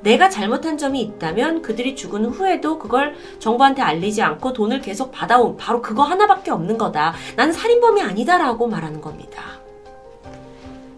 내가 0.02 0.30
잘못한 0.30 0.78
점이 0.78 1.00
있다면 1.02 1.62
그들이 1.62 1.96
죽은 1.96 2.26
후에도 2.26 2.78
그걸 2.78 3.16
정부한테 3.40 3.82
알리지 3.82 4.22
않고 4.22 4.52
돈을 4.52 4.82
계속 4.82 5.14
받아온 5.14 5.56
바로 5.56 5.82
그거 5.82 6.04
하나밖에 6.04 6.52
없는 6.52 6.78
거다. 6.78 7.14
나는 7.38 7.54
살인범이 7.54 8.02
아니다라고 8.02 8.68
말하는 8.68 9.00
겁니다. 9.00 9.44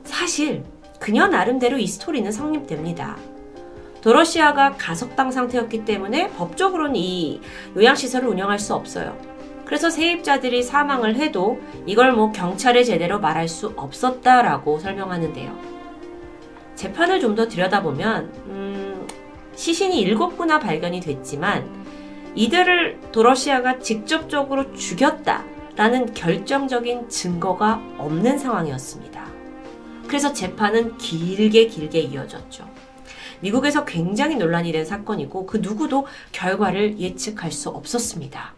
사실 0.03 0.63
그녀 0.99 1.27
나름대로 1.27 1.77
이 1.77 1.85
스토리는 1.85 2.31
성립됩니다. 2.31 3.15
도러시아가 4.01 4.73
가석방 4.75 5.29
상태였기 5.29 5.85
때문에 5.85 6.29
법적으로는 6.31 6.95
이 6.95 7.41
요양시설을 7.77 8.27
운영할 8.27 8.57
수 8.57 8.73
없어요. 8.73 9.15
그래서 9.65 9.91
세입자들이 9.91 10.63
사망을 10.63 11.15
해도 11.15 11.61
이걸 11.85 12.11
뭐 12.11 12.31
경찰에 12.31 12.83
제대로 12.83 13.19
말할 13.19 13.47
수 13.47 13.71
없었다라고 13.75 14.79
설명하는데요. 14.79 15.78
재판을 16.79 17.19
좀 17.19 17.35
더 17.35 17.45
들여다보면 17.49 18.31
음, 18.47 19.07
시신이 19.53 19.99
일곱 19.99 20.37
구나 20.37 20.59
발견이 20.59 21.01
됐지만 21.01 21.69
이들을 22.35 23.11
도러시아가 23.11 23.79
직접적으로 23.79 24.73
죽였다라는 24.73 26.13
결정적인 26.13 27.09
증거가 27.09 27.81
없는 27.97 28.37
상황이었습니다. 28.37 29.27
그래서 30.07 30.31
재판은 30.31 30.97
길게 30.97 31.67
길게 31.67 31.99
이어졌죠. 31.99 32.65
미국에서 33.41 33.83
굉장히 33.83 34.37
논란이 34.37 34.71
된 34.71 34.85
사건이고 34.85 35.47
그 35.47 35.57
누구도 35.57 36.07
결과를 36.31 36.97
예측할 36.97 37.51
수 37.51 37.67
없었습니다. 37.69 38.53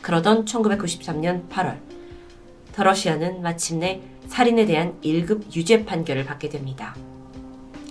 그러던 0.00 0.44
1993년 0.44 1.48
8월 1.48 1.78
더러시아는 2.72 3.42
마침내 3.42 4.00
살인에 4.28 4.64
대한 4.64 5.00
1급 5.02 5.56
유죄 5.56 5.84
판결을 5.84 6.24
받게 6.24 6.48
됩니다. 6.48 6.94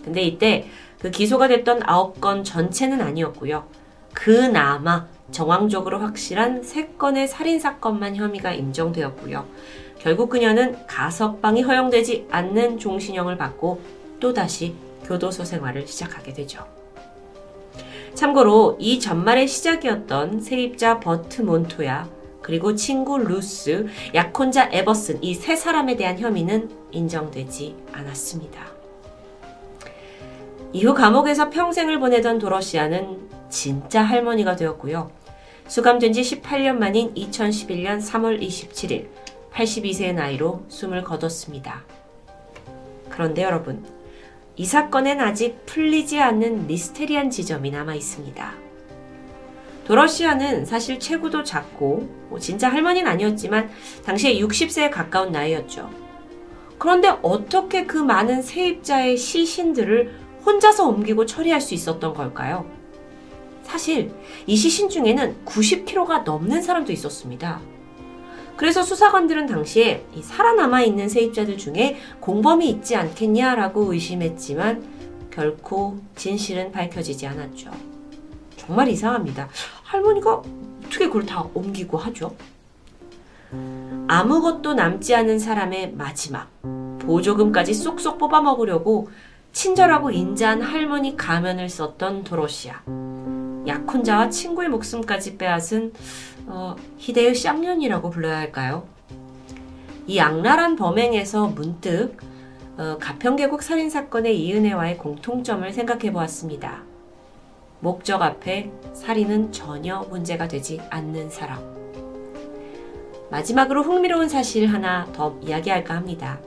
근데 0.04 0.22
이때 0.22 0.68
그 1.00 1.12
기소가 1.12 1.48
됐던 1.48 1.82
9건 1.82 2.44
전체는 2.44 3.02
아니었고요. 3.02 3.66
그나마 4.14 5.08
정황적으로 5.32 6.00
확실한 6.00 6.62
3건의 6.62 7.28
살인사건만 7.28 8.16
혐의가 8.16 8.52
인정되었고요. 8.54 9.46
결국 10.00 10.30
그녀는 10.30 10.78
가석방이 10.88 11.62
허용되지 11.64 12.28
않는 12.30 12.78
종신형을 12.78 13.38
받고 13.38 13.82
또다시 14.20 14.76
교도소 15.06 15.44
생활을 15.46 15.88
시작하게 15.88 16.34
되죠. 16.34 16.66
참고로 18.14 18.78
이 18.80 19.00
전말의 19.00 19.48
시작이었던 19.48 20.42
세입자 20.42 21.00
버트 21.00 21.42
몬토야 21.42 22.08
그리고 22.42 22.76
친구 22.76 23.18
루스, 23.18 23.88
약혼자 24.14 24.70
에버슨 24.72 25.24
이 25.24 25.34
세 25.34 25.56
사람에 25.56 25.96
대한 25.96 26.20
혐의는 26.20 26.70
인정되지 26.92 27.76
않았습니다. 27.94 28.73
이후 30.74 30.96
감옥에서 30.96 31.52
평생을 31.52 32.00
보내던 32.00 32.40
도러시아는 32.40 33.30
진짜 33.50 34.02
할머니가 34.02 34.56
되었고요. 34.56 35.12
수감된 35.68 36.14
지 36.14 36.22
18년 36.22 36.78
만인 36.78 37.14
2011년 37.14 38.02
3월 38.02 38.42
27일 38.42 39.08
82세의 39.54 40.16
나이로 40.16 40.66
숨을 40.70 41.04
거뒀습니다. 41.04 41.84
그런데 43.10 43.44
여러분, 43.44 43.86
이 44.56 44.66
사건엔 44.66 45.22
아직 45.22 45.64
풀리지 45.68 46.20
않는 46.20 46.66
미스테리한 46.66 47.30
지점이 47.30 47.70
남아 47.70 47.94
있습니다. 47.94 48.54
도러시아는 49.86 50.66
사실 50.66 51.00
체구도 51.00 51.44
작고 51.44 52.10
뭐 52.30 52.40
진짜 52.40 52.70
할머니는 52.70 53.12
아니었지만 53.12 53.70
당시에 54.06 54.40
60세에 54.40 54.90
가까운 54.90 55.32
나이였죠. 55.32 55.90
그런데 56.80 57.10
어떻게 57.22 57.86
그 57.86 57.98
많은 57.98 58.42
세입자의 58.42 59.18
시신들을 59.18 60.23
혼자서 60.46 60.88
옮기고 60.88 61.26
처리할 61.26 61.62
수 61.62 61.74
있었던 61.74 62.14
걸까요? 62.14 62.66
사실 63.64 64.14
이 64.46 64.56
시신 64.56 64.90
중에는 64.90 65.46
90kg가 65.46 66.24
넘는 66.24 66.62
사람도 66.62 66.92
있었습니다. 66.92 67.62
그래서 68.56 68.84
수사관들은 68.84 69.48
당시에 69.48 70.06
살아남아 70.22 70.84
있는 70.84 71.10
세입자들 71.10 71.58
중에 71.58 71.98
공범이 72.20 72.70
있지 72.70 72.96
않겠냐라고 72.96 73.94
의심했지만 73.94 74.84
결코 75.32 75.98
진실은 76.16 76.72
밝혀지지 76.72 77.26
않았죠. 77.26 77.72
정말 78.56 78.88
이상합니다. 78.90 79.50
할머니가 79.84 80.44
어떻게 80.86 81.08
그걸 81.08 81.26
다 81.26 81.48
옮기고 81.54 81.98
하죠? 81.98 82.36
아무것도 84.08 84.76
남지 84.76 85.16
않은 85.16 85.40
사람의 85.40 85.94
마지막 85.94 86.50
보조금까지 87.00 87.74
쏙쏙 87.74 88.18
뽑아 88.18 88.42
먹으려고 88.42 89.10
친절하고 89.54 90.10
인자한 90.10 90.62
할머니 90.62 91.16
가면을 91.16 91.70
썼던 91.70 92.24
도로시아. 92.24 92.82
약혼자와 93.66 94.30
친구의 94.30 94.68
목숨까지 94.70 95.38
빼앗은 95.38 95.94
어, 96.48 96.76
희대의 96.98 97.36
쌍년이라고 97.36 98.10
불러야 98.10 98.38
할까요? 98.38 98.86
이 100.08 100.20
악랄한 100.20 100.76
범행에서 100.76 101.48
문득 101.50 102.18
어, 102.78 102.98
가평계곡 103.00 103.62
살인사건의 103.62 104.38
이은혜와의 104.42 104.98
공통점을 104.98 105.72
생각해 105.72 106.12
보았습니다. 106.12 106.82
목적 107.80 108.22
앞에 108.22 108.72
살인은 108.94 109.52
전혀 109.52 110.02
문제가 110.10 110.48
되지 110.48 110.82
않는 110.90 111.30
사람. 111.30 111.62
마지막으로 113.30 113.84
흥미로운 113.84 114.30
사실 114.30 114.68
하나 114.68 115.08
더 115.14 115.38
이야기할까 115.42 115.94
합니다. 115.94 116.40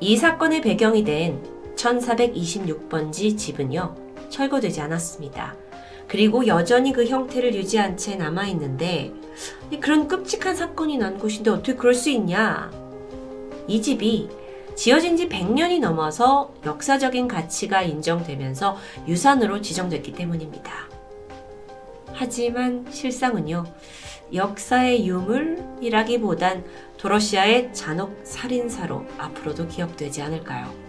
이 0.00 0.16
사건의 0.16 0.62
배경이 0.62 1.04
된 1.04 1.59
1426번지 1.80 3.36
집은요, 3.38 3.94
철거되지 4.28 4.80
않았습니다. 4.80 5.56
그리고 6.06 6.46
여전히 6.46 6.92
그 6.92 7.06
형태를 7.06 7.54
유지한 7.54 7.96
채 7.96 8.16
남아있는데, 8.16 9.12
그런 9.80 10.08
끔찍한 10.08 10.54
사건이 10.56 10.98
난 10.98 11.18
곳인데 11.18 11.50
어떻게 11.50 11.74
그럴 11.74 11.94
수 11.94 12.10
있냐? 12.10 12.70
이 13.66 13.80
집이 13.80 14.28
지어진 14.74 15.16
지 15.16 15.28
100년이 15.28 15.80
넘어서 15.80 16.52
역사적인 16.64 17.28
가치가 17.28 17.82
인정되면서 17.82 18.76
유산으로 19.06 19.60
지정됐기 19.60 20.12
때문입니다. 20.12 20.72
하지만 22.12 22.86
실상은요, 22.90 23.64
역사의 24.34 25.06
유물이라기보단 25.06 26.64
도러시아의 26.98 27.72
잔혹 27.72 28.20
살인사로 28.24 29.06
앞으로도 29.18 29.68
기억되지 29.68 30.22
않을까요? 30.22 30.79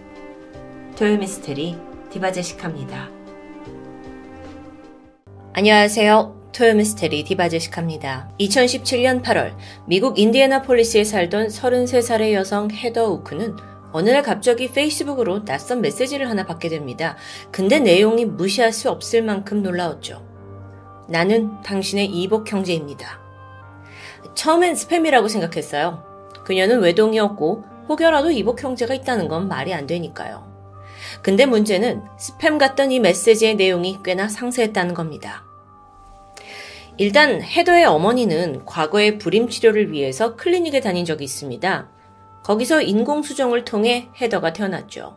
토요 0.96 1.16
미스테리 1.16 1.74
디바제시카입니다. 2.10 3.08
안녕하세요. 5.54 6.50
토요 6.52 6.74
미스테리 6.74 7.24
디바제시카입니다. 7.24 8.30
2017년 8.38 9.22
8월 9.22 9.56
미국 9.86 10.18
인디애나폴리스에 10.18 11.04
살던 11.04 11.48
33살의 11.48 12.34
여성 12.34 12.70
헤더 12.70 13.10
우크는 13.10 13.56
어느 13.92 14.10
날 14.10 14.22
갑자기 14.22 14.70
페이스북으로 14.70 15.46
낯선 15.46 15.80
메시지를 15.80 16.28
하나 16.28 16.44
받게 16.44 16.68
됩니다. 16.68 17.16
근데 17.50 17.78
내용이 17.78 18.26
무시할 18.26 18.70
수 18.70 18.90
없을 18.90 19.22
만큼 19.22 19.62
놀라웠죠. 19.62 20.22
나는 21.08 21.62
당신의 21.62 22.06
이복 22.06 22.52
형제입니다. 22.52 23.18
처음엔 24.34 24.74
스팸이라고 24.74 25.30
생각했어요. 25.30 26.04
그녀는 26.44 26.80
외동이었고 26.80 27.64
혹여라도 27.88 28.30
이복 28.30 28.62
형제가 28.62 28.92
있다는 28.92 29.28
건 29.28 29.48
말이 29.48 29.72
안 29.72 29.86
되니까요. 29.86 30.51
근데 31.22 31.46
문제는 31.46 32.02
스팸 32.18 32.58
같던 32.58 32.90
이 32.90 33.00
메시지의 33.00 33.54
내용이 33.54 33.98
꽤나 34.04 34.28
상세했다는 34.28 34.94
겁니다. 34.94 35.44
일단 36.98 37.40
헤더의 37.40 37.84
어머니는 37.84 38.64
과거에 38.66 39.18
불임 39.18 39.48
치료를 39.48 39.92
위해서 39.92 40.36
클리닉에 40.36 40.80
다닌 40.80 41.04
적이 41.04 41.24
있습니다. 41.24 41.88
거기서 42.42 42.82
인공수정을 42.82 43.64
통해 43.64 44.08
헤더가 44.20 44.52
태어났죠. 44.52 45.16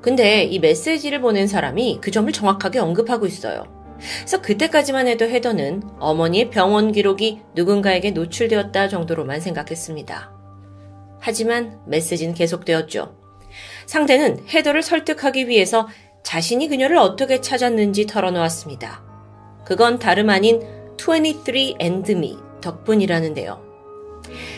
근데 0.00 0.44
이 0.44 0.60
메시지를 0.60 1.20
보낸 1.20 1.48
사람이 1.48 1.98
그 2.00 2.10
점을 2.10 2.30
정확하게 2.32 2.78
언급하고 2.78 3.26
있어요. 3.26 3.64
그래서 3.98 4.40
그때까지만 4.40 5.08
해도 5.08 5.24
헤더는 5.24 5.82
어머니의 5.98 6.50
병원 6.50 6.92
기록이 6.92 7.40
누군가에게 7.56 8.12
노출되었다 8.12 8.88
정도로만 8.88 9.40
생각했습니다. 9.40 10.32
하지만 11.18 11.80
메시지는 11.86 12.34
계속되었죠. 12.34 13.17
상대는 13.88 14.46
헤더를 14.48 14.82
설득하기 14.82 15.48
위해서 15.48 15.88
자신이 16.22 16.68
그녀를 16.68 16.98
어떻게 16.98 17.40
찾았는지 17.40 18.06
털어놓았습니다. 18.06 19.02
그건 19.64 19.98
다름 19.98 20.28
아닌 20.28 20.60
23 20.98 21.74
and 21.80 22.12
me 22.12 22.36
덕분이라는데요. 22.60 23.66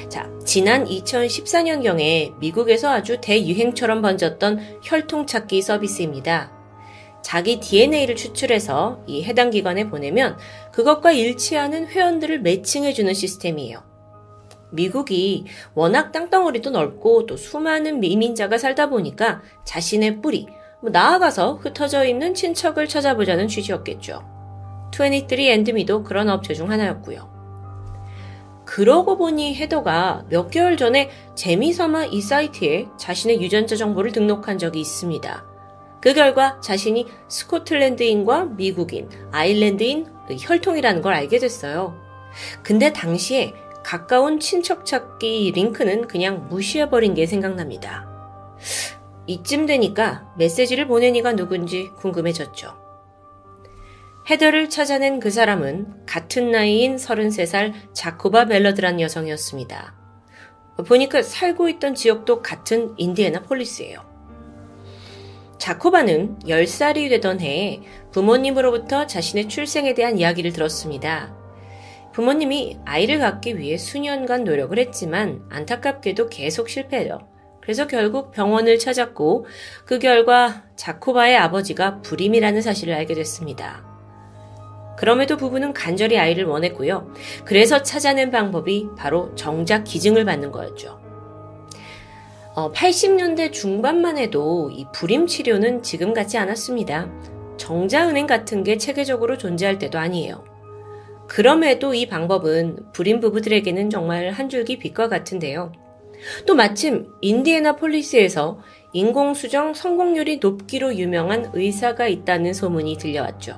자, 0.08 0.28
지난 0.44 0.84
2014년경에 0.84 2.36
미국에서 2.38 2.90
아주 2.90 3.20
대유행처럼 3.20 4.02
번졌던 4.02 4.80
혈통 4.82 5.26
찾기 5.26 5.62
서비스입니다. 5.62 6.52
자기 7.22 7.60
DNA를 7.60 8.16
추출해서 8.16 9.04
이 9.06 9.22
해당 9.22 9.50
기관에 9.50 9.88
보내면 9.88 10.38
그것과 10.72 11.12
일치하는 11.12 11.86
회원들을 11.86 12.40
매칭해주는 12.40 13.14
시스템이에요. 13.14 13.89
미국이 14.72 15.44
워낙 15.74 16.12
땅덩어리도 16.12 16.70
넓고 16.70 17.26
또 17.26 17.36
수많은 17.36 18.00
미민자가 18.00 18.58
살다 18.58 18.88
보니까 18.88 19.42
자신의 19.64 20.20
뿌리, 20.20 20.46
뭐 20.80 20.90
나아가서 20.90 21.54
흩어져 21.54 22.04
있는 22.04 22.34
친척을 22.34 22.88
찾아보자는 22.88 23.48
취지였겠죠. 23.48 24.22
23andme도 24.92 26.04
그런 26.04 26.28
업체 26.28 26.54
중 26.54 26.70
하나였고요. 26.70 27.30
그러고 28.64 29.16
보니 29.16 29.56
헤더가 29.56 30.26
몇 30.28 30.50
개월 30.50 30.76
전에 30.76 31.10
재미삼아 31.34 32.06
이 32.06 32.20
사이트에 32.20 32.86
자신의 32.96 33.42
유전자 33.42 33.74
정보를 33.74 34.12
등록한 34.12 34.58
적이 34.58 34.80
있습니다. 34.80 35.44
그 36.00 36.14
결과 36.14 36.60
자신이 36.60 37.06
스코틀랜드인과 37.28 38.44
미국인, 38.56 39.08
아일랜드인 39.32 40.06
그 40.26 40.36
혈통이라는 40.38 41.02
걸 41.02 41.14
알게 41.14 41.38
됐어요. 41.38 41.94
근데 42.62 42.92
당시에 42.92 43.54
가까운 43.82 44.40
친척 44.40 44.84
찾기 44.84 45.52
링크는 45.54 46.06
그냥 46.06 46.48
무시해버린 46.48 47.14
게 47.14 47.26
생각납니다. 47.26 48.08
이쯤 49.26 49.66
되니까 49.66 50.32
메시지를 50.36 50.86
보낸 50.86 51.16
이가 51.16 51.32
누군지 51.34 51.90
궁금해졌죠. 51.96 52.76
헤더를 54.28 54.68
찾아낸 54.68 55.18
그 55.18 55.30
사람은 55.30 56.06
같은 56.06 56.50
나이인 56.50 56.96
33살 56.96 57.72
자코바 57.92 58.44
멜러드란 58.46 59.00
여성이었습니다. 59.00 59.94
보니까 60.86 61.22
살고 61.22 61.68
있던 61.68 61.94
지역도 61.94 62.42
같은 62.42 62.94
인디애나 62.96 63.42
폴리스예요. 63.42 64.08
자코바는 65.58 66.38
10살이 66.40 67.10
되던 67.10 67.40
해에 67.40 67.82
부모님으로부터 68.12 69.06
자신의 69.06 69.48
출생에 69.48 69.94
대한 69.94 70.18
이야기를 70.18 70.52
들었습니다. 70.52 71.39
부모님이 72.12 72.78
아이를 72.84 73.18
갖기 73.18 73.58
위해 73.58 73.76
수년간 73.76 74.44
노력을 74.44 74.76
했지만 74.78 75.42
안타깝게도 75.50 76.28
계속 76.28 76.68
실패해요. 76.68 77.28
그래서 77.60 77.86
결국 77.86 78.32
병원을 78.32 78.78
찾았고 78.78 79.46
그 79.84 79.98
결과 79.98 80.64
자코바의 80.76 81.36
아버지가 81.36 82.00
불임이라는 82.00 82.62
사실을 82.62 82.94
알게 82.94 83.14
됐습니다. 83.14 83.84
그럼에도 84.96 85.36
부부는 85.36 85.72
간절히 85.72 86.18
아이를 86.18 86.44
원했고요. 86.44 87.14
그래서 87.44 87.82
찾아낸 87.82 88.30
방법이 88.30 88.88
바로 88.98 89.34
정작 89.34 89.84
기증을 89.84 90.24
받는 90.24 90.50
거였죠. 90.50 91.00
어, 92.54 92.72
80년대 92.72 93.52
중반만 93.52 94.18
해도 94.18 94.70
이 94.72 94.84
불임 94.92 95.26
치료는 95.26 95.82
지금 95.82 96.12
같지 96.12 96.36
않았습니다. 96.36 97.08
정자은행 97.56 98.26
같은 98.26 98.64
게 98.64 98.76
체계적으로 98.76 99.38
존재할 99.38 99.78
때도 99.78 99.98
아니에요. 99.98 100.49
그럼에도 101.30 101.94
이 101.94 102.06
방법은 102.06 102.90
불임 102.92 103.20
부부들에게는 103.20 103.88
정말 103.88 104.30
한 104.30 104.48
줄기 104.48 104.80
빛과 104.80 105.08
같은데요. 105.08 105.70
또 106.44 106.56
마침 106.56 107.06
인디애나폴리스에서 107.20 108.58
인공수정 108.92 109.74
성공률이 109.74 110.38
높기로 110.38 110.96
유명한 110.96 111.48
의사가 111.54 112.08
있다는 112.08 112.52
소문이 112.52 112.98
들려왔죠. 112.98 113.56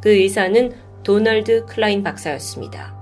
그 0.00 0.08
의사는 0.08 0.72
도널드 1.02 1.66
클라인 1.66 2.02
박사였습니다. 2.02 2.96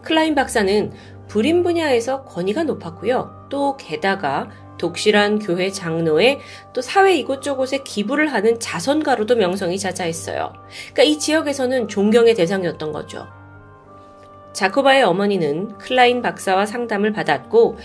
클라인 0.00 0.34
박사는 0.34 0.90
불임 1.28 1.62
분야에서 1.62 2.24
권위가 2.24 2.62
높았고요. 2.62 3.48
또 3.50 3.76
게다가 3.76 4.48
독실한 4.80 5.40
교회 5.40 5.70
장로에 5.70 6.40
또 6.72 6.80
사회 6.80 7.14
이곳저곳에 7.14 7.82
기부를 7.84 8.32
하는 8.32 8.58
자선가로도 8.58 9.36
명성이 9.36 9.78
자자했어요. 9.78 10.54
그러니까 10.92 11.02
이 11.02 11.18
지역에서는 11.18 11.86
존경의 11.88 12.34
대상이었던 12.34 12.90
거죠. 12.90 13.28
자코바의 14.54 15.02
어머니는 15.04 15.76
클라인 15.76 16.22
박사와 16.22 16.64
상담을 16.64 17.12
받았고 17.12 17.78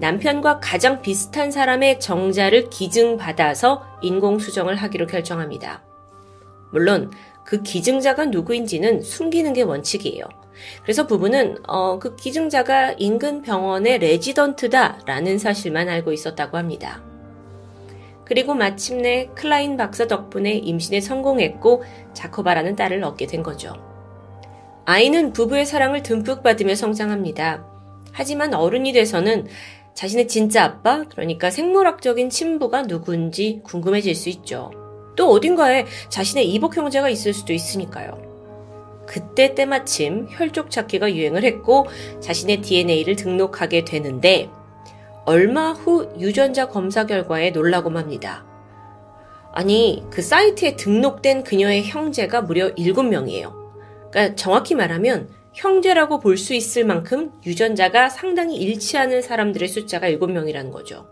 남편과 0.00 0.58
가장 0.60 1.02
비슷한 1.02 1.52
사람의 1.52 2.00
정자를 2.00 2.68
기증받아서 2.68 3.84
인공수정을 4.02 4.74
하기로 4.74 5.06
결정합니다. 5.06 5.84
물론 6.72 7.12
그 7.50 7.62
기증자가 7.62 8.26
누구인지는 8.26 9.02
숨기는 9.02 9.52
게 9.54 9.62
원칙이에요. 9.62 10.22
그래서 10.84 11.08
부부는 11.08 11.56
어, 11.66 11.98
그 11.98 12.14
기증자가 12.14 12.94
인근 12.96 13.42
병원의 13.42 13.98
레지던트다라는 13.98 15.36
사실만 15.36 15.88
알고 15.88 16.12
있었다고 16.12 16.56
합니다. 16.56 17.02
그리고 18.24 18.54
마침내 18.54 19.30
클라인 19.34 19.76
박사 19.76 20.06
덕분에 20.06 20.52
임신에 20.52 21.00
성공했고 21.00 21.82
자코바라는 22.14 22.76
딸을 22.76 23.02
얻게 23.02 23.26
된 23.26 23.42
거죠. 23.42 23.74
아이는 24.84 25.32
부부의 25.32 25.66
사랑을 25.66 26.04
듬뿍 26.04 26.44
받으며 26.44 26.76
성장합니다. 26.76 27.66
하지만 28.12 28.54
어른이 28.54 28.92
돼서는 28.92 29.48
자신의 29.94 30.28
진짜 30.28 30.62
아빠, 30.62 31.02
그러니까 31.02 31.50
생물학적인 31.50 32.30
친부가 32.30 32.84
누군지 32.84 33.60
궁금해질 33.64 34.14
수 34.14 34.28
있죠. 34.28 34.70
또 35.16 35.30
어딘가에 35.30 35.86
자신의 36.08 36.48
이복 36.50 36.76
형제가 36.76 37.08
있을 37.08 37.32
수도 37.32 37.52
있으니까요. 37.52 38.30
그때 39.06 39.54
때마침 39.54 40.28
혈족 40.30 40.70
찾기가 40.70 41.14
유행을 41.14 41.42
했고 41.42 41.86
자신의 42.20 42.62
DNA를 42.62 43.16
등록하게 43.16 43.84
되는데 43.84 44.48
얼마 45.24 45.72
후 45.72 46.08
유전자 46.18 46.68
검사 46.68 47.06
결과에 47.06 47.50
놀라고 47.50 47.90
맙니다. 47.90 48.46
아니, 49.52 50.04
그 50.10 50.22
사이트에 50.22 50.76
등록된 50.76 51.42
그녀의 51.42 51.84
형제가 51.84 52.42
무려 52.42 52.72
7명이에요. 52.74 53.52
그러니까 54.10 54.36
정확히 54.36 54.74
말하면 54.76 55.28
형제라고 55.52 56.20
볼 56.20 56.36
수 56.36 56.54
있을 56.54 56.84
만큼 56.84 57.32
유전자가 57.44 58.08
상당히 58.08 58.56
일치하는 58.56 59.22
사람들의 59.22 59.68
숫자가 59.68 60.08
7명이라는 60.08 60.70
거죠. 60.70 61.08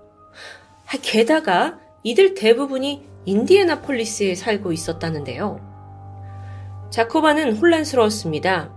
게다가 1.03 1.79
이들 2.05 2.35
대부분이 2.35 3.03
인디애나폴리스에 3.29 4.35
살고 4.35 4.73
있었다는데요. 4.73 5.61
자코바는 6.89 7.57
혼란스러웠습니다. 7.59 8.71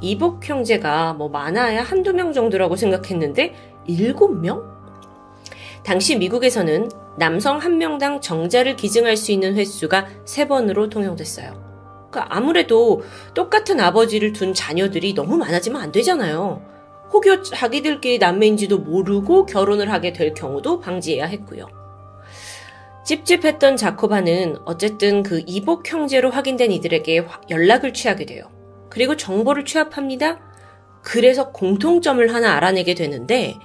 이복 0.00 0.48
형제가 0.48 1.12
뭐 1.12 1.28
많아야 1.28 1.82
한두 1.82 2.14
명 2.14 2.32
정도라고 2.32 2.76
생각했는데 2.76 3.54
일곱 3.86 4.28
명? 4.28 4.62
당시 5.84 6.16
미국에서는 6.16 6.88
남성 7.18 7.58
한 7.58 7.76
명당 7.76 8.22
정자를 8.22 8.76
기증할 8.76 9.18
수 9.18 9.30
있는 9.30 9.56
횟수가 9.56 10.06
세 10.24 10.48
번으로 10.48 10.88
통용됐어요. 10.88 12.08
그러니까 12.10 12.34
아무래도 12.34 13.02
똑같은 13.34 13.78
아버지를 13.78 14.32
둔 14.32 14.54
자녀들이 14.54 15.12
너무 15.12 15.36
많아지면 15.36 15.82
안 15.82 15.92
되잖아요. 15.92 16.62
혹여 17.12 17.42
자기들끼리 17.42 18.18
남매인지도 18.18 18.78
모르고 18.78 19.44
결혼을 19.44 19.92
하게 19.92 20.14
될 20.14 20.32
경우도 20.32 20.80
방지해야 20.80 21.26
했고요. 21.26 21.81
찝찝했던 23.04 23.76
자코바는 23.76 24.58
어쨌든 24.64 25.22
그 25.22 25.42
이복 25.46 25.90
형제로 25.90 26.30
확인된 26.30 26.70
이들에게 26.72 27.26
연락을 27.50 27.92
취하게 27.92 28.26
돼요. 28.26 28.44
그리고 28.90 29.16
정보를 29.16 29.64
취합합니다. 29.64 30.38
그래서 31.02 31.50
공통점을 31.50 32.32
하나 32.32 32.54
알아내게 32.54 32.94
되는데 32.94 33.56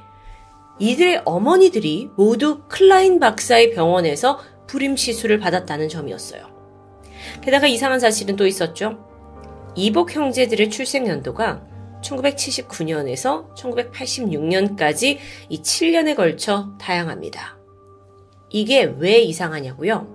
이들의 0.80 1.22
어머니들이 1.26 2.12
모두 2.16 2.62
클라인 2.68 3.20
박사의 3.20 3.72
병원에서 3.72 4.40
불임 4.68 4.96
시술을 4.96 5.40
받았다는 5.40 5.90
점이었어요. 5.90 6.48
게다가 7.42 7.68
이상한 7.68 8.00
사실은 8.00 8.36
또 8.36 8.46
있었죠. 8.48 9.06
이복 9.76 10.16
형제들의 10.16 10.70
출생 10.70 11.08
연도가 11.08 11.62
1979년에서 12.04 13.54
1986년까지 13.56 15.18
이 15.50 15.62
7년에 15.62 16.16
걸쳐 16.16 16.70
다양합니다. 16.80 17.57
이게 18.49 18.84
왜 18.98 19.19
이상하냐고요? 19.19 20.07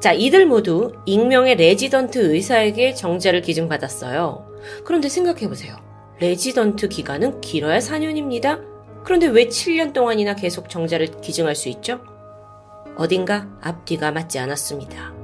자, 0.00 0.12
이들 0.12 0.46
모두 0.46 0.92
익명의 1.06 1.56
레지던트 1.56 2.32
의사에게 2.32 2.94
정자를 2.94 3.42
기증받았어요. 3.42 4.46
그런데 4.84 5.08
생각해보세요. 5.08 5.76
레지던트 6.20 6.88
기간은 6.88 7.40
길어야 7.40 7.78
4년입니다. 7.78 8.62
그런데 9.04 9.26
왜 9.26 9.46
7년 9.46 9.92
동안이나 9.92 10.34
계속 10.34 10.68
정자를 10.68 11.20
기증할 11.20 11.54
수 11.54 11.68
있죠? 11.68 12.00
어딘가 12.96 13.48
앞뒤가 13.60 14.10
맞지 14.10 14.38
않았습니다. 14.38 15.14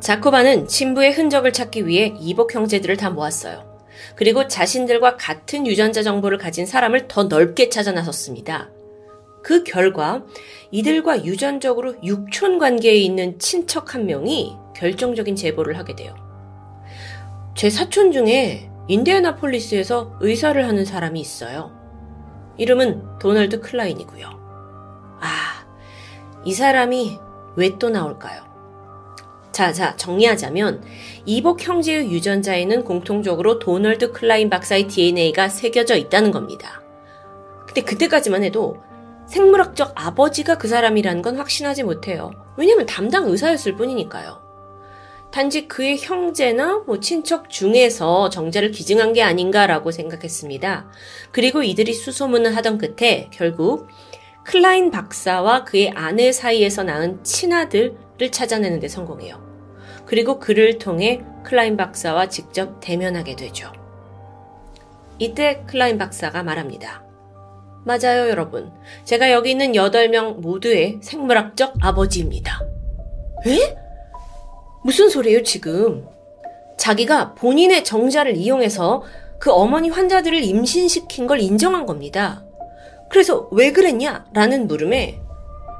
자코바는 0.00 0.66
친부의 0.66 1.12
흔적을 1.12 1.52
찾기 1.52 1.86
위해 1.86 2.14
이복 2.20 2.54
형제들을 2.54 2.96
다 2.96 3.10
모았어요. 3.10 3.72
그리고 4.16 4.48
자신들과 4.48 5.16
같은 5.16 5.66
유전자 5.66 6.02
정보를 6.02 6.38
가진 6.38 6.66
사람을 6.66 7.08
더 7.08 7.24
넓게 7.24 7.68
찾아 7.68 7.92
나섰습니다. 7.92 8.70
그 9.42 9.64
결과 9.64 10.22
이들과 10.70 11.24
유전적으로 11.24 11.94
육촌 12.02 12.58
관계에 12.58 12.94
있는 12.94 13.38
친척 13.38 13.94
한 13.94 14.06
명이 14.06 14.56
결정적인 14.74 15.36
제보를 15.36 15.78
하게 15.78 15.94
돼요. 15.96 16.14
제 17.54 17.68
사촌 17.68 18.12
중에 18.12 18.70
인디애나폴리스에서 18.88 20.16
의사를 20.20 20.66
하는 20.66 20.84
사람이 20.84 21.20
있어요. 21.20 21.70
이름은 22.58 23.18
도널드 23.18 23.60
클라인이고요. 23.60 24.26
아, 25.20 25.66
이 26.44 26.52
사람이 26.52 27.18
왜 27.56 27.70
또 27.78 27.90
나올까요? 27.90 28.42
자, 29.52 29.72
자, 29.72 29.94
정리하자면 29.96 30.82
이복 31.26 31.66
형제의 31.66 32.10
유전자에는 32.10 32.84
공통적으로 32.84 33.58
도널드 33.58 34.12
클라인 34.12 34.48
박사의 34.48 34.88
DNA가 34.88 35.48
새겨져 35.50 35.96
있다는 35.96 36.30
겁니다. 36.30 36.82
근데 37.66 37.82
그때까지만 37.82 38.44
해도 38.44 38.82
생물학적 39.26 39.92
아버지가 39.94 40.58
그 40.58 40.68
사람이라는 40.68 41.22
건 41.22 41.36
확신하지 41.36 41.84
못해요. 41.84 42.32
왜냐면 42.56 42.86
담당 42.86 43.28
의사였을 43.28 43.76
뿐이니까요. 43.76 44.42
단지 45.32 45.66
그의 45.66 45.96
형제나 45.98 46.84
뭐 46.86 47.00
친척 47.00 47.48
중에서 47.48 48.28
정자를 48.28 48.70
기증한 48.70 49.14
게 49.14 49.22
아닌가라고 49.22 49.90
생각했습니다. 49.90 50.90
그리고 51.30 51.62
이들이 51.62 51.94
수소문을 51.94 52.54
하던 52.56 52.76
끝에 52.76 53.30
결국 53.32 53.88
클라인 54.44 54.90
박사와 54.90 55.64
그의 55.64 55.90
아내 55.94 56.32
사이에서 56.32 56.82
낳은 56.82 57.24
친아들을 57.24 58.30
찾아내는 58.30 58.80
데 58.80 58.88
성공해요. 58.88 59.40
그리고 60.04 60.38
그를 60.38 60.78
통해 60.78 61.22
클라인 61.44 61.78
박사와 61.78 62.28
직접 62.28 62.80
대면하게 62.80 63.36
되죠. 63.36 63.72
이때 65.18 65.62
클라인 65.66 65.96
박사가 65.96 66.42
말합니다. 66.42 67.04
맞아요, 67.84 68.28
여러분. 68.28 68.70
제가 69.04 69.32
여기 69.32 69.50
있는 69.50 69.72
8명 69.72 70.40
모두의 70.40 70.98
생물학적 71.00 71.74
아버지입니다. 71.80 72.60
에? 73.46 73.76
무슨 74.84 75.08
소리예요, 75.08 75.42
지금? 75.42 76.06
자기가 76.78 77.34
본인의 77.34 77.84
정자를 77.84 78.36
이용해서 78.36 79.02
그 79.38 79.52
어머니 79.52 79.90
환자들을 79.90 80.42
임신시킨 80.42 81.26
걸 81.26 81.40
인정한 81.40 81.86
겁니다. 81.86 82.44
그래서 83.10 83.48
왜 83.52 83.72
그랬냐? 83.72 84.26
라는 84.32 84.66
물음에 84.66 85.20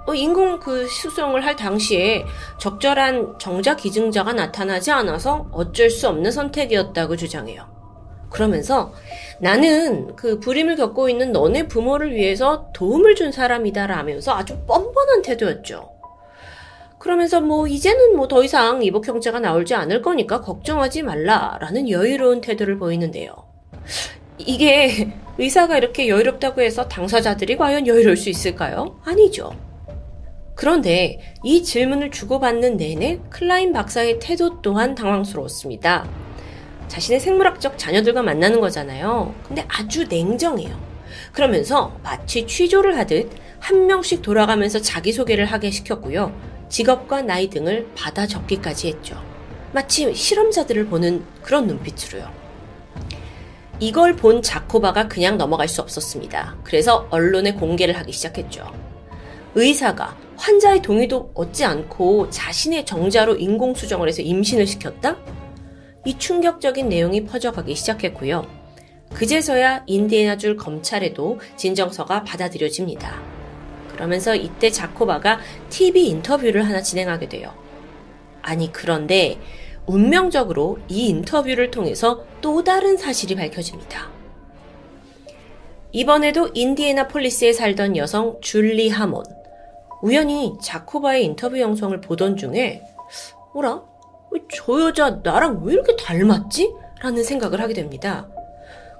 어, 0.07 0.15
인공 0.15 0.59
그 0.59 0.87
수정을 0.89 1.45
할 1.45 1.55
당시에 1.55 2.25
적절한 2.59 3.39
정자 3.39 3.77
기증자가 3.77 4.33
나타나지 4.33 4.91
않아서 4.91 5.47
어쩔 5.53 5.91
수 5.91 6.09
없는 6.09 6.31
선택이었다고 6.33 7.17
주장해요. 7.17 7.82
그러면서 8.33 8.93
나는 9.39 10.17
그 10.17 10.41
불임을 10.41 10.77
겪고 10.77 11.09
있는 11.09 11.33
너네 11.33 11.69
부모를 11.69 12.15
위해서 12.15 12.71
도움을 12.73 13.15
준 13.15 13.31
사람이다 13.31 13.87
라면서 13.87 14.33
아주 14.33 14.59
뻔뻔한 14.67 15.23
태도였죠. 15.23 15.91
그러면서 16.99 17.41
뭐 17.41 17.67
이제는 17.67 18.17
뭐 18.17 18.29
더 18.29 18.43
이상 18.45 18.83
이복 18.83 19.07
형제가 19.07 19.41
나올지 19.41 19.75
않을 19.75 20.01
거니까 20.03 20.41
걱정하지 20.41 21.03
말라라는 21.03 21.91
여유로운 21.91 22.41
태도를 22.41 22.79
보이는데요. 22.79 23.35
이게 24.39 25.13
의사가 25.37 25.77
이렇게 25.77 26.09
여유롭다고 26.09 26.63
해서 26.63 26.89
당사자들이 26.89 27.57
과연 27.57 27.87
여유로울 27.87 28.17
수 28.17 28.31
있을까요? 28.31 29.01
아니죠. 29.05 29.53
그런데 30.55 31.21
이 31.43 31.63
질문을 31.63 32.11
주고받는 32.11 32.77
내내 32.77 33.19
클라인 33.29 33.73
박사의 33.73 34.21
태도 34.21 34.63
또한 34.63 34.95
당황스러웠습니다. 34.95 36.32
자신의 36.93 37.21
생물학적 37.21 37.79
자녀들과 37.79 38.21
만나는 38.23 38.61
거잖아요. 38.61 39.35
근데 39.49 39.65
아주 39.67 40.05
냉정해요. 40.05 40.79
그러면서 41.33 41.99
마치 42.03 42.47
취조를 42.47 42.99
하듯 42.99 43.31
한 43.61 43.87
명씩 43.87 44.21
돌아가면서 44.21 44.79
자기소개를 44.79 45.47
하게 45.47 45.71
시켰고요. 45.71 46.39
직업과 46.69 47.23
나이 47.23 47.49
등을 47.49 47.89
받아 47.97 48.27
적기까지 48.27 48.89
했죠. 48.89 49.19
마치 49.73 50.15
실험자들을 50.15 50.85
보는 50.89 51.25
그런 51.41 51.67
눈빛으로요. 51.67 52.31
이걸 53.81 54.15
본 54.15 54.43
자코바가 54.43 55.09
그냥 55.09 55.39
넘어갈 55.39 55.69
수 55.69 55.81
없었습니다. 55.81 56.59
그래서 56.63 57.07
언론에 57.09 57.55
공개를 57.55 57.97
하기 57.97 58.13
시작했죠. 58.13 58.71
의사가 59.55 60.15
환자의 60.37 60.83
동의도 60.83 61.31
얻지 61.33 61.65
않고 61.65 62.29
자신의 62.29 62.85
정자로 62.85 63.37
인공수정을 63.37 64.09
해서 64.09 64.21
임신을 64.21 64.67
시켰다? 64.67 65.17
이 66.05 66.19
충격적인 66.19 66.89
내용이 66.89 67.25
퍼져가기 67.25 67.75
시작했고요. 67.75 68.47
그제서야 69.13 69.85
인디애나줄 69.87 70.57
검찰에도 70.57 71.39
진정서가 71.57 72.25
받아들여집니다. 72.25 73.21
그러면서 73.93 74.35
이때 74.35 74.71
자코바가 74.71 75.41
TV 75.69 76.09
인터뷰를 76.09 76.67
하나 76.67 76.83
진행하게 76.83 77.29
돼요. 77.29 77.55
아니, 78.41 78.73
그런데 78.73 79.39
운명적으로 79.87 80.79
이 80.89 81.09
인터뷰를 81.09 81.71
통해서 81.71 82.25
또 82.41 82.65
다른 82.65 82.97
사실이 82.97 83.35
밝혀집니다. 83.37 84.11
이번에도 85.93 86.51
인디애나 86.55 87.09
폴리스에 87.09 87.53
살던 87.53 87.97
여성 87.97 88.39
줄리 88.41 88.89
하몬. 88.89 89.25
우연히 90.03 90.55
자코바의 90.61 91.25
인터뷰 91.25 91.61
영상을 91.61 92.01
보던 92.01 92.37
중에, 92.37 92.83
뭐라? 93.53 93.92
저 94.53 94.81
여자 94.83 95.21
나랑 95.23 95.61
왜 95.65 95.75
이렇게 95.75 95.97
닮았지? 95.97 96.75
라는 97.01 97.25
생각을 97.25 97.61
하게 97.61 97.75
됩니다. 97.75 98.29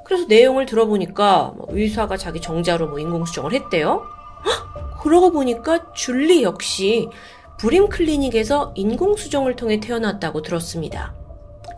그래서 0.05 0.27
내용을 0.27 0.67
들어보니까 0.67 1.55
뭐 1.57 1.67
의사가 1.71 2.17
자기 2.17 2.41
정자로 2.41 2.89
뭐 2.89 2.99
인공수정을 2.99 3.53
했대요. 3.53 4.03
헉! 4.45 5.01
그러고 5.03 5.31
보니까 5.31 5.93
줄리 5.93 6.43
역시 6.43 7.09
불임 7.59 7.89
클리닉에서 7.89 8.73
인공수정을 8.75 9.57
통해 9.57 9.79
태어났다고 9.79 10.43
들었습니다. 10.43 11.15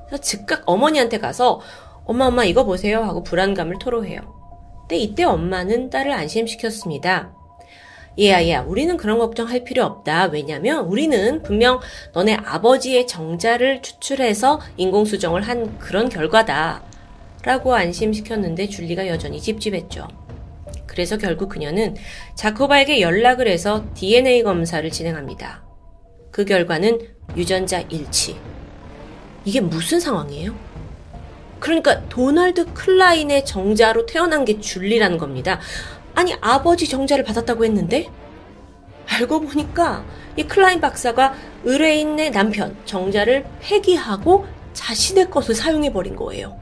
그래서 0.07 0.23
즉각 0.23 0.63
어머니한테 0.67 1.19
가서 1.19 1.61
엄마 2.07 2.27
엄마 2.27 2.45
이거 2.45 2.65
보세요 2.65 3.03
하고 3.03 3.23
불안감을 3.23 3.79
토로해요. 3.79 4.21
근데 4.81 4.97
이때 4.97 5.25
엄마는 5.25 5.91
딸을 5.91 6.13
안심시켰습니다. 6.13 7.33
얘야, 8.19 8.43
얘야, 8.45 8.63
우리는 8.63 8.97
그런 8.97 9.19
걱정할 9.19 9.65
필요 9.65 9.85
없다. 9.85 10.27
왜냐면 10.27 10.85
우리는 10.87 11.43
분명 11.43 11.81
너네 12.13 12.35
아버지의 12.45 13.07
정자를 13.07 13.83
추출해서 13.83 14.61
인공수정을 14.77 15.43
한 15.43 15.79
그런 15.79 16.09
결과다. 16.09 16.83
라고 17.43 17.75
안심시켰는데 17.75 18.69
줄리가 18.69 19.07
여전히 19.09 19.41
찝찝했죠. 19.41 20.09
그래서 20.87 21.19
결국 21.19 21.49
그녀는 21.49 21.97
자코바에게 22.37 23.01
연락을 23.01 23.49
해서 23.49 23.85
DNA 23.95 24.45
검사를 24.45 24.89
진행합니다. 24.89 25.65
그 26.31 26.45
결과는 26.45 27.01
유전자 27.37 27.81
일치. 27.81 28.37
이게 29.45 29.61
무슨 29.61 30.01
상황이에요? 30.01 30.55
그러니까 31.59 32.09
도널드 32.09 32.73
클라인의 32.75 33.45
정자로 33.45 34.07
태어난 34.07 34.45
게 34.45 34.61
줄리라는 34.61 35.19
겁니다. 35.19 35.61
아니 36.15 36.35
아버지 36.41 36.89
정자를 36.89 37.25
받았다고 37.25 37.65
했는데 37.65 38.09
알고 39.09 39.41
보니까 39.41 40.05
이 40.37 40.45
클라인 40.45 40.81
박사가 40.81 41.35
의뢰인의 41.65 42.31
남편 42.31 42.77
정자를 42.85 43.45
폐기하고 43.61 44.47
자신의 44.73 45.31
것을 45.31 45.55
사용해 45.55 45.93
버린 45.93 46.17
거예요. 46.17 46.59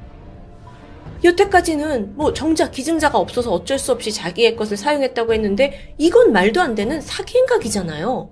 여태까지는 1.25 2.17
뭐 2.17 2.33
정자 2.33 2.71
기증자가 2.71 3.19
없어서 3.19 3.53
어쩔 3.53 3.79
수 3.79 3.93
없이 3.93 4.13
자기의 4.13 4.57
것을 4.57 4.77
사용했다고 4.77 5.33
했는데 5.33 5.95
이건 5.97 6.33
말도 6.33 6.61
안 6.61 6.75
되는 6.75 7.01
사기 7.01 7.39
행각이잖아요. 7.39 8.31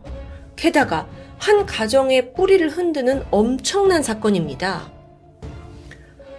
게다가 0.57 1.07
한 1.39 1.65
가정의 1.67 2.35
뿌리를 2.35 2.69
흔드는 2.69 3.25
엄청난 3.31 4.03
사건입니다. 4.03 4.93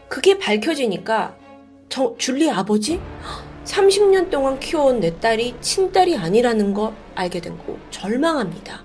그게 0.07 0.37
밝혀지니까 0.37 1.35
저 1.89 2.15
줄리 2.17 2.51
아버지 2.51 2.99
30년 3.72 4.30
동안 4.30 4.60
키워온 4.60 4.99
내 4.99 5.18
딸이 5.19 5.56
친딸이 5.61 6.18
아니라는 6.18 6.73
걸 6.73 6.93
알게 7.15 7.39
된 7.39 7.57
거 7.57 7.77
절망합니다. 7.89 8.84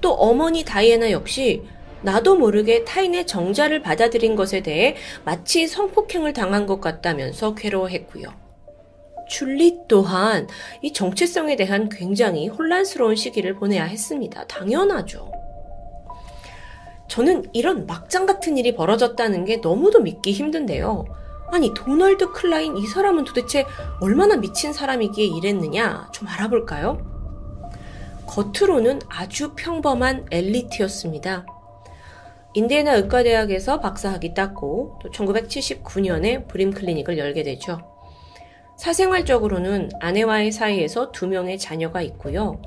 또 0.00 0.12
어머니 0.12 0.64
다이애나 0.64 1.10
역시 1.12 1.62
나도 2.02 2.36
모르게 2.36 2.84
타인의 2.84 3.26
정자를 3.26 3.80
받아들인 3.80 4.34
것에 4.36 4.60
대해 4.60 4.96
마치 5.24 5.66
성폭행을 5.66 6.32
당한 6.32 6.66
것 6.66 6.80
같다면서 6.80 7.54
괴로워했고요. 7.54 8.28
줄리 9.28 9.78
또한 9.88 10.46
이 10.82 10.92
정체성에 10.92 11.56
대한 11.56 11.88
굉장히 11.88 12.48
혼란스러운 12.48 13.16
시기를 13.16 13.54
보내야 13.54 13.84
했습니다. 13.84 14.46
당연하죠. 14.46 15.30
저는 17.08 17.44
이런 17.52 17.86
막장 17.86 18.26
같은 18.26 18.58
일이 18.58 18.74
벌어졌다는 18.74 19.44
게 19.44 19.58
너무도 19.58 20.00
믿기 20.00 20.32
힘든데요. 20.32 21.04
아니, 21.52 21.74
도널드 21.74 22.32
클라인 22.32 22.78
이 22.78 22.86
사람은 22.86 23.24
도대체 23.24 23.66
얼마나 24.00 24.36
미친 24.36 24.72
사람이기에 24.72 25.26
이랬느냐 25.26 26.08
좀 26.10 26.26
알아볼까요? 26.26 26.96
겉으로는 28.26 29.00
아주 29.10 29.52
평범한 29.54 30.24
엘리트였습니다. 30.30 31.44
인디애나 32.54 32.94
의과대학에서 32.94 33.80
박사학위 33.80 34.32
땄고 34.32 34.98
또 35.02 35.10
1979년에 35.10 36.48
브림 36.48 36.70
클리닉을 36.70 37.18
열게 37.18 37.42
되죠. 37.42 37.82
사생활적으로는 38.78 39.90
아내와의 40.00 40.52
사이에서 40.52 41.12
두 41.12 41.26
명의 41.26 41.58
자녀가 41.58 42.00
있고요. 42.00 42.62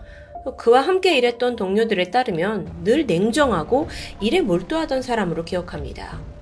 그와 0.58 0.82
함께 0.82 1.18
일했던 1.18 1.56
동료들에 1.56 2.12
따르면 2.12 2.84
늘 2.84 3.08
냉정하고 3.08 3.88
일에 4.22 4.42
몰두하던 4.42 5.02
사람으로 5.02 5.44
기억합니다. 5.44 6.35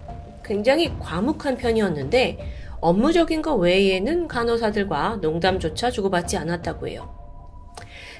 굉장히 0.43 0.93
과묵한 0.99 1.57
편이었는데 1.57 2.37
업무적인 2.81 3.41
것 3.41 3.55
외에는 3.55 4.27
간호사들과 4.27 5.19
농담조차 5.21 5.89
주고받지 5.89 6.37
않았다고 6.37 6.87
해요. 6.89 7.13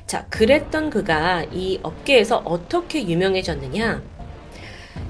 자, 0.08 0.26
그랬던 0.30 0.90
그가 0.90 1.44
이 1.52 1.80
업계에서 1.84 2.38
어떻게 2.46 3.06
유명해졌느냐? 3.06 4.02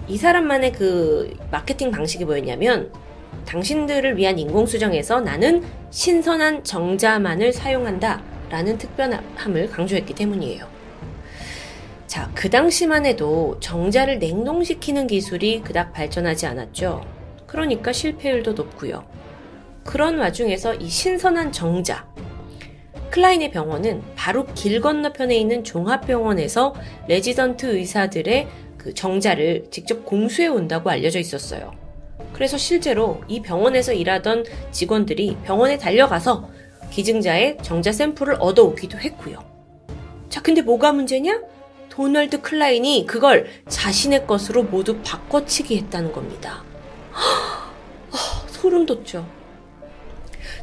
이 0.07 0.17
사람만의 0.17 0.71
그 0.73 1.35
마케팅 1.51 1.91
방식이 1.91 2.25
뭐였냐면 2.25 2.91
당신들을 3.45 4.17
위한 4.17 4.37
인공수정에서 4.39 5.21
나는 5.21 5.63
신선한 5.91 6.63
정자만을 6.63 7.53
사용한다 7.53 8.21
라는 8.49 8.77
특별함을 8.77 9.69
강조했기 9.69 10.13
때문이에요. 10.13 10.72
자, 12.07 12.29
그 12.35 12.49
당시만 12.49 13.05
해도 13.05 13.57
정자를 13.59 14.19
냉동시키는 14.19 15.07
기술이 15.07 15.61
그닥 15.61 15.93
발전하지 15.93 16.45
않았죠. 16.45 17.05
그러니까 17.47 17.91
실패율도 17.91 18.53
높고요. 18.53 19.03
그런 19.83 20.19
와중에서 20.19 20.75
이 20.75 20.87
신선한 20.89 21.51
정자, 21.51 22.07
클라인의 23.09 23.51
병원은 23.51 24.01
바로 24.15 24.45
길 24.55 24.81
건너편에 24.81 25.35
있는 25.37 25.63
종합병원에서 25.63 26.73
레지던트 27.07 27.75
의사들의 27.75 28.47
그 28.77 28.93
정자를 28.93 29.67
직접 29.69 30.03
공수해 30.05 30.47
온다고 30.47 30.89
알려져 30.89 31.19
있었어요. 31.19 31.73
그래서 32.33 32.57
실제로 32.57 33.21
이 33.27 33.41
병원에서 33.41 33.93
일하던 33.93 34.45
직원들이 34.71 35.37
병원에 35.43 35.77
달려가서 35.77 36.49
기증자의 36.89 37.57
정자 37.61 37.91
샘플을 37.91 38.37
얻어오기도 38.39 38.97
했고요. 38.97 39.37
자, 40.29 40.41
근데 40.41 40.61
뭐가 40.63 40.91
문제냐? 40.91 41.41
도널드 41.93 42.41
클라인이 42.41 43.05
그걸 43.05 43.45
자신의 43.69 44.25
것으로 44.25 44.63
모두 44.63 44.97
바꿔치기 45.03 45.77
했다는 45.77 46.11
겁니다. 46.11 46.63
어, 47.11 48.47
소름 48.47 48.87
돋죠. 48.87 49.27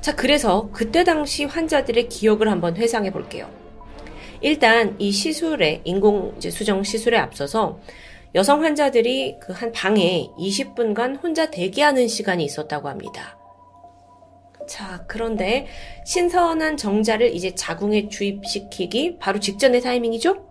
자, 0.00 0.16
그래서 0.16 0.70
그때 0.72 1.04
당시 1.04 1.44
환자들의 1.44 2.08
기억을 2.08 2.50
한번 2.50 2.76
회상해 2.76 3.12
볼게요. 3.12 3.48
일단 4.40 4.96
이 4.98 5.12
시술에 5.12 5.82
인공 5.84 6.34
수정 6.40 6.82
시술에 6.82 7.16
앞서서 7.18 7.78
여성 8.34 8.64
환자들이 8.64 9.36
그 9.38 9.52
한 9.52 9.70
방에 9.70 10.30
20분간 10.36 11.22
혼자 11.22 11.48
대기하는 11.48 12.08
시간이 12.08 12.42
있었다고 12.44 12.88
합니다. 12.88 13.38
자, 14.66 15.04
그런데 15.06 15.68
신선한 16.06 16.76
정자를 16.76 17.32
이제 17.36 17.54
자궁에 17.54 18.08
주입시키기 18.08 19.18
바로 19.20 19.38
직전의 19.38 19.80
타이밍이죠? 19.82 20.49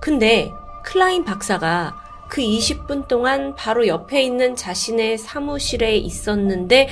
근데 0.00 0.50
클라인 0.84 1.24
박사가 1.24 1.96
그 2.28 2.40
20분 2.42 3.08
동안 3.08 3.54
바로 3.54 3.86
옆에 3.86 4.22
있는 4.22 4.54
자신의 4.54 5.18
사무실에 5.18 5.96
있었는데 5.96 6.88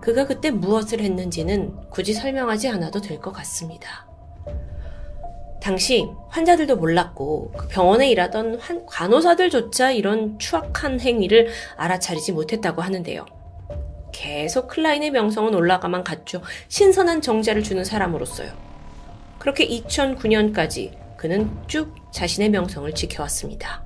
그가 0.00 0.26
그때 0.26 0.50
무엇을 0.50 1.00
했는지는 1.00 1.76
굳이 1.90 2.12
설명하지 2.12 2.68
않아도 2.68 3.00
될 3.00 3.20
것 3.20 3.32
같습니다. 3.32 4.06
당시 5.60 6.08
환자들도 6.28 6.76
몰랐고 6.76 7.52
그 7.56 7.68
병원에 7.68 8.08
일하던 8.10 8.58
환, 8.58 8.86
간호사들조차 8.86 9.90
이런 9.90 10.38
추악한 10.38 11.00
행위를 11.00 11.48
알아차리지 11.76 12.32
못했다고 12.32 12.80
하는데요. 12.80 13.26
계속 14.10 14.68
클라인의 14.68 15.10
명성은 15.10 15.54
올라가만 15.54 16.02
갔죠. 16.02 16.40
신선한 16.68 17.20
정자를 17.20 17.62
주는 17.62 17.84
사람으로서요. 17.84 18.50
그렇게 19.38 19.68
2009년까지 19.68 20.92
그는 21.20 21.50
쭉 21.66 21.94
자신의 22.12 22.48
명성을 22.48 22.90
지켜왔습니다. 22.94 23.84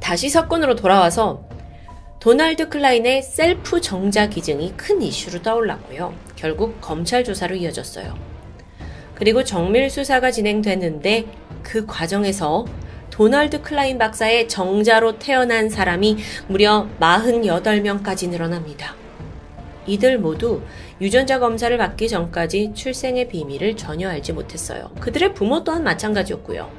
다시 0.00 0.28
사건으로 0.28 0.74
돌아와서 0.74 1.48
도널드 2.18 2.70
클라인의 2.70 3.22
셀프 3.22 3.80
정자 3.80 4.28
기증이 4.28 4.76
큰 4.76 5.00
이슈로 5.00 5.42
떠올랐고요. 5.42 6.12
결국 6.34 6.80
검찰 6.80 7.22
조사로 7.22 7.54
이어졌어요. 7.54 8.18
그리고 9.14 9.44
정밀 9.44 9.90
수사가 9.90 10.32
진행되는데 10.32 11.26
그 11.62 11.86
과정에서 11.86 12.64
도널드 13.10 13.62
클라인 13.62 13.96
박사의 13.96 14.48
정자로 14.48 15.20
태어난 15.20 15.70
사람이 15.70 16.16
무려 16.48 16.88
48명까지 16.98 18.28
늘어납니다. 18.28 18.96
이들 19.86 20.18
모두 20.18 20.62
유전자 21.00 21.38
검사를 21.38 21.76
받기 21.76 22.08
전까지 22.08 22.72
출생의 22.74 23.28
비밀을 23.28 23.76
전혀 23.76 24.08
알지 24.08 24.32
못했어요. 24.32 24.90
그들의 25.00 25.34
부모 25.34 25.64
또한 25.64 25.82
마찬가지였고요. 25.82 26.70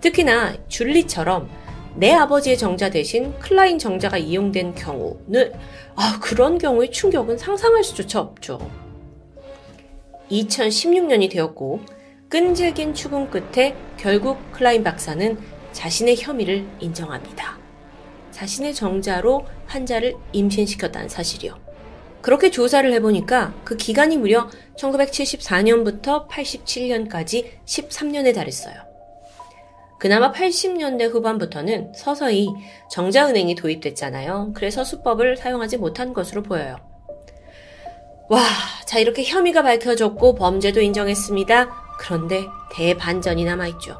특히나 0.00 0.54
줄리처럼 0.68 1.48
내 1.96 2.12
아버지의 2.12 2.58
정자 2.58 2.90
대신 2.90 3.38
클라인 3.38 3.78
정자가 3.78 4.18
이용된 4.18 4.74
경우는 4.74 5.52
아, 5.96 6.18
그런 6.20 6.58
경우의 6.58 6.90
충격은 6.90 7.38
상상할 7.38 7.84
수조차 7.84 8.20
없죠. 8.20 8.58
2016년이 10.30 11.30
되었고 11.30 11.80
끈질긴 12.28 12.94
추궁 12.94 13.30
끝에 13.30 13.76
결국 13.96 14.38
클라인 14.52 14.82
박사는 14.82 15.38
자신의 15.72 16.16
혐의를 16.18 16.66
인정합니다. 16.80 17.58
자신의 18.32 18.74
정자로 18.74 19.46
환자를 19.66 20.16
임신시켰다는 20.32 21.08
사실이요. 21.08 21.63
그렇게 22.24 22.50
조사를 22.50 22.90
해보니까 22.94 23.52
그 23.64 23.76
기간이 23.76 24.16
무려 24.16 24.48
1974년부터 24.78 26.26
87년까지 26.26 27.50
13년에 27.66 28.34
달했어요. 28.34 28.74
그나마 29.98 30.32
80년대 30.32 31.12
후반부터는 31.12 31.92
서서히 31.94 32.48
정자은행이 32.90 33.56
도입됐잖아요. 33.56 34.52
그래서 34.54 34.84
수법을 34.84 35.36
사용하지 35.36 35.76
못한 35.76 36.14
것으로 36.14 36.42
보여요. 36.42 36.78
와, 38.30 38.40
자, 38.86 38.98
이렇게 38.98 39.22
혐의가 39.22 39.62
밝혀졌고 39.62 40.36
범죄도 40.36 40.80
인정했습니다. 40.80 41.98
그런데 41.98 42.46
대반전이 42.72 43.44
남아있죠. 43.44 43.98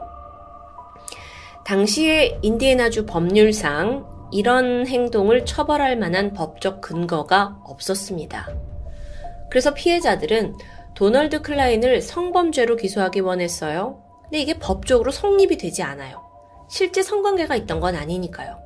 당시의 1.66 2.38
인디애나주 2.40 3.04
법률상 3.04 4.13
이런 4.34 4.84
행동을 4.88 5.46
처벌할 5.46 5.96
만한 5.96 6.32
법적 6.32 6.80
근거가 6.80 7.56
없었습니다. 7.62 8.48
그래서 9.48 9.72
피해자들은 9.74 10.56
도널드 10.96 11.42
클라인을 11.42 12.02
성범죄로 12.02 12.74
기소하기 12.74 13.20
원했어요. 13.20 14.02
근데 14.24 14.40
이게 14.40 14.58
법적으로 14.58 15.12
성립이 15.12 15.56
되지 15.56 15.84
않아요. 15.84 16.20
실제 16.68 17.00
성관계가 17.00 17.54
있던 17.54 17.78
건 17.78 17.94
아니니까요. 17.94 18.58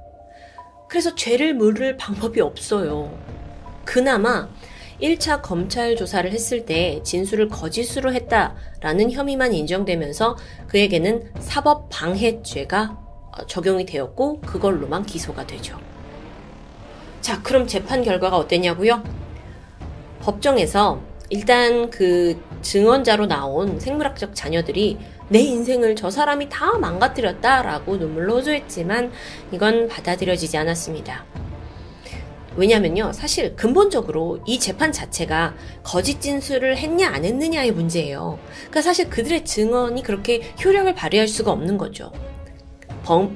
그래서 0.88 1.14
죄를 1.14 1.52
물을 1.52 1.98
방법이 1.98 2.40
없어요. 2.40 3.12
그나마 3.84 4.48
1차 5.02 5.42
검찰 5.42 5.96
조사를 5.96 6.32
했을 6.32 6.64
때 6.64 7.02
진술을 7.02 7.50
거짓으로 7.50 8.14
했다라는 8.14 9.10
혐의만 9.10 9.52
인정되면서 9.52 10.38
그에게는 10.68 11.30
사법 11.40 11.90
방해죄가 11.90 13.07
적용이 13.46 13.86
되었고 13.86 14.40
그걸로만 14.40 15.04
기소가 15.04 15.46
되죠. 15.46 15.78
자, 17.20 17.42
그럼 17.42 17.66
재판 17.66 18.02
결과가 18.02 18.36
어땠냐고요? 18.36 19.02
법정에서 20.20 21.00
일단 21.30 21.90
그 21.90 22.40
증언자로 22.62 23.26
나온 23.26 23.78
생물학적 23.78 24.34
자녀들이 24.34 24.98
내 25.28 25.40
인생을 25.40 25.94
저 25.94 26.10
사람이 26.10 26.48
다 26.48 26.78
망가뜨렸다라고 26.78 27.96
눈물로 27.96 28.36
호소했지만 28.36 29.12
이건 29.52 29.88
받아들여지지 29.88 30.56
않았습니다. 30.56 31.24
왜냐면요, 32.56 33.12
사실 33.12 33.54
근본적으로 33.54 34.40
이 34.44 34.58
재판 34.58 34.90
자체가 34.90 35.54
거짓 35.84 36.20
진술을 36.20 36.76
했냐 36.76 37.08
안 37.08 37.24
했느냐의 37.24 37.70
문제예요. 37.70 38.38
그러니까 38.56 38.82
사실 38.82 39.08
그들의 39.08 39.44
증언이 39.44 40.02
그렇게 40.02 40.40
효력을 40.64 40.92
발휘할 40.94 41.28
수가 41.28 41.52
없는 41.52 41.78
거죠. 41.78 42.10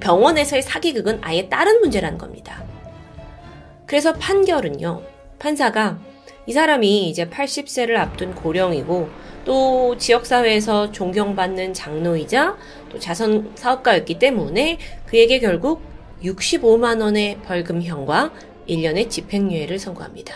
병원에서의 0.00 0.62
사기극은 0.62 1.18
아예 1.22 1.48
다른 1.48 1.80
문제라는 1.80 2.18
겁니다. 2.18 2.62
그래서 3.86 4.12
판결은요, 4.12 5.02
판사가 5.38 5.98
이 6.46 6.52
사람이 6.52 7.08
이제 7.08 7.28
80세를 7.28 7.96
앞둔 7.96 8.34
고령이고 8.34 9.08
또 9.44 9.96
지역사회에서 9.96 10.92
존경받는 10.92 11.74
장로이자 11.74 12.56
또 12.90 12.98
자선 12.98 13.52
사업가였기 13.54 14.18
때문에 14.18 14.78
그에게 15.06 15.40
결국 15.40 15.82
65만원의 16.22 17.42
벌금형과 17.42 18.32
1년의 18.68 19.10
집행유예를 19.10 19.78
선고합니다. 19.78 20.34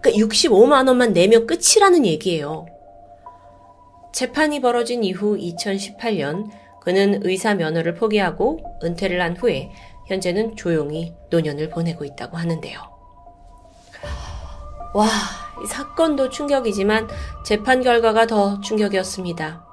그러니까 0.00 0.26
65만원만 0.26 1.12
내면 1.12 1.46
끝이라는 1.46 2.06
얘기예요. 2.06 2.66
재판이 4.12 4.60
벌어진 4.60 5.02
이후 5.02 5.36
2018년 5.36 6.50
그는 6.84 7.20
의사 7.24 7.54
면허를 7.54 7.94
포기하고 7.94 8.60
은퇴를 8.82 9.20
한 9.20 9.36
후에 9.36 9.70
현재는 10.06 10.56
조용히 10.56 11.14
노년을 11.30 11.70
보내고 11.70 12.04
있다고 12.04 12.36
하는데요. 12.36 12.78
와, 14.94 15.06
이 15.64 15.66
사건도 15.66 16.28
충격이지만 16.28 17.08
재판 17.44 17.82
결과가 17.82 18.26
더 18.26 18.60
충격이었습니다. 18.60 19.64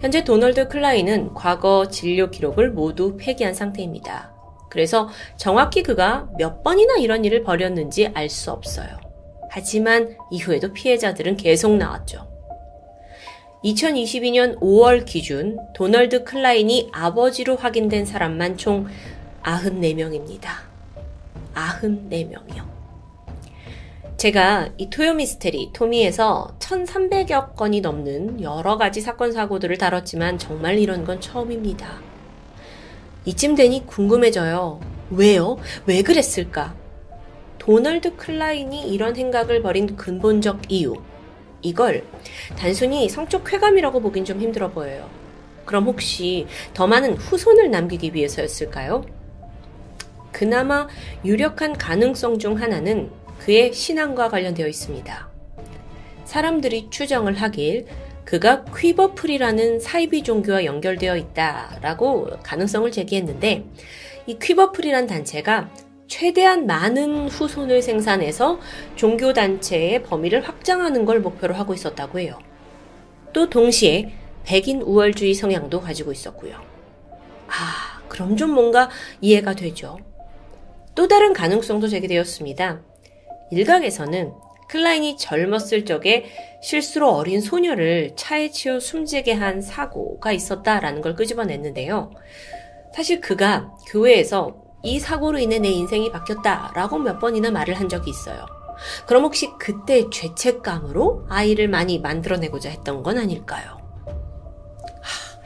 현재 0.00 0.24
도널드 0.24 0.68
클라인은 0.68 1.34
과거 1.34 1.88
진료 1.88 2.30
기록을 2.30 2.70
모두 2.70 3.16
폐기한 3.16 3.52
상태입니다. 3.52 4.32
그래서 4.70 5.08
정확히 5.36 5.82
그가 5.82 6.28
몇 6.36 6.62
번이나 6.62 6.96
이런 6.96 7.24
일을 7.24 7.42
벌였는지 7.42 8.08
알 8.14 8.28
수 8.28 8.50
없어요. 8.50 8.88
하지만 9.50 10.16
이후에도 10.30 10.72
피해자들은 10.72 11.36
계속 11.36 11.76
나왔죠. 11.76 12.27
2022년 13.64 14.58
5월 14.60 15.04
기준 15.04 15.58
도널드 15.74 16.22
클라인이 16.24 16.90
아버지로 16.92 17.56
확인된 17.56 18.04
사람만 18.04 18.56
총 18.56 18.86
94명입니다. 19.42 20.48
94명이요. 21.54 22.68
제가 24.16 24.70
이 24.78 24.90
토요미스테리 24.90 25.70
토미에서 25.72 26.56
1300여 26.58 27.54
건이 27.54 27.80
넘는 27.80 28.42
여러 28.42 28.76
가지 28.76 29.00
사건 29.00 29.32
사고들을 29.32 29.76
다뤘지만 29.78 30.38
정말 30.38 30.78
이런 30.78 31.04
건 31.04 31.20
처음입니다. 31.20 32.00
이쯤 33.24 33.54
되니 33.54 33.86
궁금해져요. 33.86 34.80
왜요? 35.10 35.56
왜 35.86 36.02
그랬을까? 36.02 36.74
도널드 37.58 38.16
클라인이 38.16 38.88
이런 38.88 39.16
행각을 39.16 39.62
벌인 39.62 39.96
근본적 39.96 40.70
이유. 40.70 40.94
이걸 41.62 42.04
단순히 42.56 43.08
성적 43.08 43.44
쾌감이라고 43.44 44.00
보긴 44.00 44.24
좀 44.24 44.40
힘들어 44.40 44.70
보여요. 44.70 45.08
그럼 45.64 45.84
혹시 45.84 46.46
더 46.72 46.86
많은 46.86 47.14
후손을 47.14 47.70
남기기 47.70 48.14
위해서였을까요? 48.14 49.04
그나마 50.32 50.88
유력한 51.24 51.76
가능성 51.76 52.38
중 52.38 52.60
하나는 52.60 53.10
그의 53.38 53.72
신앙과 53.72 54.28
관련되어 54.28 54.66
있습니다. 54.66 55.28
사람들이 56.24 56.88
추정을 56.90 57.34
하길 57.34 57.86
그가 58.24 58.64
퀴버풀이라는 58.64 59.80
사이비 59.80 60.22
종교와 60.22 60.64
연결되어 60.66 61.16
있다라고 61.16 62.28
가능성을 62.42 62.90
제기했는데 62.92 63.64
이 64.26 64.38
퀴버풀이란 64.38 65.06
단체가 65.06 65.70
최대한 66.08 66.66
많은 66.66 67.28
후손을 67.28 67.82
생산해서 67.82 68.58
종교단체의 68.96 70.02
범위를 70.02 70.40
확장하는 70.40 71.04
걸 71.04 71.20
목표로 71.20 71.54
하고 71.54 71.74
있었다고 71.74 72.18
해요. 72.18 72.38
또 73.32 73.48
동시에 73.48 74.12
백인 74.44 74.80
우월주의 74.80 75.34
성향도 75.34 75.80
가지고 75.80 76.10
있었고요. 76.10 76.56
아, 77.46 78.02
그럼 78.08 78.36
좀 78.36 78.50
뭔가 78.50 78.88
이해가 79.20 79.54
되죠. 79.54 79.98
또 80.94 81.06
다른 81.06 81.32
가능성도 81.32 81.86
제기되었습니다. 81.88 82.80
일각에서는 83.52 84.32
클라인이 84.68 85.16
젊었을 85.16 85.84
적에 85.84 86.26
실수로 86.62 87.10
어린 87.10 87.40
소녀를 87.40 88.12
차에 88.16 88.50
치여 88.50 88.80
숨지게 88.80 89.32
한 89.32 89.60
사고가 89.60 90.32
있었다라는 90.32 91.00
걸 91.00 91.14
끄집어냈는데요. 91.14 92.10
사실 92.94 93.20
그가 93.20 93.74
교회에서 93.88 94.67
이 94.82 95.00
사고로 95.00 95.38
인해 95.38 95.58
내 95.58 95.68
인생이 95.70 96.10
바뀌었다 96.12 96.72
라고 96.74 96.98
몇 96.98 97.18
번이나 97.18 97.50
말을 97.50 97.74
한 97.74 97.88
적이 97.88 98.10
있어요. 98.10 98.46
그럼 99.06 99.24
혹시 99.24 99.50
그때 99.58 100.08
죄책감으로 100.10 101.26
아이를 101.28 101.68
많이 101.68 101.98
만들어내고자 101.98 102.70
했던 102.70 103.02
건 103.02 103.18
아닐까요? 103.18 103.78
하, 104.06 105.40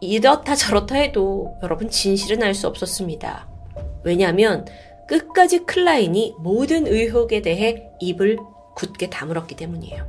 이렇다 0.00 0.54
저렇다 0.54 0.94
해도 0.94 1.54
여러분 1.62 1.90
진실은 1.90 2.42
알 2.42 2.54
수 2.54 2.66
없었습니다. 2.68 3.48
왜냐하면 4.04 4.64
끝까지 5.08 5.60
클라인이 5.66 6.36
모든 6.38 6.86
의혹에 6.86 7.42
대해 7.42 7.90
입을 8.00 8.38
굳게 8.74 9.10
다물었기 9.10 9.54
때문이에요. 9.56 10.06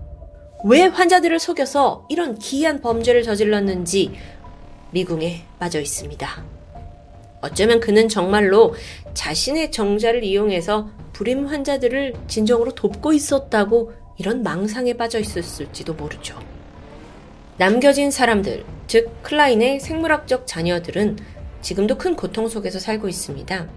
왜 0.65 0.83
환자들을 0.83 1.37
속여서 1.39 2.05
이런 2.07 2.35
기이한 2.35 2.79
범죄를 2.79 3.23
저질렀는지 3.23 4.13
미궁에 4.91 5.43
빠져 5.59 5.81
있습니다. 5.81 6.43
어쩌면 7.43 7.81
그는 7.81 8.07
정말로 8.07 8.73
자신의 9.13 9.71
정자를 9.71 10.23
이용해서 10.23 10.89
불임 11.11 11.45
환자들을 11.45 12.13
진정으로 12.27 12.73
돕고 12.73 13.11
있었다고 13.11 13.91
이런 14.17 14.43
망상에 14.43 14.93
빠져 14.93 15.19
있었을지도 15.19 15.93
모르죠. 15.93 16.39
남겨진 17.57 18.11
사람들, 18.11 18.63
즉 18.87 19.21
클라인의 19.23 19.81
생물학적 19.81 20.47
자녀들은 20.47 21.17
지금도 21.61 21.97
큰 21.97 22.15
고통 22.15 22.47
속에서 22.47 22.79
살고 22.79 23.09
있습니다. 23.09 23.67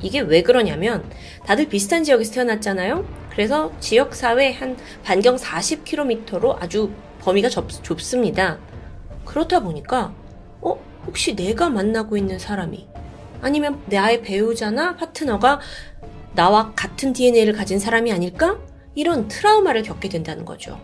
이게 0.00 0.20
왜 0.20 0.42
그러냐면 0.42 1.04
다들 1.44 1.68
비슷한 1.68 2.04
지역에서 2.04 2.34
태어났잖아요. 2.34 3.04
그래서 3.30 3.72
지역 3.80 4.14
사회 4.14 4.52
한 4.52 4.76
반경 5.02 5.36
40km로 5.36 6.56
아주 6.60 6.90
범위가 7.20 7.48
좁, 7.48 7.68
좁습니다. 7.82 8.58
그렇다 9.24 9.60
보니까 9.60 10.06
어 10.06 10.25
혹시 11.06 11.34
내가 11.34 11.70
만나고 11.70 12.16
있는 12.16 12.38
사람이 12.38 12.88
아니면 13.40 13.82
나의 13.86 14.22
배우자나 14.22 14.96
파트너가 14.96 15.60
나와 16.34 16.72
같은 16.74 17.12
DNA를 17.12 17.52
가진 17.52 17.78
사람이 17.78 18.12
아닐까? 18.12 18.58
이런 18.94 19.28
트라우마를 19.28 19.82
겪게 19.82 20.08
된다는 20.08 20.44
거죠. 20.44 20.80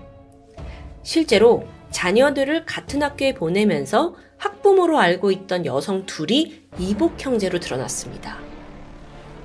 실제로 1.03 1.66
자녀들을 1.90 2.65
같은 2.65 3.03
학교에 3.03 3.35
보내면서 3.35 4.15
학부모로 4.39 4.99
알고 4.99 5.31
있던 5.31 5.66
여성 5.66 6.07
둘이 6.07 6.62
이복 6.78 7.15
형제로 7.24 7.61
드러났습니다. 7.61 8.39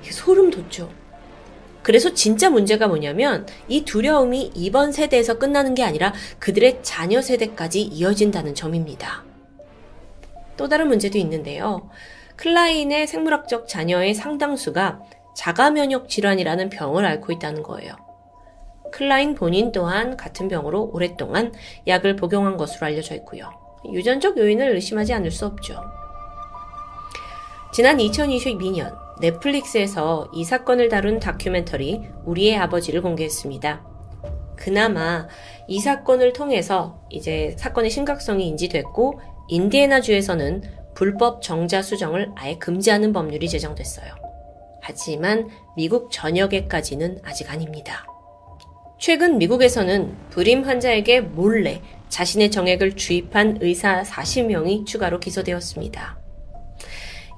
소름 0.02 0.50
돋죠. 0.50 0.90
그래서 1.82 2.12
진짜 2.12 2.50
문제가 2.50 2.88
뭐냐면 2.88 3.46
이 3.68 3.84
두려움이 3.84 4.52
이번 4.54 4.92
세대에서 4.92 5.38
끝나는 5.38 5.74
게 5.74 5.82
아니라 5.82 6.12
그들의 6.38 6.80
자녀 6.82 7.22
세대까지 7.22 7.82
이어진다는 7.82 8.54
점입니다. 8.54 9.27
또 10.58 10.68
다른 10.68 10.88
문제도 10.88 11.16
있는데요. 11.16 11.88
클라인의 12.36 13.06
생물학적 13.06 13.66
자녀의 13.68 14.12
상당수가 14.12 15.00
자가 15.34 15.70
면역 15.70 16.08
질환이라는 16.08 16.68
병을 16.68 17.06
앓고 17.06 17.32
있다는 17.32 17.62
거예요. 17.62 17.94
클라인 18.92 19.34
본인 19.34 19.72
또한 19.72 20.16
같은 20.16 20.48
병으로 20.48 20.90
오랫동안 20.92 21.52
약을 21.86 22.16
복용한 22.16 22.56
것으로 22.56 22.86
알려져 22.86 23.14
있고요. 23.16 23.50
유전적 23.92 24.36
요인을 24.36 24.74
의심하지 24.74 25.14
않을 25.14 25.30
수 25.30 25.46
없죠. 25.46 25.80
지난 27.72 27.98
2022년 27.98 28.96
넷플릭스에서 29.20 30.30
이 30.32 30.44
사건을 30.44 30.88
다룬 30.88 31.20
다큐멘터리 31.20 32.08
우리의 32.24 32.56
아버지를 32.56 33.02
공개했습니다. 33.02 33.86
그나마 34.56 35.28
이 35.68 35.78
사건을 35.78 36.32
통해서 36.32 37.00
이제 37.10 37.54
사건의 37.58 37.90
심각성이 37.90 38.48
인지됐고 38.48 39.20
인디애나주에서는 39.48 40.62
불법 40.94 41.42
정자 41.42 41.82
수정을 41.82 42.32
아예 42.34 42.56
금지하는 42.58 43.12
법률이 43.12 43.48
제정됐어요. 43.48 44.14
하지만 44.80 45.48
미국 45.76 46.10
전역에까지는 46.10 47.20
아직 47.22 47.50
아닙니다. 47.50 48.06
최근 48.98 49.38
미국에서는 49.38 50.16
불임 50.30 50.64
환자에게 50.64 51.20
몰래 51.20 51.80
자신의 52.08 52.50
정액을 52.50 52.96
주입한 52.96 53.58
의사 53.60 54.02
40명이 54.02 54.86
추가로 54.86 55.20
기소되었습니다. 55.20 56.18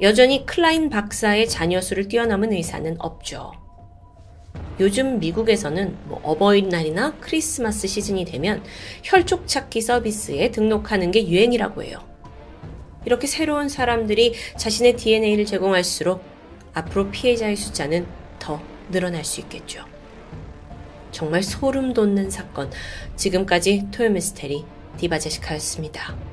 여전히 0.01 0.47
클라인 0.47 0.89
박사의 0.89 1.49
자녀 1.49 1.81
수를 1.81 2.09
뛰어넘은 2.09 2.53
의사는 2.53 2.97
없죠. 2.99 3.53
요즘 4.81 5.19
미국에서는 5.19 5.97
뭐 6.05 6.21
어버이날이나 6.23 7.17
크리스마스 7.21 7.87
시즌이 7.87 8.25
되면 8.25 8.63
혈족 9.03 9.47
찾기 9.47 9.83
서비스에 9.83 10.51
등록하는 10.51 11.11
게 11.11 11.29
유행이라고 11.29 11.83
해요. 11.83 11.99
이렇게 13.05 13.27
새로운 13.27 13.69
사람들이 13.69 14.35
자신의 14.57 14.97
DNA를 14.97 15.45
제공할수록 15.45 16.23
앞으로 16.73 17.11
피해자의 17.11 17.57
숫자는 17.57 18.07
더 18.39 18.61
늘어날 18.91 19.25
수 19.25 19.41
있겠죠. 19.41 19.85
정말 21.11 21.43
소름 21.43 21.93
돋는 21.93 22.31
사건. 22.31 22.71
지금까지 23.17 23.89
토요미스테리 23.91 24.65
디바제시카였습니다. 24.99 26.30